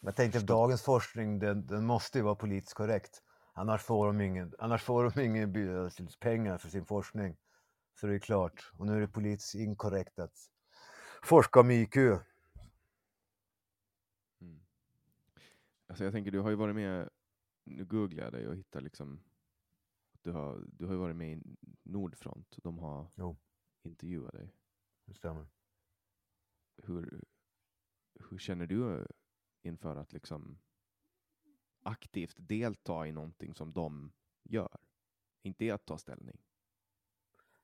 Jag 0.00 0.16
tänkte 0.16 0.38
att 0.38 0.46
dagens 0.46 0.82
forskning, 0.82 1.38
den, 1.38 1.66
den 1.66 1.86
måste 1.86 2.18
ju 2.18 2.24
vara 2.24 2.34
politiskt 2.34 2.74
korrekt. 2.74 3.22
Annars 3.52 3.82
får 3.82 4.06
de 4.06 4.20
ingen, 4.20 4.54
annars 4.58 4.82
får 4.82 5.10
de 5.10 5.20
ingen 5.20 5.52
pengar 6.20 6.58
för 6.58 6.68
sin 6.68 6.84
forskning. 6.84 7.36
Så 8.00 8.06
det 8.06 8.14
är 8.14 8.18
klart. 8.18 8.70
Och 8.74 8.86
nu 8.86 8.96
är 8.96 9.00
det 9.00 9.08
politiskt 9.08 9.54
inkorrekt 9.54 10.18
att 10.18 10.34
forska 11.22 11.60
om 11.60 11.70
IQ. 11.70 11.96
mm. 11.96 12.20
alltså 15.86 16.04
jag 16.04 16.12
tänker 16.12 16.30
du 16.30 16.40
har 16.40 16.50
ju 16.50 16.56
varit 16.56 16.74
med, 16.74 17.10
nu 17.64 17.84
googlar 17.84 18.24
jag 18.24 18.32
dig 18.32 18.48
och 18.48 18.56
hittar 18.56 18.80
liksom, 18.80 19.20
du 20.28 20.32
har, 20.32 20.64
du 20.72 20.86
har 20.86 20.92
ju 20.92 20.98
varit 20.98 21.16
med 21.16 21.32
i 21.32 21.42
Nordfront, 21.82 22.58
de 22.62 22.78
har 22.78 23.10
Jo. 23.14 23.36
intervjuat 23.82 24.32
dig. 24.32 24.54
Det 25.06 25.14
stämmer. 25.14 25.46
hur, 26.76 27.24
hur 28.30 28.38
känner 28.38 28.66
du 28.66 29.06
inför 29.62 29.96
att 29.96 30.12
liksom 30.12 30.58
aktivt 31.82 32.36
delta 32.38 33.06
i 33.06 33.12
någonting 33.12 33.54
som 33.54 33.72
de 33.72 34.12
gör? 34.42 34.78
Inte 35.42 35.74
att 35.74 35.86
ta 35.86 35.98
ställning. 35.98 36.40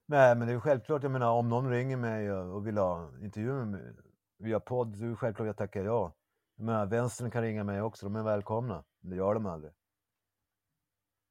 Nej, 0.07 0.37
men 0.37 0.49
det 0.49 0.55
är 0.55 0.61
självklart. 0.61 1.03
Jag 1.03 1.13
menar, 1.13 1.33
om 1.33 1.49
någon 1.49 1.71
ringer 1.71 1.97
mig 1.97 2.33
och 2.33 2.57
och 2.57 2.67
vill 2.67 2.79
ha 2.79 3.19
intervju 3.19 3.53
med 3.53 3.69
mig 3.69 3.95
via 4.39 4.61
podd, 4.61 4.97
så 4.97 5.05
är 5.05 5.09
det 5.09 5.17
självklart 5.17 5.47
jag 5.47 5.57
tackar 5.57 5.85
ja. 5.85 6.17
Jag 6.57 6.67
menar, 6.67 6.87
vänstern 6.87 7.31
kan 7.31 7.43
ringa 7.43 7.65
mig 7.65 7.83
också. 7.83 8.07
De 8.07 8.17
är 8.17 8.23
välkomna. 8.23 8.85
Men 9.01 9.11
det 9.11 9.17
gör 9.17 9.35
de 9.35 9.47
aldrig. 9.47 9.73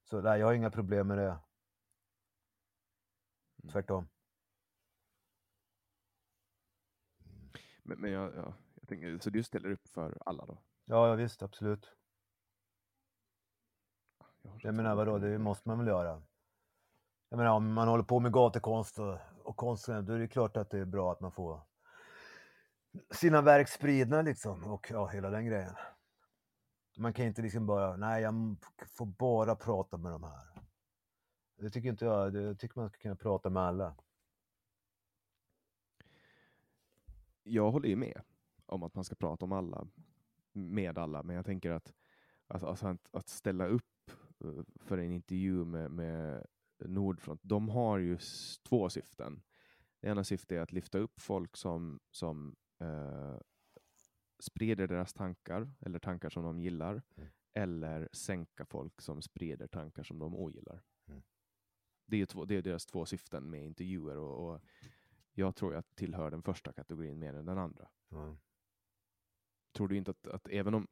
Så 0.04 0.20
nej, 0.20 0.40
jag 0.40 0.46
har 0.46 0.54
inga 0.54 0.70
problem 0.70 1.06
med 1.06 1.18
det. 1.18 1.38
Mm. 3.62 3.72
Tvärtom. 3.72 4.08
Men, 7.82 8.00
men 8.00 8.10
jag, 8.12 8.34
ja, 8.36 8.54
jag 8.74 8.88
tänker, 8.88 9.18
så 9.18 9.30
du 9.30 9.42
ställer 9.42 9.70
upp 9.70 9.88
för 9.88 10.18
alla 10.26 10.46
då? 10.46 10.58
Ja, 10.84 11.08
ja 11.08 11.14
visst, 11.14 11.42
absolut. 11.42 11.90
Jag, 14.42 14.52
Jag 14.62 14.74
menar 14.74 14.94
vadå, 14.94 15.18
det 15.18 15.38
måste 15.38 15.68
man 15.68 15.78
väl 15.78 15.86
göra. 15.86 16.22
Jag 17.28 17.36
menar 17.36 17.50
om 17.50 17.72
man 17.72 17.88
håller 17.88 18.04
på 18.04 18.20
med 18.20 18.32
gatukonst 18.32 18.98
och, 18.98 19.18
och 19.42 19.56
konst, 19.56 19.86
då 19.86 20.12
är 20.12 20.18
det 20.18 20.28
klart 20.28 20.56
att 20.56 20.70
det 20.70 20.78
är 20.78 20.84
bra 20.84 21.12
att 21.12 21.20
man 21.20 21.32
får 21.32 21.60
sina 23.10 23.42
verk 23.42 23.68
spridna 23.68 24.22
liksom 24.22 24.64
och 24.64 24.86
ja, 24.90 25.06
hela 25.06 25.30
den 25.30 25.46
grejen. 25.46 25.74
Man 26.96 27.12
kan 27.12 27.26
inte 27.26 27.42
liksom 27.42 27.66
bara, 27.66 27.96
nej 27.96 28.22
jag 28.22 28.56
får 28.88 29.06
bara 29.06 29.56
prata 29.56 29.96
med 29.96 30.12
de 30.12 30.22
här. 30.22 30.62
Det 31.56 31.70
tycker 31.70 31.88
inte 31.88 32.04
jag, 32.04 32.32
det 32.32 32.42
jag 32.42 32.58
tycker 32.58 32.80
man 32.80 32.88
ska 32.88 32.98
kunna 32.98 33.16
prata 33.16 33.50
med 33.50 33.62
alla. 33.62 33.94
jag 37.44 37.70
håller 37.70 37.88
ju 37.88 37.96
med 37.96 38.22
om 38.66 38.82
att 38.82 38.94
man 38.94 39.04
ska 39.04 39.14
prata 39.14 39.44
om 39.44 39.52
alla, 39.52 39.86
med 40.52 40.98
alla, 40.98 41.22
men 41.22 41.36
jag 41.36 41.44
tänker 41.44 41.70
att, 41.70 41.92
alltså, 42.46 42.66
alltså 42.66 42.86
att, 42.86 43.08
att 43.10 43.28
ställa 43.28 43.66
upp 43.66 44.10
eh, 44.44 44.62
för 44.76 44.98
en 44.98 45.12
intervju 45.12 45.64
med, 45.64 45.90
med 45.90 46.46
Nordfront, 46.78 47.40
de 47.42 47.68
har 47.68 47.98
ju 47.98 48.18
två 48.68 48.88
syften. 48.88 49.42
Det 50.00 50.08
ena 50.08 50.24
syftet 50.24 50.52
är 50.52 50.60
att 50.60 50.72
lyfta 50.72 50.98
upp 50.98 51.20
folk 51.20 51.56
som, 51.56 52.00
som 52.10 52.56
eh, 52.80 53.36
sprider 54.44 54.88
deras 54.88 55.12
tankar, 55.12 55.72
eller 55.80 55.98
tankar 55.98 56.30
som 56.30 56.44
de 56.44 56.60
gillar, 56.60 57.02
Mm. 57.16 57.28
eller 57.52 58.08
sänka 58.12 58.66
folk 58.66 59.00
som 59.00 59.22
sprider 59.22 59.66
tankar 59.66 60.02
som 60.02 60.18
de 60.18 60.34
ogillar. 60.34 60.82
Mm. 61.06 61.22
Det 62.06 62.16
är, 62.20 62.26
två, 62.26 62.44
det 62.44 62.54
är 62.56 62.62
deras 62.62 62.86
två 62.86 63.06
syften 63.06 63.50
med 63.50 63.64
intervjuer 63.64 64.16
och, 64.16 64.48
och 64.54 64.62
jag 65.32 65.56
tror 65.56 65.74
jag 65.74 65.84
tillhör 65.94 66.30
den 66.30 66.42
första 66.42 66.72
kategorin 66.72 67.18
mer 67.18 67.34
än 67.34 67.46
den 67.46 67.58
andra. 67.58 67.88
Ja. 68.08 68.36
Tror 69.72 69.88
du 69.88 69.96
inte 69.96 70.10
att, 70.10 70.26
att 70.26 70.48
även, 70.48 70.74
om, 70.74 70.86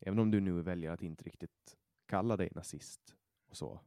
även 0.00 0.18
om 0.18 0.30
du 0.30 0.40
nu 0.40 0.62
väljer 0.62 0.90
att 0.90 1.02
inte 1.02 1.24
riktigt 1.24 1.76
kalla 2.06 2.36
dig 2.36 2.48
nazist 2.54 3.16
och 3.48 3.56
så, 3.56 3.80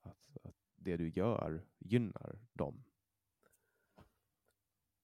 att, 0.00 0.36
att 0.42 0.56
det 0.76 0.96
du 0.96 1.08
gör 1.08 1.66
gynnar 1.78 2.40
dem? 2.52 2.84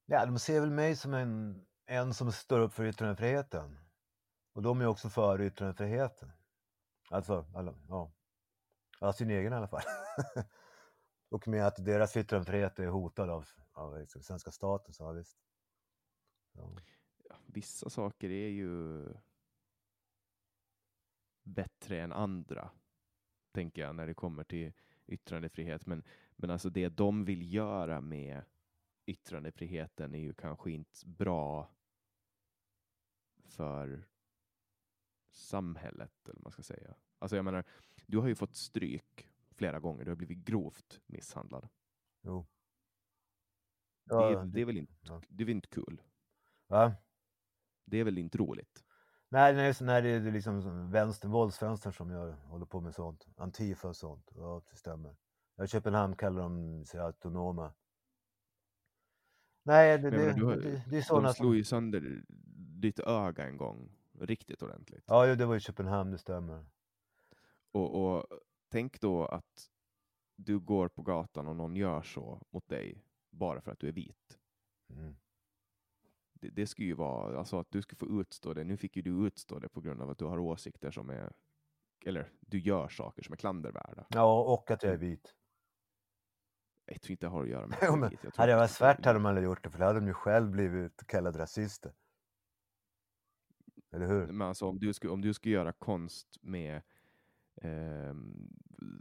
Ja, 0.07 0.27
de 0.27 0.39
ser 0.39 0.61
väl 0.61 0.71
mig 0.71 0.97
som 0.97 1.15
en, 1.15 1.67
en 1.89 2.15
som 2.15 2.33
står 2.33 2.61
upp 2.61 2.73
för 2.73 2.85
yttrandefriheten. 2.85 3.79
Och 4.53 4.63
de 4.63 4.81
är 4.81 4.87
också 4.87 5.09
för 5.09 5.41
yttrandefriheten. 5.41 6.33
Alltså, 7.11 7.47
alla, 7.55 7.75
ja. 7.89 8.13
ja, 9.01 9.13
sin 9.13 9.31
egen 9.31 9.53
i 9.53 9.57
alla 9.57 9.69
fall. 9.69 9.83
och 11.29 11.49
med 11.49 11.67
att 11.67 11.85
deras 11.85 12.17
yttrandefrihet 12.17 12.79
är 12.79 12.87
hotad 12.87 13.31
av, 13.31 13.47
av 13.73 13.99
liksom, 13.99 14.23
svenska 14.23 14.51
staten, 14.51 14.95
så 14.95 15.03
ja, 15.03 15.13
visst. 15.13 15.39
Ja. 16.53 16.71
Ja, 17.29 17.37
vissa 17.47 17.91
saker 17.91 18.31
är 18.31 18.49
ju 18.49 19.05
bättre 21.43 22.01
än 22.01 22.13
andra, 22.13 22.71
tänker 23.53 23.83
jag, 23.83 23.97
när 23.97 24.07
det 24.07 24.15
kommer 24.15 24.45
till 24.45 24.73
yttrandefrihet. 25.07 25.87
Men, 25.87 26.03
men 26.37 26.51
alltså 26.51 26.71
det 26.71 26.89
de 26.89 27.25
vill 27.25 27.55
göra 27.55 28.01
med 28.01 28.43
yttrandefriheten 29.07 30.15
är 30.15 30.19
ju 30.19 30.35
kanske 30.35 30.71
inte 30.71 31.07
bra 31.07 31.71
för 33.49 34.07
samhället, 35.31 36.13
eller 36.29 36.35
vad 36.39 36.45
man 36.45 36.53
ska 36.53 36.63
säga. 36.63 36.95
Alltså 37.19 37.37
jag 37.37 37.45
menar, 37.45 37.65
du 38.07 38.19
har 38.19 38.29
ju 38.29 38.35
fått 38.35 38.57
stryk 38.57 39.29
flera 39.51 39.81
gånger, 39.81 40.05
du 40.05 40.11
har 40.11 40.17
blivit 40.17 40.39
grovt 40.39 41.01
misshandlad. 41.07 41.69
Jo. 42.23 42.47
det, 44.05 44.15
Ja, 44.15 44.41
är, 44.43 44.47
det 44.47 44.61
är 44.61 44.65
väl 44.65 44.77
inte, 44.77 44.95
ja. 45.01 45.23
det 45.29 45.43
är 45.43 45.47
väl 45.47 45.55
inte 45.57 45.69
kul? 45.69 46.03
Va? 46.67 46.95
Det 47.85 47.97
är 47.99 48.05
väl 48.05 48.19
inte 48.19 48.39
roligt? 48.39 48.85
Nej, 49.29 49.55
nej, 49.55 49.75
så 49.75 49.85
när 49.85 50.03
det 50.03 50.09
är 50.09 50.21
liksom 50.33 50.63
som 50.63 50.91
vänster, 50.91 51.29
våldsvänstern 51.29 51.93
som 51.93 52.11
gör, 52.11 52.31
håller 52.33 52.67
på 52.67 52.81
med 52.81 52.95
sånt. 52.95 53.27
Antifa 53.37 53.89
och 53.89 53.97
sånt. 53.97 54.31
Ja, 54.35 54.63
det 54.71 54.77
stämmer. 54.77 55.17
I 55.65 55.67
Köpenhamn 55.67 56.17
kallar 56.17 56.43
de 56.43 56.85
sig 56.85 57.01
autonoma. 57.01 57.75
Nej, 59.63 59.99
det, 59.99 60.09
jag 60.09 60.37
det, 60.39 60.45
har- 60.45 60.57
det, 60.57 60.85
det 60.91 60.97
är 60.99 61.03
sådana 61.03 61.29
De 61.29 61.35
slog 61.35 61.57
ju 61.57 61.65
sönder 61.65 62.25
ditt 62.81 63.01
öga 63.01 63.45
en 63.45 63.57
gång, 63.57 63.91
riktigt 64.21 64.63
ordentligt. 64.63 65.05
Ja, 65.07 65.35
det 65.35 65.47
var 65.47 65.57
i 65.57 65.61
Köpenhamn, 65.61 66.11
det 66.11 66.19
stämmer. 66.19 66.67
Och, 67.73 68.05
och 68.05 68.27
tänk 68.69 69.01
då 69.01 69.27
att 69.27 69.71
du 70.37 70.59
går 70.59 70.89
på 70.89 71.03
gatan 71.03 71.49
och 71.49 71.57
någon 71.57 71.77
gör 71.77 72.03
så 72.03 72.43
mot 72.51 72.69
dig 72.69 73.05
bara 73.31 73.61
för 73.61 73.73
att 73.73 73.79
du 73.79 73.89
är 73.89 73.93
vit. 73.93 74.39
Mm. 74.91 75.17
Det, 76.33 76.49
det 76.49 76.67
skulle 76.67 76.89
ju 76.89 76.95
vara, 76.95 77.39
alltså 77.39 77.61
att 77.61 77.71
du 77.71 77.83
skulle 77.83 77.99
få 77.99 78.21
utstå 78.21 78.55
det. 78.55 78.65
Nu 78.65 78.77
fick 78.77 78.97
ju 78.97 79.03
du 79.03 79.27
utstå 79.27 79.59
det 79.59 79.69
på 79.69 79.81
grund 79.81 80.03
av 80.03 80.11
att 80.11 80.19
du 80.19 80.25
har 80.25 80.39
åsikter 80.39 80.91
som 80.91 81.11
är, 81.11 81.33
eller 82.05 82.33
du 82.41 82.59
gör 82.59 82.89
saker 82.89 83.23
som 83.23 83.33
är 83.33 83.37
klandervärda. 83.37 84.07
Ja, 84.09 84.41
och 84.41 84.71
att 84.71 84.83
jag 84.83 84.93
är 84.93 84.99
vit. 84.99 85.35
Jag 86.85 87.03
tror 87.03 87.11
inte 87.11 87.27
det 87.27 87.31
har 87.31 87.43
att 87.43 87.49
göra 87.49 87.67
med 87.67 87.75
att 87.75 87.81
du 87.81 87.87
är. 87.87 88.11
Jag 88.11 88.21
tror 88.21 88.33
Hade 88.37 88.53
jag 88.53 88.59
varit 88.59 88.71
svart 88.71 89.05
hade 89.05 89.19
de 89.19 89.27
aldrig 89.27 89.45
gjort 89.45 89.65
det, 89.65 89.71
för 89.71 89.79
då 89.79 89.85
hade 89.85 90.01
de 90.01 90.07
ju 90.07 90.15
själv 90.15 90.51
blivit 90.51 91.07
kallade 91.07 91.39
rasister. 91.39 91.93
Eller 93.91 94.07
hur? 94.07 94.27
Men 94.27 94.49
alltså 94.49 94.67
om 94.67 94.79
du 94.79 94.93
skulle, 94.93 95.13
om 95.13 95.21
du 95.21 95.35
skulle 95.35 95.55
göra 95.55 95.73
konst 95.73 96.39
med 96.41 96.83
ehm, 97.55 98.49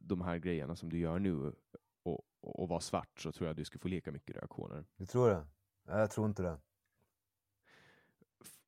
de 0.01 0.21
här 0.21 0.37
grejerna 0.37 0.75
som 0.75 0.89
du 0.89 0.99
gör 0.99 1.19
nu 1.19 1.35
och, 1.35 1.53
och, 2.03 2.21
och 2.61 2.69
vara 2.69 2.79
svart 2.79 3.19
så 3.19 3.31
tror 3.31 3.47
jag 3.47 3.55
du 3.55 3.65
skulle 3.65 3.81
få 3.81 3.87
lika 3.87 4.11
mycket 4.11 4.35
reaktioner. 4.35 4.85
Du 4.95 5.05
tror 5.05 5.29
det? 5.29 5.47
Nej, 5.83 5.99
jag 5.99 6.11
tror 6.11 6.27
inte 6.27 6.43
det. 6.43 6.59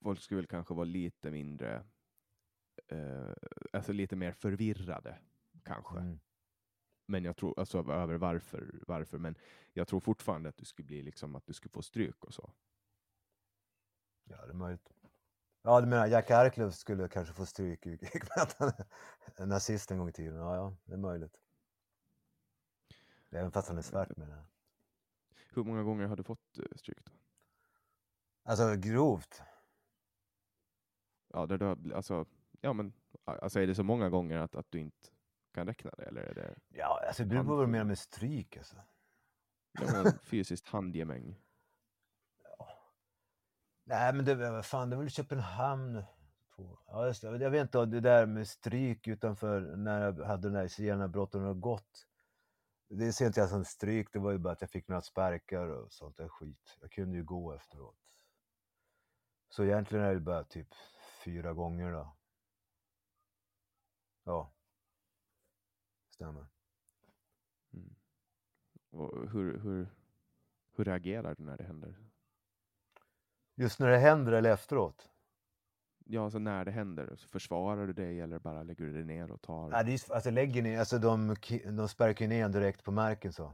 Folk 0.02 0.22
skulle 0.22 0.36
väl 0.38 0.48
kanske 0.48 0.74
vara 0.74 0.86
lite 0.86 1.32
mindre, 1.32 1.84
eh, 2.88 3.34
alltså 3.74 3.94
lite 3.94 4.16
mer 4.16 4.32
förvirrade 4.32 5.18
kanske. 5.64 5.98
Mm. 5.98 6.20
Men 7.06 7.24
jag 7.24 7.38
tror, 7.38 7.60
alltså 7.60 7.78
över 7.78 8.16
varför, 8.16 8.84
varför, 8.88 9.18
men 9.18 9.36
jag 9.74 9.88
tror 9.88 10.00
fortfarande 10.00 10.50
att 10.50 10.58
du 10.58 10.66
skulle 10.66 10.86
bli 10.86 11.02
liksom 11.02 11.36
att 11.36 11.46
du 11.46 11.54
skulle 11.54 11.72
få 11.72 11.82
stryk 11.82 12.26
och 12.26 12.34
så. 12.34 12.54
Ja, 14.24 14.46
det 14.46 14.52
är 14.52 14.54
möjligt. 14.54 14.94
Ja, 15.62 15.82
du 15.82 15.88
menar 15.88 16.08
Jack 16.08 16.32
Arklöv 16.32 16.72
skulle 16.72 17.08
kanske 17.08 17.34
få 17.34 17.46
stryk 17.46 17.86
med 18.12 18.22
att 18.36 18.56
han 18.60 18.72
är 19.36 19.46
nazist 19.46 19.92
en 19.92 19.98
gång 19.98 20.10
i 20.10 20.12
tiden? 20.12 20.36
Ja, 20.36 20.56
ja, 20.56 20.76
det 20.84 20.94
är 20.94 20.98
möjligt. 20.98 21.38
Även 23.30 23.52
fast 23.52 23.68
han 23.68 23.78
är 23.78 23.82
svart 23.82 24.18
menar 24.18 24.36
jag. 24.36 24.46
Hur 25.50 25.64
många 25.64 25.84
gånger 25.84 26.08
har 26.08 26.16
du 26.16 26.24
fått 26.24 26.58
eh, 26.58 26.66
stryk 26.76 27.06
då? 27.06 27.12
Alltså 28.44 28.76
grovt. 28.76 29.42
Ja, 31.34 31.46
där 31.46 31.58
du 31.58 31.66
har, 31.66 31.78
alltså, 31.96 32.26
ja 32.62 32.74
men, 32.74 32.94
alltså 33.24 33.60
är 33.60 33.68
det 33.68 33.76
så 33.76 33.84
många 33.84 34.10
gånger 34.10 34.38
att, 34.38 34.56
att 34.56 34.72
du 34.72 34.80
inte 34.80 35.10
kan 35.54 35.68
räkna 35.68 35.92
det, 35.98 36.04
eller 36.04 36.22
är 36.22 36.34
det 36.34 36.60
Ja, 36.70 37.04
alltså 37.08 37.24
det 37.24 37.30
beror 37.30 37.44
på 37.44 37.56
vad 37.56 37.64
du 37.64 37.72
menar 37.72 37.86
med 37.86 38.00
stryk 38.00 38.58
alltså. 38.58 38.76
ja, 39.72 40.12
fysiskt 40.22 40.68
handgemäng? 40.68 41.36
Nej, 43.90 44.14
men 44.14 44.26
det, 44.26 44.64
fan, 44.64 44.90
det 44.90 44.96
var 44.96 45.04
väl 45.04 45.12
Köpenhamn. 45.12 46.04
På. 46.56 46.80
Ja, 46.88 47.08
just. 47.08 47.24
Jag 47.24 47.50
vet 47.50 47.62
inte, 47.62 47.86
det 47.86 48.00
där 48.00 48.26
med 48.26 48.48
stryk 48.48 49.08
utanför 49.08 49.62
när 49.62 50.02
jag 50.02 50.26
hade 50.26 50.48
den 50.48 50.54
där 50.54 50.68
zigenarbrotten 50.68 51.42
har 51.42 51.54
gått. 51.54 52.08
Det 52.90 53.14
ser 53.14 53.28
inte 53.28 53.40
jag 53.40 53.50
som 53.50 53.66
stryk, 53.66 54.14
det 54.14 54.20
var 54.20 54.32
ju 54.32 54.38
bara 54.38 54.54
att 54.54 54.62
jag 54.62 54.70
fick 54.70 54.88
några 54.88 55.02
sparkar 55.02 55.68
och 55.68 55.92
sånt 55.94 56.18
där 56.18 56.28
skit. 56.28 56.78
Jag 56.82 56.92
kunde 56.92 57.18
ju 57.18 57.24
gå 57.24 57.54
efteråt. 57.54 58.16
Så 59.50 59.64
egentligen 59.64 60.06
är 60.06 60.14
det 60.14 60.20
bara 60.20 60.44
typ 60.44 60.68
fyra 61.24 61.54
gånger 61.54 61.92
då. 61.92 62.16
Ja. 64.24 64.54
Stämmer. 66.10 66.48
Mm. 67.74 67.96
Och 68.90 69.32
hur, 69.32 69.60
hur, 69.60 69.90
hur 70.76 70.86
reagerar 70.86 71.36
du 71.36 71.44
när 71.44 71.58
det 71.58 71.64
händer? 71.64 72.09
Just 73.60 73.80
när 73.80 73.88
det 73.88 73.98
händer 73.98 74.32
eller 74.32 74.52
efteråt? 74.52 75.10
Ja, 76.06 76.24
alltså 76.24 76.40
när 76.40 76.66
det 76.66 76.72
händer, 76.72 77.16
så 77.16 77.28
försvarar 77.28 77.88
du 77.88 77.94
dig 77.94 78.22
eller 78.22 78.40
bara 78.40 78.64
lägger 78.64 78.86
du 78.86 78.94
dig 78.94 79.06
ner 79.06 79.32
och 79.32 79.42
tar? 79.42 79.72
Ja, 79.72 79.84
det 79.84 79.94
är, 79.94 80.14
alltså 80.14 80.30
lägger 80.30 80.62
ni, 80.62 80.78
alltså 80.78 81.00
de, 81.00 81.36
de 81.66 81.88
sparkar 81.88 82.26
ju 82.26 82.30
ner 82.30 82.46
en 82.46 82.52
direkt 82.52 82.84
på 82.84 82.92
marken 82.92 83.34
så. 83.34 83.54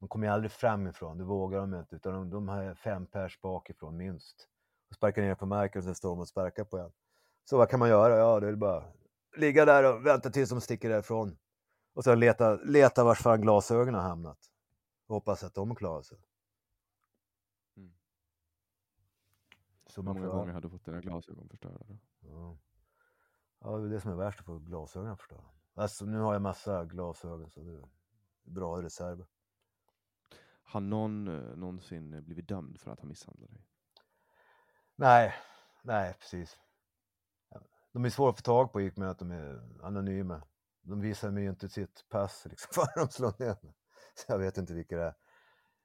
De 0.00 0.08
kommer 0.08 0.26
ju 0.26 0.32
aldrig 0.32 0.52
framifrån, 0.52 1.18
det 1.18 1.24
vågar 1.24 1.58
de 1.58 1.74
inte, 1.74 1.96
utan 1.96 2.12
de, 2.12 2.30
de 2.30 2.48
har 2.48 2.74
fem 2.74 3.06
pers 3.06 3.40
bakifrån 3.40 3.96
minst. 3.96 4.48
Och 4.88 4.96
sparkar 4.96 5.22
ner 5.22 5.34
på 5.34 5.46
marken 5.46 5.78
och 5.78 5.84
sen 5.84 5.94
står 5.94 6.10
de 6.10 6.18
och 6.18 6.28
sparkar 6.28 6.64
på 6.64 6.78
en. 6.78 6.92
Så 7.44 7.58
vad 7.58 7.68
kan 7.68 7.78
man 7.78 7.88
göra? 7.88 8.16
Ja, 8.18 8.40
det 8.40 8.48
är 8.48 8.56
bara 8.56 8.84
ligga 9.36 9.64
där 9.64 9.94
och 9.94 10.06
vänta 10.06 10.30
tills 10.30 10.50
de 10.50 10.60
sticker 10.60 10.88
därifrån. 10.88 11.36
Och 11.94 12.04
sen 12.04 12.20
leta, 12.20 12.54
leta 12.54 13.04
vars 13.04 13.18
fan 13.18 13.40
glasögonen 13.40 13.94
har 13.94 14.02
hamnat. 14.02 14.38
Och 15.06 15.14
hoppas 15.14 15.44
att 15.44 15.54
de 15.54 15.74
klarar 15.74 16.02
sig. 16.02 16.18
Så 19.94 20.00
Hur 20.00 20.04
man 20.04 20.16
många 20.16 20.30
får, 20.30 20.38
gånger 20.38 20.52
har 20.52 20.60
du 20.60 20.68
fått 20.68 20.84
dina 20.84 21.00
glasögon 21.00 21.48
förstörda? 21.48 21.78
Då? 21.88 21.98
Ja. 22.20 22.58
ja, 23.60 23.76
det 23.76 23.86
är 23.86 23.90
det 23.90 24.00
som 24.00 24.10
är 24.10 24.16
värst, 24.16 24.40
att 24.40 24.46
få 24.46 24.58
glasögonen 24.58 25.16
förstörda. 25.16 25.44
Alltså 25.74 26.04
nu 26.04 26.18
har 26.18 26.32
jag 26.32 26.42
massa 26.42 26.84
glasögon 26.84 27.50
så 27.50 27.60
det 27.60 27.72
är 27.72 27.88
bra 28.42 28.82
reserver. 28.82 29.26
Har 30.62 30.80
någon 30.80 31.28
eh, 31.28 31.56
någonsin 31.56 32.24
blivit 32.24 32.48
dömd 32.48 32.80
för 32.80 32.90
att 32.90 33.00
ha 33.00 33.08
misshandlat 33.08 33.50
dig? 33.50 33.66
Nej, 34.96 35.34
nej 35.82 36.14
precis. 36.20 36.60
De 37.92 38.04
är 38.04 38.10
svåra 38.10 38.30
att 38.30 38.36
få 38.36 38.42
tag 38.42 38.72
på 38.72 38.80
i 38.80 38.90
och 38.90 38.98
med 38.98 39.10
att 39.10 39.18
de 39.18 39.30
är 39.30 39.62
anonyma. 39.82 40.42
De 40.82 41.00
visar 41.00 41.30
mig 41.30 41.42
ju 41.42 41.50
inte 41.50 41.68
sitt 41.68 42.08
pass 42.08 42.46
liksom, 42.50 42.68
förrän 42.74 43.06
de 43.06 43.12
slår 43.12 43.34
ner 43.38 43.56
mig. 43.62 43.74
Så 44.14 44.32
jag 44.32 44.38
vet 44.38 44.58
inte 44.58 44.74
vilka 44.74 44.96
det 44.96 45.04
är. 45.04 45.14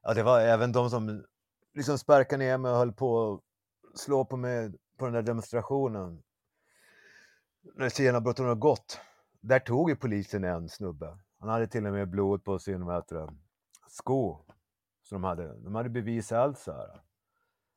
Ja, 0.01 0.13
det 0.13 0.23
var 0.23 0.39
även 0.39 0.71
de 0.71 0.89
som 0.89 1.25
liksom 1.73 1.97
sparkade 1.97 2.45
ner 2.45 2.57
mig 2.57 2.71
och 2.71 2.77
höll 2.77 2.93
på 2.93 3.41
slå 3.99 4.25
på 4.25 4.37
mig 4.37 4.71
på 4.97 5.05
den 5.05 5.13
där 5.13 5.21
demonstrationen. 5.21 6.23
När 7.61 7.89
zigenarbrotten 7.89 8.45
har 8.45 8.55
gått. 8.55 8.99
Där 9.41 9.59
tog 9.59 9.89
ju 9.89 9.95
polisen 9.95 10.43
en 10.43 10.69
snubbe. 10.69 11.19
Han 11.39 11.49
hade 11.49 11.67
till 11.67 11.85
och 11.85 11.93
med 11.93 12.09
blod 12.09 12.43
på 12.43 12.59
sin 12.59 12.85
vad 12.85 12.95
heter 12.95 13.15
det, 13.15 13.33
sko. 13.87 14.45
Så 15.01 15.15
de 15.15 15.23
hade, 15.23 15.59
de 15.59 15.75
hade 15.75 15.89
bevis 15.89 16.31
allt 16.31 16.59
så 16.59 16.71
här. 16.71 17.01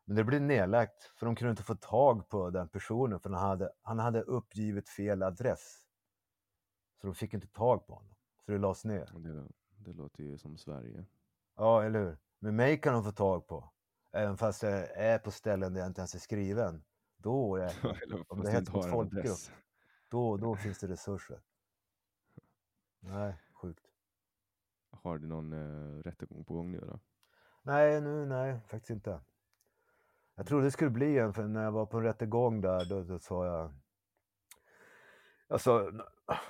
Men 0.05 0.17
det 0.17 0.25
blev 0.25 0.43
nedlagt 0.43 1.03
för 1.03 1.27
de 1.27 1.37
kunde 1.37 1.51
inte 1.51 1.63
få 1.63 1.75
tag 1.75 2.29
på 2.29 2.51
den 2.51 2.69
personen 2.69 3.21
för 3.21 3.31
han 3.31 3.49
hade, 3.49 3.73
han 3.83 3.99
hade 3.99 4.23
uppgivit 4.23 4.89
fel 4.89 5.23
adress. 5.23 5.87
Så 7.01 7.07
de 7.07 7.15
fick 7.15 7.35
inte 7.35 7.47
tag 7.47 7.87
på 7.87 7.95
honom. 7.95 8.15
Så 8.47 8.53
det 8.53 8.59
lades 8.59 8.85
ner. 8.85 9.11
Det, 9.17 9.49
det 9.77 9.93
låter 9.93 10.23
ju 10.23 10.39
som 10.39 10.57
Sverige. 10.57 11.05
Ja, 11.57 11.83
eller 11.83 11.99
hur? 11.99 12.19
Men 12.39 12.57
mig 12.57 12.81
kan 12.81 12.95
de 12.95 13.05
få 13.05 13.13
tag 13.13 13.47
på. 13.47 13.73
Även 14.13 14.37
fast 14.37 14.63
jag 14.63 14.91
är 14.91 15.19
på 15.19 15.31
ställen 15.31 15.73
där 15.73 15.81
jag 15.81 15.89
inte 15.89 16.01
ens 16.01 16.15
är 16.15 16.19
skriven. 16.19 16.85
Då 17.17 17.57
är 17.57 17.87
Eller 18.03 18.25
om 18.33 18.43
det 18.43 18.51
hets 18.51 18.73
mot 18.73 18.91
folkgrupp. 18.91 19.39
Då, 20.11 20.37
då 20.37 20.57
finns 20.57 20.79
det 20.79 20.87
resurser. 20.87 21.41
Nej, 23.01 23.35
sjukt. 23.53 23.87
Har 24.91 25.19
du 25.19 25.27
någon 25.27 25.53
uh, 25.53 26.03
rättegång 26.03 26.45
på 26.45 26.55
gång 26.55 26.73
nu 26.73 26.79
då? 26.79 27.01
Nej, 27.63 28.01
nu, 28.01 28.27
nej, 28.27 28.61
faktiskt 28.67 28.91
inte. 28.91 29.21
Jag 30.35 30.47
trodde 30.47 30.65
det 30.65 30.71
skulle 30.71 30.91
bli 30.91 31.19
en, 31.19 31.35
för 31.35 31.49
när 31.49 31.65
jag 31.65 31.73
var 31.73 31.87
på 31.87 31.99
en 31.99 32.05
rättegång 32.05 32.61
där, 32.61 32.85
då, 32.85 33.03
då 33.03 33.19
sa 33.19 33.47
jag... 33.47 33.73
Jag 35.49 35.61
sa, 35.61 35.93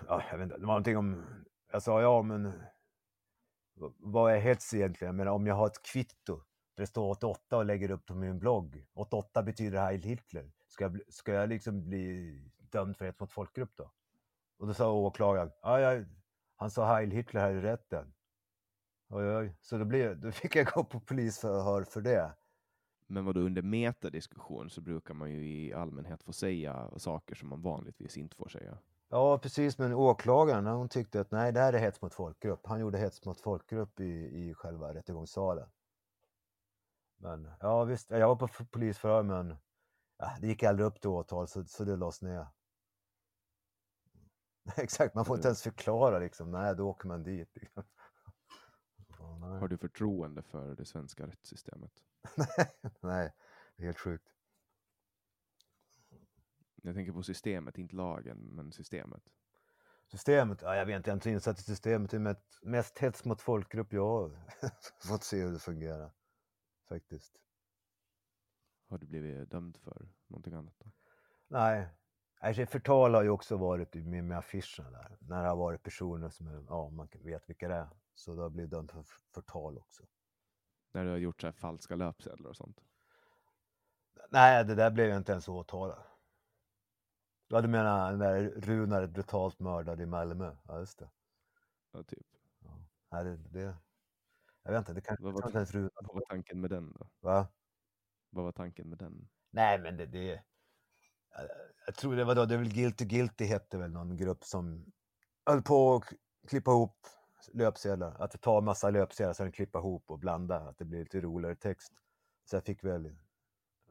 ja, 0.07 0.23
jag 0.31 0.39
vet 0.39 0.45
inte, 0.45 0.57
det 0.57 0.67
var 0.67 0.73
någonting 0.73 0.97
om... 0.97 1.25
Jag 1.73 1.83
sa, 1.83 2.03
ja 2.03 2.23
men... 2.23 2.63
Vad 3.99 4.33
är 4.33 4.39
hets 4.39 4.75
egentligen? 4.75 5.09
Jag 5.09 5.15
menar, 5.15 5.33
om 5.33 5.47
jag 5.47 5.55
har 5.55 5.67
ett 5.67 5.83
kvitto 5.83 6.43
det 6.75 6.87
står 6.87 7.11
88 7.11 7.57
och 7.57 7.65
lägger 7.65 7.91
upp 7.91 8.07
det 8.07 8.13
på 8.13 8.19
min 8.19 8.39
blogg. 8.39 8.87
88 8.95 9.43
betyder 9.43 9.81
Heil 9.81 10.03
Hitler. 10.03 10.53
Ska 10.67 10.85
jag, 10.85 11.01
ska 11.09 11.33
jag 11.33 11.49
liksom 11.49 11.85
bli 11.85 12.39
dömd 12.59 12.97
för 12.97 13.05
hets 13.05 13.21
mot 13.21 13.33
folkgrupp 13.33 13.77
då? 13.77 13.91
Och 14.59 14.67
då 14.67 14.75
sa 14.75 14.93
åklagaren, 14.93 15.51
ja, 15.63 16.05
han 16.57 16.71
sa 16.71 16.95
Heil 16.95 17.11
Hitler 17.11 17.41
här 17.41 17.51
i 17.51 17.61
rätten. 17.61 18.15
Oj, 19.09 19.37
oj. 19.37 19.57
Så 19.61 19.79
då, 19.79 19.85
blev, 19.85 20.21
då 20.21 20.33
fick 20.33 20.57
jag 20.57 20.67
gå 20.67 20.85
på 20.85 21.01
polisförhör 21.01 21.85
för 21.85 22.01
det. 22.01 22.33
Men 23.07 23.25
vad 23.25 23.37
under 23.37 23.63
metadiskussion 23.63 24.71
så 24.71 24.81
brukar 24.81 25.15
man 25.15 25.31
ju 25.31 25.47
i 25.47 25.73
allmänhet 25.73 26.23
få 26.23 26.33
säga 26.33 26.91
saker 26.97 27.35
som 27.35 27.49
man 27.49 27.63
vanligtvis 27.63 28.17
inte 28.17 28.37
får 28.37 28.49
säga. 28.49 28.79
Ja, 29.09 29.39
precis. 29.39 29.79
Men 29.79 29.95
åklagaren 29.95 30.67
hon 30.67 30.89
tyckte 30.89 31.21
att 31.21 31.31
nej, 31.31 31.53
det 31.53 31.61
här 31.61 31.73
är 31.73 31.79
hets 31.79 32.03
mot 32.03 32.15
folkgrupp. 32.15 32.67
Han 32.67 32.81
gjorde 32.81 32.99
hets 32.99 33.25
mot 33.25 33.41
folkgrupp 33.41 34.01
i, 34.01 34.05
i 34.05 34.55
själva 34.55 34.95
rättegångssalen. 34.95 35.69
Men 37.23 37.51
ja, 37.61 37.85
visst. 37.85 38.11
Jag 38.11 38.29
var 38.29 38.37
på 38.37 38.65
polisförhör, 38.65 39.23
men 39.23 39.57
ja, 40.19 40.37
det 40.41 40.47
gick 40.47 40.63
aldrig 40.63 40.87
upp 40.87 41.01
till 41.01 41.11
åtal, 41.11 41.49
så, 41.49 41.65
så 41.65 41.85
det 41.85 41.97
lades 41.97 42.23
ner. 42.23 42.47
Exakt, 44.77 45.15
man 45.15 45.25
får 45.25 45.37
inte 45.37 45.49
ens 45.49 45.63
förklara 45.63 46.19
liksom. 46.19 46.51
Nej, 46.51 46.77
då 46.77 46.89
åker 46.89 47.09
man 47.09 47.23
dit. 47.23 47.57
Liksom. 47.57 47.83
Har 49.61 49.69
du 49.69 49.79
förtroende 49.79 50.43
för 50.43 50.75
det 50.75 50.85
svenska 50.85 51.27
rättssystemet? 51.27 51.93
nej, 53.01 53.33
det 53.77 53.83
är 53.83 53.87
helt 53.87 53.99
sjukt. 53.99 54.29
Jag 56.83 56.95
tänker 56.95 57.13
på 57.13 57.23
systemet, 57.23 57.79
inte 57.79 57.97
lagen, 57.97 58.39
men 58.39 58.73
systemet. 58.73 59.23
Systemet? 60.07 60.63
Ja, 60.63 60.77
jag 60.77 60.87
vet 60.87 60.97
inte, 60.97 61.11
jag 61.11 61.13
är 61.13 61.17
inte 61.17 61.31
insatt 61.31 61.59
i 61.59 61.63
systemet. 61.63 62.11
Det 62.11 62.17
är 62.17 62.19
mest, 62.19 62.59
mest 62.63 62.99
hets 62.99 63.25
mot 63.25 63.41
folkgrupp 63.41 63.93
jag 63.93 64.07
har 64.07 64.39
fått 65.09 65.25
se 65.25 65.43
hur 65.43 65.53
det 65.53 65.59
fungerar. 65.59 66.13
Faktiskt. 66.93 67.39
Har 68.89 68.99
du 68.99 69.07
blivit 69.07 69.51
dömd 69.51 69.77
för 69.77 70.09
någonting 70.27 70.55
annat? 70.55 70.75
Då? 70.79 70.91
Nej. 71.49 71.89
Alltså, 72.41 72.67
förtal 72.67 73.15
har 73.15 73.23
ju 73.23 73.29
också 73.29 73.57
varit 73.57 73.95
med, 73.95 74.25
med 74.25 74.39
affischerna 74.39 74.91
där. 74.91 75.17
När 75.21 75.43
det 75.43 75.49
har 75.49 75.57
varit 75.57 75.83
personer 75.83 76.31
som 76.31 76.47
är, 76.47 76.65
ja, 76.69 76.91
man 76.91 77.09
vet 77.13 77.49
vilka 77.49 77.69
det 77.69 77.75
är. 77.75 77.89
Så 78.15 78.35
då 78.35 78.51
blir 78.51 78.67
dömd 78.67 78.91
för 78.91 79.03
förtal 79.35 79.79
också. 79.79 80.03
När 80.93 81.05
du 81.05 81.11
har 81.11 81.17
gjort 81.17 81.41
så 81.41 81.47
här 81.47 81.53
falska 81.53 81.97
löpsedlar 81.97 82.51
och 82.51 82.57
sånt. 82.57 82.81
Nej, 84.31 84.65
det 84.65 84.75
där 84.75 84.91
blev 84.91 85.09
jag 85.09 85.17
inte 85.17 85.33
ens 85.33 85.49
åtalad. 85.49 86.03
Ja, 87.49 87.61
du 87.61 87.69
menar 87.69 88.11
den 88.11 88.19
där 88.19 88.43
Runar 88.43 89.07
brutalt 89.07 89.59
mördad 89.61 90.01
i 90.01 90.07
Malmö? 90.07 90.57
Ja, 90.69 90.79
just 90.79 90.99
det. 90.99 91.11
Ja, 91.93 92.03
typ. 92.03 92.27
Ja. 93.11 93.23
Det, 93.23 93.37
det, 93.37 93.77
jag 94.63 94.73
vet 94.73 94.79
inte, 94.79 94.93
det 94.93 95.01
kanske 95.01 95.25
Vad 95.25 95.35
var, 95.35 95.47
inte 95.47 95.59
ens 95.59 95.75
vad 95.75 96.15
var 96.15 96.23
tanken 96.29 96.61
med 96.61 96.71
den 96.71 96.93
då? 96.93 97.11
Va? 97.21 97.49
Vad 98.31 98.45
var 98.45 98.53
tanken 98.53 98.89
med 98.89 98.99
den? 98.99 99.29
Nej, 99.51 99.79
men 99.79 99.97
det, 99.97 100.07
det 100.07 100.43
jag, 101.35 101.49
jag 101.87 101.95
tror 101.95 102.17
det 102.17 102.25
var 102.25 102.35
då, 102.35 102.45
det 102.45 102.55
är 102.55 102.59
väl 102.59 102.73
Guilty 102.73 103.05
Guilty 103.05 103.45
hette 103.45 103.79
väl 103.79 103.91
någon 103.91 104.17
grupp 104.17 104.45
som 104.45 104.93
höll 105.47 105.63
på 105.63 105.95
att 105.95 106.13
klippa 106.49 106.71
ihop 106.71 107.07
löpsedlar. 107.53 108.17
Att 108.23 108.43
ta 108.43 108.59
en 108.59 108.65
massa 108.65 108.91
löpsedlar, 108.91 109.33
sen 109.33 109.53
klippa 109.53 109.79
ihop 109.79 110.11
och 110.11 110.19
blanda, 110.19 110.57
att 110.57 110.79
det 110.79 110.85
blir 110.85 110.99
lite 110.99 111.21
roligare 111.21 111.57
text. 111.57 111.93
Så 112.45 112.57
jag 112.57 112.65
fick 112.65 112.85
väl 112.85 113.17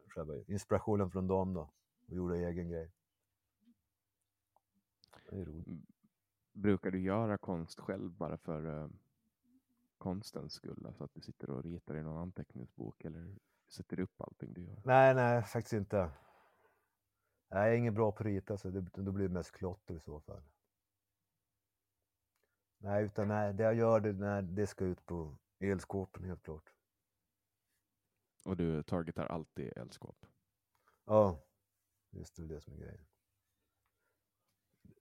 själva 0.08 0.34
inspirationen 0.48 1.12
från 1.12 1.28
dem 1.28 1.54
då 1.54 1.72
och 2.08 2.16
gjorde 2.16 2.38
egen 2.38 2.70
grej. 2.70 2.92
Det 5.30 5.36
är 5.36 5.46
roligt. 5.46 5.68
Brukar 6.54 6.92
du 6.92 7.00
göra 7.00 7.38
konst 7.38 7.80
själv 7.80 8.12
bara 8.12 8.38
för 8.38 8.82
eh, 8.82 8.88
konstens 10.02 10.54
skull? 10.54 10.86
Alltså 10.86 11.04
att 11.04 11.14
du 11.14 11.22
sitter 11.22 11.50
och 11.50 11.64
ritar 11.64 11.98
i 11.98 12.04
någon 12.04 12.18
anteckningsbok 12.18 13.06
eller 13.06 13.36
sätter 13.68 14.00
upp 14.00 14.22
allting 14.22 14.54
du 14.54 14.64
gör? 14.64 14.82
Nej, 14.86 15.16
nej, 15.16 15.44
faktiskt 15.44 15.74
inte. 15.74 15.98
Nej, 17.48 17.64
jag 17.64 17.74
är 17.74 17.78
ingen 17.78 17.94
bra 17.94 18.12
på 18.12 18.20
att 18.20 18.26
rita, 18.26 18.58
så 18.58 18.70
det, 18.70 18.82
då 18.82 19.12
blir 19.12 19.28
det 19.28 19.34
mest 19.34 19.52
klotter 19.52 19.96
i 19.96 20.00
så 20.00 20.20
fall. 20.20 20.44
Nej, 22.78 23.04
utan 23.04 23.28
nej, 23.28 23.54
det 23.54 23.64
jag 23.64 23.76
gör, 23.76 24.00
det, 24.00 24.14
nej, 24.14 24.44
det 24.44 24.68
ska 24.68 24.86
ut 24.86 25.06
på 25.06 25.38
elskåpen 25.60 26.24
helt 26.24 26.44
klart. 26.44 26.74
Och 28.46 28.58
du 28.58 28.84
targetar 28.84 29.26
alltid 29.26 29.78
eldskåp? 29.78 30.26
Ja, 31.06 31.44
just 32.10 32.36
det, 32.36 32.44
är 32.44 32.48
det 32.48 32.62
som 32.62 32.74
är 32.74 32.78
grejen. 32.78 33.06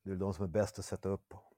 Det 0.03 0.11
är 0.11 0.17
de 0.17 0.35
som 0.35 0.45
är 0.45 0.49
bäst 0.49 0.79
att 0.79 0.85
sätta 0.85 1.09
upp 1.09 1.29
på. 1.29 1.50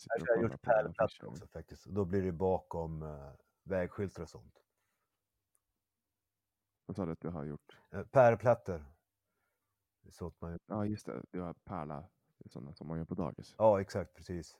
Jag 0.00 0.36
har 0.36 0.42
gjort 0.42 0.62
pärlplattor 0.62 1.28
också 1.28 1.46
faktiskt. 1.46 1.84
Då 1.84 2.04
blir 2.04 2.22
det 2.22 2.32
bakom 2.32 3.02
eh, 3.02 3.32
vägskyltar 3.64 4.22
och 4.22 4.28
sånt. 4.28 4.62
Vad 6.86 6.96
sa 6.96 7.06
du 7.06 7.12
att 7.12 7.20
du 7.20 7.28
har 7.28 7.44
gjort? 7.44 7.78
Eh, 7.90 8.02
pärlplattor. 8.02 8.84
Är 10.06 10.10
sånt 10.10 10.40
man 10.40 10.58
Ja, 10.66 10.86
just 10.86 11.06
det. 11.06 11.22
Du 11.30 11.40
har 11.40 11.54
pärla. 11.54 12.08
Sådana 12.46 12.74
som 12.74 12.88
man 12.88 12.98
gör 12.98 13.04
på 13.04 13.14
dagis. 13.14 13.54
Ja, 13.58 13.80
exakt, 13.80 14.14
precis. 14.14 14.58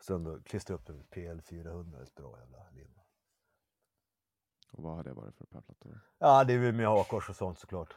Sen 0.00 0.24
då 0.24 0.42
klistra 0.42 0.76
upp 0.76 0.88
en 0.88 1.04
PL 1.04 1.40
400, 1.40 2.02
ett 2.02 2.14
bra 2.14 2.38
jävla 2.38 2.70
lim. 2.70 3.00
Och 4.72 4.82
vad 4.82 4.96
har 4.96 5.04
det 5.04 5.12
varit 5.12 5.36
för 5.36 5.46
pärlplattor? 5.46 6.00
Ja, 6.18 6.44
det 6.44 6.52
är 6.52 6.58
väl 6.58 6.74
med 6.74 6.86
hakkors 6.86 7.28
och 7.28 7.36
sånt 7.36 7.58
såklart. 7.58 7.96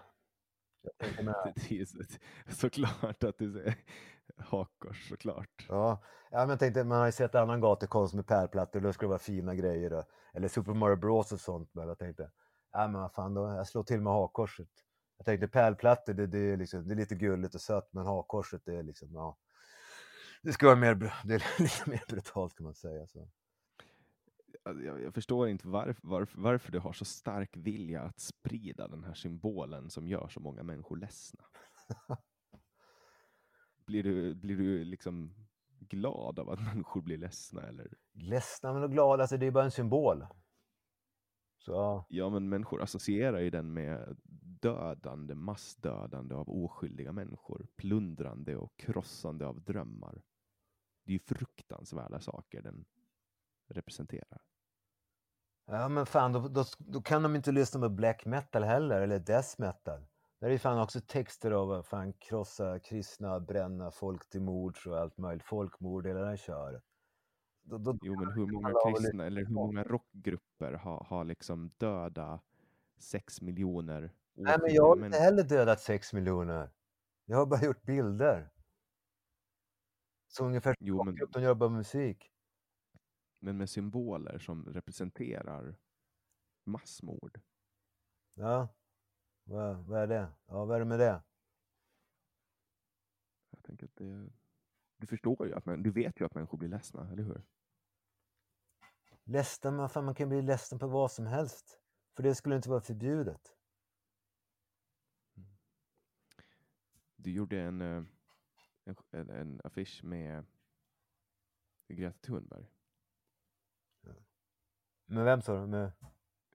Jag 0.81 0.97
tänkte 0.97 1.23
med, 1.23 1.35
Det 1.55 1.81
är 3.55 3.77
hakkors, 4.37 5.09
såklart. 5.09 5.65
ja, 5.69 6.03
ja, 6.31 6.39
men 6.39 6.49
jag 6.49 6.59
tänkte, 6.59 6.83
man 6.83 6.99
har 6.99 7.05
ju 7.05 7.11
sett 7.11 7.35
annan 7.35 7.61
gatukonst 7.61 8.13
med 8.13 8.27
pärlplattor, 8.27 8.79
då 8.79 8.93
ska 8.93 9.05
det 9.05 9.09
vara 9.09 9.19
fina 9.19 9.55
grejer. 9.55 9.89
Då. 9.89 10.03
Eller 10.33 10.47
Super 10.47 10.73
Mario 10.73 10.95
Bros 10.95 11.31
och 11.31 11.39
sånt. 11.39 11.69
Men 11.73 11.87
jag 11.87 11.97
tänkte, 11.97 12.31
ja 12.71 12.87
men 12.87 13.01
vad 13.01 13.13
fan 13.13 13.33
då, 13.33 13.41
jag 13.41 13.67
slår 13.67 13.83
till 13.83 14.01
med 14.01 14.13
hakkorset. 14.13 14.69
Jag 15.17 15.25
tänkte 15.25 15.47
pärlplattor, 15.47 16.13
det, 16.13 16.27
det, 16.27 16.39
är 16.39 16.57
liksom, 16.57 16.87
det 16.87 16.93
är 16.93 16.95
lite 16.95 17.15
gulligt 17.15 17.55
och 17.55 17.61
sött, 17.61 17.89
men 17.91 18.05
hakkorset 18.05 18.61
det 18.65 18.75
är 18.75 18.83
liksom, 18.83 19.13
ja. 19.13 19.37
Det 20.41 20.53
ska 20.53 20.65
vara 20.65 20.75
mer, 20.75 20.95
det 21.23 21.33
är 21.33 21.43
lite 21.61 21.89
mer 21.89 22.03
brutalt 22.07 22.55
kan 22.55 22.63
man 22.63 22.75
säga. 22.75 23.07
Så. 23.07 23.29
Jag, 24.63 25.01
jag 25.01 25.13
förstår 25.13 25.47
inte 25.47 25.67
varför, 25.67 26.01
varför, 26.03 26.41
varför 26.41 26.71
du 26.71 26.79
har 26.79 26.93
så 26.93 27.05
stark 27.05 27.57
vilja 27.57 28.01
att 28.01 28.19
sprida 28.19 28.87
den 28.87 29.03
här 29.03 29.13
symbolen 29.13 29.89
som 29.89 30.07
gör 30.07 30.27
så 30.27 30.39
många 30.39 30.63
människor 30.63 30.97
ledsna. 30.97 31.43
Blir 33.89 34.03
du, 34.03 34.35
blir 34.35 34.57
du 34.57 34.83
liksom 34.83 35.33
glad 35.79 36.39
av 36.39 36.49
att 36.49 36.59
människor 36.73 37.01
blir 37.01 37.17
ledsna? 37.17 37.61
Eller? 37.61 37.87
Ledsna 38.13 38.73
men 38.73 38.83
och 38.83 38.91
glada, 38.91 39.23
alltså 39.23 39.37
det 39.37 39.45
är 39.45 39.51
bara 39.51 39.63
en 39.63 39.71
symbol. 39.71 40.25
Så 41.57 41.71
ja, 41.71 42.05
Ja, 42.09 42.29
men 42.29 42.49
människor 42.49 42.81
associerar 42.81 43.39
ju 43.39 43.49
den 43.49 43.73
med 43.73 44.17
dödande, 44.61 45.35
massdödande 45.35 46.35
av 46.35 46.49
oskyldiga 46.49 47.11
människor, 47.11 47.67
plundrande 47.75 48.55
och 48.57 48.77
krossande 48.77 49.47
av 49.47 49.61
drömmar. 49.61 50.21
Det 51.05 51.11
är 51.11 51.13
ju 51.13 51.19
fruktansvärda 51.19 52.19
saker 52.19 52.61
den 52.61 52.85
representerar. 53.69 54.41
ja 55.65 55.89
men 55.89 56.05
fan 56.05 56.33
då, 56.33 56.47
då, 56.47 56.63
då 56.77 57.01
kan 57.01 57.23
de 57.23 57.35
inte 57.35 57.51
lyssna 57.51 57.79
på 57.79 57.89
black 57.89 58.25
metal 58.25 58.63
heller, 58.63 59.01
eller 59.01 59.19
death 59.19 59.55
metal. 59.57 60.05
Där 60.39 60.49
är 60.49 60.57
fan 60.57 60.81
också 60.81 61.01
texter 61.01 61.51
av 61.51 61.71
att 61.71 61.87
fan 61.87 62.13
krossa 62.13 62.79
kristna, 62.79 63.39
bränna 63.39 63.91
folk 63.91 64.29
till 64.29 64.41
mords 64.41 64.87
och 64.87 64.97
allt 64.99 65.17
möjligt. 65.17 65.43
Folkmord, 65.45 66.07
hela 66.07 66.19
den 66.19 66.37
köret. 66.37 66.83
Då, 67.61 67.77
då, 67.77 67.97
Jo, 68.01 68.19
men 68.19 68.31
hur 68.31 68.47
många 68.47 68.73
kristna 68.85 69.25
eller 69.25 69.45
hur 69.45 69.53
många 69.53 69.83
rockgrupper 69.83 70.73
har, 70.73 71.03
har 71.03 71.23
liksom 71.23 71.71
döda 71.77 72.41
sex 72.97 73.41
miljoner 73.41 74.13
Nej, 74.33 74.57
men 74.61 74.73
jag 74.73 74.87
har 74.87 75.05
inte 75.05 75.17
heller 75.17 75.43
dödat 75.43 75.79
sex 75.79 76.13
miljoner. 76.13 76.69
Jag 77.25 77.37
har 77.37 77.45
bara 77.45 77.61
gjort 77.65 77.81
bilder. 77.83 78.49
Så 80.27 80.45
ungefär 80.45 80.75
Jo, 80.79 80.97
men- 80.97 81.07
rockgruppen 81.07 81.43
gör 81.43 81.55
bara 81.55 81.69
musik. 81.69 82.31
Men 83.39 83.57
med 83.57 83.69
symboler 83.69 84.39
som 84.39 84.65
representerar 84.65 85.75
massmord. 86.65 87.41
Ja, 88.33 88.67
vad, 89.49 89.77
vad 89.77 89.99
är 89.99 90.07
det? 90.07 90.27
Ja, 90.47 90.65
vad 90.65 90.75
är 90.75 90.79
det 90.79 90.85
med 90.85 90.99
det? 90.99 91.21
Jag 93.49 93.63
tänker 93.63 93.85
att 93.85 93.95
det, 93.95 94.29
du 94.97 95.07
förstår 95.07 95.47
ju 95.47 95.53
att 95.53 95.65
man, 95.65 95.83
du 95.83 95.91
vet 95.91 96.19
ju 96.19 96.25
att 96.25 96.35
människor 96.35 96.57
blir 96.57 96.69
ledsna, 96.69 97.09
eller 97.11 97.23
hur? 97.23 97.41
Ledsen, 99.23 99.75
men 99.75 99.89
fan, 99.89 100.05
man 100.05 100.15
kan 100.15 100.29
bli 100.29 100.41
ledsen 100.41 100.79
på 100.79 100.87
vad 100.87 101.11
som 101.11 101.25
helst. 101.25 101.79
För 102.15 102.23
det 102.23 102.35
skulle 102.35 102.55
inte 102.55 102.69
vara 102.69 102.81
förbjudet. 102.81 103.55
Du 107.15 107.31
gjorde 107.31 107.61
en, 107.61 107.81
eh, 107.81 108.03
en, 109.11 109.29
en, 109.29 109.61
affisch 109.63 110.03
med 110.03 110.45
Greta 111.87 112.17
Thunberg. 112.21 112.67
Men 115.05 115.25
vem 115.25 115.41
sa 115.41 115.61
du? 115.61 115.67
Med... 115.67 115.91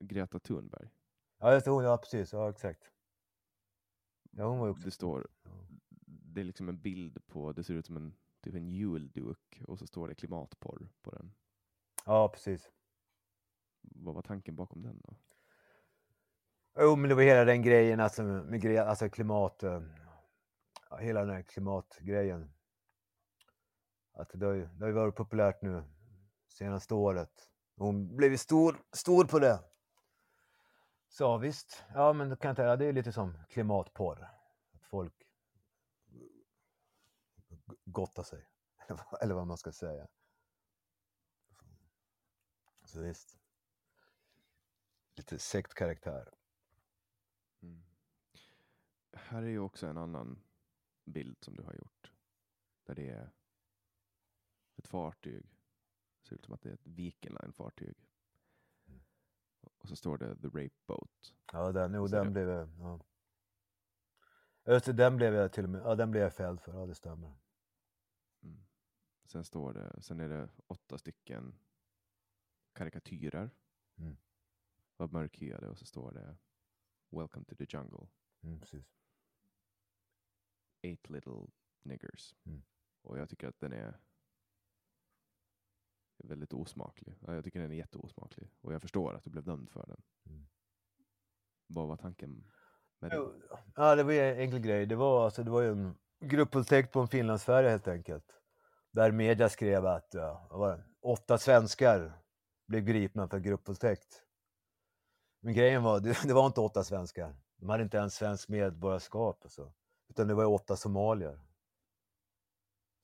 Greta 0.00 0.38
Thunberg. 0.38 0.90
Ja, 1.44 1.52
just 1.52 1.64
det, 1.64 1.70
hon, 1.70 1.84
ja 1.84 1.96
precis, 1.98 2.32
ja 2.32 2.50
exakt. 2.50 2.90
Ja, 4.30 4.44
hon 4.44 4.58
var 4.58 4.66
ju 4.66 4.72
också... 4.72 4.84
Det 4.84 4.90
står, 4.90 5.28
det 6.06 6.40
är 6.40 6.44
liksom 6.44 6.68
en 6.68 6.80
bild 6.80 7.26
på, 7.26 7.52
det 7.52 7.64
ser 7.64 7.74
ut 7.74 7.86
som 7.86 7.96
en, 7.96 8.16
typ 8.44 8.54
en 8.54 8.68
julduk 8.68 9.62
och 9.68 9.78
så 9.78 9.86
står 9.86 10.08
det 10.08 10.14
klimatporr 10.14 10.88
på 11.02 11.10
den. 11.10 11.34
Ja, 12.04 12.28
precis. 12.28 12.70
Vad 13.80 14.14
var 14.14 14.22
tanken 14.22 14.56
bakom 14.56 14.82
den 14.82 15.00
då? 15.04 15.16
Jo, 16.78 16.96
men 16.96 17.08
det 17.08 17.14
var 17.14 17.22
hela 17.22 17.44
den 17.44 17.62
grejen, 17.62 18.00
alltså, 18.00 18.22
med 18.22 18.78
alltså 18.78 19.08
klimat... 19.08 19.62
eh, 19.62 19.82
Ja, 20.90 20.96
hela 20.96 21.20
den 21.20 21.34
här 21.34 21.42
klimatgrejen. 21.42 22.50
Att 24.12 24.30
det 24.34 24.46
har, 24.46 24.52
ju, 24.52 24.66
det 24.66 24.84
har 24.84 24.88
ju 24.88 24.94
varit 24.94 25.14
populärt 25.14 25.62
nu 25.62 25.84
senaste 26.48 26.94
året. 26.94 27.50
Hon 27.76 28.16
blev 28.16 28.30
ju 28.30 28.38
stor, 28.38 28.76
stor 28.92 29.24
på 29.24 29.38
det. 29.38 29.73
Så 31.14 31.38
visst, 31.38 31.84
ja 31.94 32.12
men 32.12 32.28
då 32.28 32.36
kan 32.36 32.48
jag 32.48 32.56
säga, 32.56 32.76
det 32.76 32.86
är 32.86 32.92
lite 32.92 33.12
som 33.12 33.38
klimatporr. 33.48 34.28
Att 34.72 34.84
folk 34.84 35.22
gottar 37.84 38.22
sig. 38.22 38.48
Eller 38.88 39.04
vad- 39.10 39.22
Eller 39.22 39.34
vad 39.34 39.46
man 39.46 39.56
ska 39.58 39.72
säga. 39.72 40.08
Så 42.84 43.00
visst. 43.00 43.38
Lite 45.16 45.38
sektkaraktär. 45.38 46.34
Mm. 47.62 47.84
Här 49.12 49.42
är 49.42 49.46
ju 49.48 49.58
också 49.58 49.86
en 49.86 49.98
annan 49.98 50.42
bild 51.04 51.44
som 51.44 51.56
du 51.56 51.62
har 51.62 51.74
gjort. 51.74 52.12
Där 52.84 52.94
det 52.94 53.10
är 53.10 53.30
ett 54.76 54.86
fartyg. 54.88 55.46
Det 56.20 56.28
ser 56.28 56.34
ut 56.36 56.44
som 56.44 56.54
att 56.54 56.62
det 56.62 56.68
är 56.68 56.74
ett 56.74 56.86
Viking 56.86 57.32
Line-fartyg. 57.32 57.96
Och 59.78 59.88
så 59.88 59.96
står 59.96 60.18
det 60.18 60.36
The 60.36 60.46
Rape 60.46 60.74
Boat. 60.86 61.34
Ja, 61.52 61.72
den, 61.72 61.94
jo, 61.94 62.06
den 62.06 62.24
det- 62.24 62.30
blev 62.30 62.48
jag... 62.48 62.68
Ja. 62.78 63.00
Just 64.66 64.86
det, 64.86 64.92
den 64.92 65.16
blev 65.16 65.34
jag 65.34 65.52
till 65.52 65.64
och 65.64 65.70
med... 65.70 65.80
Ja, 65.80 65.94
den 65.94 66.10
blev 66.10 66.22
jag 66.22 66.32
fälld 66.34 66.60
för. 66.60 66.72
Ja, 66.72 66.86
det 66.86 66.94
stämmer. 66.94 67.34
Mm. 68.42 68.64
Sen 69.24 69.44
står 69.44 69.72
det, 69.72 70.02
sen 70.02 70.20
är 70.20 70.28
det 70.28 70.48
åtta 70.66 70.98
stycken 70.98 71.58
karikatyrer. 72.72 73.50
Mm. 73.96 74.16
Av 74.96 75.12
mörkhyade 75.12 75.68
och 75.68 75.78
så 75.78 75.86
står 75.86 76.12
det 76.12 76.36
Welcome 77.10 77.44
to 77.44 77.54
the 77.56 77.66
jungle. 77.68 78.08
Mm, 78.42 78.60
precis. 78.60 78.94
Eight 80.82 81.08
little 81.10 81.46
niggers. 81.82 82.34
Mm. 82.44 82.62
Och 83.02 83.18
jag 83.18 83.28
tycker 83.28 83.48
att 83.48 83.60
den 83.60 83.72
är 83.72 84.00
väldigt 86.28 86.52
osmaklig. 86.52 87.14
Ja, 87.26 87.34
Jag 87.34 87.44
tycker 87.44 87.60
den 87.60 87.70
är 87.70 87.76
jätteosmaklig. 87.76 88.50
Och 88.60 88.74
jag 88.74 88.82
förstår 88.82 89.14
att 89.14 89.24
du 89.24 89.30
blev 89.30 89.44
dömd 89.44 89.70
för 89.70 89.86
den. 89.86 90.02
Mm. 90.26 90.46
Vad 91.66 91.88
var 91.88 91.96
tanken 91.96 92.44
med 92.98 93.10
det? 93.10 93.16
Ja, 93.74 93.94
det 93.94 94.02
var 94.02 94.12
en 94.12 94.38
enkel 94.38 94.58
grej. 94.60 94.86
Det 94.86 94.96
var, 94.96 95.24
alltså, 95.24 95.42
det 95.42 95.50
var 95.50 95.60
ju 95.62 95.70
en 95.70 95.96
gruppvåldtäkt 96.20 96.92
på 96.92 97.00
en 97.00 97.08
finlandsfärja 97.08 97.70
helt 97.70 97.88
enkelt. 97.88 98.40
Där 98.90 99.12
media 99.12 99.48
skrev 99.48 99.86
att 99.86 100.14
ja, 100.14 100.48
var 100.50 100.84
åtta 101.00 101.38
svenskar 101.38 102.12
blev 102.66 102.84
gripna 102.84 103.28
för 103.28 103.38
gruppvåldtäkt. 103.38 104.22
Men 105.40 105.54
grejen 105.54 105.82
var, 105.82 106.00
det, 106.00 106.22
det 106.26 106.34
var 106.34 106.46
inte 106.46 106.60
åtta 106.60 106.84
svenskar. 106.84 107.36
De 107.56 107.68
hade 107.68 107.82
inte 107.82 107.96
ens 107.96 108.14
svensk 108.14 108.48
medborgarskap. 108.48 109.38
Alltså. 109.42 109.72
Utan 110.08 110.28
det 110.28 110.34
var 110.34 110.44
åtta 110.44 110.76
somalier. 110.76 111.40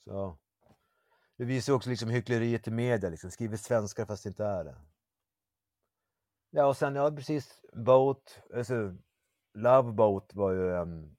Så. 0.05 0.39
Det 1.41 1.47
visar 1.47 1.73
också 1.73 1.91
liksom 1.91 2.09
hyckleriet 2.09 2.69
i 2.69 2.71
media. 2.71 3.11
Liksom. 3.11 3.31
Skriver 3.31 3.57
svenskar 3.57 4.07
fast 4.07 4.23
det 4.23 4.29
inte 4.29 4.45
är 4.45 4.65
det. 4.65 4.77
Ja, 6.51 6.67
och 6.67 6.77
sen, 6.77 6.95
ja 6.95 7.11
precis, 7.11 7.63
Boat, 7.73 8.43
alltså 8.55 8.97
Love 9.55 9.93
Boat 9.93 10.35
var 10.35 10.53
ju 10.53 10.77
en 10.77 11.17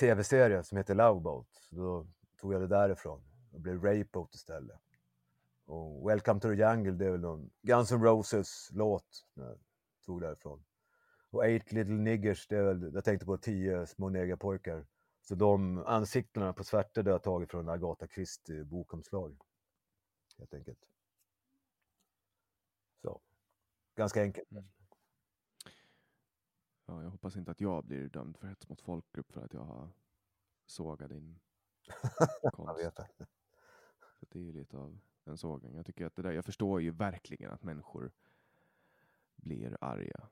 tv-serie 0.00 0.62
som 0.62 0.78
heter 0.78 0.94
Love 0.94 1.20
Boat. 1.20 1.48
Så 1.52 1.76
då 1.76 2.06
tog 2.40 2.54
jag 2.54 2.60
det 2.60 2.66
därifrån. 2.66 3.22
Det 3.52 3.58
blev 3.58 3.84
Rape 3.84 4.08
Boat 4.12 4.34
istället. 4.34 4.80
Och 5.66 6.10
Welcome 6.10 6.40
to 6.40 6.48
the 6.48 6.54
Jungle, 6.54 6.92
det 6.92 7.06
är 7.06 7.10
väl 7.10 7.20
någon 7.20 7.50
Guns 7.62 7.92
N' 7.92 8.02
Roses 8.02 8.68
låt 8.72 9.24
som 9.34 9.42
jag 9.42 9.58
tog 10.04 10.20
därifrån. 10.20 10.64
Och 11.30 11.46
Eight 11.46 11.72
Little 11.72 11.94
Niggers, 11.94 12.46
det 12.48 12.56
är 12.56 12.62
väl, 12.62 12.90
jag 12.94 13.04
tänkte 13.04 13.26
på 13.26 13.38
tio 13.38 13.86
små 13.86 14.08
negerpojkar. 14.08 14.86
Så 15.28 15.34
de 15.34 15.78
ansiktena 15.78 16.52
på 16.52 16.64
svärtor 16.64 17.02
har 17.04 17.10
jag 17.10 17.22
tagit 17.22 17.50
från 17.50 17.68
Agatha 17.68 18.06
Christie 18.06 18.64
bokomslag. 18.64 19.42
Helt 20.38 20.54
enkelt. 20.54 20.84
Så. 23.02 23.20
Ganska 23.94 24.22
enkelt. 24.22 24.48
Ja, 26.86 27.02
jag 27.02 27.10
hoppas 27.10 27.36
inte 27.36 27.50
att 27.50 27.60
jag 27.60 27.84
blir 27.84 28.08
dömd 28.08 28.36
för 28.36 28.46
hets 28.48 28.68
mot 28.68 28.80
folkgrupp 28.80 29.32
för 29.32 29.44
att 29.44 29.52
jag 29.52 29.64
har 29.64 29.90
sågat 30.66 31.10
din 31.10 31.40
Jag 32.42 32.52
konst. 32.52 32.96
det. 32.96 33.26
Så 34.20 34.26
det 34.28 34.38
är 34.38 34.42
ju 34.42 34.52
lite 34.52 34.76
av 34.76 35.00
en 35.24 35.38
sågning. 35.38 35.74
Jag, 35.76 35.86
tycker 35.86 36.06
att 36.06 36.16
det 36.16 36.22
där, 36.22 36.32
jag 36.32 36.44
förstår 36.44 36.80
ju 36.80 36.90
verkligen 36.90 37.50
att 37.50 37.62
människor 37.62 38.12
blir 39.36 39.78
arga. 39.80 40.28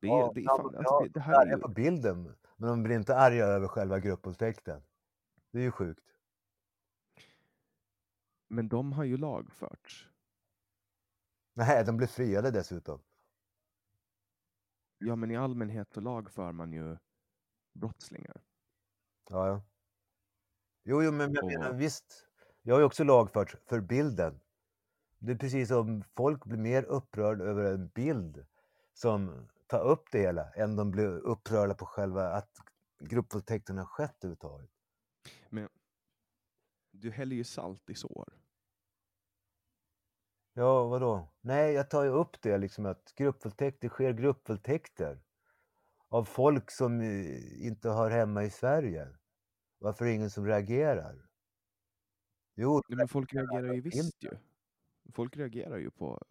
Det, 0.00 0.06
är, 0.06 0.10
Ja, 0.10 0.32
det, 0.34 0.40
är 0.40 0.46
fan, 0.46 0.76
alltså, 0.76 0.98
det, 0.98 1.08
det 1.08 1.12
de 1.12 1.20
här 1.20 1.46
är 1.46 1.56
på 1.56 1.68
bilden, 1.68 2.34
men 2.56 2.68
de 2.68 2.82
blir 2.82 2.96
inte 2.96 3.16
arga 3.16 3.44
över 3.44 3.68
själva 3.68 3.98
gruppvåldtäkten. 3.98 4.82
Det 5.50 5.58
är 5.58 5.62
ju 5.62 5.70
sjukt. 5.70 6.04
Men 8.48 8.68
de 8.68 8.92
har 8.92 9.04
ju 9.04 9.16
lagförts. 9.16 10.08
Nej, 11.54 11.84
de 11.84 11.96
blir 11.96 12.06
friade 12.06 12.50
dessutom. 12.50 13.02
Ja, 14.98 15.16
men 15.16 15.30
i 15.30 15.36
allmänhet 15.36 15.92
så 15.92 16.00
lagför 16.00 16.52
man 16.52 16.72
ju 16.72 16.96
brottslingar. 17.72 18.42
Ja, 19.30 19.46
ja. 19.48 19.62
Jo, 20.84 21.02
jo, 21.02 21.12
men 21.12 21.32
jag 21.34 21.44
Och- 21.44 21.50
menar 21.50 21.72
visst. 21.72 22.26
Jag 22.62 22.74
har 22.74 22.80
ju 22.80 22.86
också 22.86 23.04
lagförts 23.04 23.56
för 23.66 23.80
bilden. 23.80 24.40
Det 25.18 25.32
är 25.32 25.36
precis 25.36 25.68
som 25.68 26.02
folk 26.02 26.44
blir 26.44 26.58
mer 26.58 26.82
upprörda 26.84 27.44
över 27.44 27.64
en 27.74 27.88
bild 27.88 28.46
som 28.92 29.48
tar 29.70 29.80
upp 29.80 30.10
det 30.12 30.18
hela 30.18 30.52
än 30.52 30.76
de 30.76 30.90
blir 30.90 31.06
upprörda 31.06 31.74
på 31.74 31.86
själva 31.86 32.32
att 32.32 32.50
gruppvåldtäkten 33.00 33.78
har 33.78 33.84
skett 33.84 34.24
överhuvudtaget. 34.24 34.70
Men 35.48 35.68
du 36.90 37.10
häller 37.10 37.36
ju 37.36 37.44
salt 37.44 37.90
i 37.90 37.94
sår. 37.94 38.40
Ja, 40.52 40.86
vadå? 40.88 41.28
Nej, 41.40 41.72
jag 41.72 41.90
tar 41.90 42.04
ju 42.04 42.10
upp 42.10 42.42
det 42.42 42.58
liksom 42.58 42.86
att 42.86 43.14
gruppvåldtäkter 43.16 43.88
sker 43.88 44.12
gruppvåldtäkter 44.12 45.22
av 46.08 46.24
folk 46.24 46.70
som 46.70 47.00
eh, 47.00 47.66
inte 47.66 47.88
hör 47.88 48.10
hemma 48.10 48.44
i 48.44 48.50
Sverige. 48.50 49.08
Varför 49.78 50.04
är 50.04 50.08
det 50.08 50.14
ingen 50.14 50.30
som 50.30 50.46
reagerar? 50.46 51.26
Jo, 52.54 52.82
Nej, 52.88 52.96
men 52.96 53.08
folk 53.08 53.34
reagerar 53.34 53.72
ju 53.72 53.80
visst 53.80 54.24
ju. 54.24 54.30
Folk 55.14 55.36
reagerar 55.36 55.78
ju 55.78 55.90
på 55.90 56.22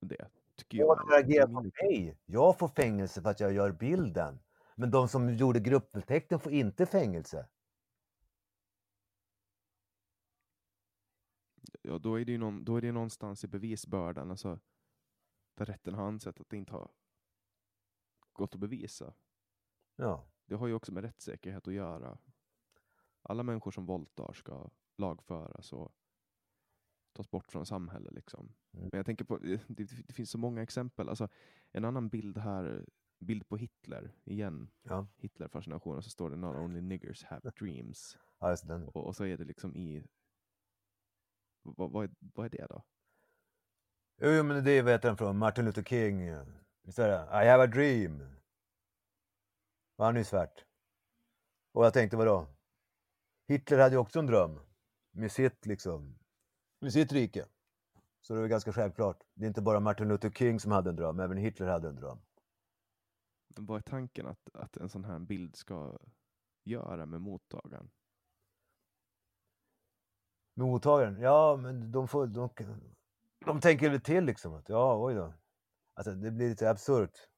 det, 0.00 0.30
tycker 0.56 0.78
jag 0.78 0.98
jag. 0.98 1.12
reagerar 1.12 1.46
på 1.46 1.62
mig. 1.62 2.18
Jag 2.26 2.58
får 2.58 2.68
fängelse 2.68 3.22
för 3.22 3.30
att 3.30 3.40
jag 3.40 3.52
gör 3.52 3.72
bilden. 3.72 4.40
Men 4.76 4.90
de 4.90 5.08
som 5.08 5.34
gjorde 5.34 5.60
gruppvåldtäkten 5.60 6.40
får 6.40 6.52
inte 6.52 6.86
fängelse. 6.86 7.48
Ja, 11.82 11.98
då 11.98 12.20
är 12.20 12.24
det 12.24 12.32
ju 12.32 12.38
någon, 12.38 12.64
då 12.64 12.76
är 12.76 12.80
det 12.80 12.92
någonstans 12.92 13.44
i 13.44 13.48
bevisbördan, 13.48 14.30
alltså, 14.30 14.58
där 15.54 15.64
rätten 15.64 15.94
har 15.94 16.06
ansett 16.06 16.40
att 16.40 16.48
det 16.48 16.56
inte 16.56 16.72
har 16.72 16.90
gått 18.32 18.54
att 18.54 18.60
bevisa. 18.60 19.14
Ja, 19.96 20.26
Det 20.46 20.54
har 20.54 20.66
ju 20.66 20.74
också 20.74 20.92
med 20.92 21.04
rättssäkerhet 21.04 21.68
att 21.68 21.74
göra. 21.74 22.18
Alla 23.22 23.42
människor 23.42 23.70
som 23.70 23.86
våldtar 23.86 24.32
ska 24.32 24.70
lagföras 24.96 25.72
och 25.72 25.92
tas 27.14 27.30
bort 27.30 27.52
från 27.52 27.66
samhället. 27.66 28.12
Liksom. 28.12 28.40
Mm. 28.72 28.88
Men 28.92 28.98
jag 28.98 29.06
tänker 29.06 29.24
på, 29.24 29.38
det, 29.68 30.06
det 30.06 30.12
finns 30.12 30.30
så 30.30 30.38
många 30.38 30.62
exempel. 30.62 31.08
Alltså, 31.08 31.28
en 31.72 31.84
annan 31.84 32.08
bild 32.08 32.38
här, 32.38 32.86
bild 33.18 33.48
på 33.48 33.56
Hitler, 33.56 34.12
igen, 34.24 34.70
ja. 34.82 35.06
Hitler-fascination, 35.16 35.96
och 35.96 36.04
så 36.04 36.10
står 36.10 36.30
det 36.30 36.36
Not 36.36 36.56
only 36.56 36.80
niggers 36.80 37.24
have 37.24 37.50
dreams. 37.50 38.18
ja. 38.38 38.56
Och, 38.86 39.06
och 39.06 39.16
så 39.16 39.24
är 39.24 39.36
det 39.36 39.44
liksom 39.44 39.76
i, 39.76 40.04
vad, 41.62 41.90
vad, 41.90 42.04
är, 42.04 42.10
vad 42.34 42.46
är 42.46 42.50
det 42.50 42.66
då? 42.66 42.84
Jo, 44.22 44.28
jo, 44.30 44.42
men 44.42 44.64
det 44.64 44.70
är 44.70 44.84
heter 44.84 45.08
den 45.08 45.16
från? 45.16 45.38
Martin 45.38 45.64
Luther 45.64 45.82
King. 45.82 46.30
Visst 46.82 46.98
är 46.98 47.08
det? 47.08 47.44
I 47.44 47.48
have 47.48 47.64
a 47.64 47.66
dream. 47.66 48.20
Och 49.96 50.04
han 50.04 50.14
är 50.14 50.18
ju 50.20 50.24
svart. 50.24 50.64
Och 51.72 51.84
jag 51.84 51.92
tänkte, 51.92 52.16
vadå? 52.16 52.46
Hitler 53.48 53.78
hade 53.78 53.94
ju 53.94 53.98
också 53.98 54.18
en 54.18 54.26
dröm. 54.26 54.60
Med 55.10 55.32
sitt 55.32 55.66
liksom, 55.66 56.18
med 56.84 56.92
sitt 56.92 57.12
rike. 57.12 57.46
Så 58.20 58.34
det 58.34 58.40
är 58.40 58.46
ganska 58.46 58.72
självklart. 58.72 59.22
Det 59.34 59.44
är 59.44 59.48
inte 59.48 59.62
bara 59.62 59.80
Martin 59.80 60.08
Luther 60.08 60.30
King 60.30 60.60
som 60.60 60.72
hade 60.72 60.90
en 60.90 60.96
dröm, 60.96 61.20
även 61.20 61.36
Hitler 61.36 61.66
hade 61.66 61.88
en 61.88 61.96
dröm. 61.96 62.18
Vad 63.56 63.76
är 63.76 63.82
tanken 63.82 64.26
att, 64.26 64.48
att 64.54 64.76
en 64.76 64.88
sån 64.88 65.04
här 65.04 65.18
bild 65.18 65.56
ska 65.56 65.98
göra 66.64 67.06
med 67.06 67.20
mottagaren? 67.20 67.90
Med 70.54 70.66
mottagaren? 70.66 71.20
Ja, 71.20 71.56
men 71.56 71.92
de 71.92 72.08
får... 72.08 72.26
De, 72.26 72.48
de 73.44 73.60
tänker 73.60 73.90
väl 73.90 74.00
till 74.00 74.24
liksom 74.24 74.54
att, 74.54 74.68
ja, 74.68 75.04
oj 75.04 75.14
då. 75.14 75.34
Alltså 75.94 76.12
det 76.14 76.30
blir 76.30 76.48
lite 76.48 76.70
absurt. 76.70 77.28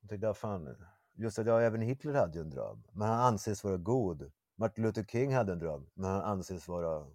Jag 0.00 0.10
tänkte, 0.10 0.26
ja, 0.26 0.34
fan. 0.34 0.86
Just 1.12 1.38
att, 1.38 1.46
ja, 1.46 1.60
även 1.60 1.80
Hitler 1.80 2.14
hade 2.14 2.38
ju 2.38 2.40
en 2.40 2.50
dröm. 2.50 2.82
Men 2.92 3.08
han 3.08 3.20
anses 3.20 3.64
vara 3.64 3.76
god. 3.76 4.32
Martin 4.54 4.84
Luther 4.84 5.04
King 5.04 5.34
hade 5.34 5.52
en 5.52 5.58
dröm, 5.58 5.90
men 5.94 6.10
han 6.10 6.22
anses 6.22 6.68
vara 6.68 7.06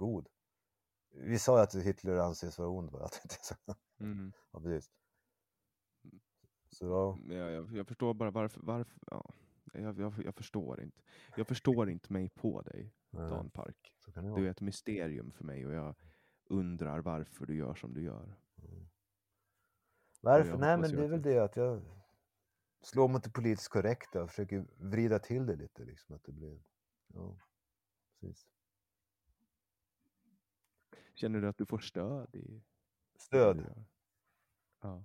god. 0.00 0.28
Vi 1.10 1.38
sa 1.38 1.56
ju 1.56 1.62
att 1.62 1.74
Hitler 1.74 2.16
anses 2.16 2.58
vara 2.58 2.68
ond 2.68 2.90
bara. 2.90 3.08
Mm. 4.00 4.32
ja, 4.52 4.60
precis. 4.60 4.90
Så 6.70 6.84
ja, 6.84 7.18
Ja, 7.34 7.50
jag, 7.50 7.76
jag 7.76 7.86
förstår 7.86 8.14
bara 8.14 8.30
varför, 8.30 8.60
varför 8.60 9.00
ja. 9.10 9.34
jag, 9.72 10.00
jag, 10.00 10.14
jag 10.24 10.34
förstår 10.34 10.82
inte. 10.82 11.02
Jag 11.36 11.46
förstår 11.46 11.90
inte 11.90 12.12
mig 12.12 12.28
på 12.28 12.62
dig, 12.62 12.94
nej, 13.10 13.30
Dan 13.30 13.50
Park. 13.50 13.94
Du 14.14 14.46
är 14.46 14.50
ett 14.50 14.60
mysterium 14.60 15.32
för 15.32 15.44
mig 15.44 15.66
och 15.66 15.72
jag 15.72 15.94
undrar 16.44 17.00
varför 17.00 17.46
du 17.46 17.56
gör 17.56 17.74
som 17.74 17.94
du 17.94 18.02
gör. 18.02 18.36
Varför? 20.20 20.50
jag 20.50 20.60
Nej, 20.60 20.78
men 20.78 20.96
det 20.96 21.04
är 21.04 21.08
väl 21.08 21.22
det 21.22 21.38
att 21.38 21.56
jag 21.56 21.82
slår 22.82 23.08
mot 23.08 23.24
det 23.24 23.30
politiskt 23.30 23.68
korrekta 23.68 24.22
och 24.22 24.30
försöker 24.30 24.66
vrida 24.76 25.18
till 25.18 25.46
det 25.46 25.56
lite. 25.56 25.84
Liksom, 25.84 26.16
att 26.16 26.24
det 26.24 26.32
blir... 26.32 26.62
Ja, 27.06 27.38
precis. 28.20 28.46
Känner 31.20 31.40
du 31.40 31.48
att 31.48 31.58
du 31.58 31.66
får 31.66 31.78
stöd 31.78 32.34
i 32.34 32.62
Stöd. 33.18 33.84
Ja. 34.80 35.04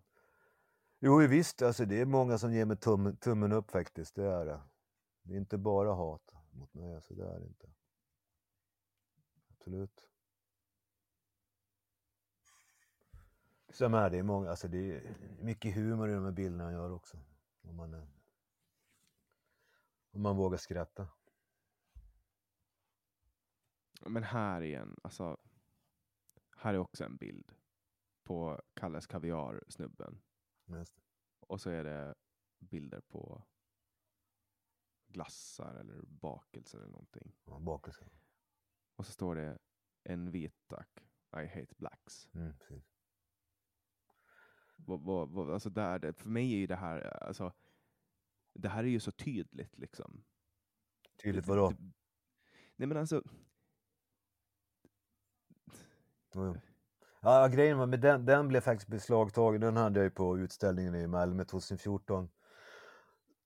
Jo, 1.00 1.18
visst. 1.18 1.62
Alltså, 1.62 1.86
det 1.86 2.02
är 2.02 2.06
många 2.06 2.38
som 2.38 2.54
ger 2.54 2.66
mig 2.66 2.78
tum, 2.78 3.18
tummen 3.18 3.52
upp 3.52 3.72
faktiskt. 3.72 4.16
Det 4.16 4.24
är 4.24 4.46
det. 4.46 4.62
Det 5.22 5.34
är 5.34 5.38
inte 5.38 5.58
bara 5.58 5.94
hat 5.94 6.34
mot 6.52 6.74
mig. 6.74 6.96
Alltså, 6.96 7.14
det 7.14 7.28
är 7.28 7.40
det 7.40 7.46
inte. 7.46 7.68
Absolut. 9.50 10.10
Sen 13.70 13.94
är 13.94 14.10
det 14.10 14.24
många, 14.24 14.50
alltså 14.50 14.68
det 14.68 14.92
är 14.92 15.16
mycket 15.42 15.76
humor 15.76 16.10
i 16.10 16.14
de 16.14 16.24
här 16.24 16.32
bilderna 16.32 16.64
jag 16.64 16.74
gör 16.74 16.92
också. 16.92 17.18
Om 17.62 17.76
man, 17.76 17.94
om 20.12 20.22
man 20.22 20.36
vågar 20.38 20.58
skratta. 20.58 21.08
Men 24.02 24.24
här 24.24 24.62
igen, 24.62 25.00
alltså. 25.04 25.38
Här 26.56 26.74
är 26.74 26.78
också 26.78 27.04
en 27.04 27.18
bild 27.18 27.56
på 28.24 28.62
Kalles 28.74 29.08
Kaviar-snubben. 29.08 30.22
Och 31.40 31.62
så 31.62 31.70
är 31.70 31.84
det 31.84 32.16
bilder 32.60 33.02
på 33.02 33.44
glassar 35.08 35.76
eller 35.76 36.02
bakelser 36.02 36.78
eller 36.78 36.92
någonting. 36.92 37.36
Ja, 37.46 37.60
bakelse. 37.60 38.10
Och 38.96 39.06
så 39.06 39.12
står 39.12 39.36
det 39.36 39.58
En 40.04 40.32
vit 40.32 40.68
tack. 40.68 40.90
I 41.34 41.46
hate 41.48 41.76
blacks. 41.78 42.30
Mm, 42.34 42.58
precis. 42.58 42.96
Vad, 44.78 45.02
vad, 45.02 45.30
vad, 45.30 45.52
alltså 45.52 45.70
där, 45.70 46.12
för 46.12 46.30
mig 46.30 46.54
är 46.54 46.58
ju 46.58 46.68
det 46.68 46.76
här, 46.76 47.24
alltså, 47.24 47.54
det 48.54 48.70
här 48.70 48.84
är 48.84 48.88
ju 48.88 49.00
så 49.00 49.12
tydligt 49.12 49.78
liksom. 49.78 50.24
Tydligt 51.24 51.48
vadå? 51.48 51.74
Nej 52.76 52.88
men 52.88 52.98
alltså, 52.98 53.24
Jo. 56.36 56.58
Ja, 57.22 57.48
grejen 57.48 57.78
var 57.78 57.86
men 57.86 58.02
den, 58.02 58.26
den 58.26 58.48
blev 58.48 58.62
faktiskt 58.62 58.90
beslagtagen. 58.90 59.62
Den 59.62 59.78
hade 59.78 60.00
jag 60.00 60.04
ju 60.04 60.10
på 60.10 60.38
utställningen 60.38 60.96
i 60.96 61.08
Malmö 61.08 61.46
2014. 61.46 62.30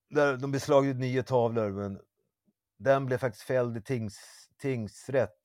Där 0.09 0.37
de 0.37 0.51
beslagtog 0.51 0.95
nio 0.95 1.23
tavlor, 1.23 1.69
men 1.69 1.99
den 2.77 3.05
blev 3.05 3.17
faktiskt 3.17 3.43
fälld 3.43 3.77
i 3.77 3.81
tings, 3.81 4.19
tingsrätt 4.57 5.39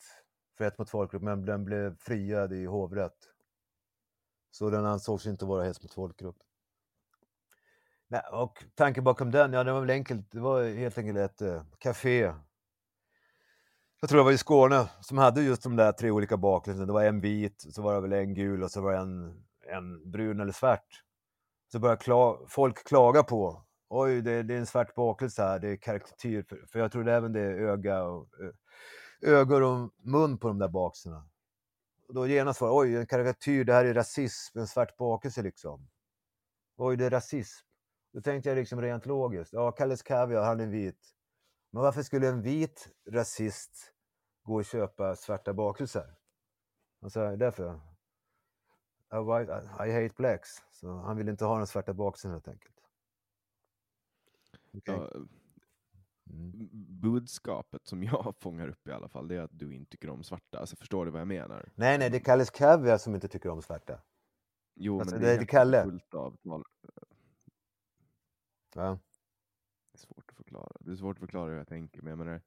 för 0.58 0.64
ett 0.64 0.78
mot 0.78 0.90
folkgrupp, 0.90 1.22
men 1.22 1.44
den 1.44 1.64
blev 1.64 1.96
friad 1.96 2.52
i 2.52 2.64
hovrätt. 2.64 3.18
Så 4.50 4.70
den 4.70 4.86
ansågs 4.86 5.26
inte 5.26 5.44
vara 5.44 5.64
hets 5.64 5.82
mot 5.82 5.94
folkgrupp. 5.94 6.36
Nej, 8.08 8.22
och 8.32 8.64
tanken 8.74 9.04
bakom 9.04 9.30
den, 9.30 9.52
ja 9.52 9.64
det 9.64 9.72
var 9.72 9.80
väl 9.80 9.90
enkelt. 9.90 10.30
Det 10.30 10.40
var 10.40 10.64
helt 10.64 10.98
enkelt 10.98 11.18
ett 11.18 11.42
eh, 11.42 11.62
café 11.78 12.32
jag 14.04 14.08
tror 14.08 14.18
det 14.18 14.24
var 14.24 14.32
i 14.32 14.38
Skåne 14.38 14.88
som 15.00 15.18
hade 15.18 15.42
just 15.42 15.62
de 15.62 15.76
där 15.76 15.92
tre 15.92 16.10
olika 16.10 16.36
bakelserna. 16.36 16.86
Det 16.86 16.92
var 16.92 17.04
en 17.04 17.20
vit, 17.20 17.66
så 17.70 17.82
var 17.82 17.94
det 17.94 18.00
väl 18.00 18.12
en 18.12 18.34
gul 18.34 18.62
och 18.62 18.70
så 18.70 18.80
var 18.80 18.92
det 18.92 18.98
en, 18.98 19.44
en 19.68 20.10
brun 20.10 20.40
eller 20.40 20.52
svart. 20.52 21.02
Så 21.72 21.78
började 21.78 22.02
kla 22.02 22.38
folk 22.48 22.86
klaga 22.86 23.22
på, 23.22 23.64
oj 23.88 24.22
det, 24.22 24.42
det 24.42 24.54
är 24.54 24.58
en 24.58 24.66
svart 24.66 24.94
bakelse 24.94 25.42
här, 25.42 25.58
det 25.58 25.68
är 25.68 25.76
karikatyr. 25.76 26.42
För, 26.42 26.66
för 26.72 26.78
jag 26.78 26.92
trodde 26.92 27.12
även 27.12 27.32
det 27.32 27.40
är 27.40 27.52
öga 27.54 28.02
och, 28.02 28.28
ögon 29.22 29.62
och 29.62 29.90
mun 30.02 30.38
på 30.38 30.48
de 30.48 30.58
där 30.58 30.68
bakelserna. 30.68 31.28
Då 32.08 32.26
genast 32.26 32.60
var 32.60 32.68
det, 32.68 32.74
oj 32.74 32.96
en 32.96 33.06
karikatyr, 33.06 33.64
det 33.64 33.72
här 33.72 33.84
är 33.84 33.94
rasism, 33.94 34.58
en 34.58 34.66
svart 34.66 34.96
bakelse 34.96 35.42
liksom. 35.42 35.88
Oj 36.76 36.96
det 36.96 37.06
är 37.06 37.10
rasism. 37.10 37.66
Då 38.12 38.20
tänkte 38.20 38.48
jag 38.48 38.56
liksom 38.56 38.80
rent 38.82 39.06
logiskt, 39.06 39.52
ja 39.52 39.72
Kalles 39.72 40.02
Kaviar, 40.02 40.42
han 40.42 40.60
är 40.60 40.66
vit. 40.66 41.00
Men 41.70 41.82
varför 41.82 42.02
skulle 42.02 42.28
en 42.28 42.42
vit 42.42 42.88
rasist 43.10 43.93
gå 44.44 44.54
och 44.54 44.64
köpa 44.64 45.16
svarta 45.16 45.52
bakelser? 45.52 46.14
Alltså, 47.00 47.36
därför. 47.36 47.80
I, 49.12 49.16
I 49.88 50.02
hate 50.02 50.14
blacks. 50.16 50.50
Så 50.70 50.92
han 50.92 51.16
vill 51.16 51.28
inte 51.28 51.44
ha 51.44 51.58
den 51.58 51.66
svarta 51.66 51.94
bakelsen 51.94 52.30
helt 52.30 52.48
enkelt. 52.48 52.80
Okej. 54.72 54.94
ja, 54.94 55.10
Mm. 56.30 56.68
budskapet 57.00 57.86
som 57.86 58.02
jag 58.02 58.34
fångar 58.38 58.68
upp 58.68 58.88
i 58.88 58.92
alla 58.92 59.08
fall, 59.08 59.28
det 59.28 59.36
är 59.36 59.40
att 59.40 59.58
du 59.58 59.74
inte 59.74 59.90
tycker 59.90 60.10
om 60.10 60.24
svarta. 60.24 60.58
Alltså 60.58 60.76
förstår 60.76 61.04
du 61.04 61.10
vad 61.10 61.20
jag 61.20 61.28
menar? 61.28 61.72
Nej, 61.74 61.98
nej, 61.98 62.10
det 62.10 62.16
är 62.16 62.20
Kalles 62.20 62.50
Kaviar 62.50 62.98
som 62.98 63.14
inte 63.14 63.28
tycker 63.28 63.48
om 63.48 63.62
svarta. 63.62 64.02
Jo, 64.74 65.00
Alltså, 65.00 65.14
men 65.14 65.22
det 65.22 65.30
är 65.32 65.36
helt 65.36 65.50
Kalle. 65.50 65.82
fullt 65.82 66.14
av 66.14 66.36
Ja. 68.74 68.98
Det 69.92 69.96
är 69.96 69.98
svårt 69.98 70.30
att 70.30 70.36
förklara. 70.36 70.76
Det 70.80 70.90
är 70.90 70.96
svårt 70.96 71.16
att 71.16 71.20
förklara 71.20 71.50
hur 71.50 71.56
jag 71.56 71.68
tänker, 71.68 72.02
men 72.02 72.10
jag 72.10 72.18
menar... 72.18 72.42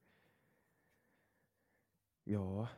Ja, 2.28 2.68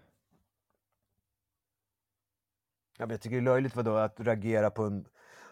Ja, 2.98 3.06
men 3.06 3.10
jag 3.10 3.20
tycker 3.20 3.36
det 3.36 3.42
är 3.42 3.44
löjligt 3.54 3.76
vadå, 3.76 3.94
att 3.96 4.20
reagera 4.20 4.70
på 4.70 4.82
en 4.82 5.06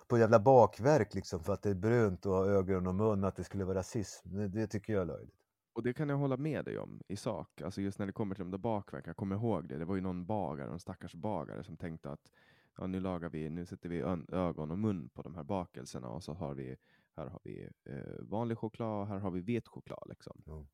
på 0.08 0.18
jävla 0.18 0.40
bakverk 0.40 1.14
liksom 1.14 1.40
för 1.44 1.52
att 1.52 1.62
det 1.62 1.70
är 1.70 1.74
brunt 1.74 2.26
och 2.26 2.32
har 2.32 2.46
ögon 2.46 2.86
och 2.86 2.94
mun, 2.94 3.24
att 3.24 3.36
det 3.36 3.44
skulle 3.44 3.64
vara 3.64 3.78
rasism. 3.78 4.36
Det, 4.36 4.48
det 4.48 4.66
tycker 4.66 4.92
jag 4.92 5.02
är 5.02 5.06
löjligt. 5.06 5.34
och 5.72 5.82
det 5.82 5.92
kan 5.92 6.08
jag 6.08 6.16
hålla 6.16 6.36
med 6.36 6.64
dig 6.64 6.78
om 6.78 7.02
i 7.08 7.16
sak. 7.16 7.60
Alltså 7.62 7.80
just 7.80 7.98
när 7.98 8.06
det 8.06 8.12
kommer 8.12 8.34
till 8.34 8.44
de 8.44 8.50
där 8.50 8.58
bakverken, 8.58 9.10
jag 9.10 9.16
kommer 9.16 9.36
ihåg 9.36 9.68
det. 9.68 9.78
Det 9.78 9.84
var 9.84 9.94
ju 9.94 10.00
någon 10.00 10.26
bagare, 10.26 10.70
en 10.72 10.80
stackars 10.80 11.14
bagare 11.14 11.64
som 11.64 11.76
tänkte 11.76 12.10
att 12.10 12.32
ja, 12.78 12.86
nu 12.86 13.00
lagar 13.00 13.28
vi, 13.28 13.50
nu 13.50 13.66
sätter 13.66 13.88
vi 13.88 14.00
ögon 14.32 14.70
och 14.70 14.78
mun 14.78 15.08
på 15.08 15.22
de 15.22 15.34
här 15.34 15.44
bakelserna 15.44 16.08
och 16.08 16.24
så 16.24 16.34
har 16.34 16.54
vi, 16.54 16.76
här 17.16 17.26
har 17.26 17.40
vi 17.44 17.70
eh, 17.84 18.20
vanlig 18.20 18.58
choklad 18.58 19.00
och 19.00 19.06
här 19.08 19.18
har 19.18 19.30
vi 19.30 19.40
vit 19.40 19.68
choklad. 19.68 20.04
Liksom. 20.08 20.42
Ja. 20.46 20.66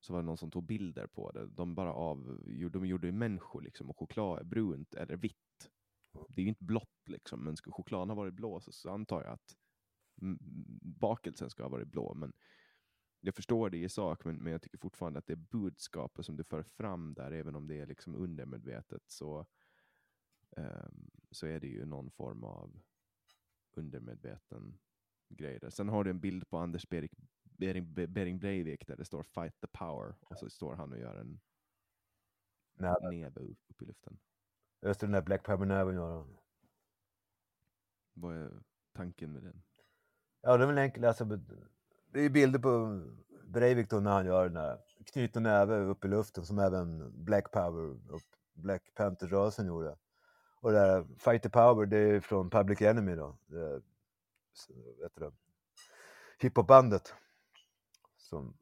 Så 0.00 0.12
var 0.12 0.20
det 0.20 0.26
någon 0.26 0.38
som 0.38 0.50
tog 0.50 0.64
bilder 0.64 1.06
på 1.06 1.30
det. 1.30 1.46
De 1.46 1.74
bara 1.74 1.92
av, 1.92 2.40
de 2.70 2.86
gjorde 2.86 3.06
ju 3.06 3.12
människor 3.12 3.62
liksom 3.62 3.90
och 3.90 3.98
choklad 3.98 4.40
är 4.40 4.44
brunt 4.44 4.94
eller 4.94 5.16
vitt. 5.16 5.70
Det 6.28 6.40
är 6.40 6.42
ju 6.42 6.48
inte 6.48 6.64
blått 6.64 7.08
liksom, 7.08 7.44
men 7.44 7.56
skulle 7.56 7.74
chokladen 7.74 8.08
ha 8.08 8.16
varit 8.16 8.34
blå 8.34 8.60
så, 8.60 8.72
så 8.72 8.90
antar 8.90 9.22
jag 9.24 9.32
att 9.32 9.56
bakelsen 11.00 11.50
ska 11.50 11.62
ha 11.62 11.70
varit 11.70 11.88
blå. 11.88 12.14
Men 12.14 12.32
jag 13.20 13.34
förstår 13.34 13.70
det 13.70 13.78
i 13.78 13.88
sak, 13.88 14.24
men, 14.24 14.36
men 14.36 14.52
jag 14.52 14.62
tycker 14.62 14.78
fortfarande 14.78 15.18
att 15.18 15.26
det 15.26 15.36
budskapet 15.36 16.26
som 16.26 16.36
du 16.36 16.44
för 16.44 16.62
fram 16.62 17.14
där, 17.14 17.32
även 17.32 17.56
om 17.56 17.66
det 17.66 17.80
är 17.80 17.86
liksom 17.86 18.14
undermedvetet, 18.14 19.02
så, 19.06 19.46
um, 20.56 21.10
så 21.30 21.46
är 21.46 21.60
det 21.60 21.66
ju 21.66 21.84
någon 21.84 22.10
form 22.10 22.44
av 22.44 22.80
undermedveten 23.76 24.78
grej 25.28 25.58
där. 25.58 25.70
Sen 25.70 25.88
har 25.88 26.04
du 26.04 26.10
en 26.10 26.20
bild 26.20 26.48
på 26.48 26.58
Anders 26.58 26.88
Berik, 26.88 27.12
Bering, 27.60 27.94
Be- 27.94 28.06
Bering 28.06 28.38
Breivik 28.38 28.86
där 28.86 28.96
det 28.96 29.04
står 29.04 29.22
“Fight 29.22 29.60
the 29.60 29.66
power” 29.66 30.14
och 30.20 30.38
så 30.38 30.50
står 30.50 30.74
han 30.74 30.92
och 30.92 30.98
gör 30.98 31.14
en 31.16 31.40
Nej, 32.74 32.94
näve 33.02 33.40
upp, 33.40 33.82
i 33.82 33.84
luften. 33.84 34.18
just 34.82 35.00
den 35.00 35.10
där 35.12 35.22
Black 35.22 35.44
Power-näven 35.44 35.94
göra. 35.94 36.26
Vad 38.12 38.36
är 38.36 38.50
tanken 38.92 39.32
med 39.32 39.42
den? 39.42 39.62
Ja, 40.40 40.56
det 40.56 40.64
är 40.64 40.66
väl 40.66 40.78
enkelt. 40.78 41.06
Alltså, 41.06 41.24
det 42.12 42.20
är 42.20 42.30
bilder 42.30 42.58
på 42.58 43.02
Breivik 43.44 43.90
då 43.90 44.00
när 44.00 44.10
han 44.10 44.26
gör 44.26 44.44
den 44.44 44.54
där 44.54 44.78
knyter 45.12 45.40
näve 45.40 45.76
upp 45.76 46.04
i 46.04 46.08
luften 46.08 46.46
som 46.46 46.58
även 46.58 47.12
Black 47.24 47.50
Power 47.52 48.12
och 48.12 48.22
Black 48.52 48.94
Panther-rörelsen 48.94 49.66
gjorde. 49.66 49.96
Och 50.60 50.72
det 50.72 50.78
där 50.78 51.04
Fight 51.18 51.42
the 51.42 51.50
Power, 51.50 51.86
det 51.86 51.98
är 51.98 52.20
från 52.20 52.50
Public 52.50 52.82
Enemy 52.82 53.14
då. 53.14 53.38
Det, 53.46 53.82
vet 55.00 55.14
du 55.14 55.20
det? 55.20 55.32
Hiphopbandet. 56.38 57.14
Som, 58.30 58.56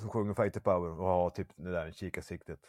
som 0.00 0.10
sjunger 0.10 0.34
Fight 0.34 0.54
the 0.54 0.60
Power 0.60 0.90
och 0.90 1.06
har 1.06 1.30
typ 1.30 1.48
det 1.56 1.70
där 1.70 1.92
kikarsiktet. 1.92 2.66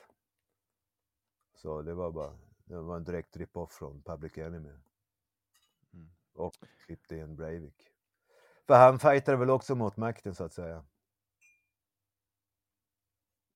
Så 1.56 1.82
det 1.82 1.94
var 1.94 2.12
bara, 2.12 2.38
det 2.66 2.82
var 2.82 2.98
en 2.98 3.04
direkt 3.04 3.38
rip-off 3.38 3.72
från 3.72 4.02
Public 4.04 4.38
Enemy. 4.38 4.70
Mm. 5.94 6.10
Och 6.34 6.54
klippte 6.86 7.16
in 7.16 7.36
Breivik. 7.36 7.92
För 8.66 8.76
han 8.76 9.00
fightade 9.00 9.38
väl 9.38 9.50
också 9.50 9.76
mot 9.76 9.98
makten 9.98 10.36
så 10.36 10.44
att 10.44 10.54
säga. 10.54 10.86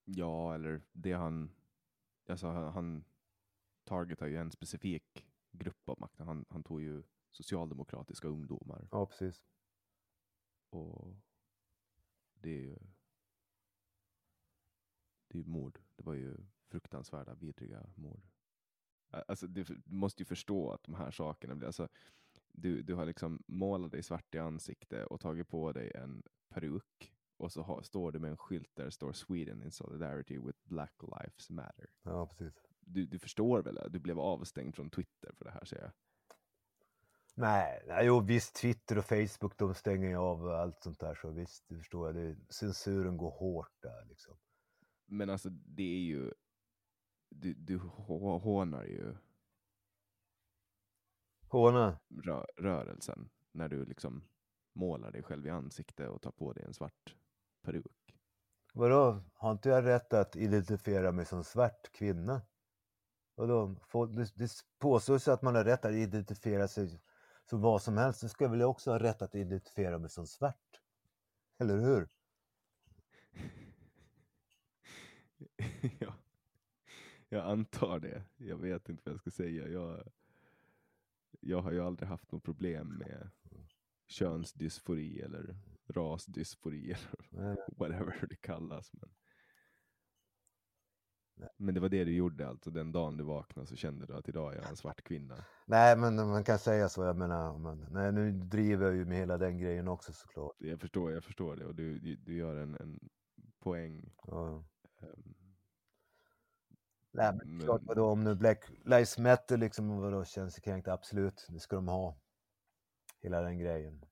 Ja, 0.04 0.56
eller 0.56 0.82
det 0.92 1.14
han... 1.14 1.52
Alltså 2.30 2.48
han, 2.48 2.74
han 2.74 3.06
targetar 3.84 4.28
ju 4.28 4.38
en 4.38 4.52
specifik 4.52 5.28
grupp 5.52 5.90
av 5.90 6.00
makten. 6.00 6.28
Han, 6.28 6.46
han 6.50 6.64
tog 6.64 6.82
ju 6.82 7.04
socialdemokratiska 7.32 8.28
ungdomar. 8.28 8.88
Ja, 8.92 9.06
precis. 9.06 9.44
Och 10.70 11.16
det 12.42 12.50
är 12.50 12.62
ju... 12.62 12.78
Det 15.28 15.40
är 15.40 15.44
mord. 15.44 15.80
Det 15.96 16.04
var 16.04 16.14
ju 16.14 16.38
fruktansvärda, 16.68 17.34
vidriga 17.34 17.90
mord. 17.96 18.28
Alltså, 19.10 19.48
du, 19.48 19.66
måste 19.86 20.22
ju 20.22 20.26
förstå 20.26 20.72
att 20.72 20.84
de 20.84 20.96
här 20.96 21.12
sakerna 21.12 21.56
blir... 21.56 21.68
Alltså, 21.68 21.88
du, 22.52 22.82
du 22.82 22.94
har 22.94 23.06
liksom 23.06 23.44
målat 23.48 23.92
dig 23.92 24.04
svart 24.04 24.36
i 24.36 24.40
ansikte 24.40 25.06
och 25.06 25.20
tagit 25.20 25.48
på 25.48 25.72
dig 25.72 25.92
en 25.96 26.24
peruk. 26.50 27.14
Och 27.38 27.52
så 27.52 27.62
har, 27.62 27.82
står 27.82 28.12
du 28.12 28.20
med 28.20 28.32
en 28.32 28.38
skylt 28.38 28.76
där 28.76 28.86
det 28.86 28.92
står 28.92 29.14
Sweden 29.14 29.64
in 29.64 29.72
solidarity 29.72 30.38
with 30.38 30.60
Black 30.64 30.94
Lives 31.02 31.50
Matter. 31.50 31.88
Ja, 32.04 32.28
precis. 32.28 32.62
Du, 32.80 33.06
du 33.06 33.20
förstår 33.20 33.62
väl? 33.62 33.80
Du 33.90 34.00
blev 34.00 34.20
avstängd 34.20 34.76
från 34.76 34.90
Twitter 34.90 35.32
för 35.34 35.46
det 35.46 35.52
här, 35.52 35.66
säger 35.66 35.84
jag. 35.84 35.92
Nej, 37.42 37.84
nej, 37.88 38.06
jo 38.06 38.20
visst 38.20 38.56
Twitter 38.56 38.98
och 38.98 39.06
Facebook 39.06 39.58
de 39.58 39.74
stänger 39.74 40.10
ju 40.10 40.16
av 40.18 40.48
allt 40.48 40.84
sånt 40.84 41.00
där 41.00 41.16
så 41.16 41.30
visst, 41.30 41.66
det 41.68 41.78
förstår 41.78 42.08
jag. 42.08 42.16
Det, 42.16 42.54
censuren 42.54 43.18
går 43.18 43.32
hårt 43.32 43.82
där 43.82 44.06
liksom. 44.06 44.38
Men 45.06 45.30
alltså, 45.30 45.50
det 45.50 45.84
är 45.84 46.00
ju... 46.00 46.34
Du, 47.30 47.54
du 47.54 47.80
hå- 47.80 48.40
hånar 48.40 48.84
ju 48.84 49.16
Håna? 51.48 52.00
rö 52.24 52.46
rörelsen 52.58 53.30
när 53.52 53.70
du 53.70 53.86
liksom 53.86 54.24
målar 54.74 55.12
dig 55.12 55.24
själv 55.24 55.48
i 55.48 55.50
ansikte 55.50 56.08
och 56.08 56.22
tar 56.22 56.32
på 56.32 56.54
dig 56.54 56.64
en 56.64 56.74
svart 56.74 57.16
peruk. 57.62 58.16
Vadå? 58.74 59.24
Har 59.34 59.52
inte 59.52 59.70
jag 59.70 59.86
rätt 59.86 60.14
att 60.14 60.36
identifiera 60.36 61.12
mig 61.12 61.26
som 61.26 61.44
svart 61.44 61.92
kvinna? 61.92 62.42
Vadå? 63.36 63.76
Det 64.36 64.50
påstås 64.80 65.28
ju 65.28 65.32
att 65.32 65.42
man 65.42 65.56
har 65.56 65.64
rätt 65.64 65.86
att 65.86 65.94
identifiera 65.94 66.68
sig 66.68 67.02
som 67.50 67.62
vad 67.62 67.82
som 67.82 67.98
helst. 67.98 68.20
Så 68.20 68.30
ska 68.30 68.44
jag 68.44 68.52
väl 68.52 68.62
också 68.62 68.92
ha 68.92 69.00
rätt 69.00 69.22
att 69.22 69.36
identifiera 69.36 70.00
mig 70.00 70.10
som 70.10 70.28
svart? 70.28 70.82
Eller 71.60 71.78
hur? 71.78 72.10
ja. 76.00 76.14
Jag 77.30 77.46
antar 77.46 78.00
det. 78.00 78.24
Jag 78.38 78.58
vet 78.58 78.90
inte 78.90 79.02
vad 79.06 79.14
jag 79.14 79.20
ska 79.20 79.32
säga. 79.32 79.68
Jag, 79.68 80.04
jag 81.40 81.62
har 81.62 81.72
ju 81.72 81.82
aldrig 81.82 82.10
haft 82.10 82.32
något 82.32 82.44
problem 82.44 82.88
med 82.88 83.30
könsdysfori 84.08 85.22
eller 85.22 85.56
rasdysfori 85.88 86.96
eller 87.32 87.58
whatever 87.78 88.28
det 88.30 88.36
kallas. 88.36 88.94
Men 88.94 89.10
Men 91.58 91.74
det 91.74 91.80
var 91.80 91.90
det 91.90 92.04
du 92.04 92.16
gjorde 92.16 92.48
alltså, 92.48 92.72
den 92.72 92.92
dagen 92.92 93.18
du 93.18 93.24
vaknade 93.24 93.68
så 93.68 93.76
kände 93.76 94.06
du 94.06 94.16
att 94.16 94.30
idag 94.30 94.54
är 94.54 94.58
jag 94.58 94.70
en 94.70 94.76
svart 94.76 95.02
kvinna? 95.02 95.46
Nej, 95.66 95.98
men 95.98 96.16
man 96.16 96.44
kan 96.44 96.60
säga 96.60 96.90
så. 96.90 97.04
Jag 97.04 97.16
menar, 97.18 97.58
men, 97.58 97.88
nej, 97.92 98.12
nu 98.12 98.32
driver 98.32 98.86
jag 98.86 98.96
ju 98.96 99.06
med 99.06 99.18
hela 99.18 99.38
den 99.38 99.58
grejen 99.58 99.88
också 99.88 100.14
såklart. 100.14 100.56
Jag 100.58 100.80
förstår, 100.82 101.12
jag 101.12 101.24
förstår 101.24 101.56
det 101.56 101.66
och 101.66 101.76
du, 101.76 102.00
du, 102.00 102.16
du 102.16 102.38
gör 102.38 102.56
en, 102.56 102.76
en 102.76 103.00
poäng. 103.60 104.12
Ja. 104.28 104.64
ehm, 105.02 105.36
Nej, 107.14 107.34
men 107.34 107.58
Men- 107.58 107.66
klart, 107.66 107.82
vadå, 107.84 108.06
om 108.06 108.24
nu 108.24 108.36
Black 108.36 108.70
Lives 108.86 109.18
Matter 109.18 109.58
liksom, 109.58 109.98
vadå, 110.02 110.26
känns 110.26 110.60
kränkt, 110.60 110.88
absolut, 110.88 111.48
det 111.50 111.60
ska 111.60 111.76
de 111.76 111.88
ha. 111.88 112.18
Hela 113.22 113.42
den 113.42 113.60
grejen. 113.60 114.06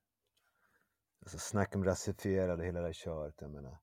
Alltså 1.22 1.38
snack 1.38 1.76
om 1.76 1.84
rasifierade, 1.84 2.64
hela 2.64 2.80
det 2.80 2.92
köret, 2.94 3.34
jag 3.40 3.50
menar. 3.50 3.78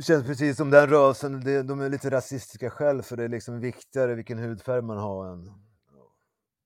Det 0.00 0.04
känns 0.04 0.26
precis 0.26 0.56
som 0.56 0.70
den 0.70 0.86
rörelsen, 0.86 1.40
det, 1.40 1.62
de 1.62 1.80
är 1.80 1.88
lite 1.88 2.10
rasistiska 2.10 2.70
själv, 2.70 3.02
för 3.02 3.16
det 3.16 3.24
är 3.24 3.28
liksom 3.28 3.60
viktigare 3.60 4.14
vilken 4.14 4.38
hudfärg 4.38 4.82
man 4.82 4.98
har 4.98 5.32
än, 5.32 5.48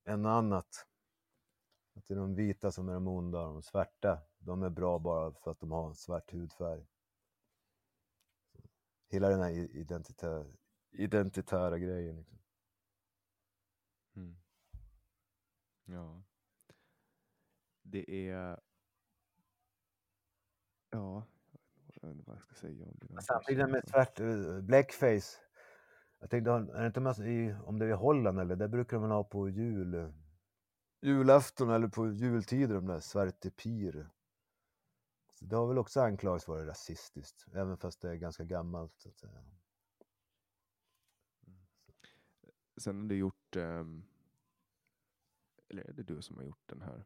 än 0.05 0.27
annat. 0.27 0.87
Att 1.97 2.07
det 2.07 2.15
är 2.15 2.19
de 2.19 2.35
vita 2.35 2.73
som 2.73 2.89
är 2.89 2.95
de 2.95 3.09
onda, 3.09 3.41
och 3.41 3.53
de 3.53 3.63
svarta, 3.63 4.23
de 4.39 4.63
är 4.63 4.71
bra 4.71 4.99
bara 4.99 5.33
för 5.33 5.51
att 5.51 5.61
de 5.61 5.71
har 5.71 5.89
en 5.89 5.95
svart 5.95 6.33
hudfärg. 6.33 6.87
Hela 9.09 9.29
den 9.29 9.41
här 9.41 9.51
identitä, 9.51 10.45
identitära 10.91 11.79
grejen. 11.79 12.17
Liksom. 12.17 12.39
Mm. 14.17 14.37
Ja. 15.85 16.23
Det 17.83 18.29
är... 18.31 18.61
Ja, 20.91 21.27
jag 22.05 22.09
vet 22.09 22.17
inte 22.17 22.31
vad 22.31 22.37
jag 22.37 22.43
ska 22.43 22.55
säga 22.55 22.87
om 22.87 22.99
det. 23.01 23.23
Samtidigt 23.23 23.71
med 23.71 23.89
svart, 23.89 24.21
eh, 24.21 24.61
blackface. 24.61 25.39
Jag 26.21 26.31
tänkte, 26.31 26.51
är 26.51 26.81
det 26.81 26.87
inte 26.87 27.01
massa 27.01 27.27
i, 27.27 27.55
om 27.65 27.79
det 27.79 27.85
är 27.85 27.89
i 27.89 27.93
Holland 27.93 28.41
eller, 28.41 28.57
där 28.57 28.69
brukar 28.69 28.99
man 28.99 29.11
ha 29.11 29.25
på 29.25 29.49
jul, 29.49 29.95
eh, 29.95 30.11
julafton 31.03 31.71
eller 31.71 31.89
på 31.89 32.13
jultider, 32.13 32.75
de 32.75 32.87
där 32.87 33.01
svarte 33.01 33.51
pir. 33.51 34.09
Så 35.33 35.45
det 35.45 35.57
har 35.57 35.67
väl 35.67 35.79
också 35.79 36.01
anklagats 36.01 36.49
vara 36.49 36.67
rasistiskt, 36.67 37.47
även 37.55 37.77
fast 37.77 38.01
det 38.01 38.11
är 38.11 38.15
ganska 38.15 38.45
gammalt. 38.45 39.01
Så 39.01 39.09
att 39.09 39.19
säga. 39.19 39.45
Sen 42.77 43.01
har 43.01 43.09
du 43.09 43.17
gjort... 43.17 43.57
ehm, 43.57 44.05
eller 45.69 45.83
är 45.83 45.93
det 45.93 46.03
du 46.03 46.23
som 46.23 46.37
har 46.37 46.45
gjort 46.45 46.63
den 46.67 46.83
här? 46.83 47.05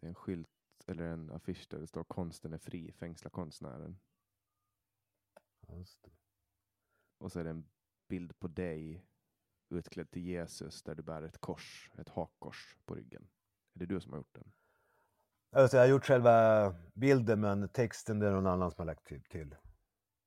Det 0.00 0.06
är 0.06 0.08
en 0.08 0.14
skylt 0.14 0.48
eller 0.86 1.04
en 1.04 1.30
affisch 1.30 1.66
där 1.70 1.78
det 1.78 1.86
står 1.86 2.04
konsten 2.04 2.52
är 2.52 2.58
fri, 2.58 2.92
fängsla 2.92 3.30
konstnären. 3.30 3.98
Och 7.18 7.32
så 7.32 7.40
är 7.40 7.44
det 7.44 7.50
en 7.50 7.68
bild 8.08 8.38
på 8.38 8.48
dig 8.48 9.04
utklädd 9.68 10.10
till 10.10 10.22
Jesus 10.22 10.82
där 10.82 10.94
du 10.94 11.02
bär 11.02 11.22
ett 11.22 11.38
kors, 11.38 11.90
ett 11.98 12.08
hakkors 12.08 12.76
på 12.84 12.94
ryggen. 12.94 13.28
Är 13.74 13.78
det 13.78 13.86
du 13.86 14.00
som 14.00 14.12
har 14.12 14.18
gjort 14.18 14.34
den? 14.34 14.52
Alltså, 15.50 15.76
jag 15.76 15.84
har 15.84 15.88
gjort 15.88 16.04
själva 16.04 16.74
bilden, 16.94 17.40
men 17.40 17.68
texten 17.68 18.18
det 18.18 18.26
är 18.26 18.32
någon 18.32 18.46
annan 18.46 18.70
som 18.70 18.78
har 18.78 18.86
lagt 18.86 19.06
till. 19.30 19.56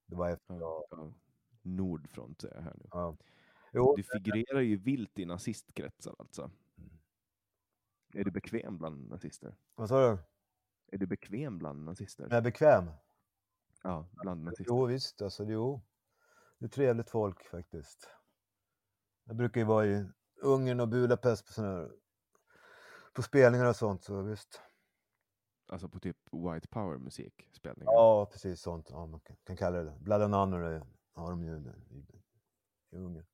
Det 0.05 0.15
var 0.15 0.29
efter 0.29 0.53
jag... 0.53 0.83
Ja. 0.89 1.13
Nordfront 1.61 2.41
säger 2.41 2.55
jag 2.55 2.61
här 2.61 2.75
nu. 2.77 2.87
Ja. 2.91 3.17
Jo, 3.73 3.95
Du 3.95 4.03
figurerar 4.03 4.59
ju 4.59 4.77
vilt 4.77 5.19
i 5.19 5.25
nazistkretsar 5.25 6.15
alltså. 6.19 6.51
Mm. 6.77 6.89
Är 8.13 8.23
du 8.23 8.31
bekväm 8.31 8.77
bland 8.77 9.09
nazister? 9.09 9.55
vad 9.75 9.89
sa 9.89 10.11
du? 10.11 10.17
Är 10.91 10.97
du 10.97 11.05
bekväm 11.05 11.57
bland 11.57 11.83
nazister? 11.83 12.23
Är 12.23 12.33
jag 12.33 12.43
bekväm? 12.43 12.91
Ja, 13.83 14.09
bland. 14.11 14.53
Jo 14.59 14.85
visst, 14.85 15.21
alltså 15.21 15.43
jo. 15.43 15.81
Det 16.59 16.65
är 16.65 16.69
trevligt 16.69 17.09
folk 17.09 17.43
faktiskt. 17.43 18.09
Jag 19.23 19.35
brukar 19.35 19.61
ju 19.61 19.65
vara 19.65 19.85
i 19.85 20.05
Ungern 20.41 20.79
och 20.79 20.87
Budapest 20.87 21.55
på 21.55 21.61
här, 21.61 21.91
på 23.13 23.21
spelningar 23.21 23.65
och 23.65 23.75
sånt, 23.75 24.03
så 24.03 24.21
visst. 24.21 24.61
Alltså 25.67 25.89
på 25.89 25.99
typ 25.99 26.17
white 26.31 26.67
power 26.67 26.97
musikspelningar. 26.97 27.91
Ja, 27.91 28.29
precis 28.31 28.61
sånt. 28.61 28.87
Ja, 28.89 29.05
man 29.05 29.19
kan, 29.43 29.57
kalla 29.57 29.77
det 29.77 29.83
det. 29.83 29.97
Blood 29.99 30.21
and 30.21 30.33
Honor 30.33 30.85
har 31.13 31.29
de 31.29 31.43
ju 31.43 31.57
i, 31.57 31.97
i, 31.97 32.97
Ungern. 32.97 33.25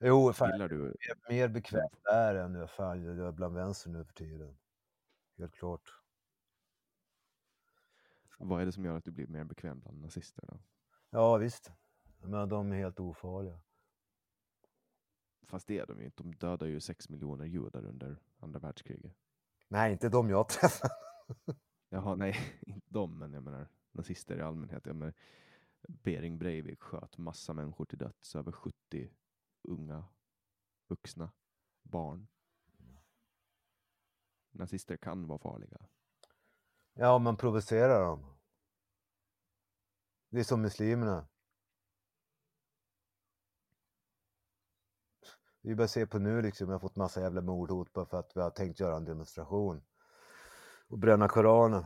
Jo, 0.00 0.32
fan, 0.32 0.52
Gillar 0.52 0.68
du? 0.68 0.96
mer 1.28 1.48
bekväm 1.48 1.88
där 2.04 2.34
än 2.34 2.54
jag, 2.54 2.70
fan, 2.70 3.02
jag 3.02 3.18
är 3.18 3.32
bland 3.32 3.54
vänster 3.54 3.90
nu 3.90 4.04
för 4.04 4.12
tiden. 4.12 4.58
Helt 5.38 5.54
klart. 5.54 5.97
Vad 8.38 8.62
är 8.62 8.66
det 8.66 8.72
som 8.72 8.84
gör 8.84 8.96
att 8.96 9.04
du 9.04 9.10
blir 9.10 9.26
mer 9.26 9.44
bekväm 9.44 9.80
bland 9.80 10.00
nazister 10.00 10.44
då? 10.48 10.60
Ja, 11.10 11.36
visst. 11.36 11.72
Men 12.22 12.48
de 12.48 12.72
är 12.72 12.76
helt 12.76 13.00
ofarliga. 13.00 13.60
Fast 15.46 15.66
det 15.66 15.78
är 15.78 15.86
de 15.86 15.98
ju 15.98 16.04
inte. 16.04 16.22
De 16.22 16.34
dödar 16.34 16.66
ju 16.66 16.80
sex 16.80 17.08
miljoner 17.08 17.44
judar 17.44 17.84
under 17.84 18.16
andra 18.38 18.60
världskriget. 18.60 19.12
Nej, 19.68 19.92
inte 19.92 20.08
de 20.08 20.30
jag 20.30 20.48
träffar. 20.48 20.90
Jaha, 21.88 22.14
nej, 22.14 22.36
inte 22.66 22.86
de, 22.90 23.18
men 23.18 23.32
jag 23.32 23.42
menar 23.42 23.68
nazister 23.92 24.38
i 24.38 24.42
allmänhet. 24.42 24.86
Jag 24.86 24.96
menar, 24.96 25.14
Bering 25.88 26.38
Breivik 26.38 26.82
sköt 26.82 27.18
massa 27.18 27.52
människor 27.52 27.84
till 27.84 27.98
döds, 27.98 28.36
över 28.36 28.52
70 28.52 29.10
unga, 29.62 30.04
vuxna, 30.86 31.30
barn. 31.82 32.28
Nazister 34.50 34.96
kan 34.96 35.26
vara 35.26 35.38
farliga. 35.38 35.86
Ja, 37.00 37.18
man 37.18 37.36
provocerar 37.36 38.04
dem. 38.04 38.24
Det 40.30 40.40
är 40.40 40.44
som 40.44 40.62
muslimerna. 40.62 41.28
Vi 45.60 45.74
bara 45.74 45.88
se 45.88 46.06
på 46.06 46.18
nu 46.18 46.42
liksom, 46.42 46.68
jag 46.68 46.74
har 46.74 46.80
fått 46.80 46.96
massa 46.96 47.20
jävla 47.20 47.40
mordhot 47.40 47.92
bara 47.92 48.06
för 48.06 48.18
att 48.18 48.32
vi 48.34 48.40
har 48.40 48.50
tänkt 48.50 48.80
göra 48.80 48.96
en 48.96 49.04
demonstration. 49.04 49.82
Och 50.88 50.98
bränna 50.98 51.28
Koranen. 51.28 51.84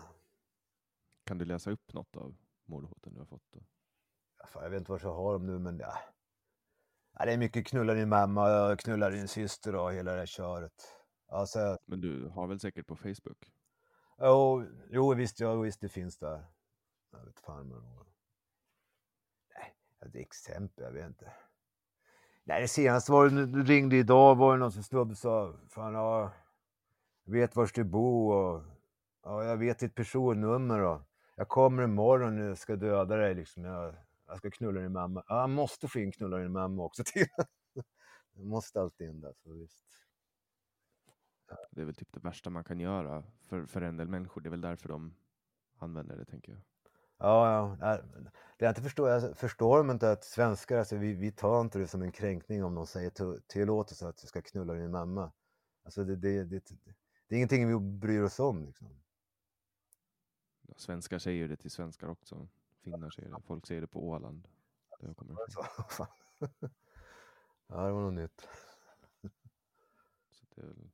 Kan 1.25 1.39
du 1.39 1.45
läsa 1.45 1.71
upp 1.71 1.93
något 1.93 2.17
av 2.17 2.37
mordhoten 2.65 3.15
du 3.15 3.19
har 3.19 3.27
fått? 3.27 3.53
Då? 3.53 3.61
Ja, 4.39 4.47
fan, 4.47 4.63
jag 4.63 4.71
vet 4.71 4.79
inte 4.79 4.93
var 4.93 5.01
jag 5.03 5.15
har 5.15 5.33
dem 5.33 5.47
nu 5.47 5.59
men 5.59 5.79
ja. 5.79 5.99
ja. 7.19 7.25
Det 7.25 7.33
är 7.33 7.39
mycket 7.39 7.67
knullar 7.67 7.95
din 7.95 8.09
mamma, 8.09 8.51
jag 8.51 8.79
knullar 8.79 9.11
din 9.11 9.29
syster 9.29 9.75
och 9.75 9.93
hela 9.93 10.13
det 10.13 10.19
här 10.19 10.27
köret. 10.27 10.83
Alltså, 11.27 11.79
Men 11.87 12.01
du 12.01 12.29
har 12.29 12.47
väl 12.47 12.61
säkert 12.61 12.87
på 12.87 12.97
Facebook? 12.97 13.53
Jo, 14.19 14.65
jo 14.91 15.15
visst, 15.15 15.41
ja, 15.41 15.55
visst 15.55 15.81
det 15.81 15.89
finns 15.89 16.19
där. 16.19 16.45
Jag 17.13 17.25
vet 17.25 17.41
fan 17.41 17.69
men... 17.69 17.83
Nej, 19.57 19.75
ett 20.07 20.15
exempel, 20.17 20.85
jag 20.85 20.93
vet 20.93 21.07
inte. 21.07 21.33
Nej, 22.45 22.61
det 22.61 22.69
senaste 22.69 23.13
var 23.13 23.29
det, 23.29 23.47
du 23.47 23.65
ringde 23.65 23.97
idag 23.97 24.35
var 24.35 24.53
det 24.53 24.59
någon 24.59 24.73
som 24.73 24.83
snubbe 24.83 25.15
sa, 25.15 25.55
fan 25.69 25.95
ja, 25.95 26.33
jag 27.25 27.33
vet 27.33 27.57
var 27.57 27.71
du 27.75 27.85
bor 27.85 28.35
och 28.35 28.63
ja, 29.23 29.45
jag 29.45 29.57
vet 29.57 29.79
ditt 29.79 29.95
personnummer 29.95 30.81
och 30.81 31.01
jag 31.37 31.49
kommer 31.49 31.83
imorgon 31.83 32.51
och 32.51 32.59
ska 32.59 32.77
döda 32.77 33.17
dig 33.17 33.35
liksom. 33.35 33.65
Jag, 33.65 33.95
jag 34.27 34.39
ska 34.39 34.51
knulla 34.51 34.81
din 34.81 34.93
mamma. 34.93 35.25
Ja, 35.29 35.41
jag 35.41 35.51
måste 35.51 35.89
få 35.89 35.99
in 35.99 36.13
knulla 36.13 36.37
din 36.37 36.53
mamma 36.53 36.83
också 36.83 37.05
till. 37.07 37.27
Jag 38.35 38.45
måste 38.47 38.81
alltid 38.81 39.09
in 39.09 39.21
där, 39.21 39.33
så 39.43 39.53
visst. 39.53 39.85
Det 41.71 41.81
är 41.81 41.85
väl 41.85 41.95
typ 41.95 42.13
det 42.13 42.21
värsta 42.21 42.51
man 42.51 42.65
kan 42.65 42.81
göra 42.81 43.25
för, 43.41 43.67
för 43.67 43.83
en 43.83 43.97
del 43.97 44.09
människor. 44.09 44.41
Det 44.41 44.49
är 44.49 44.51
väl 44.51 44.61
därför 44.61 44.89
de 44.89 45.15
använder 45.79 46.17
det, 46.17 46.25
tänker 46.25 46.53
jag. 46.53 46.61
Ja, 47.19 47.77
ja. 47.81 47.97
Det 48.59 48.65
jag 48.65 48.71
inte 48.71 48.83
förstår, 48.83 49.09
jag 49.09 49.37
förstår 49.37 49.79
de 49.79 49.91
inte 49.91 50.11
att 50.11 50.25
svenskar, 50.25 50.79
alltså, 50.79 50.97
vi, 50.97 51.15
vi 51.15 51.33
tar 51.33 51.61
inte 51.61 51.79
det 51.79 51.87
som 51.87 52.03
en 52.03 52.13
kränkning 52.13 52.65
om 52.65 52.75
de 52.75 52.87
säger 52.87 53.11
till- 53.11 53.43
tillåtelse 53.47 54.09
att 54.09 54.17
du 54.17 54.27
ska 54.27 54.43
knulla 54.43 54.75
din 54.75 54.91
mamma. 54.91 55.33
Alltså 55.85 56.05
det, 56.05 56.17
det, 56.17 56.45
det, 56.45 56.65
det 57.29 57.35
är 57.35 57.37
ingenting 57.37 57.69
vi 57.69 57.79
bryr 57.99 58.23
oss 58.23 58.41
om. 58.41 58.65
Liksom. 58.65 58.89
Ja, 60.63 60.75
Svenskar 60.77 61.19
säger 61.19 61.49
det 61.49 61.57
till 61.57 61.71
svenskar 61.71 62.09
också. 62.09 62.49
Finnar 62.83 63.11
säger 63.11 63.29
det. 63.31 63.43
Folk 63.47 63.67
säger 63.67 63.81
det 63.81 63.87
på 63.87 64.09
Åland. 64.09 64.49
Där 65.01 65.07
jag 65.07 65.17
kommer 65.17 65.37
ja, 67.67 67.87
det 67.87 67.93
var 67.93 68.03
något 68.03 68.15
nytt. 68.15 68.49
Så 70.31 70.47
det 70.55 70.63
är 70.63 70.67
väl 70.67 70.91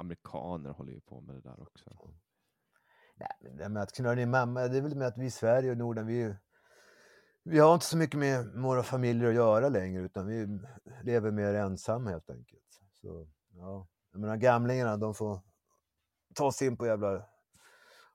amerikaner 0.00 0.70
håller 0.70 0.92
ju 0.92 1.00
på 1.00 1.20
med 1.20 1.34
det 1.36 1.40
där 1.40 1.62
också. 1.62 1.90
Nej, 3.14 3.36
men 3.40 3.56
det 3.56 3.68
med 3.68 3.82
att 3.82 3.92
knulla 3.92 4.14
din 4.14 4.30
mamma, 4.30 4.68
det 4.68 4.78
är 4.78 4.82
väl 4.82 4.96
med 4.96 5.06
att 5.06 5.18
vi 5.18 5.26
i 5.26 5.30
Sverige 5.30 5.70
och 5.70 5.76
Norden, 5.76 6.06
vi, 6.06 6.34
vi 7.42 7.58
har 7.58 7.74
inte 7.74 7.86
så 7.86 7.96
mycket 7.96 8.20
med 8.20 8.46
våra 8.46 8.82
familjer 8.82 9.28
att 9.28 9.34
göra 9.34 9.68
längre, 9.68 10.02
utan 10.02 10.26
vi 10.26 10.60
lever 11.02 11.30
mer 11.30 11.54
ensamma 11.54 12.10
helt 12.10 12.30
enkelt. 12.30 12.80
Så, 13.00 13.28
ja. 13.52 13.86
Jag 14.12 14.20
menar, 14.20 14.36
gamlingarna, 14.36 14.96
de 14.96 15.14
får 15.14 15.40
ta 16.34 16.52
sig 16.52 16.66
in 16.66 16.76
på 16.76 16.86
jävla 16.86 17.24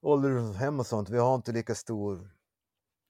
ålderdomshem 0.01 0.79
och 0.79 0.87
sånt. 0.87 1.09
Vi 1.09 1.17
har 1.17 1.35
inte 1.35 1.51
lika 1.51 1.75
stor 1.75 2.31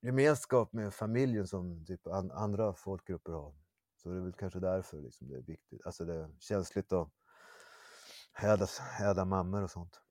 gemenskap 0.02 0.74
med 0.74 0.94
familjen 0.94 1.48
som 1.48 1.86
typ 1.86 2.08
andra 2.34 2.74
folkgrupper 2.74 3.32
har. 3.32 3.54
Så 3.96 4.10
det 4.10 4.16
är 4.16 4.22
väl 4.22 4.34
kanske 4.34 4.60
därför 4.60 5.02
liksom, 5.02 5.28
det 5.28 5.36
är 5.36 5.42
viktigt. 5.42 5.86
Alltså 5.86 6.06
det 6.06 6.16
är 6.16 6.30
känsligt 6.40 6.94
att 6.94 7.10
häda, 8.36 8.68
häda 9.00 9.26
mammor 9.26 9.64
och 9.64 9.72
sånt. 9.72 10.02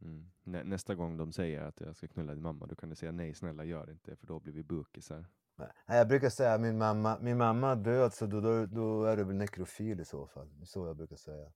Mm. 0.00 0.30
Nä, 0.44 0.64
nästa 0.64 0.94
gång 0.94 1.16
de 1.16 1.32
säger 1.32 1.62
att 1.62 1.80
jag 1.80 1.96
ska 1.96 2.08
knulla 2.08 2.34
din 2.34 2.42
mamma, 2.42 2.66
då 2.66 2.74
kan 2.74 2.88
du 2.88 2.96
säga 2.96 3.12
nej, 3.12 3.34
snälla 3.34 3.64
gör 3.64 3.90
inte 3.90 4.16
för 4.16 4.26
då 4.26 4.40
blir 4.40 4.52
vi 4.52 4.62
bukisar. 4.62 5.26
Nej, 5.56 5.98
jag 5.98 6.08
brukar 6.08 6.30
säga 6.30 6.58
min 6.58 6.78
mamma, 6.78 7.18
min 7.20 7.38
mamma 7.38 7.70
är 7.70 7.76
död 7.76 8.14
så 8.14 8.26
då, 8.26 8.40
då, 8.40 8.66
då 8.66 9.04
är 9.04 9.16
du 9.16 9.24
väl 9.24 9.36
nekrofil 9.36 10.00
i 10.00 10.04
så 10.04 10.26
fall. 10.26 10.48
Det 10.56 10.62
är 10.64 10.66
så 10.66 10.86
jag 10.86 10.96
brukar 10.96 11.16
säga. 11.16 11.52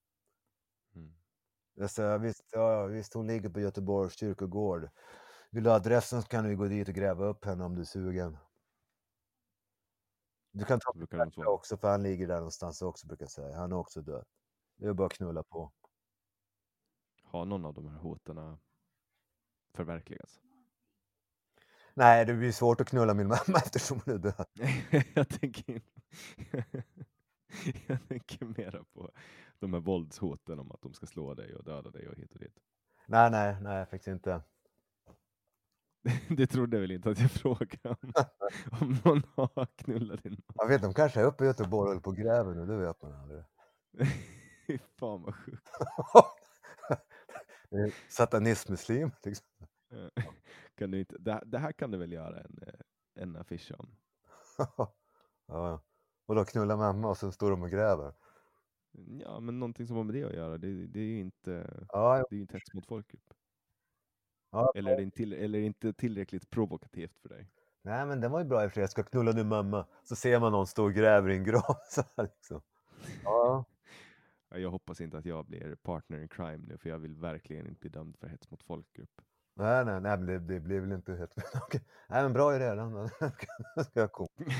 Mm. 0.94 1.14
Jag 1.74 1.90
säger, 1.90 2.18
visst, 2.18 2.44
ja, 2.52 2.86
visst, 2.86 3.14
hon 3.14 3.26
ligger 3.26 3.48
på 3.48 3.60
Göteborgs 3.60 4.14
kyrkogård. 4.14 4.90
Vill 5.50 5.64
du 5.64 5.70
ha 5.70 5.76
adressen 5.76 6.22
så 6.22 6.28
kan 6.28 6.44
du 6.44 6.56
gå 6.56 6.64
dit 6.64 6.88
och 6.88 6.94
gräva 6.94 7.26
upp 7.26 7.44
henne 7.44 7.64
om 7.64 7.74
du 7.74 7.80
är 7.80 7.84
sugen. 7.84 8.38
Du 10.52 10.64
kan 10.64 10.80
ta 10.80 10.92
också, 11.46 11.76
för 11.76 11.88
han 11.88 12.02
ligger 12.02 12.26
där 12.28 12.36
någonstans 12.36 12.82
också, 12.82 13.06
brukar 13.06 13.24
jag 13.24 13.30
säga. 13.30 13.56
Han 13.56 13.72
är 13.72 13.76
också 13.76 14.00
död. 14.02 14.24
Det 14.76 14.86
är 14.86 14.92
bara 14.92 15.06
att 15.06 15.12
knulla 15.12 15.42
på. 15.42 15.72
Har 17.30 17.44
någon 17.44 17.64
av 17.64 17.74
de 17.74 17.88
här 17.88 17.98
hoten 17.98 18.58
förverkligats? 19.74 20.40
Nej, 21.94 22.26
det 22.26 22.34
blir 22.34 22.52
svårt 22.52 22.80
att 22.80 22.88
knulla 22.88 23.14
min 23.14 23.28
mamma 23.28 23.58
eftersom 23.64 24.00
hon 24.04 24.14
är 24.14 24.18
död. 24.18 24.46
jag, 25.14 25.28
tänker 25.28 25.82
jag 27.86 28.08
tänker 28.08 28.44
mera 28.44 28.84
på 28.84 29.10
de 29.58 29.72
här 29.72 29.80
våldshoten 29.80 30.58
om 30.58 30.72
att 30.72 30.82
de 30.82 30.92
ska 30.92 31.06
slå 31.06 31.34
dig 31.34 31.54
och 31.54 31.64
döda 31.64 31.90
dig 31.90 32.08
och 32.08 32.16
hit 32.16 32.32
och 32.32 32.40
dit. 32.40 32.58
Nej, 33.06 33.30
nej, 33.30 33.56
nej, 33.60 33.86
faktiskt 33.86 34.08
inte. 34.08 34.42
Det 36.28 36.46
trodde 36.46 36.76
jag 36.76 36.80
väl 36.80 36.90
inte 36.90 37.10
att 37.10 37.18
jag 37.18 37.30
frågade 37.30 37.88
om. 37.88 38.12
Om 38.80 38.98
någon 39.04 39.22
har 39.34 39.66
knullat 39.66 40.22
din 40.22 40.42
Jag 40.54 40.68
vet, 40.68 40.82
de 40.82 40.94
kanske 40.94 41.20
är 41.20 41.24
uppe 41.24 41.44
i 41.44 41.46
Göteborg 41.46 41.82
och 41.82 41.88
håller 41.88 42.00
på 42.00 42.10
och 42.10 42.16
gräver 42.16 42.54
nu, 42.54 42.66
det 42.66 42.76
vet 42.76 43.02
man 43.02 43.12
aldrig. 43.12 43.44
Fy 44.66 44.78
Fan 44.98 45.22
vad 45.22 45.34
sjukt. 45.34 45.68
Är 47.70 47.94
Satanistmuslim, 48.08 49.10
liksom. 49.24 49.46
Eh, 49.92 50.24
Kan 50.74 50.90
du 50.90 50.98
inte, 51.00 51.16
det, 51.18 51.42
det 51.46 51.58
här 51.58 51.72
kan 51.72 51.90
du 51.90 51.98
väl 51.98 52.12
göra 52.12 52.40
en, 52.40 52.58
eh, 52.66 52.80
en 53.22 53.36
affisch 53.36 53.72
om? 53.78 53.96
ja. 55.46 55.82
Och 56.26 56.34
då 56.34 56.44
knulla 56.44 56.76
mamma 56.76 57.08
och 57.08 57.16
sen 57.18 57.32
står 57.32 57.50
de 57.50 57.62
och 57.62 57.70
gräver. 57.70 58.14
Ja, 58.92 59.40
men 59.40 59.58
någonting 59.58 59.86
som 59.86 59.96
har 59.96 60.04
med 60.04 60.14
det 60.14 60.24
att 60.24 60.32
göra. 60.34 60.58
Det, 60.58 60.86
det 60.86 61.00
är 61.00 61.04
ju 61.04 61.20
inte, 61.20 61.84
Ja, 61.88 62.24
det 62.30 62.36
är 62.36 62.40
inte 62.40 62.54
hets 62.56 62.74
mot 62.74 62.86
folkgrupp. 62.86 63.34
ja. 64.50 64.72
Eller 64.74 64.92
är 64.92 64.96
det 64.96 65.02
inte, 65.02 65.16
till, 65.16 65.32
eller 65.32 65.58
är 65.58 65.62
det 65.62 65.66
inte 65.66 65.92
tillräckligt 65.92 66.50
provokativt 66.50 67.18
för 67.22 67.28
dig? 67.28 67.50
Nej, 67.82 68.06
men 68.06 68.20
den 68.20 68.30
var 68.32 68.38
ju 68.40 68.44
bra 68.44 68.64
i 68.64 68.66
och 68.66 68.70
för 68.70 68.74
sig. 68.74 68.82
Jag 68.82 68.90
ska 68.90 69.02
knulla 69.02 69.32
din 69.32 69.48
mamma. 69.48 69.86
Så 70.04 70.16
ser 70.16 70.40
man 70.40 70.52
någon 70.52 70.66
stå 70.66 70.84
och 70.84 70.94
gräver 70.94 71.30
i 71.30 71.36
en 71.36 71.44
grav. 71.44 71.76
Så 71.90 72.02
här, 72.16 72.24
liksom. 72.24 72.62
Ja, 73.24 73.64
Jag 74.54 74.70
hoppas 74.70 75.00
inte 75.00 75.18
att 75.18 75.24
jag 75.24 75.46
blir 75.46 75.74
partner 75.74 76.18
in 76.18 76.28
crime 76.28 76.64
nu, 76.66 76.78
för 76.78 76.88
jag 76.88 76.98
vill 76.98 77.14
verkligen 77.14 77.66
inte 77.66 77.80
bli 77.80 77.90
dömd 77.90 78.16
för 78.16 78.26
hets 78.26 78.50
mot 78.50 78.62
folkgrupp. 78.62 79.20
nej, 79.54 79.84
nej, 79.84 80.00
nej, 80.00 80.18
det, 80.18 80.38
det 80.38 80.60
blir 80.60 80.80
väl 80.80 80.92
inte 80.92 81.14
helt... 81.14 81.34
Okej. 81.54 81.84
Nej, 82.08 82.22
men 82.22 82.32
bra 82.32 82.56
idé. 82.56 82.74
Den 82.74 83.08
ska 83.84 84.00
jag 84.00 84.12
komma. 84.12 84.28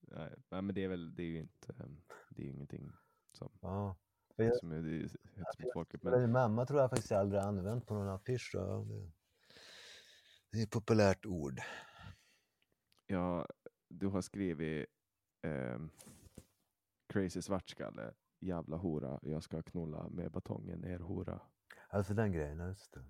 Nej, 0.00 0.62
men 0.62 0.74
det 0.74 0.84
är 0.84 0.88
väl, 0.88 1.14
det 1.14 1.22
är 1.22 1.26
ju 1.26 1.38
inte, 1.38 1.72
ehm, 1.80 2.00
det 2.30 2.42
är 2.42 2.46
ju 2.46 2.52
ingenting 2.52 2.92
som, 3.32 3.50
Ja. 3.60 3.96
Jag, 4.36 4.56
som 4.56 4.72
är 4.72 4.82
det 4.82 4.96
är 4.96 5.00
hets 5.36 5.58
mot 5.58 5.72
folkgrupp. 5.72 6.02
men... 6.02 6.32
Mamma 6.32 6.66
tror 6.66 6.80
jag 6.80 6.90
faktiskt 6.90 7.10
jag 7.10 7.20
aldrig 7.20 7.42
använt 7.42 7.86
på 7.86 7.94
någon 7.94 8.08
affisch. 8.08 8.50
Det, 10.50 10.58
är 10.58 10.62
ett 10.62 10.70
populärt 10.70 11.26
ord. 11.26 11.60
ja, 13.06 13.46
du 13.88 14.06
har 14.06 14.22
skrivit 14.22 14.86
ehm, 15.42 15.90
Crazy 17.08 17.42
svartskalle, 17.42 18.14
jävla 18.40 18.76
hora, 18.76 19.18
jag 19.22 19.42
ska 19.42 19.62
knulla 19.62 20.08
med 20.08 20.30
batongen, 20.32 20.84
er 20.84 20.98
hora. 20.98 21.40
Alltså 21.88 22.14
den 22.14 22.32
grejen, 22.32 22.58
just 22.68 22.92
det. 22.92 23.00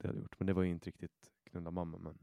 Det 0.00 0.08
hade 0.08 0.18
jag 0.18 0.22
gjort, 0.22 0.38
men 0.38 0.46
det 0.46 0.52
var 0.52 0.62
ju 0.62 0.70
inte 0.70 0.86
riktigt 0.86 1.32
knulla 1.50 1.70
mamma. 1.70 1.98
Men 1.98 2.18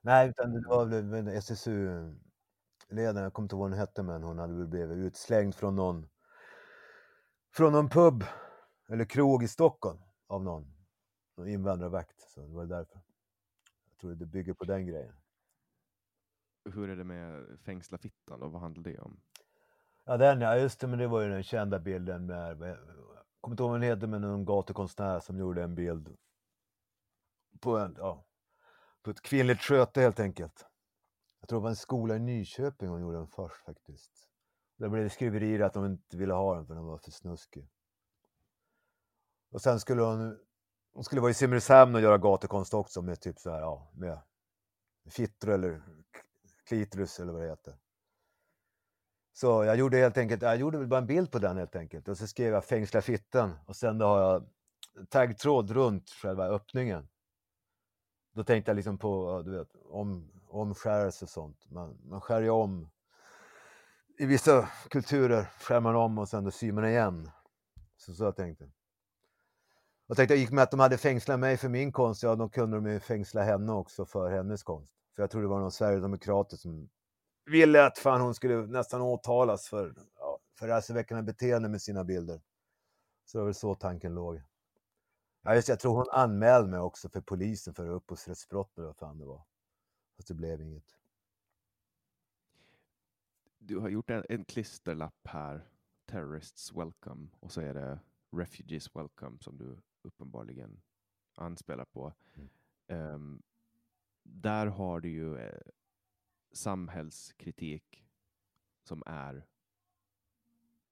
Nej, 0.00 0.28
utan 0.28 0.52
det 0.52 0.68
var 0.68 0.86
väl 0.86 1.14
en 1.14 1.28
SSU-ledaren, 1.28 3.22
jag 3.22 3.32
kommer 3.32 3.44
inte 3.44 3.54
ihåg 3.54 3.60
vad 3.60 3.70
hon 3.70 3.78
hette, 3.78 4.02
men 4.02 4.22
hon 4.22 4.38
hade 4.38 4.54
väl 4.54 4.68
blivit 4.68 4.96
utslängd 4.98 5.54
från 5.54 5.76
någon, 5.76 6.08
från 7.52 7.72
någon 7.72 7.88
pub 7.88 8.24
eller 8.88 9.04
krog 9.04 9.42
i 9.42 9.48
Stockholm 9.48 9.98
av 10.26 10.44
någon, 10.44 10.74
någon 11.36 11.48
invandrarvakt. 11.48 12.20
Så 12.20 12.40
det 12.40 12.54
var 12.54 12.66
därför. 12.66 13.00
Jag 13.90 13.98
tror 13.98 14.14
det 14.14 14.26
bygger 14.26 14.54
på 14.54 14.64
den 14.64 14.86
grejen. 14.86 15.14
hur 16.64 16.90
är 16.90 16.96
det 16.96 17.04
med 17.04 17.58
fängsla 17.60 17.98
fittan 17.98 18.40
då? 18.40 18.48
Vad 18.48 18.60
handlar 18.60 18.84
det 18.84 18.98
om? 18.98 19.20
Ja, 20.04 20.16
den 20.16 20.40
ja, 20.40 20.56
just 20.56 20.80
det, 20.80 20.86
men 20.86 20.98
det 20.98 21.06
var 21.06 21.20
ju 21.20 21.28
den 21.28 21.42
kända 21.42 21.78
bilden 21.78 22.26
med, 22.26 22.60
jag 22.60 22.78
kommer 23.40 23.52
inte 23.52 23.62
ihåg 23.62 23.70
vad 23.70 23.80
den 23.80 23.88
heter, 23.88 24.06
men 24.06 24.20
någon 24.20 24.44
gatukonstnär 24.44 25.20
som 25.20 25.38
gjorde 25.38 25.62
en 25.62 25.74
bild 25.74 26.16
på, 27.60 27.78
en, 27.78 27.94
ja, 27.98 28.24
på 29.02 29.10
ett 29.10 29.22
kvinnligt 29.22 29.60
sköte 29.60 30.00
helt 30.00 30.20
enkelt. 30.20 30.66
Jag 31.40 31.48
tror 31.48 31.60
det 31.60 31.62
var 31.62 31.70
en 31.70 31.76
skola 31.76 32.16
i 32.16 32.18
Nyköping 32.18 32.88
hon 32.88 33.00
gjorde 33.00 33.16
den 33.16 33.28
först 33.28 33.64
faktiskt. 33.64 34.28
Där 34.76 34.88
blev 34.88 35.04
det 35.04 35.10
skriverier 35.10 35.60
att 35.60 35.72
de 35.72 35.84
inte 35.86 36.16
ville 36.16 36.34
ha 36.34 36.54
den 36.54 36.66
för 36.66 36.74
den 36.74 36.84
var 36.84 36.98
för 36.98 37.10
snuskig. 37.10 37.70
Och 39.50 39.62
sen 39.62 39.80
skulle 39.80 40.02
hon, 40.02 40.38
hon 40.92 41.04
skulle 41.04 41.20
vara 41.20 41.30
i 41.30 41.34
Simrishamn 41.34 41.94
och 41.94 42.00
göra 42.00 42.18
gatukonst 42.18 42.74
också 42.74 43.02
med 43.02 43.20
typ 43.20 43.38
så 43.38 43.50
här, 43.50 43.60
ja, 43.60 43.90
med 43.94 44.18
fittor 45.10 45.50
eller 45.50 45.82
klitoris 46.64 47.20
eller 47.20 47.32
vad 47.32 47.42
det 47.42 47.48
heter. 47.48 47.76
Så 49.36 49.64
jag 49.64 49.76
gjorde 49.76 49.96
helt 49.96 50.18
enkelt, 50.18 50.42
jag 50.42 50.56
gjorde 50.56 50.78
väl 50.78 50.86
bara 50.86 51.00
en 51.00 51.06
bild 51.06 51.30
på 51.30 51.38
den 51.38 51.56
helt 51.56 51.76
enkelt 51.76 52.08
och 52.08 52.18
så 52.18 52.26
skrev 52.26 52.52
jag 52.52 52.64
fängsla 52.64 53.02
fitten 53.02 53.52
och 53.66 53.76
sen 53.76 53.98
då 53.98 54.06
har 54.06 54.20
jag 54.20 54.46
taggtråd 55.08 55.70
runt 55.70 56.10
själva 56.10 56.46
öppningen. 56.46 57.08
Då 58.32 58.44
tänkte 58.44 58.70
jag 58.70 58.76
liksom 58.76 58.98
på, 58.98 59.42
du 59.44 59.58
vet, 59.58 59.68
om, 59.84 60.30
omskärelse 60.48 61.24
och 61.24 61.28
sånt. 61.28 61.70
Man, 61.70 61.98
man 62.04 62.20
skär 62.20 62.42
ju 62.42 62.50
om. 62.50 62.90
I 64.18 64.26
vissa 64.26 64.68
kulturer 64.90 65.44
skär 65.60 65.80
man 65.80 65.96
om 65.96 66.18
och 66.18 66.28
sen 66.28 66.44
då 66.44 66.50
syr 66.50 66.72
man 66.72 66.88
igen. 66.88 67.30
Så, 67.96 68.14
så 68.14 68.24
jag 68.24 68.36
tänkte. 68.36 68.70
Jag 70.06 70.16
tänkte, 70.16 70.34
jag 70.34 70.40
gick 70.40 70.50
med 70.50 70.62
att 70.62 70.70
de 70.70 70.80
hade 70.80 70.98
fängslat 70.98 71.40
mig 71.40 71.56
för 71.56 71.68
min 71.68 71.92
konst, 71.92 72.22
ja 72.22 72.34
då 72.34 72.48
kunde 72.48 72.76
de 72.76 72.86
ju 72.86 73.00
fängsla 73.00 73.42
henne 73.42 73.72
också 73.72 74.04
för 74.04 74.30
hennes 74.30 74.62
konst. 74.62 74.92
För 75.14 75.22
jag 75.22 75.30
tror 75.30 75.42
det 75.42 75.48
var 75.48 75.60
någon 75.60 75.72
sverigedemokrat 75.72 76.60
som 76.60 76.88
ville 77.46 77.86
att 77.86 77.98
fan 77.98 78.20
hon 78.20 78.34
skulle 78.34 78.66
nästan 78.66 79.02
åtalas 79.02 79.68
för, 79.68 79.94
ja, 80.18 80.38
för 80.58 80.68
raseväckande 80.68 81.22
beteende 81.22 81.68
med 81.68 81.82
sina 81.82 82.04
bilder. 82.04 82.42
Så 83.24 83.38
det 83.38 83.40
var 83.40 83.46
väl 83.46 83.54
så 83.54 83.74
tanken 83.74 84.14
låg. 84.14 84.42
Ja, 85.42 85.54
just, 85.54 85.68
jag 85.68 85.80
tror 85.80 85.96
hon 85.96 86.10
anmälde 86.10 86.68
mig 86.68 86.80
också 86.80 87.08
för 87.08 87.20
polisen 87.20 87.74
för 87.74 87.88
upphovsrättsbrott 87.88 88.78
eller 88.78 88.86
vad 88.86 88.96
fan 88.96 89.18
det 89.18 89.24
var. 89.24 89.44
Fast 90.16 90.28
det 90.28 90.34
blev 90.34 90.60
inget. 90.60 90.96
Du 93.58 93.78
har 93.78 93.88
gjort 93.88 94.10
en, 94.10 94.24
en 94.28 94.44
klisterlapp 94.44 95.26
här, 95.28 95.68
Terrorists 96.06 96.72
Welcome, 96.72 97.28
och 97.40 97.52
så 97.52 97.60
är 97.60 97.74
det 97.74 98.00
Refugees 98.36 98.96
Welcome 98.96 99.38
som 99.40 99.58
du 99.58 99.76
uppenbarligen 100.02 100.80
anspelar 101.34 101.84
på. 101.84 102.12
Mm. 102.34 102.48
Ehm, 102.86 103.42
där 104.22 104.66
har 104.66 105.00
du 105.00 105.08
ju 105.08 105.38
eh, 105.38 105.60
samhällskritik 106.56 108.06
som 108.82 109.02
är 109.06 109.46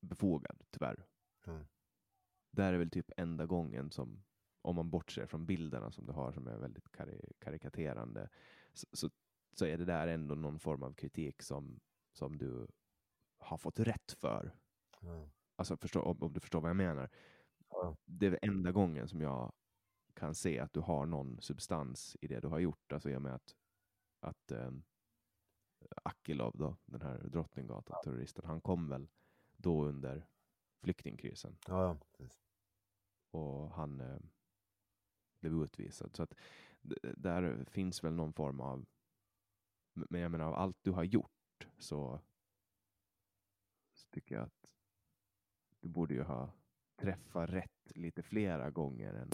befogad, 0.01 0.63
tyvärr. 0.71 1.07
Mm. 1.47 1.65
Där 2.51 2.73
är 2.73 2.79
väl 2.79 2.91
typ 2.91 3.11
enda 3.17 3.47
gången 3.47 3.91
som, 3.91 4.25
om 4.63 4.77
man 4.77 4.91
bortser 4.91 5.27
från 5.27 5.47
bilderna 5.47 5.91
som 5.91 6.07
du 6.07 6.13
har 6.13 6.33
som 6.33 6.47
är 6.47 6.57
väldigt 6.57 6.89
kari- 6.93 7.33
karikaterande, 7.39 8.29
så, 8.73 8.87
så, 8.93 9.11
så 9.53 9.67
är 9.67 9.79
det 9.79 9.85
där 9.85 10.09
ändå 10.09 10.35
någon 10.35 10.59
form 10.59 10.83
av 10.83 10.95
kritik 10.95 11.43
som, 11.43 11.81
som 12.13 12.39
du 12.39 12.67
har 13.39 13.59
fått 13.59 13.79
rätt 13.79 14.13
för. 14.13 14.57
Ja. 15.01 15.31
Alltså 15.57 15.77
förstå, 15.77 16.03
om, 16.03 16.23
om 16.23 16.33
du 16.33 16.41
förstår 16.41 16.61
vad 16.61 16.71
jag 16.71 16.77
menar. 16.77 17.11
Ja. 17.69 17.97
Det 18.05 18.27
är 18.27 18.39
enda 18.43 18.73
gången 18.73 19.09
som 19.09 19.21
jag 19.21 19.53
kan 20.15 20.35
se 20.35 20.59
att 20.59 20.73
du 20.73 20.81
har 20.81 21.07
någon 21.07 21.41
substans 21.41 22.17
i 22.21 22.27
det 22.29 22.41
du 22.41 22.49
har 22.49 22.59
gjort. 22.59 22.93
Alltså 22.93 23.11
i 23.11 23.17
och 23.17 23.23
med 23.23 23.35
att, 23.35 23.57
att 24.21 24.53
um, 24.53 24.85
Akilov, 26.03 26.53
då, 26.57 26.77
den 26.87 27.03
här 27.03 27.19
Drottninggatan-terroristen, 27.19 28.45
han 28.45 28.61
kom 28.61 28.89
väl 28.89 29.09
då 29.57 29.85
under 29.85 30.27
flyktingkrisen 30.83 31.57
Ja, 31.69 31.83
ja, 31.85 31.99
precis. 32.17 32.43
och 33.31 33.71
han 33.71 34.01
eh, 34.01 34.19
blev 35.41 35.53
utvisad. 35.63 36.17
Så 36.17 36.23
att 36.23 36.35
där 37.17 37.65
finns 37.71 38.05
väl 38.05 38.13
någon 38.15 38.33
form 38.33 38.61
av, 38.61 38.85
men 39.93 40.21
jag 40.21 40.31
menar 40.31 40.45
av 40.45 40.55
allt 40.55 40.77
du 40.83 40.91
har 40.91 41.05
gjort 41.05 41.69
så, 41.79 42.21
så 43.95 44.09
tycker 44.11 44.35
jag 44.35 44.45
att 44.45 44.73
du 45.81 45.89
borde 45.89 46.15
ju 46.15 46.23
ha 46.23 46.53
träffat 46.97 47.51
rätt 47.51 47.97
lite 47.97 48.23
flera 48.23 48.71
gånger 48.71 49.15
än 49.15 49.31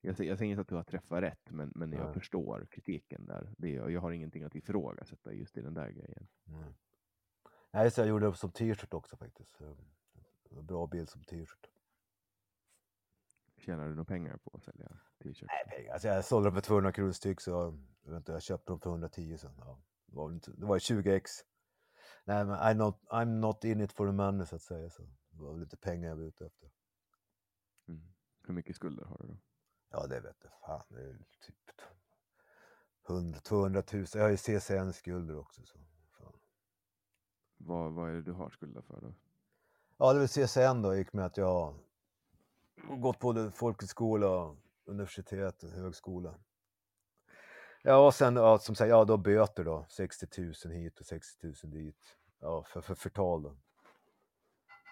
jag, 0.00 0.20
jag 0.20 0.38
säger 0.38 0.50
inte 0.50 0.60
att 0.60 0.68
du 0.68 0.74
har 0.74 0.82
träffat 0.82 1.22
rätt, 1.22 1.50
men, 1.50 1.72
men 1.74 1.92
jag 1.92 2.04
Nej. 2.04 2.14
förstår 2.14 2.66
kritiken 2.70 3.26
där. 3.26 3.54
Det, 3.58 3.70
jag 3.70 4.00
har 4.00 4.12
ingenting 4.12 4.42
att 4.42 4.54
ifrågasätta 4.54 5.32
just 5.32 5.56
i 5.56 5.62
den 5.62 5.74
där 5.74 5.90
grejen. 5.90 6.28
Nej, 7.72 7.84
just 7.84 7.96
det, 7.96 8.02
jag 8.02 8.08
gjorde 8.08 8.26
det 8.26 8.34
som 8.34 8.52
t-shirt 8.52 8.94
också 8.94 9.16
faktiskt. 9.16 9.56
Så 9.56 9.76
Bra 10.62 10.86
bild 10.86 11.08
som 11.10 11.24
t-shirt. 11.24 11.70
Tjänar 13.56 13.84
du 13.84 13.90
några 13.90 14.04
pengar 14.04 14.36
på 14.36 14.50
att 14.54 14.64
sälja 14.64 14.88
t-shirts? 15.22 15.46
Nej, 15.46 15.78
pengar. 15.78 15.92
Alltså 15.92 16.08
jag 16.08 16.24
sålde 16.24 16.46
dem 16.46 16.54
för 16.54 16.62
200 16.62 16.92
kronor 16.92 17.12
styck 17.12 17.40
så 17.40 17.50
jag, 17.50 17.70
vet 18.02 18.16
inte, 18.16 18.32
jag 18.32 18.42
köpte 18.42 18.72
dem 18.72 18.80
för 18.80 18.90
110 18.90 19.36
så 19.38 19.50
ja, 19.58 19.82
det 20.06 20.16
var, 20.16 20.32
inte, 20.32 20.50
det 20.50 20.66
var 20.66 20.78
20 20.78 21.14
ex. 21.14 21.30
Nej 22.24 22.44
men 22.44 22.56
I'm 22.56 22.74
not, 22.74 23.00
I'm 23.10 23.40
not 23.40 23.64
in 23.64 23.80
it 23.80 23.92
for 23.92 24.06
the 24.06 24.12
money 24.12 24.46
så 24.46 24.56
att 24.56 24.62
säga. 24.62 24.90
Så 24.90 25.02
det 25.02 25.42
var 25.42 25.52
väl 25.52 25.60
lite 25.60 25.76
pengar 25.76 26.08
jag 26.08 26.16
var 26.16 26.24
ute 26.24 26.46
efter. 26.46 26.70
Mm. 27.88 28.14
Hur 28.46 28.54
mycket 28.54 28.76
skulder 28.76 29.04
har 29.04 29.18
du 29.18 29.26
då? 29.26 29.38
Ja 29.90 30.06
det 30.06 30.20
vet 30.20 30.36
jag 30.42 30.52
fan. 30.66 30.82
Det 30.88 31.02
är 31.02 31.18
typ 31.40 31.56
100, 33.08 33.40
200 33.40 33.82
000. 33.92 34.06
Jag 34.14 34.22
har 34.22 34.30
ju 34.30 34.36
CSN-skulder 34.36 35.38
också. 35.38 35.62
Så, 35.66 35.78
fan. 36.18 36.32
Vad, 37.56 37.92
vad 37.92 38.10
är 38.10 38.14
det 38.14 38.22
du 38.22 38.32
har 38.32 38.50
skulder 38.50 38.82
för 38.82 39.00
då? 39.00 39.14
Ja 39.98 40.12
det 40.12 40.18
är 40.18 40.20
väl 40.20 40.46
CSN 40.46 40.82
då, 40.82 40.94
gick 40.94 41.12
med 41.12 41.26
att 41.26 41.36
jag 41.36 41.46
har 41.46 41.74
gått 42.98 43.18
både 43.18 43.50
folkhögskola, 43.50 44.56
universitet 44.84 45.62
och 45.62 45.70
högskola. 45.70 46.34
Ja, 47.82 48.06
och 48.06 48.14
sen 48.14 48.36
ja, 48.36 48.58
som 48.58 48.74
sagt, 48.74 48.90
ja 48.90 49.04
då 49.04 49.16
böter 49.16 49.64
då, 49.64 49.86
60 49.88 50.26
000 50.64 50.74
hit 50.74 51.00
och 51.00 51.06
60 51.06 51.46
000 51.46 51.54
dit. 51.62 52.16
Ja, 52.40 52.64
för, 52.64 52.80
för 52.80 52.94
förtal 52.94 53.42
då. 53.42 53.56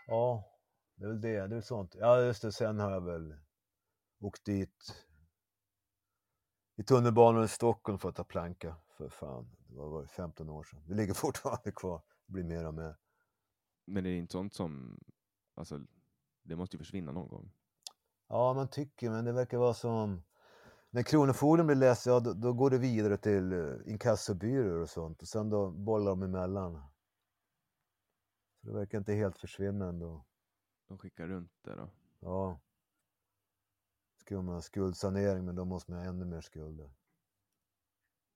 Ja, 0.06 0.52
det 0.94 1.04
är 1.04 1.08
väl 1.08 1.20
det, 1.20 1.32
det 1.32 1.38
är 1.38 1.48
väl 1.48 1.62
sånt. 1.62 1.94
Ja, 1.94 2.20
just 2.20 2.42
det, 2.42 2.52
sen 2.52 2.80
har 2.80 2.90
jag 2.90 3.00
väl 3.00 3.36
åkt 4.20 4.44
dit 4.44 5.06
i 6.76 6.82
tunnelbanan 6.82 7.44
i 7.44 7.48
Stockholm 7.48 7.98
för 7.98 8.08
att 8.08 8.16
ta 8.16 8.24
planka. 8.24 8.76
För 8.96 9.08
fan, 9.08 9.56
det 9.68 9.76
var, 9.76 9.88
var 9.88 10.02
det 10.02 10.08
15 10.08 10.48
år 10.48 10.62
sedan. 10.62 10.82
Det 10.86 10.94
ligger 10.94 11.14
fortfarande 11.24 11.72
kvar, 11.72 12.02
det 12.26 12.32
blir 12.32 12.44
mer 12.44 12.66
och 12.66 12.74
mer. 12.74 12.96
Men 13.84 14.04
det 14.04 14.10
är 14.10 14.18
inte 14.18 14.32
sånt 14.32 14.54
som, 14.54 14.98
alltså, 15.54 15.80
det 16.42 16.56
måste 16.56 16.76
ju 16.76 16.78
försvinna 16.78 17.12
någon 17.12 17.28
gång. 17.28 17.52
Ja, 18.28 18.54
man 18.54 18.68
tycker, 18.68 19.10
men 19.10 19.24
det 19.24 19.32
verkar 19.32 19.58
vara 19.58 19.74
som 19.74 20.22
när 20.94 21.02
Kronofogden 21.02 21.66
blir 21.66 21.76
less, 21.76 22.06
ja 22.06 22.20
då, 22.20 22.32
då, 22.32 22.52
går 22.52 22.70
det 22.70 22.78
vidare 22.78 23.16
till 23.16 23.52
uh, 23.52 23.80
inkassobyråer 23.86 24.80
och 24.80 24.90
sånt 24.90 25.22
och 25.22 25.28
sen 25.28 25.50
då 25.50 25.70
bollar 25.70 26.10
de 26.10 26.22
emellan. 26.22 26.82
Så 28.60 28.66
det 28.66 28.72
verkar 28.72 28.98
inte 28.98 29.12
helt 29.12 29.38
försvinna 29.38 29.88
ändå. 29.88 30.24
De 30.88 30.98
skickar 30.98 31.26
runt 31.26 31.52
det 31.62 31.76
då? 31.76 31.90
Ja. 32.20 32.60
Ska 34.24 34.42
man 34.42 34.62
skuldsanering, 34.62 35.44
men 35.44 35.54
då 35.54 35.64
måste 35.64 35.92
man 35.92 36.00
ha 36.00 36.08
ännu 36.08 36.24
mer 36.24 36.40
skulder. 36.40 36.90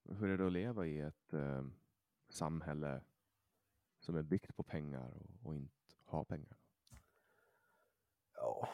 Hur 0.09 0.29
är 0.29 0.39
det 0.39 0.47
att 0.47 0.53
leva 0.53 0.87
i 0.87 1.01
ett 1.01 1.33
eh, 1.33 1.65
samhälle 2.29 3.01
som 4.01 4.17
är 4.17 4.23
byggt 4.23 4.57
på 4.57 4.63
pengar 4.63 5.11
och, 5.11 5.47
och 5.47 5.55
inte 5.55 5.75
ha 6.05 6.25
pengar? 6.25 6.57
Ja, 8.35 8.69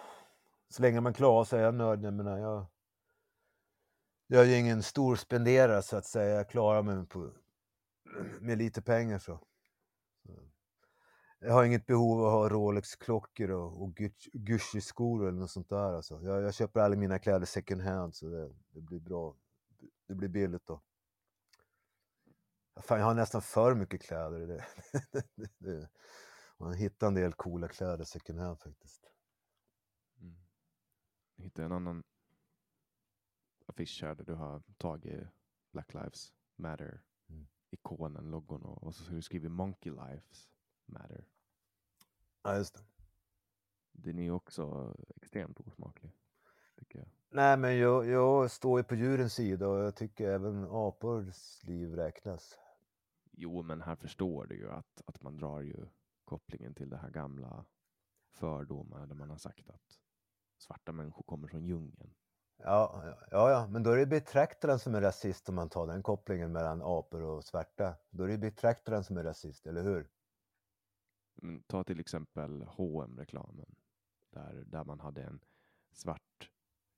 så 0.69 0.83
länge 0.83 1.01
man 1.01 1.15
klarar 1.15 1.45
sig 1.45 1.61
är 1.61 1.65
jag 1.65 1.75
nöjd. 1.75 2.05
Jag 2.05 2.15
menar, 2.15 2.39
jag, 2.39 2.67
jag 4.27 4.43
är 4.43 4.49
ju 4.49 4.59
ingen 4.59 4.83
stor 4.83 5.17
spenderare 5.17 5.83
så 5.83 5.97
att 5.97 6.07
säga. 6.07 6.35
Jag 6.35 6.51
klarar 6.51 6.83
mig 6.83 7.07
på, 7.07 7.31
med 8.41 8.59
lite 8.59 8.83
pengar 8.83 9.19
så. 9.19 9.41
så. 10.27 10.54
Jag 11.45 11.53
har 11.53 11.65
inget 11.65 11.87
behov 11.87 12.21
av 12.21 12.27
att 12.27 12.33
ha 12.33 12.49
Rolex-klockor 12.49 13.51
och, 13.51 13.83
och 13.83 13.95
Gucci-skor 14.33 15.29
eller 15.29 15.39
något 15.39 15.51
sånt 15.51 15.69
där. 15.69 15.93
Alltså. 15.93 16.23
Jag, 16.23 16.43
jag 16.43 16.55
köper 16.55 16.81
alla 16.81 16.97
mina 16.97 17.19
kläder 17.19 17.47
second 17.47 17.83
hand 17.83 18.15
så 18.15 18.29
det, 18.29 18.55
det 18.71 18.81
blir 18.81 19.01
bra. 19.01 19.37
Det 20.07 20.15
blir 20.15 20.29
billigt 20.29 20.67
då. 20.67 20.83
Fan, 22.77 22.99
jag 22.99 23.07
har 23.07 23.15
nästan 23.15 23.43
för 23.43 23.75
mycket 23.75 24.03
kläder. 24.03 24.41
Det, 24.47 24.65
det, 25.35 25.51
det, 25.59 25.89
man 26.59 26.75
hittar 26.75 27.07
en 27.07 27.15
del 27.15 27.33
coola 27.33 27.69
kläder 27.69 28.05
second 28.05 28.39
hand 28.39 28.61
faktiskt. 28.61 29.11
Mm. 30.21 30.37
Jag 31.37 31.45
hittade 31.45 31.67
en 31.67 31.73
annan 31.73 32.03
affisch 33.67 34.03
här 34.03 34.15
där 34.15 34.25
du 34.25 34.35
har 34.35 34.63
tagit 34.77 35.29
Black 35.73 35.95
Lives 35.95 36.33
Matter 36.57 37.03
mm. 37.29 37.47
ikonen, 37.71 38.31
logon 38.31 38.63
och, 38.63 38.83
och 38.83 38.95
så 38.95 39.05
har 39.05 39.17
du 39.17 39.23
skrivit 39.23 39.51
Monkey 39.51 39.93
Lives 39.93 40.49
Matter. 40.87 41.34
Ja, 42.45 42.57
just 42.57 42.75
det. 42.75 42.83
Den 43.93 44.19
är 44.19 44.23
ju 44.23 44.31
också 44.31 44.95
extremt 45.17 45.61
osmaklig. 45.61 46.13
Tycker 46.79 46.99
jag. 46.99 47.09
Nej, 47.31 47.57
men 47.57 47.79
jag, 47.79 48.07
jag 48.07 48.51
står 48.51 48.81
ju 48.81 48.85
på 48.85 48.95
djurens 48.95 49.35
sida 49.35 49.69
och 49.69 49.79
jag 49.79 49.97
tycker 49.97 50.29
även 50.29 50.69
apors 50.71 51.65
liv 51.65 51.95
räknas. 51.95 52.59
Jo, 53.31 53.63
men 53.63 53.83
här 53.83 53.97
förstår 53.97 54.47
du 54.47 54.57
ju 54.57 54.71
att, 54.71 55.03
att 55.07 55.23
man 55.23 55.37
drar 55.37 55.61
ju 55.61 55.87
kopplingen 56.25 56.75
till 56.75 56.91
det 56.91 56.97
här 56.97 57.11
gamla 57.11 57.65
fördomar 58.33 59.07
där 59.07 59.15
man 59.15 59.31
har 59.31 59.39
sagt 59.39 59.71
att 59.71 60.01
svarta 60.59 60.93
människor 60.93 61.23
kommer 61.23 61.49
från 61.49 61.65
djungeln. 61.65 62.15
Ja, 62.57 63.05
ja, 63.31 63.51
ja, 63.51 63.67
men 63.67 63.83
då 63.83 63.91
är 63.91 63.97
det 63.97 64.07
betraktaren 64.07 64.79
som 64.79 64.95
är 64.95 65.01
rasist 65.01 65.49
om 65.49 65.55
man 65.55 65.69
tar 65.69 65.87
den 65.87 66.03
kopplingen 66.03 66.53
mellan 66.53 66.83
apor 66.83 67.23
och 67.23 67.45
svarta. 67.45 67.95
Då 68.11 68.25
är 68.25 68.29
det 68.29 68.39
betraktaren 68.39 69.05
som 69.05 69.17
är 69.17 69.25
rasist, 69.25 69.67
eller 69.67 69.83
hur? 69.83 70.09
Men 71.35 71.63
ta 71.63 71.85
till 71.85 72.01
exempel 72.01 72.63
hm 72.63 73.17
reklamen 73.19 73.75
där, 74.31 74.65
där 74.67 74.85
man 74.85 75.01
hade 75.01 75.23
en 75.23 75.41
svart 75.93 76.51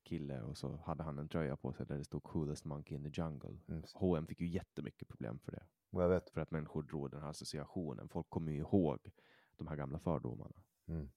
kille 0.03 0.41
och 0.41 0.59
så 0.59 0.77
hade 0.77 1.03
han 1.03 1.19
en 1.19 1.29
tröja 1.29 1.57
på 1.57 1.73
sig 1.73 1.87
där 1.87 1.99
det 1.99 2.05
stod 2.05 2.23
coolest 2.23 2.65
monkey 2.65 2.97
in 2.97 3.05
the 3.05 3.21
jungle. 3.21 3.59
Mm. 3.69 3.83
H&M 3.95 4.27
fick 4.27 4.41
ju 4.41 4.49
jättemycket 4.49 5.09
problem 5.09 5.39
för 5.39 5.53
det. 5.53 5.67
Jag 5.91 6.09
vet. 6.09 6.31
För 6.31 6.41
att 6.41 6.51
människor 6.51 6.83
drog 6.83 7.11
den 7.11 7.23
här 7.23 7.29
associationen. 7.29 8.09
Folk 8.09 8.31
kommer 8.31 8.53
ju 8.53 8.59
ihåg 8.59 9.11
de 9.57 9.67
här 9.67 9.77
gamla 9.77 9.99
fördomarna. 9.99 10.63
Mm. 10.87 11.11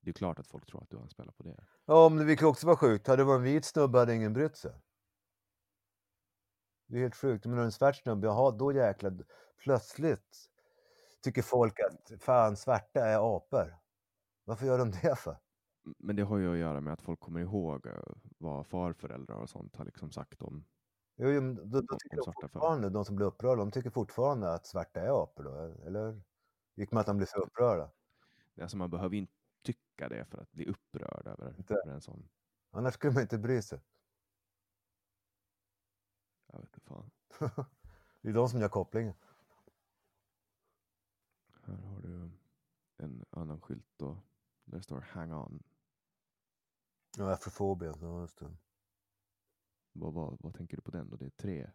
Det 0.00 0.10
är 0.10 0.14
klart 0.14 0.38
att 0.38 0.46
folk 0.46 0.66
tror 0.66 0.82
att 0.82 0.90
du 0.90 0.98
anspelar 0.98 1.32
på 1.32 1.42
det. 1.42 1.64
Ja, 1.84 2.08
men 2.08 2.26
det 2.26 2.36
kan 2.36 2.48
också 2.48 2.66
vara 2.66 2.76
sjukt. 2.76 3.06
Hade 3.06 3.22
det 3.22 3.24
varit 3.24 3.38
en 3.38 3.42
vit 3.42 3.64
snubbe 3.64 3.98
hade 3.98 4.14
ingen 4.14 4.32
brytt 4.32 4.56
sig. 4.56 4.72
Det 6.86 6.96
är 6.96 7.02
helt 7.02 7.16
sjukt. 7.16 7.46
Men 7.46 7.58
en 7.58 7.72
svart 7.72 7.96
snubbe, 7.96 8.26
jaha, 8.26 8.50
då 8.50 8.72
jäklar. 8.72 9.24
Plötsligt 9.56 10.50
tycker 11.26 11.42
folk 11.42 11.80
att 11.80 12.22
fan, 12.22 12.56
svarta 12.56 13.00
är 13.00 13.36
apor. 13.36 13.76
Varför 14.44 14.66
gör 14.66 14.78
de 14.78 14.90
det 14.90 15.18
för? 15.18 15.36
Men 15.98 16.16
det 16.16 16.22
har 16.22 16.38
ju 16.38 16.52
att 16.52 16.58
göra 16.58 16.80
med 16.80 16.92
att 16.92 17.02
folk 17.02 17.20
kommer 17.20 17.40
ihåg 17.40 17.86
eh, 17.86 18.02
vad 18.38 18.66
farföräldrar 18.66 19.36
och 19.36 19.50
sånt 19.50 19.76
har 19.76 19.84
liksom 19.84 20.10
sagt 20.10 20.42
om 20.42 20.64
Jo, 21.16 21.28
jo 21.28 21.40
då, 21.40 21.80
då, 21.80 21.96
tycker 21.98 22.16
de 22.16 22.32
fortfarande, 22.42 22.90
de 22.90 23.04
som 23.04 23.16
blir 23.16 23.26
upprörda, 23.26 23.56
de 23.56 23.70
tycker 23.70 23.90
fortfarande 23.90 24.52
att 24.54 24.66
svarta 24.66 25.00
är 25.00 25.22
apor 25.22 25.44
då, 25.44 25.86
eller? 25.86 26.22
Gick 26.74 26.92
med 26.92 27.00
att 27.00 27.06
de 27.06 27.16
blir 27.16 27.26
så 27.26 27.38
upprörda? 27.38 27.90
Alltså 28.60 28.76
man 28.76 28.90
behöver 28.90 29.16
inte 29.16 29.32
tycka 29.62 30.08
det 30.08 30.24
för 30.24 30.38
att 30.38 30.52
bli 30.52 30.66
upprörd 30.66 31.26
över, 31.26 31.54
över 31.68 31.92
en 31.92 32.00
sån. 32.00 32.28
Annars 32.70 32.94
skulle 32.94 33.12
man 33.12 33.22
inte 33.22 33.38
bry 33.38 33.62
sig. 33.62 33.80
Jag 36.46 36.58
vet 36.58 36.68
inte 36.68 36.80
fan. 36.80 37.10
det 38.20 38.28
är 38.28 38.32
de 38.32 38.48
som 38.48 38.60
gör 38.60 38.68
kopplingen. 38.68 39.14
Här 41.66 41.76
har 41.76 42.00
du 42.00 42.30
en 42.98 43.24
annan 43.30 43.60
skylt 43.60 43.92
då. 43.96 44.22
Där 44.64 44.80
står 44.80 45.00
Hang 45.00 45.32
on. 45.32 45.62
Ja, 47.16 47.32
afrofobia. 47.32 47.94
Ja, 48.00 48.20
just 48.20 48.38
det. 48.38 48.56
Vad, 49.92 50.14
vad, 50.14 50.36
vad 50.40 50.54
tänker 50.54 50.76
du 50.76 50.82
på 50.82 50.90
den 50.90 51.10
då? 51.10 51.16
Det 51.16 51.26
är 51.26 51.30
tre 51.30 51.70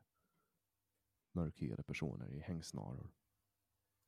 mörkhyade 1.32 1.84
personer 1.84 2.30
i 2.32 2.40
hängsnaror. 2.40 3.12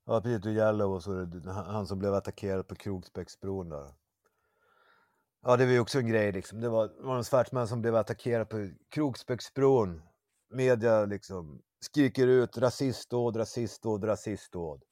Ja, 0.05 0.21
Peter 0.21 0.49
Yellow 0.49 0.93
och 0.93 1.03
så 1.03 1.25
det 1.25 1.51
han 1.51 1.87
som 1.87 1.99
blev 1.99 2.13
attackerad 2.13 2.67
på 2.67 2.75
Kroksbäcksbron 2.75 3.69
där. 3.69 3.93
Ja, 5.41 5.57
det 5.57 5.65
var 5.65 5.73
ju 5.73 5.79
också 5.79 5.99
en 5.99 6.07
grej 6.07 6.31
liksom. 6.31 6.61
Det 6.61 6.69
var, 6.69 6.87
det 6.87 7.03
var 7.03 7.17
en 7.17 7.23
svart 7.23 7.51
man 7.51 7.67
som 7.67 7.81
blev 7.81 7.95
attackerad 7.95 8.49
på 8.49 8.71
Kroksbäcksbron. 8.89 10.01
Media 10.49 11.05
liksom 11.05 11.61
skriker 11.79 12.27
ut 12.27 12.57
rasistdåd, 12.57 13.37
rasistdåd, 13.37 14.03
rasistdåd. 14.03 14.83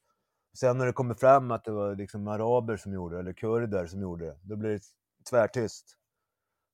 Sen 0.54 0.78
när 0.78 0.86
det 0.86 0.92
kommer 0.92 1.14
fram 1.14 1.50
att 1.50 1.64
det 1.64 1.72
var 1.72 1.96
liksom 1.96 2.28
araber 2.28 2.76
som 2.76 2.92
gjorde 2.92 3.16
det, 3.16 3.20
eller 3.20 3.32
kurder 3.32 3.86
som 3.86 4.00
gjorde 4.00 4.24
det, 4.24 4.38
då 4.42 4.56
blir 4.56 4.70
det 4.70 4.82
tvärtyst. 5.30 5.98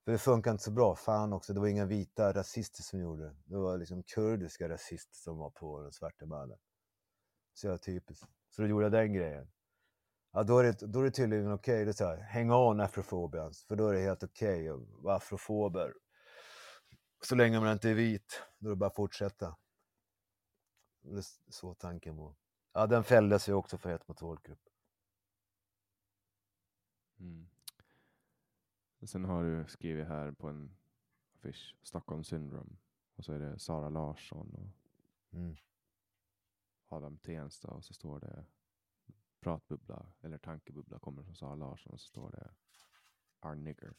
För 0.05 0.13
det 0.13 0.19
funkar 0.19 0.51
inte 0.51 0.65
så 0.65 0.71
bra. 0.71 0.97
Fan 0.97 1.33
också, 1.33 1.53
det 1.53 1.61
var 1.61 1.67
inga 1.67 1.85
vita 1.85 2.33
rasister 2.33 2.83
som 2.83 3.01
gjorde 3.01 3.25
det. 3.25 3.37
Det 3.45 3.57
var 3.57 3.79
liksom 3.79 4.03
kurdiska 4.03 4.69
rasister 4.69 5.17
som 5.17 5.39
var 5.39 5.51
på 5.51 5.83
den 5.83 5.93
svarta 5.93 6.27
mannen. 6.27 6.59
Så 7.55 7.67
jag 7.67 7.83
typiskt. 7.83 8.27
Så 8.51 8.63
då 8.63 8.69
gjorde 8.69 8.85
jag 8.85 8.93
den 8.93 9.13
grejen. 9.13 9.51
Ja, 10.33 10.43
då 10.43 10.59
är 10.59 10.65
det, 10.65 10.87
då 10.87 11.01
är 11.01 11.05
det 11.05 11.11
tydligen 11.11 11.53
okej. 11.53 11.83
Okay. 11.83 11.85
Det 11.85 12.01
är 12.01 12.33
hang 12.33 12.51
on 12.51 12.81
afrofobians. 12.81 13.65
För 13.65 13.77
då 13.77 13.89
är 13.89 13.95
det 13.95 14.01
helt 14.01 14.23
okej 14.23 14.73
okay 14.73 14.85
att 14.85 15.03
vara 15.03 15.17
afrofober. 15.17 15.95
Så 17.23 17.35
länge 17.35 17.61
man 17.61 17.73
inte 17.73 17.91
är 17.91 17.95
vit, 17.95 18.43
då 18.59 18.69
är 18.69 18.71
det 18.71 18.77
bara 18.77 18.87
att 18.87 18.95
fortsätta. 18.95 19.57
Det 21.03 21.19
är 21.19 21.25
så 21.51 21.75
tanken 21.75 22.17
var. 22.17 22.35
Ja, 22.73 22.87
den 22.87 23.05
fälldes 23.05 23.49
ju 23.49 23.53
också 23.53 23.79
för 23.79 23.91
hets 23.91 24.09
mot 24.09 24.21
folkgrupp. 24.21 24.69
Mm. 27.19 27.49
Sen 29.03 29.25
har 29.25 29.45
du 29.45 29.65
skrivit 29.69 30.09
här 30.09 30.33
på 30.33 30.49
en 30.49 30.77
affisch, 31.49 31.77
Stockholm 31.83 32.25
syndrome. 32.25 32.77
Och 33.17 33.25
så 33.25 33.33
är 33.33 33.39
det 33.39 33.59
Sara 33.59 33.89
Larsson 33.89 34.55
och 34.55 35.37
mm. 35.39 35.57
Adam 36.89 37.19
Tensta 37.19 37.69
och 37.69 37.85
så 37.85 37.95
står 37.95 38.21
det 38.21 38.45
pratbubbla 39.41 40.07
eller 40.21 40.39
tankebubbla 40.39 40.99
kommer 40.99 41.23
från 41.23 41.35
Sara 41.35 41.55
Larsson 41.55 41.93
och 41.93 42.01
så 42.01 42.07
står 42.07 42.31
det 42.31 42.51
our 43.49 43.55
nigger. 43.55 43.95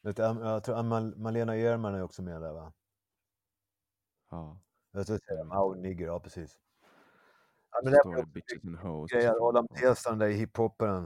Vet 0.00 0.18
Am- 0.18 0.40
jag 0.40 0.64
tror 0.64 0.76
Am- 0.76 1.14
Malena 1.16 1.56
Ehrman 1.56 1.94
är 1.94 2.02
också 2.02 2.22
med 2.22 2.40
där 2.40 2.52
va? 2.52 2.72
Ja. 4.30 4.60
Jag 4.90 5.06
tror 5.06 5.16
att 5.16 5.52
oh, 5.52 5.76
nigger, 5.76 6.06
ja 6.06 6.20
precis. 6.20 6.58
Ja, 7.74 7.90
det 7.90 7.96
står 7.96 8.26
bitches 8.26 8.64
and 8.64 8.76
hoes. 8.78 9.10
grejer, 9.10 9.48
Adam 9.48 9.68
Testan 9.68 10.18
där 10.18 10.28
i 10.28 10.32
hiphoparen. 10.32 11.04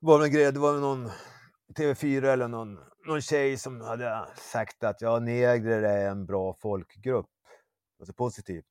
Det 0.00 0.06
var 0.06 0.24
en 0.24 0.30
grej, 0.32 0.52
det 0.52 0.58
var 0.60 0.80
någon 0.80 1.10
TV4 1.74 2.24
eller 2.24 2.48
någon, 2.48 2.78
någon 3.06 3.20
tjej 3.20 3.56
som 3.58 3.80
hade 3.80 4.28
sagt 4.36 4.84
att 4.84 5.00
ja, 5.00 5.18
negrer 5.18 5.82
är 5.82 6.10
en 6.10 6.26
bra 6.26 6.54
folkgrupp. 6.54 7.30
Alltså 7.98 8.12
positivt. 8.12 8.66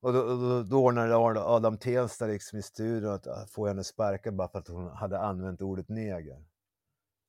Och 0.00 0.12
då, 0.12 0.22
då, 0.22 0.62
då 0.62 0.84
ordnade 0.84 1.16
Ad- 1.16 1.38
Adam 1.38 1.78
Tensta 1.78 2.26
liksom 2.26 2.58
i 2.58 2.62
studion 2.62 3.12
att 3.12 3.50
få 3.50 3.66
henne 3.66 3.84
sparkad 3.84 4.36
bara 4.36 4.48
för 4.48 4.58
att 4.58 4.68
hon 4.68 4.88
hade 4.88 5.18
använt 5.18 5.62
ordet 5.62 5.88
neger. 5.88 6.44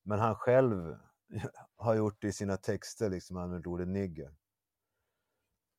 Men 0.03 0.19
han 0.19 0.35
själv 0.35 0.95
har 1.75 1.95
gjort 1.95 2.21
det 2.21 2.27
i 2.27 2.31
sina 2.31 2.57
texter, 2.57 3.09
liksom 3.09 3.37
använt 3.37 3.67
ordet 3.67 3.87
nigger. 3.87 4.33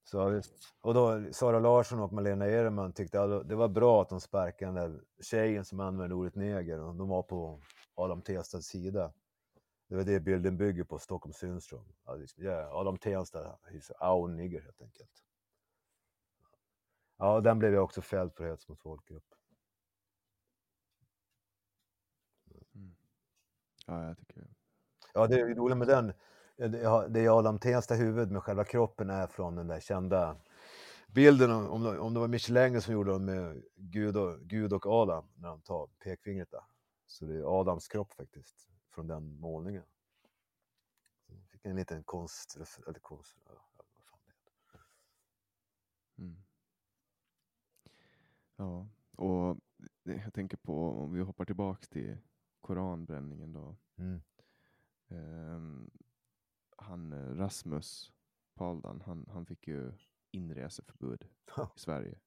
Så, 0.07 0.29
visst. 0.29 0.53
och 0.81 0.95
då 0.95 1.33
Sara 1.33 1.59
Larsson 1.59 2.01
och 2.01 2.13
Malena 2.13 2.47
Ehrman 2.47 2.93
tyckte 2.93 3.23
att 3.23 3.49
det 3.49 3.55
var 3.55 3.69
bra 3.69 4.03
att 4.03 4.09
de 4.09 4.21
sparkade 4.21 4.73
den 4.73 4.93
där 4.93 5.05
tjejen 5.21 5.65
som 5.65 5.81
använde 5.81 6.15
ordet 6.15 6.35
neger 6.35 6.81
och 6.81 6.95
de 6.95 7.09
var 7.09 7.23
på 7.23 7.61
Adam 7.95 8.23
Tenstads 8.23 8.67
sida. 8.67 9.13
Det 9.89 9.97
var 9.97 10.05
det 10.05 10.21
bilden 10.21 10.57
bygger 10.57 10.85
på, 10.85 10.99
Stockholm 10.99 11.33
liksom, 12.21 12.45
yeah, 12.45 12.75
Adam 12.75 12.99
Tensta, 12.99 13.59
he's 13.71 13.93
our 14.01 14.29
nigger 14.29 14.61
helt 14.61 14.83
enkelt. 14.83 15.25
Ja, 17.17 17.41
den 17.41 17.59
blev 17.59 17.75
jag 17.75 17.85
också 17.85 18.03
fälld 18.03 18.35
för 18.35 18.49
hets 18.49 18.69
mot 18.69 18.81
folkgrupp. 18.81 19.35
Mm. 22.75 22.97
Ja, 23.87 24.07
jag 24.07 24.19
tycker... 24.19 24.47
Ja, 25.15 25.27
det 25.27 25.41
är 25.41 25.55
roligt 25.55 25.79
med 25.79 25.89
den. 25.89 26.13
Det 26.57 26.65
är- 26.65 27.09
det 27.09 27.21
är 27.21 27.39
Adam 27.39 27.59
Tensta 27.59 27.95
huvud, 27.95 28.31
men 28.31 28.41
själva 28.41 28.65
kroppen 28.65 29.11
är 29.11 29.27
från 29.27 29.57
den 29.57 29.67
där 29.67 29.81
kända 29.81 30.37
bilden, 31.09 31.51
om, 31.51 31.87
om 31.99 32.15
det- 32.15 32.21
var 32.21 32.29
Michelangelo 32.29 32.81
som 32.81 32.95
gjorde 32.95 33.13
den 33.13 33.25
med 33.25 33.63
Gud 33.77 34.17
och, 34.17 34.41
Gud 34.41 34.73
och 34.73 34.87
Adam, 34.87 35.29
när 35.35 35.49
de 35.49 35.61
tar 35.61 35.87
pekfingret 35.87 36.51
där. 36.51 36.65
Så 37.07 37.25
det 37.25 37.35
är 37.39 37.61
Adams 37.61 37.89
kropp 37.89 38.13
faktiskt, 38.13 38.69
från 38.91 39.07
den 39.07 39.41
målningen. 39.41 39.85
Så 41.27 41.33
jag 41.33 41.49
Fick 41.51 41.65
en 41.65 41.77
liten 41.77 42.05
konst, 42.05 42.57
eller 42.87 43.01
konst, 43.01 43.37
ja, 43.45 43.53
vad 43.77 43.87
fan 44.05 44.19
det 44.27 44.33
heter. 44.33 44.87
Mm. 46.19 46.43
Ja, 48.57 48.89
och 49.17 49.57
jag 50.03 50.35
tänker 50.35 50.57
på 50.57 50.91
om 50.91 51.13
vi 51.13 51.21
hoppar 51.21 51.45
tillbaks 51.45 51.89
till 51.89 52.17
koranbränningen 52.61 53.53
då. 53.53 53.77
Mm. 53.99 54.21
Ehm, 55.09 55.91
han 56.77 57.13
eh, 57.13 57.37
Rasmus 57.37 58.13
Paludan, 58.55 59.03
han, 59.07 59.27
han 59.33 59.47
fick 59.47 59.69
ju 59.69 59.93
inreseförbud 60.31 61.23
i 61.77 61.79
Sverige. 61.81 62.19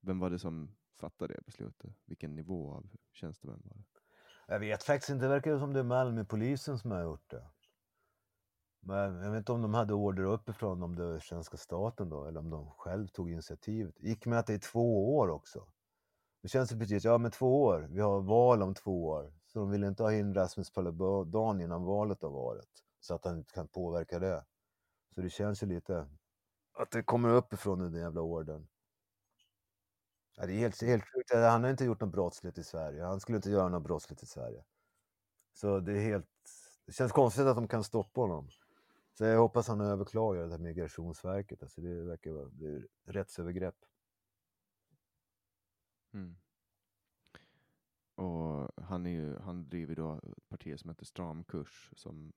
Vem 0.00 0.18
var 0.18 0.30
det 0.30 0.38
som 0.38 0.76
fattade 0.98 1.34
det 1.34 1.42
beslutet? 1.46 1.90
Vilken 2.04 2.34
nivå 2.34 2.72
av 2.72 2.90
tjänstemän 3.12 3.62
var 3.64 3.76
det? 3.76 3.84
Jag 4.46 4.60
vet 4.60 4.82
faktiskt 4.82 5.10
inte, 5.10 5.24
det 5.24 5.28
verkar 5.28 5.58
som 5.58 5.72
det 5.72 5.80
är 5.80 5.84
Malmöpolisen 5.84 6.78
som 6.78 6.90
har 6.90 7.02
gjort 7.02 7.30
det. 7.30 7.46
Men 8.80 9.14
jag 9.14 9.30
vet 9.30 9.38
inte 9.38 9.52
om 9.52 9.62
de 9.62 9.74
hade 9.74 9.94
order 9.94 10.22
uppifrån, 10.22 10.82
om 10.82 10.96
det 10.96 11.12
var 11.12 11.18
svenska 11.18 11.56
staten 11.56 12.08
då, 12.08 12.24
eller 12.24 12.40
om 12.40 12.50
de 12.50 12.70
själv 12.70 13.08
tog 13.08 13.30
initiativet. 13.30 14.00
gick 14.00 14.26
med 14.26 14.38
att 14.38 14.46
det 14.46 14.54
är 14.54 14.58
två 14.58 15.16
år 15.16 15.28
också. 15.28 15.66
Det 16.42 16.48
känns 16.48 16.72
ju 16.72 16.78
precis, 16.78 17.04
ja 17.04 17.18
men 17.18 17.30
två 17.30 17.62
år, 17.62 17.88
vi 17.90 18.00
har 18.00 18.20
val 18.20 18.62
om 18.62 18.74
två 18.74 19.06
år. 19.06 19.32
Så 19.46 19.58
de 19.58 19.70
vill 19.70 19.84
inte 19.84 20.02
ha 20.02 20.12
in 20.12 20.34
Rasmus 20.34 20.72
Paludan 20.72 21.60
innan 21.60 21.84
valet 21.84 22.22
har 22.22 22.30
varit. 22.30 22.84
Så 23.00 23.14
att 23.14 23.24
han 23.24 23.38
inte 23.38 23.52
kan 23.52 23.68
påverka 23.68 24.18
det. 24.18 24.44
Så 25.14 25.20
det 25.20 25.30
känns 25.30 25.62
ju 25.62 25.66
lite 25.66 26.08
att 26.72 26.90
det 26.90 27.02
kommer 27.02 27.28
uppifrån 27.28 27.78
den 27.78 27.92
där 27.92 28.00
jävla 28.00 28.20
ordern. 28.20 28.68
Ja, 30.36 30.46
det 30.46 30.52
är 30.52 30.58
helt, 30.58 30.82
helt 30.82 31.04
sjukt, 31.04 31.32
han 31.32 31.62
har 31.62 31.70
inte 31.70 31.84
gjort 31.84 32.00
något 32.00 32.12
brottsligt 32.12 32.58
i 32.58 32.64
Sverige. 32.64 33.02
Han 33.02 33.20
skulle 33.20 33.36
inte 33.36 33.50
göra 33.50 33.68
något 33.68 33.82
brottsligt 33.82 34.22
i 34.22 34.26
Sverige. 34.26 34.64
Så 35.52 35.80
det 35.80 35.92
är 35.92 36.00
helt, 36.00 36.28
det 36.86 36.92
känns 36.92 37.12
konstigt 37.12 37.46
att 37.46 37.56
de 37.56 37.68
kan 37.68 37.84
stoppa 37.84 38.20
honom. 38.20 38.50
Så 39.14 39.24
jag 39.24 39.38
hoppas 39.38 39.68
han 39.68 39.80
överklagar 39.80 40.44
det 40.44 40.50
här 40.50 40.58
Migrationsverket. 40.58 41.62
Alltså 41.62 41.80
det 41.80 42.02
verkar 42.02 42.30
vara 42.30 42.48
det 42.48 42.66
är 42.66 42.86
rättsövergrepp. 43.04 43.76
Mm. 46.14 46.36
Och 48.14 48.70
han, 48.84 49.06
är 49.06 49.10
ju, 49.10 49.38
han 49.38 49.68
driver 49.68 49.94
då 49.94 50.20
ett 50.36 50.48
parti 50.48 50.80
som 50.80 50.90
heter 50.90 51.04
Stramkurs 51.04 51.90
som, 51.96 52.32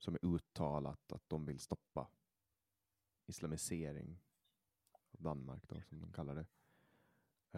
som 0.00 0.14
är 0.14 0.24
uttalat 0.24 1.12
att 1.12 1.28
de 1.28 1.46
vill 1.46 1.60
stoppa 1.60 2.10
islamisering 3.26 4.20
av 4.92 5.22
Danmark 5.22 5.68
då, 5.68 5.82
som 5.82 6.00
de 6.00 6.12
kallar 6.12 6.34
det. 6.34 6.46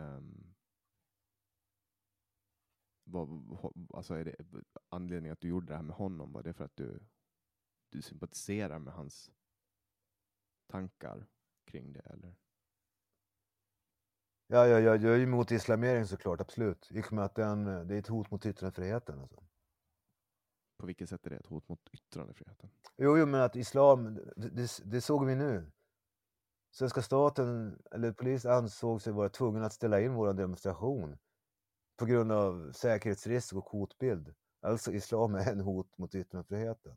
Um, 0.01 0.55
vad, 3.05 3.29
alltså 3.95 4.15
är 4.15 4.25
det 4.25 4.37
anledningen 4.89 5.33
att 5.33 5.41
du 5.41 5.49
gjorde 5.49 5.67
det 5.67 5.77
här 5.77 5.83
med 5.83 5.97
honom, 5.97 6.33
var 6.33 6.43
det 6.43 6.53
för 6.53 6.65
att 6.65 6.77
du, 6.77 7.01
du 7.89 8.03
sympatiserar 8.03 8.79
med 8.79 8.95
hans 8.95 9.31
tankar 10.67 11.27
kring 11.65 11.93
det 11.93 12.01
eller? 12.01 12.37
Ja, 14.47 14.67
ja, 14.67 14.81
ja, 14.81 14.97
jag 14.97 15.15
är 15.15 15.21
emot 15.21 15.51
islamering 15.51 16.07
såklart, 16.07 16.41
absolut. 16.41 16.93
I 16.93 17.01
och 17.01 17.13
med 17.13 17.25
att 17.25 17.35
den, 17.35 17.65
det 17.65 17.95
är 17.95 17.99
ett 17.99 18.07
hot 18.07 18.31
mot 18.31 18.47
yttrandefriheten. 18.47 19.19
Alltså. 19.19 19.45
På 20.83 20.87
vilket 20.87 21.09
sätt 21.09 21.27
är 21.27 21.31
det 21.31 21.37
ett 21.37 21.47
hot 21.47 21.69
mot 21.69 21.81
yttrandefriheten? 21.93 22.71
Jo, 22.97 23.19
jo, 23.19 23.27
men 23.27 23.41
att 23.41 23.57
islam, 23.57 24.15
det, 24.37 24.81
det, 24.85 25.01
såg 25.01 25.27
vi 25.27 25.35
nu. 25.35 25.73
Svenska 26.71 27.03
staten, 27.03 27.83
eller 27.91 28.13
polis 28.13 28.47
ansåg 28.47 29.03
sig 29.03 29.13
vara 29.13 29.29
tvungen 29.29 29.63
att 29.63 29.73
ställa 29.73 30.01
in 30.01 30.15
vår 30.15 30.33
demonstration 30.33 31.19
på 31.97 32.05
grund 32.05 32.33
av 32.33 32.73
säkerhetsrisk 32.73 33.55
och 33.55 33.65
hotbild. 33.65 34.35
Alltså 34.61 34.93
islam 34.93 35.35
är 35.35 35.53
en 35.53 35.61
hot 35.61 35.99
mot 35.99 36.15
yttrandefriheten. 36.15 36.97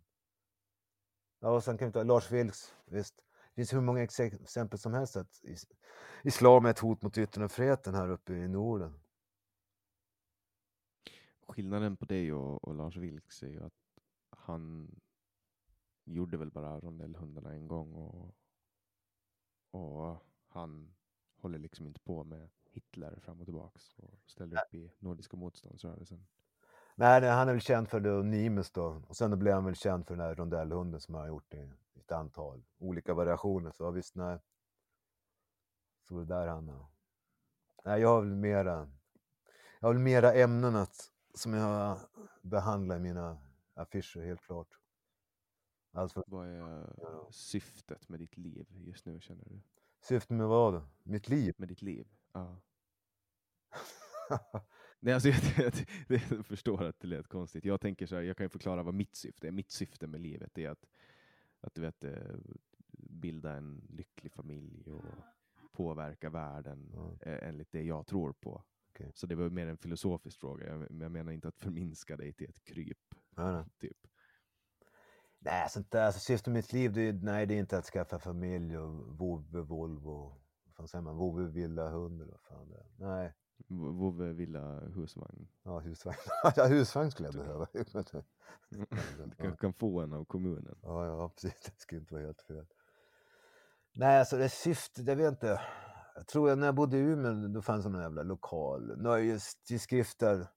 Ja, 1.40 1.50
och 1.50 1.64
sen 1.64 1.78
kan 1.78 1.88
vi 1.88 1.92
ta 1.92 2.04
Lars 2.04 2.32
Vilks, 2.32 2.76
visst. 2.86 3.16
Det 3.18 3.56
finns 3.56 3.74
hur 3.74 3.82
många 3.82 4.04
exempel 4.04 4.80
som 4.80 4.94
helst 4.94 5.16
att 5.16 5.42
islam 6.24 6.66
är 6.66 6.70
ett 6.70 6.80
hot 6.80 7.02
mot 7.02 7.18
yttrandefriheten 7.18 7.96
här 7.96 8.10
uppe 8.10 8.34
i 8.34 8.48
Norden. 8.48 9.00
Skillnaden 11.48 11.98
på 11.98 12.06
dig 12.06 12.34
och, 12.34 12.64
och 12.64 12.76
Lars 12.76 12.98
Vilks 12.98 13.44
är 13.44 13.48
ju 13.48 13.64
att 13.64 14.00
han 14.30 14.96
gjorde 16.04 16.38
väl 16.38 16.52
bara 16.52 16.80
rondellhundarna 16.80 17.54
en 17.54 17.68
gång 17.68 17.94
och, 17.94 18.36
och 19.72 20.18
han 20.48 20.96
håller 21.42 21.60
liksom 21.60 21.88
inte 21.88 22.00
på 22.00 22.24
med 22.24 22.50
Hitler 22.72 23.20
fram 23.20 23.40
och 23.40 23.46
tillbaks 23.46 23.98
och 23.98 24.20
ställer 24.26 24.62
upp 24.62 24.74
i 24.74 24.92
Nordiska 25.00 25.38
motståndsrörelsen. 25.38 26.28
Nej, 26.96 27.22
nej, 27.22 27.30
han 27.30 27.50
är 27.50 27.54
väl 27.54 27.62
känd 27.62 27.90
för 27.90 28.00
det 28.00 28.12
och 28.12 28.26
Nimes 28.26 28.72
då. 28.72 29.02
Och 29.08 29.18
sen 29.18 29.32
då 29.32 29.38
blev 29.38 29.54
han 29.54 29.66
väl 29.66 29.76
känd 29.76 30.08
för 30.08 30.16
den 30.16 30.26
här 30.26 30.36
rondellhunden 30.36 31.02
som 31.02 31.16
han 31.16 31.22
har 31.22 31.28
gjort 31.28 31.54
i 31.54 31.72
ett 31.96 32.12
antal 32.12 32.64
olika 32.78 33.14
variationer. 33.14 33.72
Så 33.72 33.84
ja, 33.84 33.92
visst, 33.92 34.16
nej. 34.16 34.40
Så 36.08 36.20
det 36.20 36.26
där 36.26 36.48
han. 36.48 36.86
Nej, 37.86 38.02
jag 38.02 38.10
har 38.10 38.22
väl 38.22 38.36
mera, 38.36 38.92
jag 39.80 39.88
har 39.88 39.94
väl 39.94 40.04
mera 40.04 40.34
ämnen 40.34 40.76
att, 40.76 41.12
som 41.36 41.54
jag 41.54 42.00
behandlar 42.42 42.96
i 42.96 43.00
mina 43.00 43.38
affischer, 43.74 44.26
helt 44.26 44.42
klart. 44.42 44.80
Alltså, 45.92 46.24
Vad 46.28 46.48
är 46.48 46.58
Ja. 47.02 47.28
syftet 47.32 48.10
med 48.10 48.20
ditt 48.20 48.38
liv 48.38 48.68
just 48.72 49.06
nu 49.06 49.20
känner 49.20 49.46
du? 49.46 49.62
syftet 50.02 50.38
med 50.38 50.48
vad? 50.48 50.82
Mitt 51.04 51.30
liv? 51.30 51.56
Med 51.58 51.68
ditt 51.68 51.82
liv? 51.82 52.08
Ja. 52.34 52.62
Nej, 55.00 55.14
alltså 55.14 55.30
jag, 55.62 55.74
jag, 56.08 56.22
jag 56.30 56.46
förstår 56.46 56.84
att 56.84 57.00
det 57.00 57.08
lät 57.08 57.28
konstigt. 57.28 57.66
Jag 57.66 57.82
tänker 57.82 58.06
så 58.06 58.16
här, 58.16 58.22
jag 58.22 58.38
kan 58.38 58.46
ju 58.46 58.50
förklara 58.50 58.84
vad 58.84 58.94
mitt 58.94 59.16
syfte 59.16 59.48
är. 59.48 59.52
Mitt 59.52 59.72
syfte 59.72 60.08
med 60.08 60.22
livet 60.22 60.58
är 60.58 60.70
att, 60.70 60.86
att 61.62 61.76
du 61.76 61.82
vet, 61.82 62.04
eh, 62.04 62.36
bilda 62.92 63.54
en 63.54 63.88
lycklig 63.90 64.32
familj 64.32 64.92
och 64.92 65.04
påverka 65.72 66.30
världen 66.30 66.94
eh, 67.22 67.48
enligt 67.48 67.72
det 67.72 67.84
jag 67.84 68.08
tror 68.08 68.34
på. 68.34 68.64
Okej. 68.96 69.12
Så 69.16 69.28
det 69.28 69.36
var 69.36 69.50
mer 69.50 69.68
en 69.68 69.78
filosofisk 69.78 70.40
fråga. 70.40 70.68
Jag, 70.68 70.88
jag 71.02 71.12
menar 71.12 71.32
inte 71.32 71.48
att 71.48 71.58
förminska 71.58 72.18
dig 72.18 72.34
till 72.34 72.50
ett 72.50 72.64
kryp. 72.64 72.98
nej. 73.38 73.64
Typ. 73.80 73.98
nej, 75.40 75.70
sånt 75.70 75.92
där. 75.92 76.06
Alltså, 76.06 76.20
syftet 76.20 76.48
med 76.48 76.54
mitt 76.54 76.74
liv, 76.74 76.94
det 76.94 77.02
är, 77.02 77.14
nej, 77.14 77.46
det 77.46 77.54
är 77.54 77.60
inte 77.60 77.78
att 77.78 77.86
skaffa 77.86 78.20
familj 78.20 78.78
och 78.78 79.18
vovve, 79.18 79.62
Volvo. 79.62 80.42
Vad 80.66 80.76
fan 80.76 80.88
säger 80.88 81.02
man? 81.02 81.16
Vovve, 81.16 81.48
villa, 81.48 81.90
hund 81.90 82.22
eller 82.22 82.32
vad 82.32 82.42
fan 82.42 82.70
det 82.70 82.78
är. 82.78 83.10
Nej. 83.10 83.34
Vovve, 83.68 84.34
villa, 84.34 84.80
husvagn. 84.80 85.48
Ja, 85.64 85.80
husvagn. 85.80 86.18
ja, 86.56 86.66
husvagn 86.66 87.12
skulle 87.12 87.28
jag 87.28 87.36
behöva. 87.36 87.68
Du 88.70 89.36
kan, 89.38 89.58
kan 89.58 89.74
få 89.74 90.02
en 90.02 90.14
av 90.14 90.26
kommunen. 90.26 90.78
ja, 90.82 91.06
ja, 91.06 91.30
precis. 91.30 91.62
Det 91.62 91.80
skulle 91.80 92.02
inte 92.02 92.14
vara 92.14 92.26
helt 92.26 92.42
fel. 92.42 92.66
Nej, 93.96 94.20
alltså 94.20 94.38
det 94.38 94.50
syftet, 94.50 95.08
jag 95.08 95.16
vet 95.16 95.32
inte. 95.32 95.62
Jag 96.16 96.28
tror 96.28 96.50
att 96.52 96.58
när 96.58 96.66
jag 96.66 96.76
bodde 96.76 96.98
i 96.98 97.00
Umeå, 97.00 97.48
då 97.48 97.62
fanns 97.62 97.84
det 97.86 97.92
någon 97.92 98.02
jävla 98.02 98.24
lokal 98.24 98.98
nöjestidskrifter. 99.02 100.48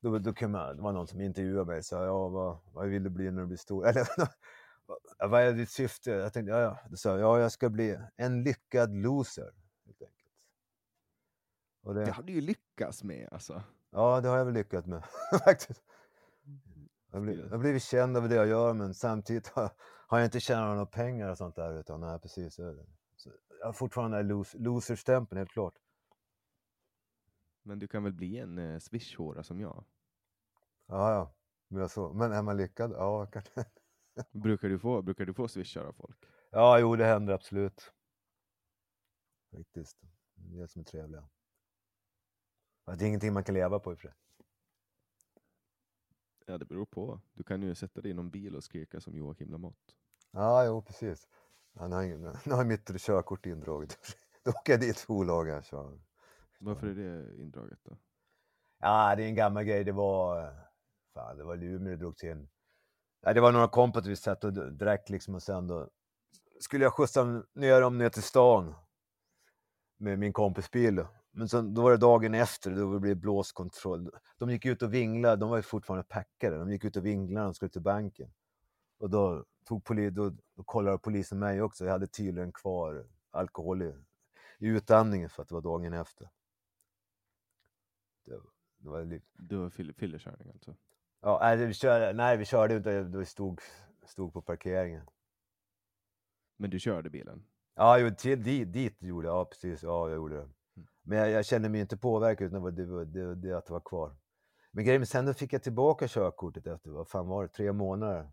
då, 0.00 0.18
då 0.18 0.32
kan 0.32 0.50
man, 0.50 0.76
det 0.76 0.82
var 0.82 0.92
någon 0.92 1.06
som 1.06 1.20
intervjuade 1.20 1.66
mig 1.66 1.78
och 1.78 1.84
sa, 1.84 2.04
ja 2.04 2.28
vad, 2.28 2.58
vad 2.72 2.88
vill 2.88 3.02
du 3.02 3.10
bli 3.10 3.30
när 3.30 3.40
du 3.40 3.46
blir 3.46 3.56
stor? 3.56 3.86
Eller, 3.88 4.06
vad 5.28 5.42
är 5.42 5.52
ditt 5.52 5.70
syfte? 5.70 6.10
Jag 6.10 6.32
tänkte, 6.32 6.52
ja, 6.52 6.60
ja. 6.60 6.78
Då 6.90 6.96
sa 6.96 7.08
jag, 7.10 7.20
ja 7.20 7.40
jag 7.40 7.52
ska 7.52 7.68
bli 7.68 7.98
en 8.16 8.42
lyckad 8.42 8.94
loser. 8.94 9.52
Helt 9.84 10.02
enkelt. 10.02 10.28
Och 11.82 11.94
Det 11.94 12.10
har 12.10 12.22
du 12.22 12.32
ju 12.32 12.40
lyckats 12.40 13.04
med 13.04 13.28
alltså. 13.32 13.62
Ja, 13.90 14.20
det 14.20 14.28
har 14.28 14.38
jag 14.38 14.44
väl 14.44 14.54
lyckats 14.54 14.86
med 14.86 15.04
faktiskt. 15.44 15.82
Jag 17.10 17.18
har 17.18 17.24
blivit- 17.58 17.72
jag 17.74 17.82
känd 17.82 18.16
över 18.16 18.28
det 18.28 18.34
jag 18.34 18.46
gör, 18.46 18.74
men 18.74 18.94
samtidigt 18.94 19.48
har, 19.48 19.70
har 20.06 20.18
jag 20.18 20.26
inte 20.26 20.40
tjänat 20.40 20.68
några 20.68 20.86
pengar 20.86 21.28
och 21.28 21.38
sånt 21.38 21.56
där. 21.56 21.72
Utan, 21.80 22.00
nej, 22.00 22.18
precis. 22.18 22.54
så 22.54 22.62
är 22.62 22.74
det. 22.74 22.86
Har 23.62 23.72
fortfarande 23.72 24.22
los- 24.22 24.56
loser-stämpeln, 24.58 25.38
helt 25.38 25.50
klart. 25.50 25.74
Men 27.62 27.78
du 27.78 27.88
kan 27.88 28.04
väl 28.04 28.12
bli 28.12 28.38
en 28.38 28.58
eh, 28.58 28.78
swishhåra 28.78 29.42
som 29.42 29.60
jag? 29.60 29.84
Ja, 30.86 31.12
ja. 31.12 31.34
Men, 31.68 31.88
så. 31.88 32.12
men 32.12 32.32
är 32.32 32.42
man 32.42 32.56
lyckad? 32.56 32.92
Ja, 32.92 33.26
kanske. 33.26 33.64
Brukar 34.32 34.68
du 34.68 34.78
få, 34.78 35.02
brukar 35.02 35.24
du 35.26 35.34
få 35.34 35.48
swishar 35.48 35.84
av 35.84 35.92
folk? 35.92 36.18
Ja, 36.50 36.78
jo, 36.78 36.96
det 36.96 37.04
händer 37.04 37.34
absolut. 37.34 37.92
Faktiskt. 39.50 39.96
Det 40.34 40.56
är 40.56 40.60
det 40.62 40.68
som 40.68 40.80
är 40.80 40.84
trevliga. 40.84 41.28
Det 42.84 43.04
är 43.04 43.08
ingenting 43.08 43.32
man 43.32 43.44
kan 43.44 43.54
leva 43.54 43.78
på 43.78 43.92
i 43.92 43.94
och 43.94 43.98
för 43.98 44.08
sig. 44.08 44.16
Ja, 46.46 46.58
det 46.58 46.64
beror 46.64 46.86
på. 46.86 47.20
Du 47.32 47.42
kan 47.42 47.62
ju 47.62 47.74
sätta 47.74 48.00
dig 48.00 48.10
i 48.10 48.14
någon 48.14 48.30
bil 48.30 48.56
och 48.56 48.64
skrika 48.64 49.00
som 49.00 49.16
Joakim 49.16 49.50
Lamotte. 49.50 49.92
Ja, 50.30 50.64
jo, 50.66 50.82
precis. 50.82 51.28
Han 51.80 51.92
har, 51.92 52.02
ingen, 52.02 52.36
nu 52.44 52.54
har 52.54 52.64
mitt 52.64 53.00
körkort 53.00 53.46
indraget. 53.46 53.98
Då 54.44 54.50
åker 54.50 54.72
jag 54.72 54.80
dit 54.80 54.98
för 54.98 55.14
olaga 55.14 55.62
kör. 55.62 56.00
Varför 56.58 56.86
är 56.86 56.94
det 56.94 57.42
indraget 57.42 57.78
då? 57.84 57.96
Ja, 58.80 59.16
det 59.16 59.22
är 59.22 59.26
en 59.26 59.34
gammal 59.34 59.64
grej. 59.64 59.84
Det 59.84 59.92
var, 59.92 60.54
fan, 61.14 61.36
det 61.36 61.44
var 61.44 61.62
i 61.62 61.66
Umeå 61.66 61.90
det 61.90 61.96
drog 61.96 62.16
till. 62.16 62.48
Ja, 63.20 63.32
det 63.32 63.40
var 63.40 63.52
några 63.52 63.68
kompisar 63.68 64.08
vi 64.08 64.16
satt 64.16 64.44
och 64.44 64.52
drack 64.72 65.08
liksom 65.08 65.34
och 65.34 65.42
sen 65.42 65.66
då 65.66 65.88
skulle 66.60 66.84
jag 66.84 66.92
skjutsa 66.92 67.44
ner 67.54 67.80
dem 67.80 67.98
ner 67.98 68.08
till 68.08 68.22
stan 68.22 68.74
med 69.98 70.18
min 70.18 70.32
kompis 70.32 70.70
bil. 70.70 71.04
Men 71.30 71.48
sen, 71.48 71.74
då 71.74 71.82
var 71.82 71.90
det 71.90 71.96
dagen 71.96 72.34
efter, 72.34 72.70
då 72.70 72.98
blev 72.98 73.14
det 73.14 73.20
blåskontroll. 73.20 74.10
De 74.38 74.50
gick 74.50 74.66
ut 74.66 74.82
och 74.82 74.94
vinglade, 74.94 75.36
de 75.36 75.50
var 75.50 75.56
ju 75.56 75.62
fortfarande 75.62 76.04
packade. 76.04 76.58
De 76.58 76.72
gick 76.72 76.84
ut 76.84 76.96
och 76.96 77.06
vinglade 77.06 77.40
när 77.40 77.44
de 77.44 77.54
skulle 77.54 77.70
till 77.70 77.82
banken. 77.82 78.32
Och 79.00 79.10
då, 79.10 79.44
tog 79.64 79.84
poli, 79.84 80.10
då, 80.10 80.30
då 80.54 80.62
kollade 80.62 80.98
polisen 80.98 81.38
mig 81.38 81.62
också. 81.62 81.84
Jag 81.84 81.92
hade 81.92 82.06
tydligen 82.06 82.52
kvar 82.52 83.06
alkohol 83.30 83.82
i, 83.82 83.94
i 84.58 84.66
utandningen 84.66 85.30
för 85.30 85.42
att 85.42 85.48
det 85.48 85.54
var 85.54 85.62
dagen 85.62 85.92
efter. 85.92 86.28
Det, 88.24 88.40
det 88.78 88.88
var 88.88 89.04
lite 89.04 89.26
Du 89.34 89.56
har 89.58 89.70
fyll- 89.70 89.92
fyllekörning 89.92 90.50
alltså? 90.50 90.74
Ja, 91.20 91.38
nej, 91.42 91.66
vi 91.66 91.74
körde, 91.74 92.12
nej, 92.12 92.36
vi 92.36 92.44
körde 92.44 92.76
inte. 92.76 93.02
Vi 93.02 93.24
stod, 93.24 93.60
stod 94.06 94.32
på 94.32 94.42
parkeringen. 94.42 95.06
Men 96.56 96.70
du 96.70 96.78
körde 96.80 97.10
bilen? 97.10 97.44
Ja, 97.74 97.98
jo, 97.98 98.10
till, 98.18 98.42
dit, 98.42 98.72
dit 98.72 99.02
gjorde 99.02 99.28
jag. 99.28 99.36
Ja, 99.36 99.44
precis. 99.44 99.82
Ja, 99.82 100.08
jag 100.08 100.16
gjorde 100.16 100.36
det. 100.36 100.48
Men 101.02 101.18
jag, 101.18 101.30
jag 101.30 101.46
kände 101.46 101.68
mig 101.68 101.80
inte 101.80 101.96
påverkad 101.96 102.46
utan 102.46 102.54
det 102.54 102.60
var 102.62 102.70
det, 102.70 102.84
var- 102.86 103.04
det, 103.04 103.34
det 103.34 103.52
att 103.58 103.66
det 103.66 103.72
var 103.72 103.80
kvar. 103.80 104.16
Men 104.70 104.84
grejen, 104.84 105.06
sen 105.06 105.26
då 105.26 105.34
fick 105.34 105.52
jag 105.52 105.62
tillbaka 105.62 106.08
körkortet 106.08 106.66
efter, 106.66 106.90
vad 106.90 107.08
fan 107.08 107.26
var 107.26 107.42
det, 107.42 107.48
tre 107.48 107.72
månader. 107.72 108.30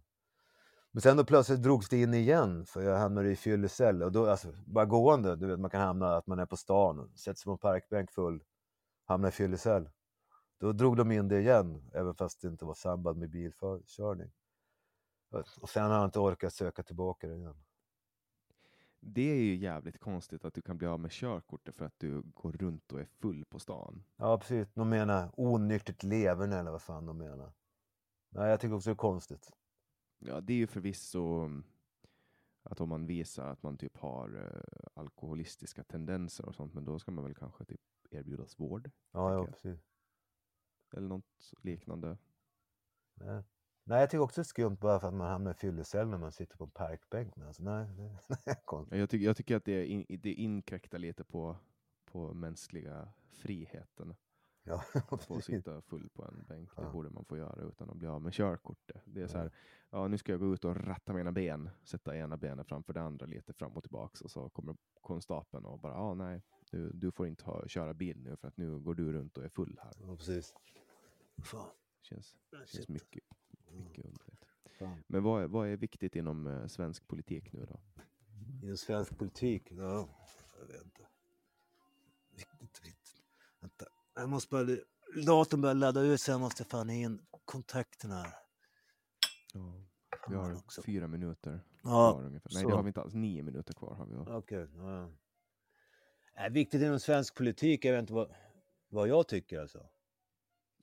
Men 0.97 1.01
sen 1.01 1.17
då 1.17 1.25
plötsligt 1.25 1.63
drogs 1.63 1.89
det 1.89 2.01
in 2.01 2.13
igen 2.13 2.65
för 2.65 2.81
jag 2.81 2.97
hamnade 2.97 3.31
i 3.31 3.35
fyllecell. 3.35 4.03
Och 4.03 4.11
då, 4.11 4.29
alltså, 4.29 4.53
bara 4.65 4.85
gående, 4.85 5.35
du 5.35 5.47
vet, 5.47 5.59
man 5.59 5.69
kan 5.69 5.81
hamna 5.81 6.15
att 6.15 6.27
man 6.27 6.39
är 6.39 6.45
på 6.45 6.57
stan, 6.57 6.99
och 6.99 7.19
sätter 7.19 7.39
sig 7.39 7.45
på 7.45 7.51
en 7.51 7.57
parkbänk 7.57 8.11
full, 8.11 8.43
hamnar 9.05 9.29
i 9.29 9.31
fyllecell. 9.31 9.89
Då 10.59 10.71
drog 10.71 10.97
de 10.97 11.11
in 11.11 11.27
det 11.27 11.39
igen, 11.39 11.89
även 11.93 12.15
fast 12.15 12.41
det 12.41 12.47
inte 12.47 12.65
var 12.65 12.73
samband 12.73 13.19
med 13.19 13.29
bilkörning. 13.29 14.31
Och 15.59 15.69
sen 15.69 15.83
har 15.83 15.95
jag 15.95 16.05
inte 16.05 16.19
orkat 16.19 16.53
söka 16.53 16.83
tillbaka 16.83 17.27
det 17.27 17.35
igen. 17.35 17.63
Det 18.99 19.31
är 19.31 19.41
ju 19.41 19.55
jävligt 19.55 19.99
konstigt 19.99 20.45
att 20.45 20.53
du 20.53 20.61
kan 20.61 20.77
bli 20.77 20.87
av 20.87 20.99
med 20.99 21.11
körkortet 21.11 21.75
för 21.75 21.85
att 21.85 21.95
du 21.97 22.21
går 22.21 22.51
runt 22.51 22.91
och 22.91 22.99
är 22.99 23.07
full 23.21 23.45
på 23.45 23.59
stan. 23.59 24.03
Ja, 24.15 24.37
precis. 24.37 24.67
De 24.73 24.89
menar 24.89 25.29
onyktert 25.33 26.03
leverne 26.03 26.59
eller 26.59 26.71
vad 26.71 26.81
fan 26.81 27.05
de 27.05 27.17
menar. 27.17 27.53
Nej, 28.29 28.49
jag 28.49 28.59
tycker 28.59 28.75
också 28.75 28.89
det 28.89 28.93
är 28.93 28.95
konstigt. 28.95 29.51
Ja, 30.19 30.41
det 30.41 30.53
är 30.53 30.57
ju 30.57 30.67
förvisso 30.67 31.39
mm, 31.39 31.63
att 32.63 32.81
om 32.81 32.89
man 32.89 33.05
visar 33.05 33.47
att 33.47 33.63
man 33.63 33.77
typ 33.77 33.97
har 33.97 34.35
eh, 34.35 34.89
alkoholistiska 34.93 35.83
tendenser 35.83 36.45
och 36.45 36.55
sånt, 36.55 36.73
men 36.73 36.85
då 36.85 36.99
ska 36.99 37.11
man 37.11 37.23
väl 37.23 37.35
kanske 37.35 37.65
typ 37.65 37.81
erbjudas 38.11 38.59
vård 38.59 38.91
Ja, 39.11 39.33
ja 39.33 39.45
precis. 39.45 39.79
eller 40.95 41.07
något 41.07 41.53
liknande. 41.61 42.17
Nej. 43.13 43.43
nej, 43.83 43.99
jag 43.99 44.09
tycker 44.09 44.21
också 44.21 44.41
det 44.41 44.43
är 44.43 44.45
skumt 44.45 44.77
bara 44.81 44.99
för 44.99 45.07
att 45.07 45.13
man 45.13 45.27
hamnar 45.27 45.51
i 45.51 45.53
fyllecell 45.53 46.07
när 46.07 46.17
man 46.17 46.31
sitter 46.31 46.57
på 46.57 46.63
en 46.63 46.69
parkbänk. 46.69 47.35
Men 47.35 47.47
alltså, 47.47 47.63
nej, 47.63 47.87
är 48.45 48.65
konstigt. 48.65 48.99
Jag, 48.99 49.09
tycker 49.09 49.25
jag 49.25 49.37
tycker 49.37 49.55
att 49.55 49.65
det, 49.65 49.85
in, 49.85 50.05
det 50.09 50.33
inkräktar 50.33 50.97
lite 50.97 51.23
på, 51.23 51.57
på 52.05 52.33
mänskliga 52.33 53.13
friheten. 53.29 54.15
Ja, 54.67 54.83
Att 55.09 55.23
få 55.23 55.41
sitta 55.41 55.81
full 55.81 56.09
på 56.09 56.23
en 56.25 56.43
bänk. 56.47 56.75
Det 56.75 56.81
Ja. 56.81 56.91
borde 56.91 57.09
man 57.09 57.25
få 57.25 57.37
göra 57.37 57.61
utan 57.67 57.89
att 57.89 57.97
bli 57.97 58.07
av 58.07 58.21
med 58.21 58.33
körkortet. 58.33 59.01
Det 59.05 59.21
är 59.21 59.27
så 59.27 59.37
här, 59.37 59.51
ja 59.89 60.07
nu 60.07 60.17
ska 60.17 60.31
jag 60.31 60.39
gå 60.39 60.53
ut 60.53 60.65
och 60.65 60.75
ratta 60.75 61.13
mina 61.13 61.31
ben, 61.31 61.69
sätta 61.83 62.17
ena 62.17 62.37
benet 62.37 62.67
framför 62.67 62.93
det 62.93 63.01
andra 63.01 63.25
lite 63.25 63.53
fram 63.53 63.71
och 63.71 63.83
tillbaks 63.83 64.21
och 64.21 64.31
så 64.31 64.49
kommer 64.49 64.75
konstapeln 65.01 65.65
och 65.65 65.79
bara, 65.79 65.93
ja 65.93 66.13
nej, 66.13 66.41
du, 66.71 66.91
du 66.93 67.11
får 67.11 67.27
inte 67.27 67.45
ha, 67.45 67.67
köra 67.67 67.93
bil 67.93 68.19
nu 68.23 68.35
för 68.35 68.47
att 68.47 68.57
nu 68.57 68.79
går 68.79 68.95
du 68.95 69.13
runt 69.13 69.37
och 69.37 69.43
är 69.43 69.49
full 69.49 69.79
här. 69.83 69.93
Ja, 69.99 70.15
precis. 70.17 70.53
Fan. 71.43 71.69
Känns, 72.01 72.35
känns 72.65 72.87
mycket, 72.87 73.23
mycket 73.71 74.05
underligt. 74.05 74.45
Fan. 74.79 75.03
Men 75.07 75.23
vad, 75.23 75.43
är- 75.43 75.47
vad 75.47 75.67
är 75.67 75.77
viktigt 75.77 76.15
inom 76.15 76.47
eh, 76.47 76.67
svensk 76.67 77.07
politik 77.07 77.53
nu 77.53 77.65
då? 77.65 77.79
Inom 78.63 78.77
svensk 78.77 79.17
politik? 79.17 79.71
Ja, 79.71 80.09
jag 80.59 80.65
vet 80.67 80.83
inte. 80.83 81.07
Viktigt, 82.35 82.85
viktigt. 82.85 83.23
Vänta, 83.59 83.85
jag 84.17 84.29
måste 84.29 84.49
bara... 84.51 84.77
Datorn 85.25 85.61
börjar 85.61 85.75
ladda 85.75 86.01
ut 86.01 86.21
så 86.21 86.31
jag 86.31 86.39
måste 86.39 86.63
fan 86.63 86.89
in 86.89 87.25
kontakterna 87.45 88.15
här. 88.15 88.33
Ja, 89.53 89.73
vi 90.29 90.35
har 90.35 90.55
också. 90.57 90.81
fyra 90.81 91.07
minuter 91.07 91.59
Ja, 91.83 92.11
kvar 92.11 92.23
ungefär. 92.25 92.49
Nej, 92.53 92.63
så. 92.63 92.69
det 92.69 92.75
har 92.75 92.83
vi 92.83 92.87
inte 92.87 93.01
alls. 93.01 93.13
Nio 93.13 93.43
minuter 93.43 93.73
kvar 93.73 93.95
har 93.95 94.05
vi. 94.05 94.15
Okej. 94.15 94.67
ja. 94.75 95.09
Nej, 96.35 96.49
viktigt 96.51 96.81
inom 96.81 96.99
svensk 96.99 97.35
politik, 97.35 97.85
jag 97.85 97.93
vet 97.93 97.99
inte 98.01 98.13
vad, 98.13 98.35
vad 98.89 99.07
jag 99.07 99.27
tycker 99.27 99.59
alltså. 99.59 99.85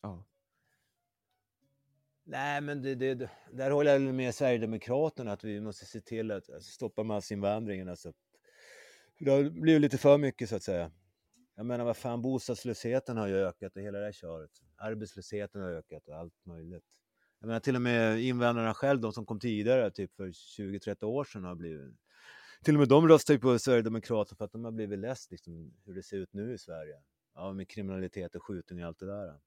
Ja. 0.03 0.25
Nej, 2.25 2.61
men 2.61 2.83
det, 2.83 2.95
det- 2.95 3.31
där 3.53 3.71
håller 3.71 3.93
jag 3.93 4.15
med 4.15 4.35
Sverigedemokraterna 4.35 5.33
att 5.33 5.45
vi 5.45 5.61
måste 5.61 5.85
se 5.87 6.01
till 6.01 6.31
att 6.31 6.51
alltså, 6.51 6.71
stoppa 6.73 7.03
massinvandringen. 7.03 7.89
Alltså. 7.89 8.13
Det 9.19 9.31
har 9.31 9.51
blivit 9.51 9.81
lite 9.83 9.99
för 9.99 10.19
mycket 10.19 10.49
så 10.49 10.57
att 10.57 10.63
säga. 10.63 10.91
Jag 11.55 11.67
menar 11.67 11.85
vad 11.85 11.97
fan, 11.97 12.23
bostadslösheten 12.23 13.17
har 13.17 13.27
ju 13.27 13.37
ökat 13.37 13.77
och 13.77 13.83
hela 13.83 13.99
det 13.99 14.05
här 14.05 14.13
köret. 14.13 14.51
Arbetslösheten 14.77 15.63
har 15.63 15.71
ökat 15.71 16.09
och 16.09 16.15
allt 16.15 16.47
möjligt. 16.47 16.99
Jag 17.39 17.47
menar 17.47 17.61
till 17.61 17.77
och 17.77 17.83
med 17.83 18.21
invandrarna 18.21 18.75
själv, 18.75 19.01
de 19.01 19.13
som 19.13 19.27
kom 19.27 19.41
tidigare, 19.41 19.91
typ 19.91 20.15
för 20.17 20.29
20-30 20.29 21.05
år 21.05 21.25
sedan 21.25 21.45
har 21.45 21.55
blivit... 21.55 21.95
Till 22.63 22.75
och 22.75 22.79
med 22.79 22.89
de 22.89 23.09
röstar 23.09 23.35
ju 23.35 23.41
på 23.41 23.59
Sverigedemokraterna 23.59 24.37
för 24.37 24.45
att 24.45 24.53
de 24.53 24.65
har 24.65 24.73
blivit 24.73 24.99
less 24.99 25.31
liksom, 25.31 25.75
hur 25.85 25.95
det 25.95 26.03
ser 26.03 26.17
ut 26.17 26.33
nu 26.33 26.55
i 26.55 26.59
Sverige. 26.59 27.03
Ja, 27.35 27.53
med 27.53 27.69
kriminalitet 27.69 28.35
och 28.35 28.43
skjutning 28.43 28.83
och 28.83 28.89
allt 28.89 28.99
det 28.99 29.07
där. 29.07 29.41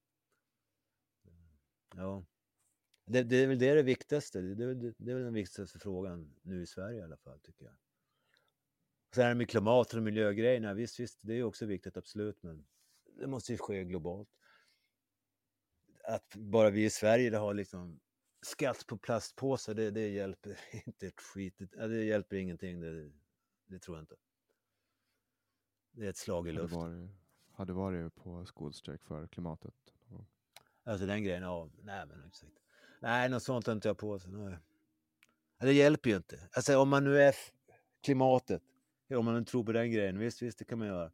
Ja. 1.96 2.26
Det, 3.06 3.24
det 3.24 3.36
är 3.36 3.48
väl 3.48 3.60
det, 3.60 3.74
det 3.74 3.84
viktigaste. 3.84 4.42
Det, 4.42 4.74
det, 4.74 4.94
det 4.98 5.12
är 5.12 5.16
väl 5.16 5.24
den 5.24 5.34
viktigaste 5.34 5.80
frågan 5.80 6.36
nu 6.42 6.62
i 6.62 6.68
Sverige 6.68 7.00
i 7.00 7.04
alla 7.04 7.18
fall, 7.18 7.40
tycker 7.40 7.66
jag. 7.66 7.74
Sen 9.18 9.26
är 9.26 9.30
det 9.30 9.36
med 9.36 9.50
klimat 9.50 9.94
och 9.94 10.04
miljögrejerna, 10.04 10.74
visst, 10.74 11.00
visst, 11.00 11.20
det 11.22 11.34
är 11.34 11.44
också 11.44 11.66
viktigt, 11.66 11.98
absolut, 11.98 12.44
men 12.44 12.66
det 13.20 13.28
måste 13.28 13.52
ju 13.52 13.58
ske 13.58 13.84
globalt. 13.84 14.30
Att 16.04 16.36
bara 16.36 16.70
vi 16.70 16.86
i 16.86 16.90
Sverige 16.90 17.38
har 17.38 17.54
liksom 17.54 18.00
skatt 18.42 18.88
på 18.88 18.98
plastpåsar, 18.98 19.74
det, 19.74 19.92
det 19.92 20.08
hjälper 20.08 20.60
inte 20.86 21.08
ett 21.08 21.22
skit. 21.22 21.62
Det, 21.72 22.04
hjälper 22.04 22.36
ingenting, 22.36 22.80
det, 22.80 23.12
det 23.66 23.80
tror 23.80 23.98
jag 23.98 24.04
inte. 24.04 24.16
Det 25.92 26.06
är 26.06 26.10
ett 26.10 26.18
slag 26.18 26.48
i 26.48 26.52
Hade 26.52 26.62
luften. 26.62 26.80
varit, 26.80 27.10
hade 27.52 27.74
varit 27.74 28.16
på 28.16 28.46
skolstrejk 28.46 29.04
för 29.04 29.28
klimatet. 29.28 29.76
Alltså 30.84 31.06
den 31.06 31.24
grejen, 31.24 31.44
ja, 31.44 31.70
nej 31.82 32.06
men 32.06 32.24
exakt. 32.28 32.54
Nej, 33.00 33.30
något 33.30 33.44
sånt 33.44 33.68
har 33.68 33.74
inte 33.74 33.88
jag 33.88 33.98
på 33.98 34.20
sig. 34.20 34.32
Nej. 34.32 34.58
Det 35.60 35.74
hjälper 35.74 36.10
ju 36.10 36.16
inte. 36.16 36.50
Alltså 36.52 36.78
om 36.78 36.90
man 36.90 37.04
nu 37.04 37.22
är 37.22 37.36
klimatet, 38.02 38.64
om 39.16 39.26
man 39.26 39.36
nu 39.36 39.46
tror 39.46 39.64
på 39.64 39.72
den 39.72 39.92
grejen, 39.92 40.20
visst, 40.20 40.42
visst, 40.42 40.60
det 40.60 40.66
kan 40.66 40.80
man 40.80 40.88
göra. 40.88 41.12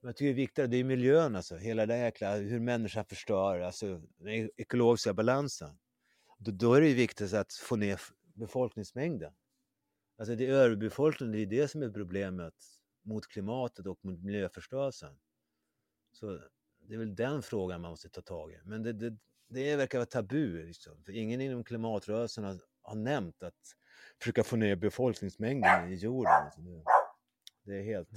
Men 0.00 0.08
jag 0.08 0.16
tycker 0.16 0.26
det 0.26 0.32
är 0.32 0.34
viktigare, 0.34 0.68
det 0.68 0.76
är 0.76 0.84
miljön 0.84 1.36
alltså, 1.36 1.56
hela 1.56 1.86
det 1.86 1.98
jäkla, 1.98 2.36
hur 2.36 2.60
människan 2.60 3.04
förstör, 3.04 3.60
alltså 3.60 4.02
den 4.16 4.50
ekologiska 4.56 5.14
balansen. 5.14 5.78
Då, 6.38 6.50
då 6.50 6.74
är 6.74 6.80
det 6.80 6.88
ju 6.88 6.94
viktigt 6.94 7.32
att 7.32 7.52
få 7.52 7.76
ner 7.76 8.00
befolkningsmängden. 8.34 9.32
Alltså 10.18 10.34
det 10.34 10.46
är 10.46 10.50
överbefolkningen, 10.50 11.32
det 11.32 11.42
är 11.42 11.62
det 11.62 11.68
som 11.68 11.82
är 11.82 11.90
problemet 11.90 12.54
mot 13.02 13.28
klimatet 13.28 13.86
och 13.86 13.98
mot 14.04 14.22
miljöförstörelsen. 14.22 15.16
Så 16.12 16.40
det 16.80 16.94
är 16.94 16.98
väl 16.98 17.14
den 17.14 17.42
frågan 17.42 17.80
man 17.80 17.90
måste 17.90 18.08
ta 18.08 18.20
tag 18.20 18.52
i. 18.52 18.60
Men 18.64 18.82
det, 18.82 18.92
det, 18.92 19.16
det 19.48 19.76
verkar 19.76 19.98
vara 19.98 20.06
tabu. 20.06 20.66
Liksom. 20.66 21.04
För 21.04 21.12
ingen 21.12 21.40
inom 21.40 21.64
klimatrörelsen 21.64 22.44
har, 22.44 22.60
har 22.82 22.94
nämnt 22.94 23.42
att 23.42 23.76
försöka 24.18 24.44
få 24.44 24.56
ner 24.56 24.76
befolkningsmängden 24.76 25.92
i 25.92 25.94
jorden. 25.94 26.32
Alltså, 26.32 26.60
det, 26.60 26.82
det 27.64 27.74
är 27.74 27.82
helt... 27.82 28.08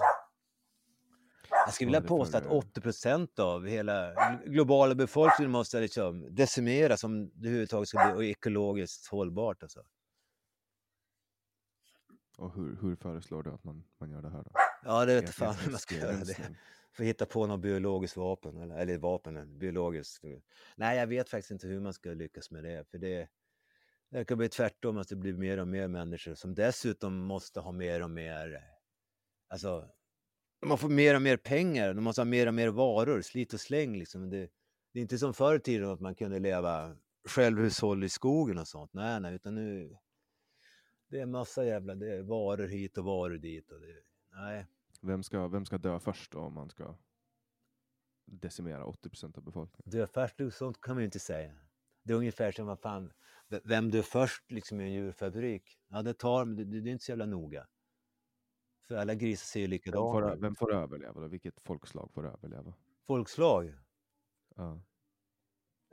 Jag 1.50 1.74
skulle 1.74 1.88
vilja 1.88 2.02
påstå 2.02 2.38
att 2.38 2.44
för- 2.44 2.54
80 2.54 2.82
procent 2.82 3.40
av 3.40 3.68
hela 3.68 4.14
gl- 4.14 4.50
globala 4.50 4.96
befolkningen 4.96 5.52
måste 5.52 5.80
liksom 5.80 6.36
decimeras 6.36 7.04
om 7.04 7.30
det 7.30 7.48
överhuvudtaget 7.48 7.88
ska 7.88 8.16
bli 8.16 8.30
ekologiskt 8.30 9.08
hållbart. 9.08 9.64
Alltså. 9.64 9.84
Och 12.38 12.54
hur, 12.56 12.78
hur 12.82 12.96
föreslår 12.96 13.44
du 13.44 13.50
att 13.50 13.64
man, 13.64 13.84
man 13.98 14.10
gör 14.12 14.22
det 14.22 14.30
här 14.30 14.44
då? 14.44 14.52
Ja, 14.84 15.06
det 15.06 15.22
vet 15.22 15.30
fan 15.30 15.56
hur 15.56 15.72
man 15.72 15.80
ska 15.80 15.96
göra 15.96 16.12
det. 16.12 16.50
att 17.00 17.06
hitta 17.06 17.26
på 17.26 17.48
något 17.48 17.60
biologiskt 17.60 18.18
vapen, 18.18 18.58
eller, 18.58 18.78
eller 18.78 18.98
vapen, 18.98 19.60
biologiskt. 19.60 20.24
Nej, 20.76 20.98
jag 20.98 21.08
vet 21.08 21.30
faktiskt 21.30 21.52
inte 21.52 21.68
hur 21.68 21.80
man 21.80 21.94
ska 21.94 22.10
lyckas 22.10 22.52
med 22.52 22.64
det. 22.64 22.90
För 22.92 22.98
det, 22.98 23.30
det 24.10 24.26
kan 24.26 24.38
bli 24.38 24.50
tvärtom, 24.50 24.98
att 24.98 25.08
det 25.08 25.16
blir 25.16 25.34
mer 25.34 25.58
och 25.58 25.68
mer 25.68 25.88
människor 25.88 26.36
som 26.36 26.56
dessutom 26.56 27.18
måste 27.18 27.60
ha 27.60 27.72
mer 27.72 28.04
och 28.04 28.12
mer, 28.12 28.64
alltså, 29.48 29.90
man 30.66 30.78
får 30.78 30.90
mer 30.90 31.16
och 31.16 31.22
mer 31.22 31.38
pengar, 31.38 31.94
de 31.94 32.04
måste 32.04 32.22
ha 32.22 32.26
mer 32.26 32.48
och 32.48 32.54
mer 32.54 32.68
varor, 32.68 33.22
slit 33.22 33.54
och 33.54 33.60
släng 33.60 33.98
liksom. 33.98 34.30
Det, 34.30 34.50
det 34.94 35.00
är 35.00 35.02
inte 35.02 35.18
som 35.18 35.34
förr 35.34 35.56
i 35.56 35.60
tiden 35.60 35.90
att 35.90 36.00
man 36.00 36.16
kunde 36.16 36.40
leva 36.40 36.96
självhushåll 37.28 38.04
i 38.04 38.10
skogen 38.10 38.58
och 38.58 38.68
sånt. 38.68 38.94
Nej, 38.94 39.20
nej, 39.20 39.36
utan 39.36 39.56
nu, 39.56 39.98
det 41.10 41.20
är 41.20 41.26
massa 41.26 41.66
jävla, 41.66 41.96
det 41.96 42.16
är 42.16 42.22
varor 42.22 42.68
hit 42.68 42.98
och 42.98 43.06
varor 43.06 43.38
dit 43.38 43.72
och 43.72 43.80
det, 43.80 43.96
nej. 44.32 44.68
Vem 45.02 45.24
ska, 45.24 45.48
vem 45.48 45.66
ska 45.66 45.78
dö 45.78 46.00
först 46.00 46.36
om 46.36 46.54
man 46.54 46.70
ska 46.70 46.98
decimera 48.26 48.86
80 48.86 49.10
procent 49.10 49.38
av 49.38 49.44
befolkningen? 49.44 49.92
Dö 49.92 50.08
först, 50.08 50.58
sånt 50.58 50.82
kan 50.82 50.96
man 50.96 51.02
ju 51.02 51.06
inte 51.06 51.20
säga. 51.20 51.54
Det 52.04 52.14
är 52.14 52.18
ungefär 52.18 52.52
som 52.52 52.66
vad 52.66 52.80
fan, 52.80 53.14
vem 53.64 53.92
dör 53.92 54.02
först 54.02 54.52
liksom 54.52 54.82
i 54.82 54.84
en 54.84 54.94
djurfabrik? 54.94 55.80
Ja, 55.88 56.02
det 56.02 56.14
tar, 56.14 56.46
men 56.46 56.56
det, 56.56 56.64
det 56.64 56.82
det 56.82 56.90
är 56.90 56.92
inte 56.92 57.06
så 57.06 57.12
jävla 57.12 57.26
noga. 57.26 57.68
För 58.88 58.96
alla 58.96 59.16
grisar 59.16 59.46
ser 59.46 59.60
ju 59.60 59.66
Vem 59.66 59.72
likadana 59.72 60.12
får, 60.12 60.34
ut. 60.34 60.40
vem 60.40 60.56
får 60.56 60.74
överleva 60.74 61.22
då? 61.22 61.28
Vilket 61.28 61.60
folkslag 61.60 62.12
får 62.14 62.28
överleva? 62.28 62.74
Folkslag? 63.08 63.74
Ja. 64.56 64.82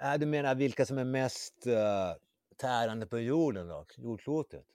Nej, 0.03 0.19
du 0.19 0.27
menar 0.27 0.55
vilka 0.55 0.87
som 0.87 0.99
är 0.99 1.05
mest 1.05 1.66
uh, 1.66 1.75
tärande 2.57 3.07
på 3.07 3.19
jorden 3.19 3.69
då? 3.69 3.87
Jordklotet? 3.97 4.66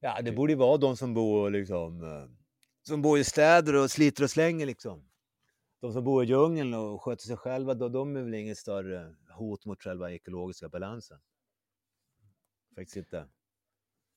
Ja, 0.00 0.22
det 0.22 0.32
borde 0.32 0.52
ju 0.52 0.58
vara 0.58 0.76
de 0.76 0.96
som 0.96 1.14
bor 1.14 1.50
liksom, 1.50 2.02
eh, 2.02 2.28
som 2.82 3.02
bor 3.02 3.18
i 3.18 3.24
städer 3.24 3.74
och 3.74 3.90
sliter 3.90 4.24
och 4.24 4.30
slänger 4.30 4.66
liksom. 4.66 5.08
De 5.80 5.92
som 5.92 6.04
bor 6.04 6.24
i 6.24 6.26
djungeln 6.26 6.74
och 6.74 7.02
sköter 7.02 7.22
sig 7.22 7.36
själva, 7.36 7.74
då, 7.74 7.88
de 7.88 8.16
är 8.16 8.22
väl 8.22 8.34
inget 8.34 8.58
större 8.58 9.16
hot 9.30 9.64
mot 9.64 9.82
själva 9.82 10.12
ekologiska 10.12 10.68
balansen. 10.68 11.20
Faktiskt 12.74 12.96
inte. 12.96 13.28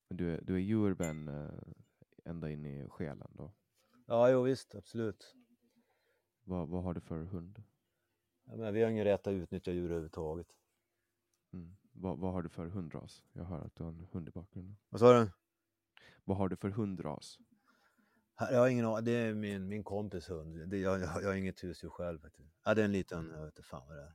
Men 0.09 0.17
du 0.17 0.33
är, 0.33 0.41
du 0.41 0.55
är 0.55 0.59
djurvän 0.59 1.27
eh, 1.27 1.49
ända 2.27 2.51
in 2.51 2.65
i 2.65 2.89
själen 2.89 3.31
då? 3.33 3.53
Ja, 4.05 4.29
jo 4.29 4.41
visst, 4.41 4.75
absolut. 4.75 5.35
Vad, 6.43 6.69
vad 6.69 6.83
har 6.83 6.93
du 6.93 7.01
för 7.01 7.23
hund? 7.23 7.63
Jag 8.45 8.57
menar, 8.57 8.71
vi 8.71 8.83
har 8.83 8.89
ingen 8.89 9.03
rätt 9.03 9.27
att 9.27 9.31
utnyttja 9.31 9.71
djur 9.71 9.85
överhuvudtaget. 9.85 10.47
Mm. 11.53 11.77
Vad, 11.91 12.19
vad 12.19 12.33
har 12.33 12.41
du 12.41 12.49
för 12.49 12.67
hundras? 12.67 13.23
Jag 13.33 13.43
hör 13.43 13.61
att 13.61 13.75
du 13.75 13.83
har 13.83 13.89
en 13.89 14.07
hund 14.11 14.27
i 14.27 14.31
bakgrunden. 14.31 14.77
Vad 14.89 14.99
sa 14.99 15.19
du? 15.19 15.31
Vad 16.23 16.37
har 16.37 16.49
du 16.49 16.55
för 16.55 16.69
hundras? 16.69 17.39
Jag 18.39 18.59
har 18.59 18.67
ingen 18.67 18.85
aning. 18.85 19.05
Det 19.05 19.11
är 19.11 19.33
min, 19.33 19.67
min 19.67 19.83
kompis 19.83 20.29
hund. 20.29 20.69
Det, 20.69 20.77
jag, 20.77 20.99
jag, 21.01 21.23
jag 21.23 21.27
har 21.27 21.35
inget 21.35 21.63
husdjur 21.63 21.89
själv. 21.89 22.19
faktiskt. 22.19 22.49
Ja, 22.63 22.73
det 22.73 22.81
är 22.81 22.85
en 22.85 22.91
liten, 22.91 23.29
jag 23.31 23.45
vet 23.45 23.53
inte 23.53 23.63
fan 23.63 23.87
vad 23.87 23.97
det 23.97 24.03
är. 24.03 24.13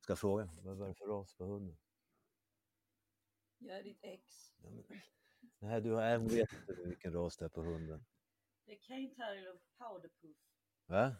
Ska 0.00 0.10
jag 0.10 0.18
fråga? 0.18 0.50
Vad 0.62 0.76
vad 0.76 0.86
är 0.86 0.88
det 0.88 0.94
för 0.94 1.06
ras 1.06 1.34
på 1.34 1.44
hunden? 1.44 1.76
Jag 3.58 3.78
är 3.78 3.82
ditt 3.82 3.98
ex. 4.02 4.54
Ja, 4.62 4.70
men, 4.70 4.84
nej, 5.64 5.80
du 5.80 5.92
har, 5.92 6.18
hon 6.18 6.28
vet 6.28 6.52
inte 6.52 6.74
vilken 6.84 7.12
ras 7.12 7.36
det 7.36 7.44
är 7.44 7.48
på 7.48 7.62
hunden. 7.62 8.04
Det 8.64 8.72
är 8.72 8.78
Cane 8.78 9.08
Terrier 9.08 9.54
och 9.54 9.60
Powderpuff. 9.78 10.36
Va? 10.86 11.16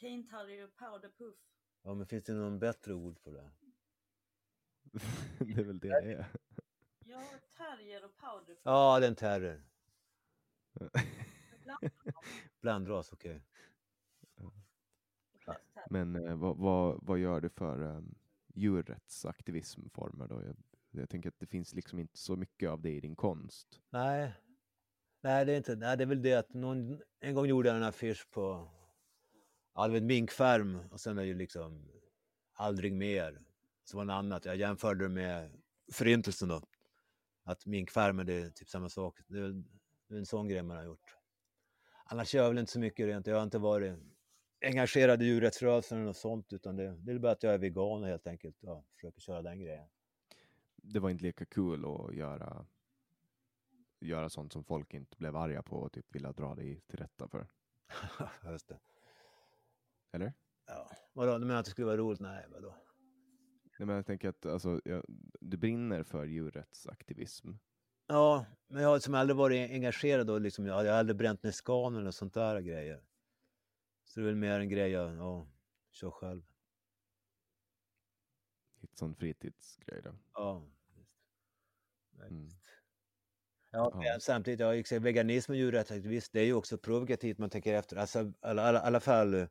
Cane 0.00 0.22
Terrier 0.22 0.64
och 0.64 0.76
Powderpuff. 0.76 1.36
Ja, 1.82 1.94
men 1.94 2.06
finns 2.06 2.24
det 2.24 2.32
någon 2.32 2.58
bättre 2.58 2.94
ord 2.94 3.22
på 3.22 3.30
det? 3.30 3.50
det 5.44 5.52
är 5.52 5.64
väl 5.64 5.78
det 5.78 5.88
det 5.88 6.12
är. 6.12 6.26
Ja, 7.04 7.24
Terrier 7.56 8.04
och 8.04 8.16
Powderpuff. 8.16 8.62
Ja, 8.62 9.00
det 9.00 9.06
är 9.06 9.10
en 9.10 9.16
terrier. 9.16 9.62
Bland- 11.62 11.90
Blandras, 12.60 13.12
okej. 13.12 13.42
terrier. 15.44 15.86
Men 15.90 16.16
eh, 16.16 16.36
vad, 16.36 16.56
vad, 16.56 17.04
vad 17.04 17.18
gör 17.18 17.40
du 17.40 17.48
för 17.48 17.82
um, 17.82 18.14
djurrättsaktivismformer 18.54 20.28
då? 20.28 20.42
Jag, 20.42 20.56
jag 21.00 21.10
tänker 21.10 21.28
att 21.28 21.38
det 21.38 21.46
finns 21.46 21.74
liksom 21.74 21.98
inte 21.98 22.18
så 22.18 22.36
mycket 22.36 22.70
av 22.70 22.80
det 22.82 22.90
i 22.90 23.00
din 23.00 23.16
konst. 23.16 23.80
Nej. 23.90 24.32
Nej, 25.20 25.44
det 25.44 25.52
är 25.52 25.56
inte. 25.56 25.76
Nej, 25.76 25.96
det 25.96 26.04
är 26.04 26.06
väl 26.06 26.22
det 26.22 26.34
att 26.34 26.54
någon, 26.54 27.00
en 27.20 27.34
gång 27.34 27.46
gjorde 27.46 27.68
jag 27.68 27.76
en 27.76 27.82
affisch 27.82 28.30
på 28.30 28.70
ja, 29.74 29.86
det 29.86 29.92
var 29.92 30.00
minkfarm 30.00 30.80
och 30.90 31.00
sen 31.00 31.18
är 31.18 31.22
det 31.22 31.28
ju 31.28 31.34
liksom 31.34 31.88
aldrig 32.52 32.92
mer. 32.92 33.38
Så 33.84 33.96
var 33.96 34.04
det 34.04 34.14
annat. 34.14 34.44
Jag 34.44 34.56
jämförde 34.56 35.04
det 35.04 35.08
med 35.08 35.50
förintelsen 35.92 36.48
då. 36.48 36.62
Att 37.44 37.66
minkfarmen, 37.66 38.26
det 38.26 38.34
är 38.34 38.50
typ 38.50 38.68
samma 38.68 38.88
sak. 38.88 39.18
Det 39.26 39.38
är, 39.38 39.62
det 40.08 40.14
är 40.14 40.18
en 40.18 40.26
sån 40.26 40.48
grej 40.48 40.62
man 40.62 40.76
har 40.76 40.84
gjort. 40.84 41.16
Annars 42.04 42.34
gör 42.34 42.42
jag 42.42 42.50
väl 42.50 42.58
inte 42.58 42.72
så 42.72 42.80
mycket 42.80 43.06
rent. 43.06 43.26
Jag 43.26 43.36
har 43.36 43.42
inte 43.42 43.58
varit 43.58 43.98
engagerad 44.60 45.22
i 45.22 45.24
djurrättsrörelsen 45.24 45.98
eller 45.98 46.06
något 46.06 46.16
sånt 46.16 46.52
utan 46.52 46.76
det, 46.76 46.96
det 46.96 47.12
är 47.12 47.18
bara 47.18 47.32
att 47.32 47.42
jag 47.42 47.54
är 47.54 47.58
vegan 47.58 48.04
helt 48.04 48.26
enkelt. 48.26 48.64
och 48.64 48.84
försöker 48.94 49.20
köra 49.20 49.42
den 49.42 49.60
grejen. 49.60 49.88
Det 50.86 51.00
var 51.00 51.10
inte 51.10 51.24
lika 51.24 51.44
kul 51.44 51.84
att 51.84 52.14
göra, 52.14 52.66
göra 54.00 54.28
sånt 54.28 54.52
som 54.52 54.64
folk 54.64 54.94
inte 54.94 55.16
blev 55.16 55.36
arga 55.36 55.62
på 55.62 55.76
och 55.76 55.92
typ 55.92 56.14
ville 56.14 56.32
dra 56.32 56.54
dig 56.54 56.80
till 56.80 56.98
rätta 56.98 57.28
för. 57.28 57.46
Just 58.50 58.68
det. 58.68 58.80
Eller? 60.12 60.32
Ja. 60.66 60.90
Vadå, 61.12 61.38
du 61.38 61.44
menar 61.44 61.60
att 61.60 61.64
det 61.64 61.70
skulle 61.70 61.86
vara 61.86 61.96
roligt? 61.96 62.20
Nej, 62.20 62.46
vadå? 62.50 62.74
Nej, 63.78 63.86
men 63.86 63.96
jag 63.96 64.06
tänker 64.06 64.28
att 64.28 64.46
alltså, 64.46 64.80
jag, 64.84 65.04
du 65.40 65.56
brinner 65.56 66.02
för 66.02 66.24
djurrättsaktivism. 66.24 67.52
Ja, 68.06 68.46
men 68.66 68.82
jag 68.82 68.88
har 68.88 68.96
liksom 68.96 69.14
aldrig 69.14 69.36
varit 69.36 69.70
engagerad 69.70 70.30
och 70.30 70.40
liksom, 70.40 70.66
jag 70.66 70.74
har 70.74 70.86
aldrig 70.86 71.16
bränt 71.16 71.42
ner 71.42 71.50
skan 71.50 71.96
eller 71.96 72.10
sånt 72.10 72.34
där 72.34 72.60
grejer. 72.60 73.04
Så 74.04 74.20
det 74.20 74.24
är 74.24 74.26
väl 74.26 74.36
mer 74.36 74.60
en 74.60 74.68
grej 74.68 74.90
jag 74.90 75.16
ja, 75.16 75.46
kör 75.90 76.10
själv. 76.10 76.42
Lite 78.80 78.96
sån 78.96 79.14
fritidsgrej 79.14 80.02
då. 80.02 80.14
Ja, 80.34 80.66
Mm. 82.22 82.48
Ja, 83.70 84.00
Ja. 84.04 84.18
samtidigt, 84.20 84.60
ja, 84.60 84.74
exakt, 84.74 85.02
veganism 85.02 85.50
och 85.52 85.56
djurrättsaktivism, 85.56 86.30
det 86.32 86.40
är 86.40 86.44
ju 86.44 86.54
också 86.54 86.78
provokativt 86.78 87.38
man 87.38 87.50
tänker 87.50 87.74
efter. 87.74 87.96
Alltså, 87.96 88.22
i 88.22 88.32
alla, 88.40 88.62
alla, 88.62 88.80
alla 88.80 89.00
fall 89.00 89.34
eh, 89.34 89.46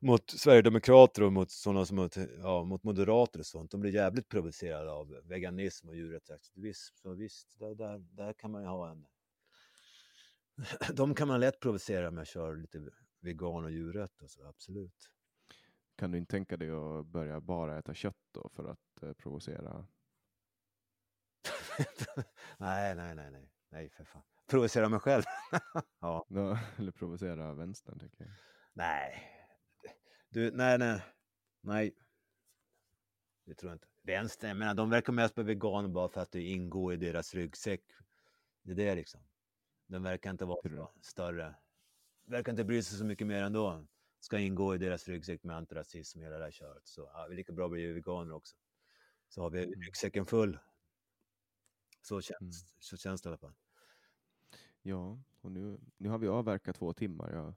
mot 0.00 0.30
Sverigedemokrater 0.30 1.22
och 1.22 1.32
mot 1.32 1.50
sådana 1.50 1.84
som 1.86 1.96
mot, 1.96 2.16
ja, 2.42 2.64
mot 2.64 2.82
moderater 2.82 3.38
och 3.40 3.46
sånt. 3.46 3.70
De 3.70 3.80
blir 3.80 3.94
jävligt 3.94 4.28
provocerade 4.28 4.90
av 4.92 5.08
veganism 5.24 5.88
och 5.88 5.96
djurrättsaktivism. 5.96 6.94
Så 6.96 7.14
visst, 7.14 7.58
där, 7.58 7.74
där, 7.74 7.98
där 7.98 8.32
kan 8.32 8.50
man 8.50 8.62
ju 8.62 8.68
ha 8.68 8.90
en... 8.90 9.06
De 10.96 11.14
kan 11.14 11.28
man 11.28 11.40
lätt 11.40 11.60
provocera 11.60 12.10
med 12.10 12.22
att 12.22 12.28
köra 12.28 12.52
lite 12.52 12.90
vegan 13.20 13.64
och 13.64 13.70
djurrätt. 13.70 14.22
Alltså, 14.22 14.42
absolut. 14.42 15.10
Kan 15.96 16.10
du 16.10 16.18
inte 16.18 16.30
tänka 16.30 16.56
dig 16.56 16.70
att 16.70 17.06
börja 17.06 17.40
bara 17.40 17.78
äta 17.78 17.94
kött 17.94 18.16
då 18.34 18.48
för 18.48 18.64
att 18.64 19.02
eh, 19.02 19.12
provocera? 19.12 19.86
nej, 22.58 22.94
nej, 22.94 23.14
nej, 23.14 23.30
nej, 23.30 23.50
nej, 23.68 23.90
för 23.90 24.04
fan. 24.04 24.22
Provocera 24.46 24.88
mig 24.88 25.00
själv? 25.00 25.22
ja. 26.00 26.26
Ja, 26.28 26.58
eller 26.78 26.92
provocera 26.92 27.54
vänstern, 27.54 27.98
tänker 27.98 28.24
jag. 28.24 28.32
Nej. 28.72 29.22
Du, 30.28 30.50
nej, 30.50 30.78
nej. 30.78 31.02
Nej. 31.60 31.94
Det 33.44 33.54
tror 33.54 33.70
jag 33.70 33.74
inte. 33.76 33.86
Vänstern, 34.02 34.48
jag 34.48 34.56
menar, 34.56 34.74
de 34.74 34.90
verkar 34.90 35.12
mest 35.12 35.34
på 35.34 35.42
veganer 35.42 35.88
bara 35.88 36.08
för 36.08 36.20
att 36.20 36.30
det 36.32 36.42
ingår 36.42 36.92
i 36.92 36.96
deras 36.96 37.34
ryggsäck. 37.34 37.82
Det 38.62 38.72
är 38.72 38.76
det 38.76 38.94
liksom. 38.94 39.20
De 39.86 40.02
verkar 40.02 40.30
inte 40.30 40.44
vara 40.44 40.88
större. 41.00 41.54
Verkar 42.26 42.52
inte 42.52 42.64
bry 42.64 42.82
sig 42.82 42.98
så 42.98 43.04
mycket 43.04 43.26
mer 43.26 43.42
ändå. 43.42 43.86
Ska 44.20 44.38
ingå 44.38 44.74
i 44.74 44.78
deras 44.78 45.08
ryggsäck 45.08 45.42
med 45.42 45.56
antirasism 45.56 46.18
och 46.18 46.24
hela 46.24 46.38
det 46.38 46.44
här 46.44 46.50
köret. 46.50 46.86
Så 46.88 47.10
ja, 47.14 47.26
vi 47.28 47.34
är 47.34 47.36
lika 47.36 47.52
bra 47.52 47.64
att 47.64 47.70
bli 47.70 47.92
veganer 47.92 48.34
också. 48.34 48.56
Så 49.28 49.42
har 49.42 49.50
vi 49.50 49.64
Mm. 49.64 49.80
ryggsäcken 49.80 50.26
full. 50.26 50.58
Så 52.02 52.20
känns, 52.20 52.74
så 52.78 52.96
känns 52.96 53.22
det 53.22 53.26
i 53.26 53.30
alla 53.30 53.36
fall. 53.38 53.54
Ja, 54.82 55.18
och 55.40 55.52
nu, 55.52 55.80
nu 55.96 56.08
har 56.08 56.18
vi 56.18 56.28
avverkat 56.28 56.76
två 56.76 56.92
timmar. 56.92 57.32
Jag 57.32 57.54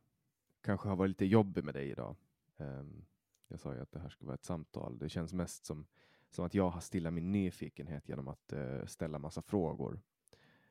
kanske 0.62 0.90
har 0.90 0.96
varit 0.96 1.10
lite 1.10 1.26
jobbig 1.26 1.64
med 1.64 1.74
dig 1.74 1.90
idag. 1.90 2.16
Ehm, 2.58 3.06
jag 3.48 3.60
sa 3.60 3.74
ju 3.74 3.80
att 3.82 3.92
det 3.92 4.00
här 4.00 4.10
ska 4.10 4.26
vara 4.26 4.36
ett 4.36 4.44
samtal. 4.44 4.98
Det 5.00 5.10
känns 5.10 5.34
mest 5.34 5.66
som, 5.66 5.86
som 6.30 6.46
att 6.46 6.54
jag 6.54 6.70
har 6.70 6.82
stillat 6.82 7.14
min 7.14 7.32
nyfikenhet 7.32 8.10
genom 8.10 8.28
att 8.28 8.54
eh, 8.54 8.86
ställa 8.86 9.20
massa 9.20 9.42
frågor. 9.42 10.02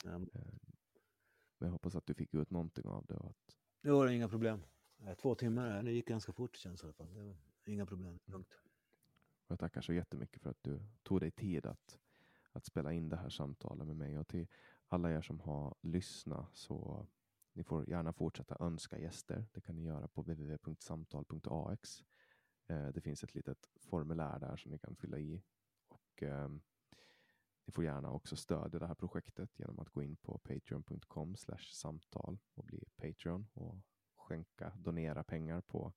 Ja, 0.05 0.11
Ehm, 0.11 0.31
men 1.59 1.67
jag 1.69 1.71
hoppas 1.73 1.95
att 1.95 2.07
du 2.07 2.15
fick 2.15 2.35
ut 2.35 2.51
någonting 2.51 2.87
av 2.87 3.07
det. 3.07 3.15
Och 3.17 3.31
att, 3.31 3.57
Det 3.81 3.91
var 3.91 4.09
inga 4.09 4.29
problem. 4.29 4.63
Eh, 4.99 5.15
Två 5.15 5.35
timmar, 5.35 5.77
eh, 5.77 5.83
det 5.85 5.93
gick 5.93 6.09
ganska 6.09 6.33
fort 6.33 6.57
känns 6.57 6.81
det 6.81 6.85
i 6.85 6.87
alla 6.87 6.95
fall. 6.95 7.37
Det 7.65 7.73
inga 7.73 7.87
problem. 7.87 8.19
Lugnt. 8.25 8.61
Jag 9.49 9.59
tackar 9.59 9.81
så 9.81 9.93
jättemycket 9.93 10.43
för 10.43 10.51
att 10.51 10.63
du 10.63 10.81
tog 11.03 11.21
dig 11.21 11.31
tid 11.31 11.67
att, 11.67 11.99
att 12.55 12.67
spela 12.67 12.93
in 12.93 13.09
det 13.09 13.17
här 13.17 13.29
samtalet 13.29 13.87
med 13.87 13.97
mig 13.97 14.19
och 14.19 14.29
till 14.29 14.47
alla 14.89 15.11
er 15.11 15.23
som 15.23 15.41
har 15.41 15.75
lyssnat 15.81 16.57
så 16.57 17.07
ni 17.53 17.65
får 17.65 17.89
gärna 17.89 18.13
fortsätta 18.13 18.57
önska 18.61 18.99
gäster. 18.99 19.47
Det 19.53 19.61
kan 19.61 19.77
ni 19.77 19.85
göra 19.85 20.09
på 20.09 20.23
www.samtal.ax. 20.23 22.05
Eh, 22.69 22.89
det 22.89 23.01
finns 23.01 23.25
ett 23.25 23.35
litet 23.35 23.71
formulär 23.81 24.39
där 24.39 24.57
som 24.57 24.71
ni 24.71 24.79
kan 24.79 24.97
fylla 24.97 25.19
i 25.19 25.43
och 25.89 26.23
eh, 26.23 26.49
ni 27.67 27.73
får 27.73 27.85
gärna 27.85 28.11
också 28.11 28.37
stödja 28.37 28.79
det 28.79 28.87
här 28.87 28.95
projektet 28.95 29.59
genom 29.59 29.79
att 29.79 29.89
gå 29.89 30.03
in 30.03 30.17
på 30.17 30.39
patreon.com 30.39 31.37
samtal 31.73 32.39
och 32.55 32.65
bli 32.65 32.85
Patreon 32.97 33.47
och 33.55 33.79
skänka, 34.15 34.73
donera 34.77 35.25
pengar 35.25 35.61
på 35.61 35.93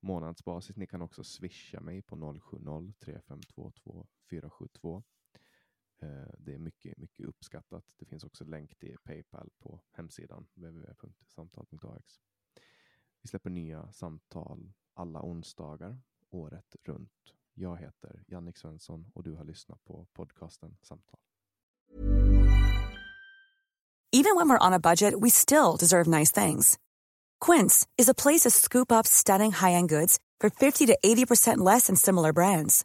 månadsbasis. 0.00 0.76
Ni 0.76 0.86
kan 0.86 1.02
också 1.02 1.24
swisha 1.24 1.80
mig 1.80 2.02
på 2.02 2.16
070-3522 2.16 4.06
472. 4.30 5.02
Eh, 6.02 6.08
det 6.38 6.54
är 6.54 6.58
mycket, 6.58 6.98
mycket 6.98 7.26
uppskattat. 7.26 7.84
Det 7.98 8.06
finns 8.06 8.24
också 8.24 8.44
länk 8.44 8.78
till 8.78 8.96
Paypal 9.04 9.50
på 9.58 9.80
hemsidan 9.92 10.46
www.samtal.ax. 10.54 12.20
Vi 13.22 13.28
släpper 13.28 13.50
nya 13.50 13.92
samtal 13.92 14.72
alla 14.94 15.22
onsdagar 15.22 16.00
året 16.30 16.76
runt. 16.82 17.34
Jag 17.54 17.76
heter 17.76 18.24
Jannik 18.26 18.58
Svensson 18.58 19.10
och 19.14 19.22
du 19.22 19.32
har 19.32 19.44
lyssnat 19.44 19.84
på 19.84 20.06
podcasten 20.12 20.76
Samtal. 20.82 21.20
Even 24.12 24.36
when 24.36 24.48
we're 24.48 24.66
on 24.66 24.72
a 24.72 24.78
budget 24.78 25.14
we 25.14 25.30
still 25.30 25.76
deserve 25.78 26.06
nice 26.06 26.32
things. 26.32 26.78
Quince 27.46 27.86
is 27.98 28.08
a 28.08 28.14
place 28.14 28.40
to 28.40 28.50
scoop 28.50 28.92
up 28.92 29.06
stunning 29.06 29.52
high-end 29.52 29.88
goods 29.88 30.18
for 30.40 30.50
50 30.50 30.86
to 30.86 30.98
80% 31.04 31.58
less 31.58 31.86
than 31.86 31.96
similar 31.96 32.32
brands. 32.32 32.84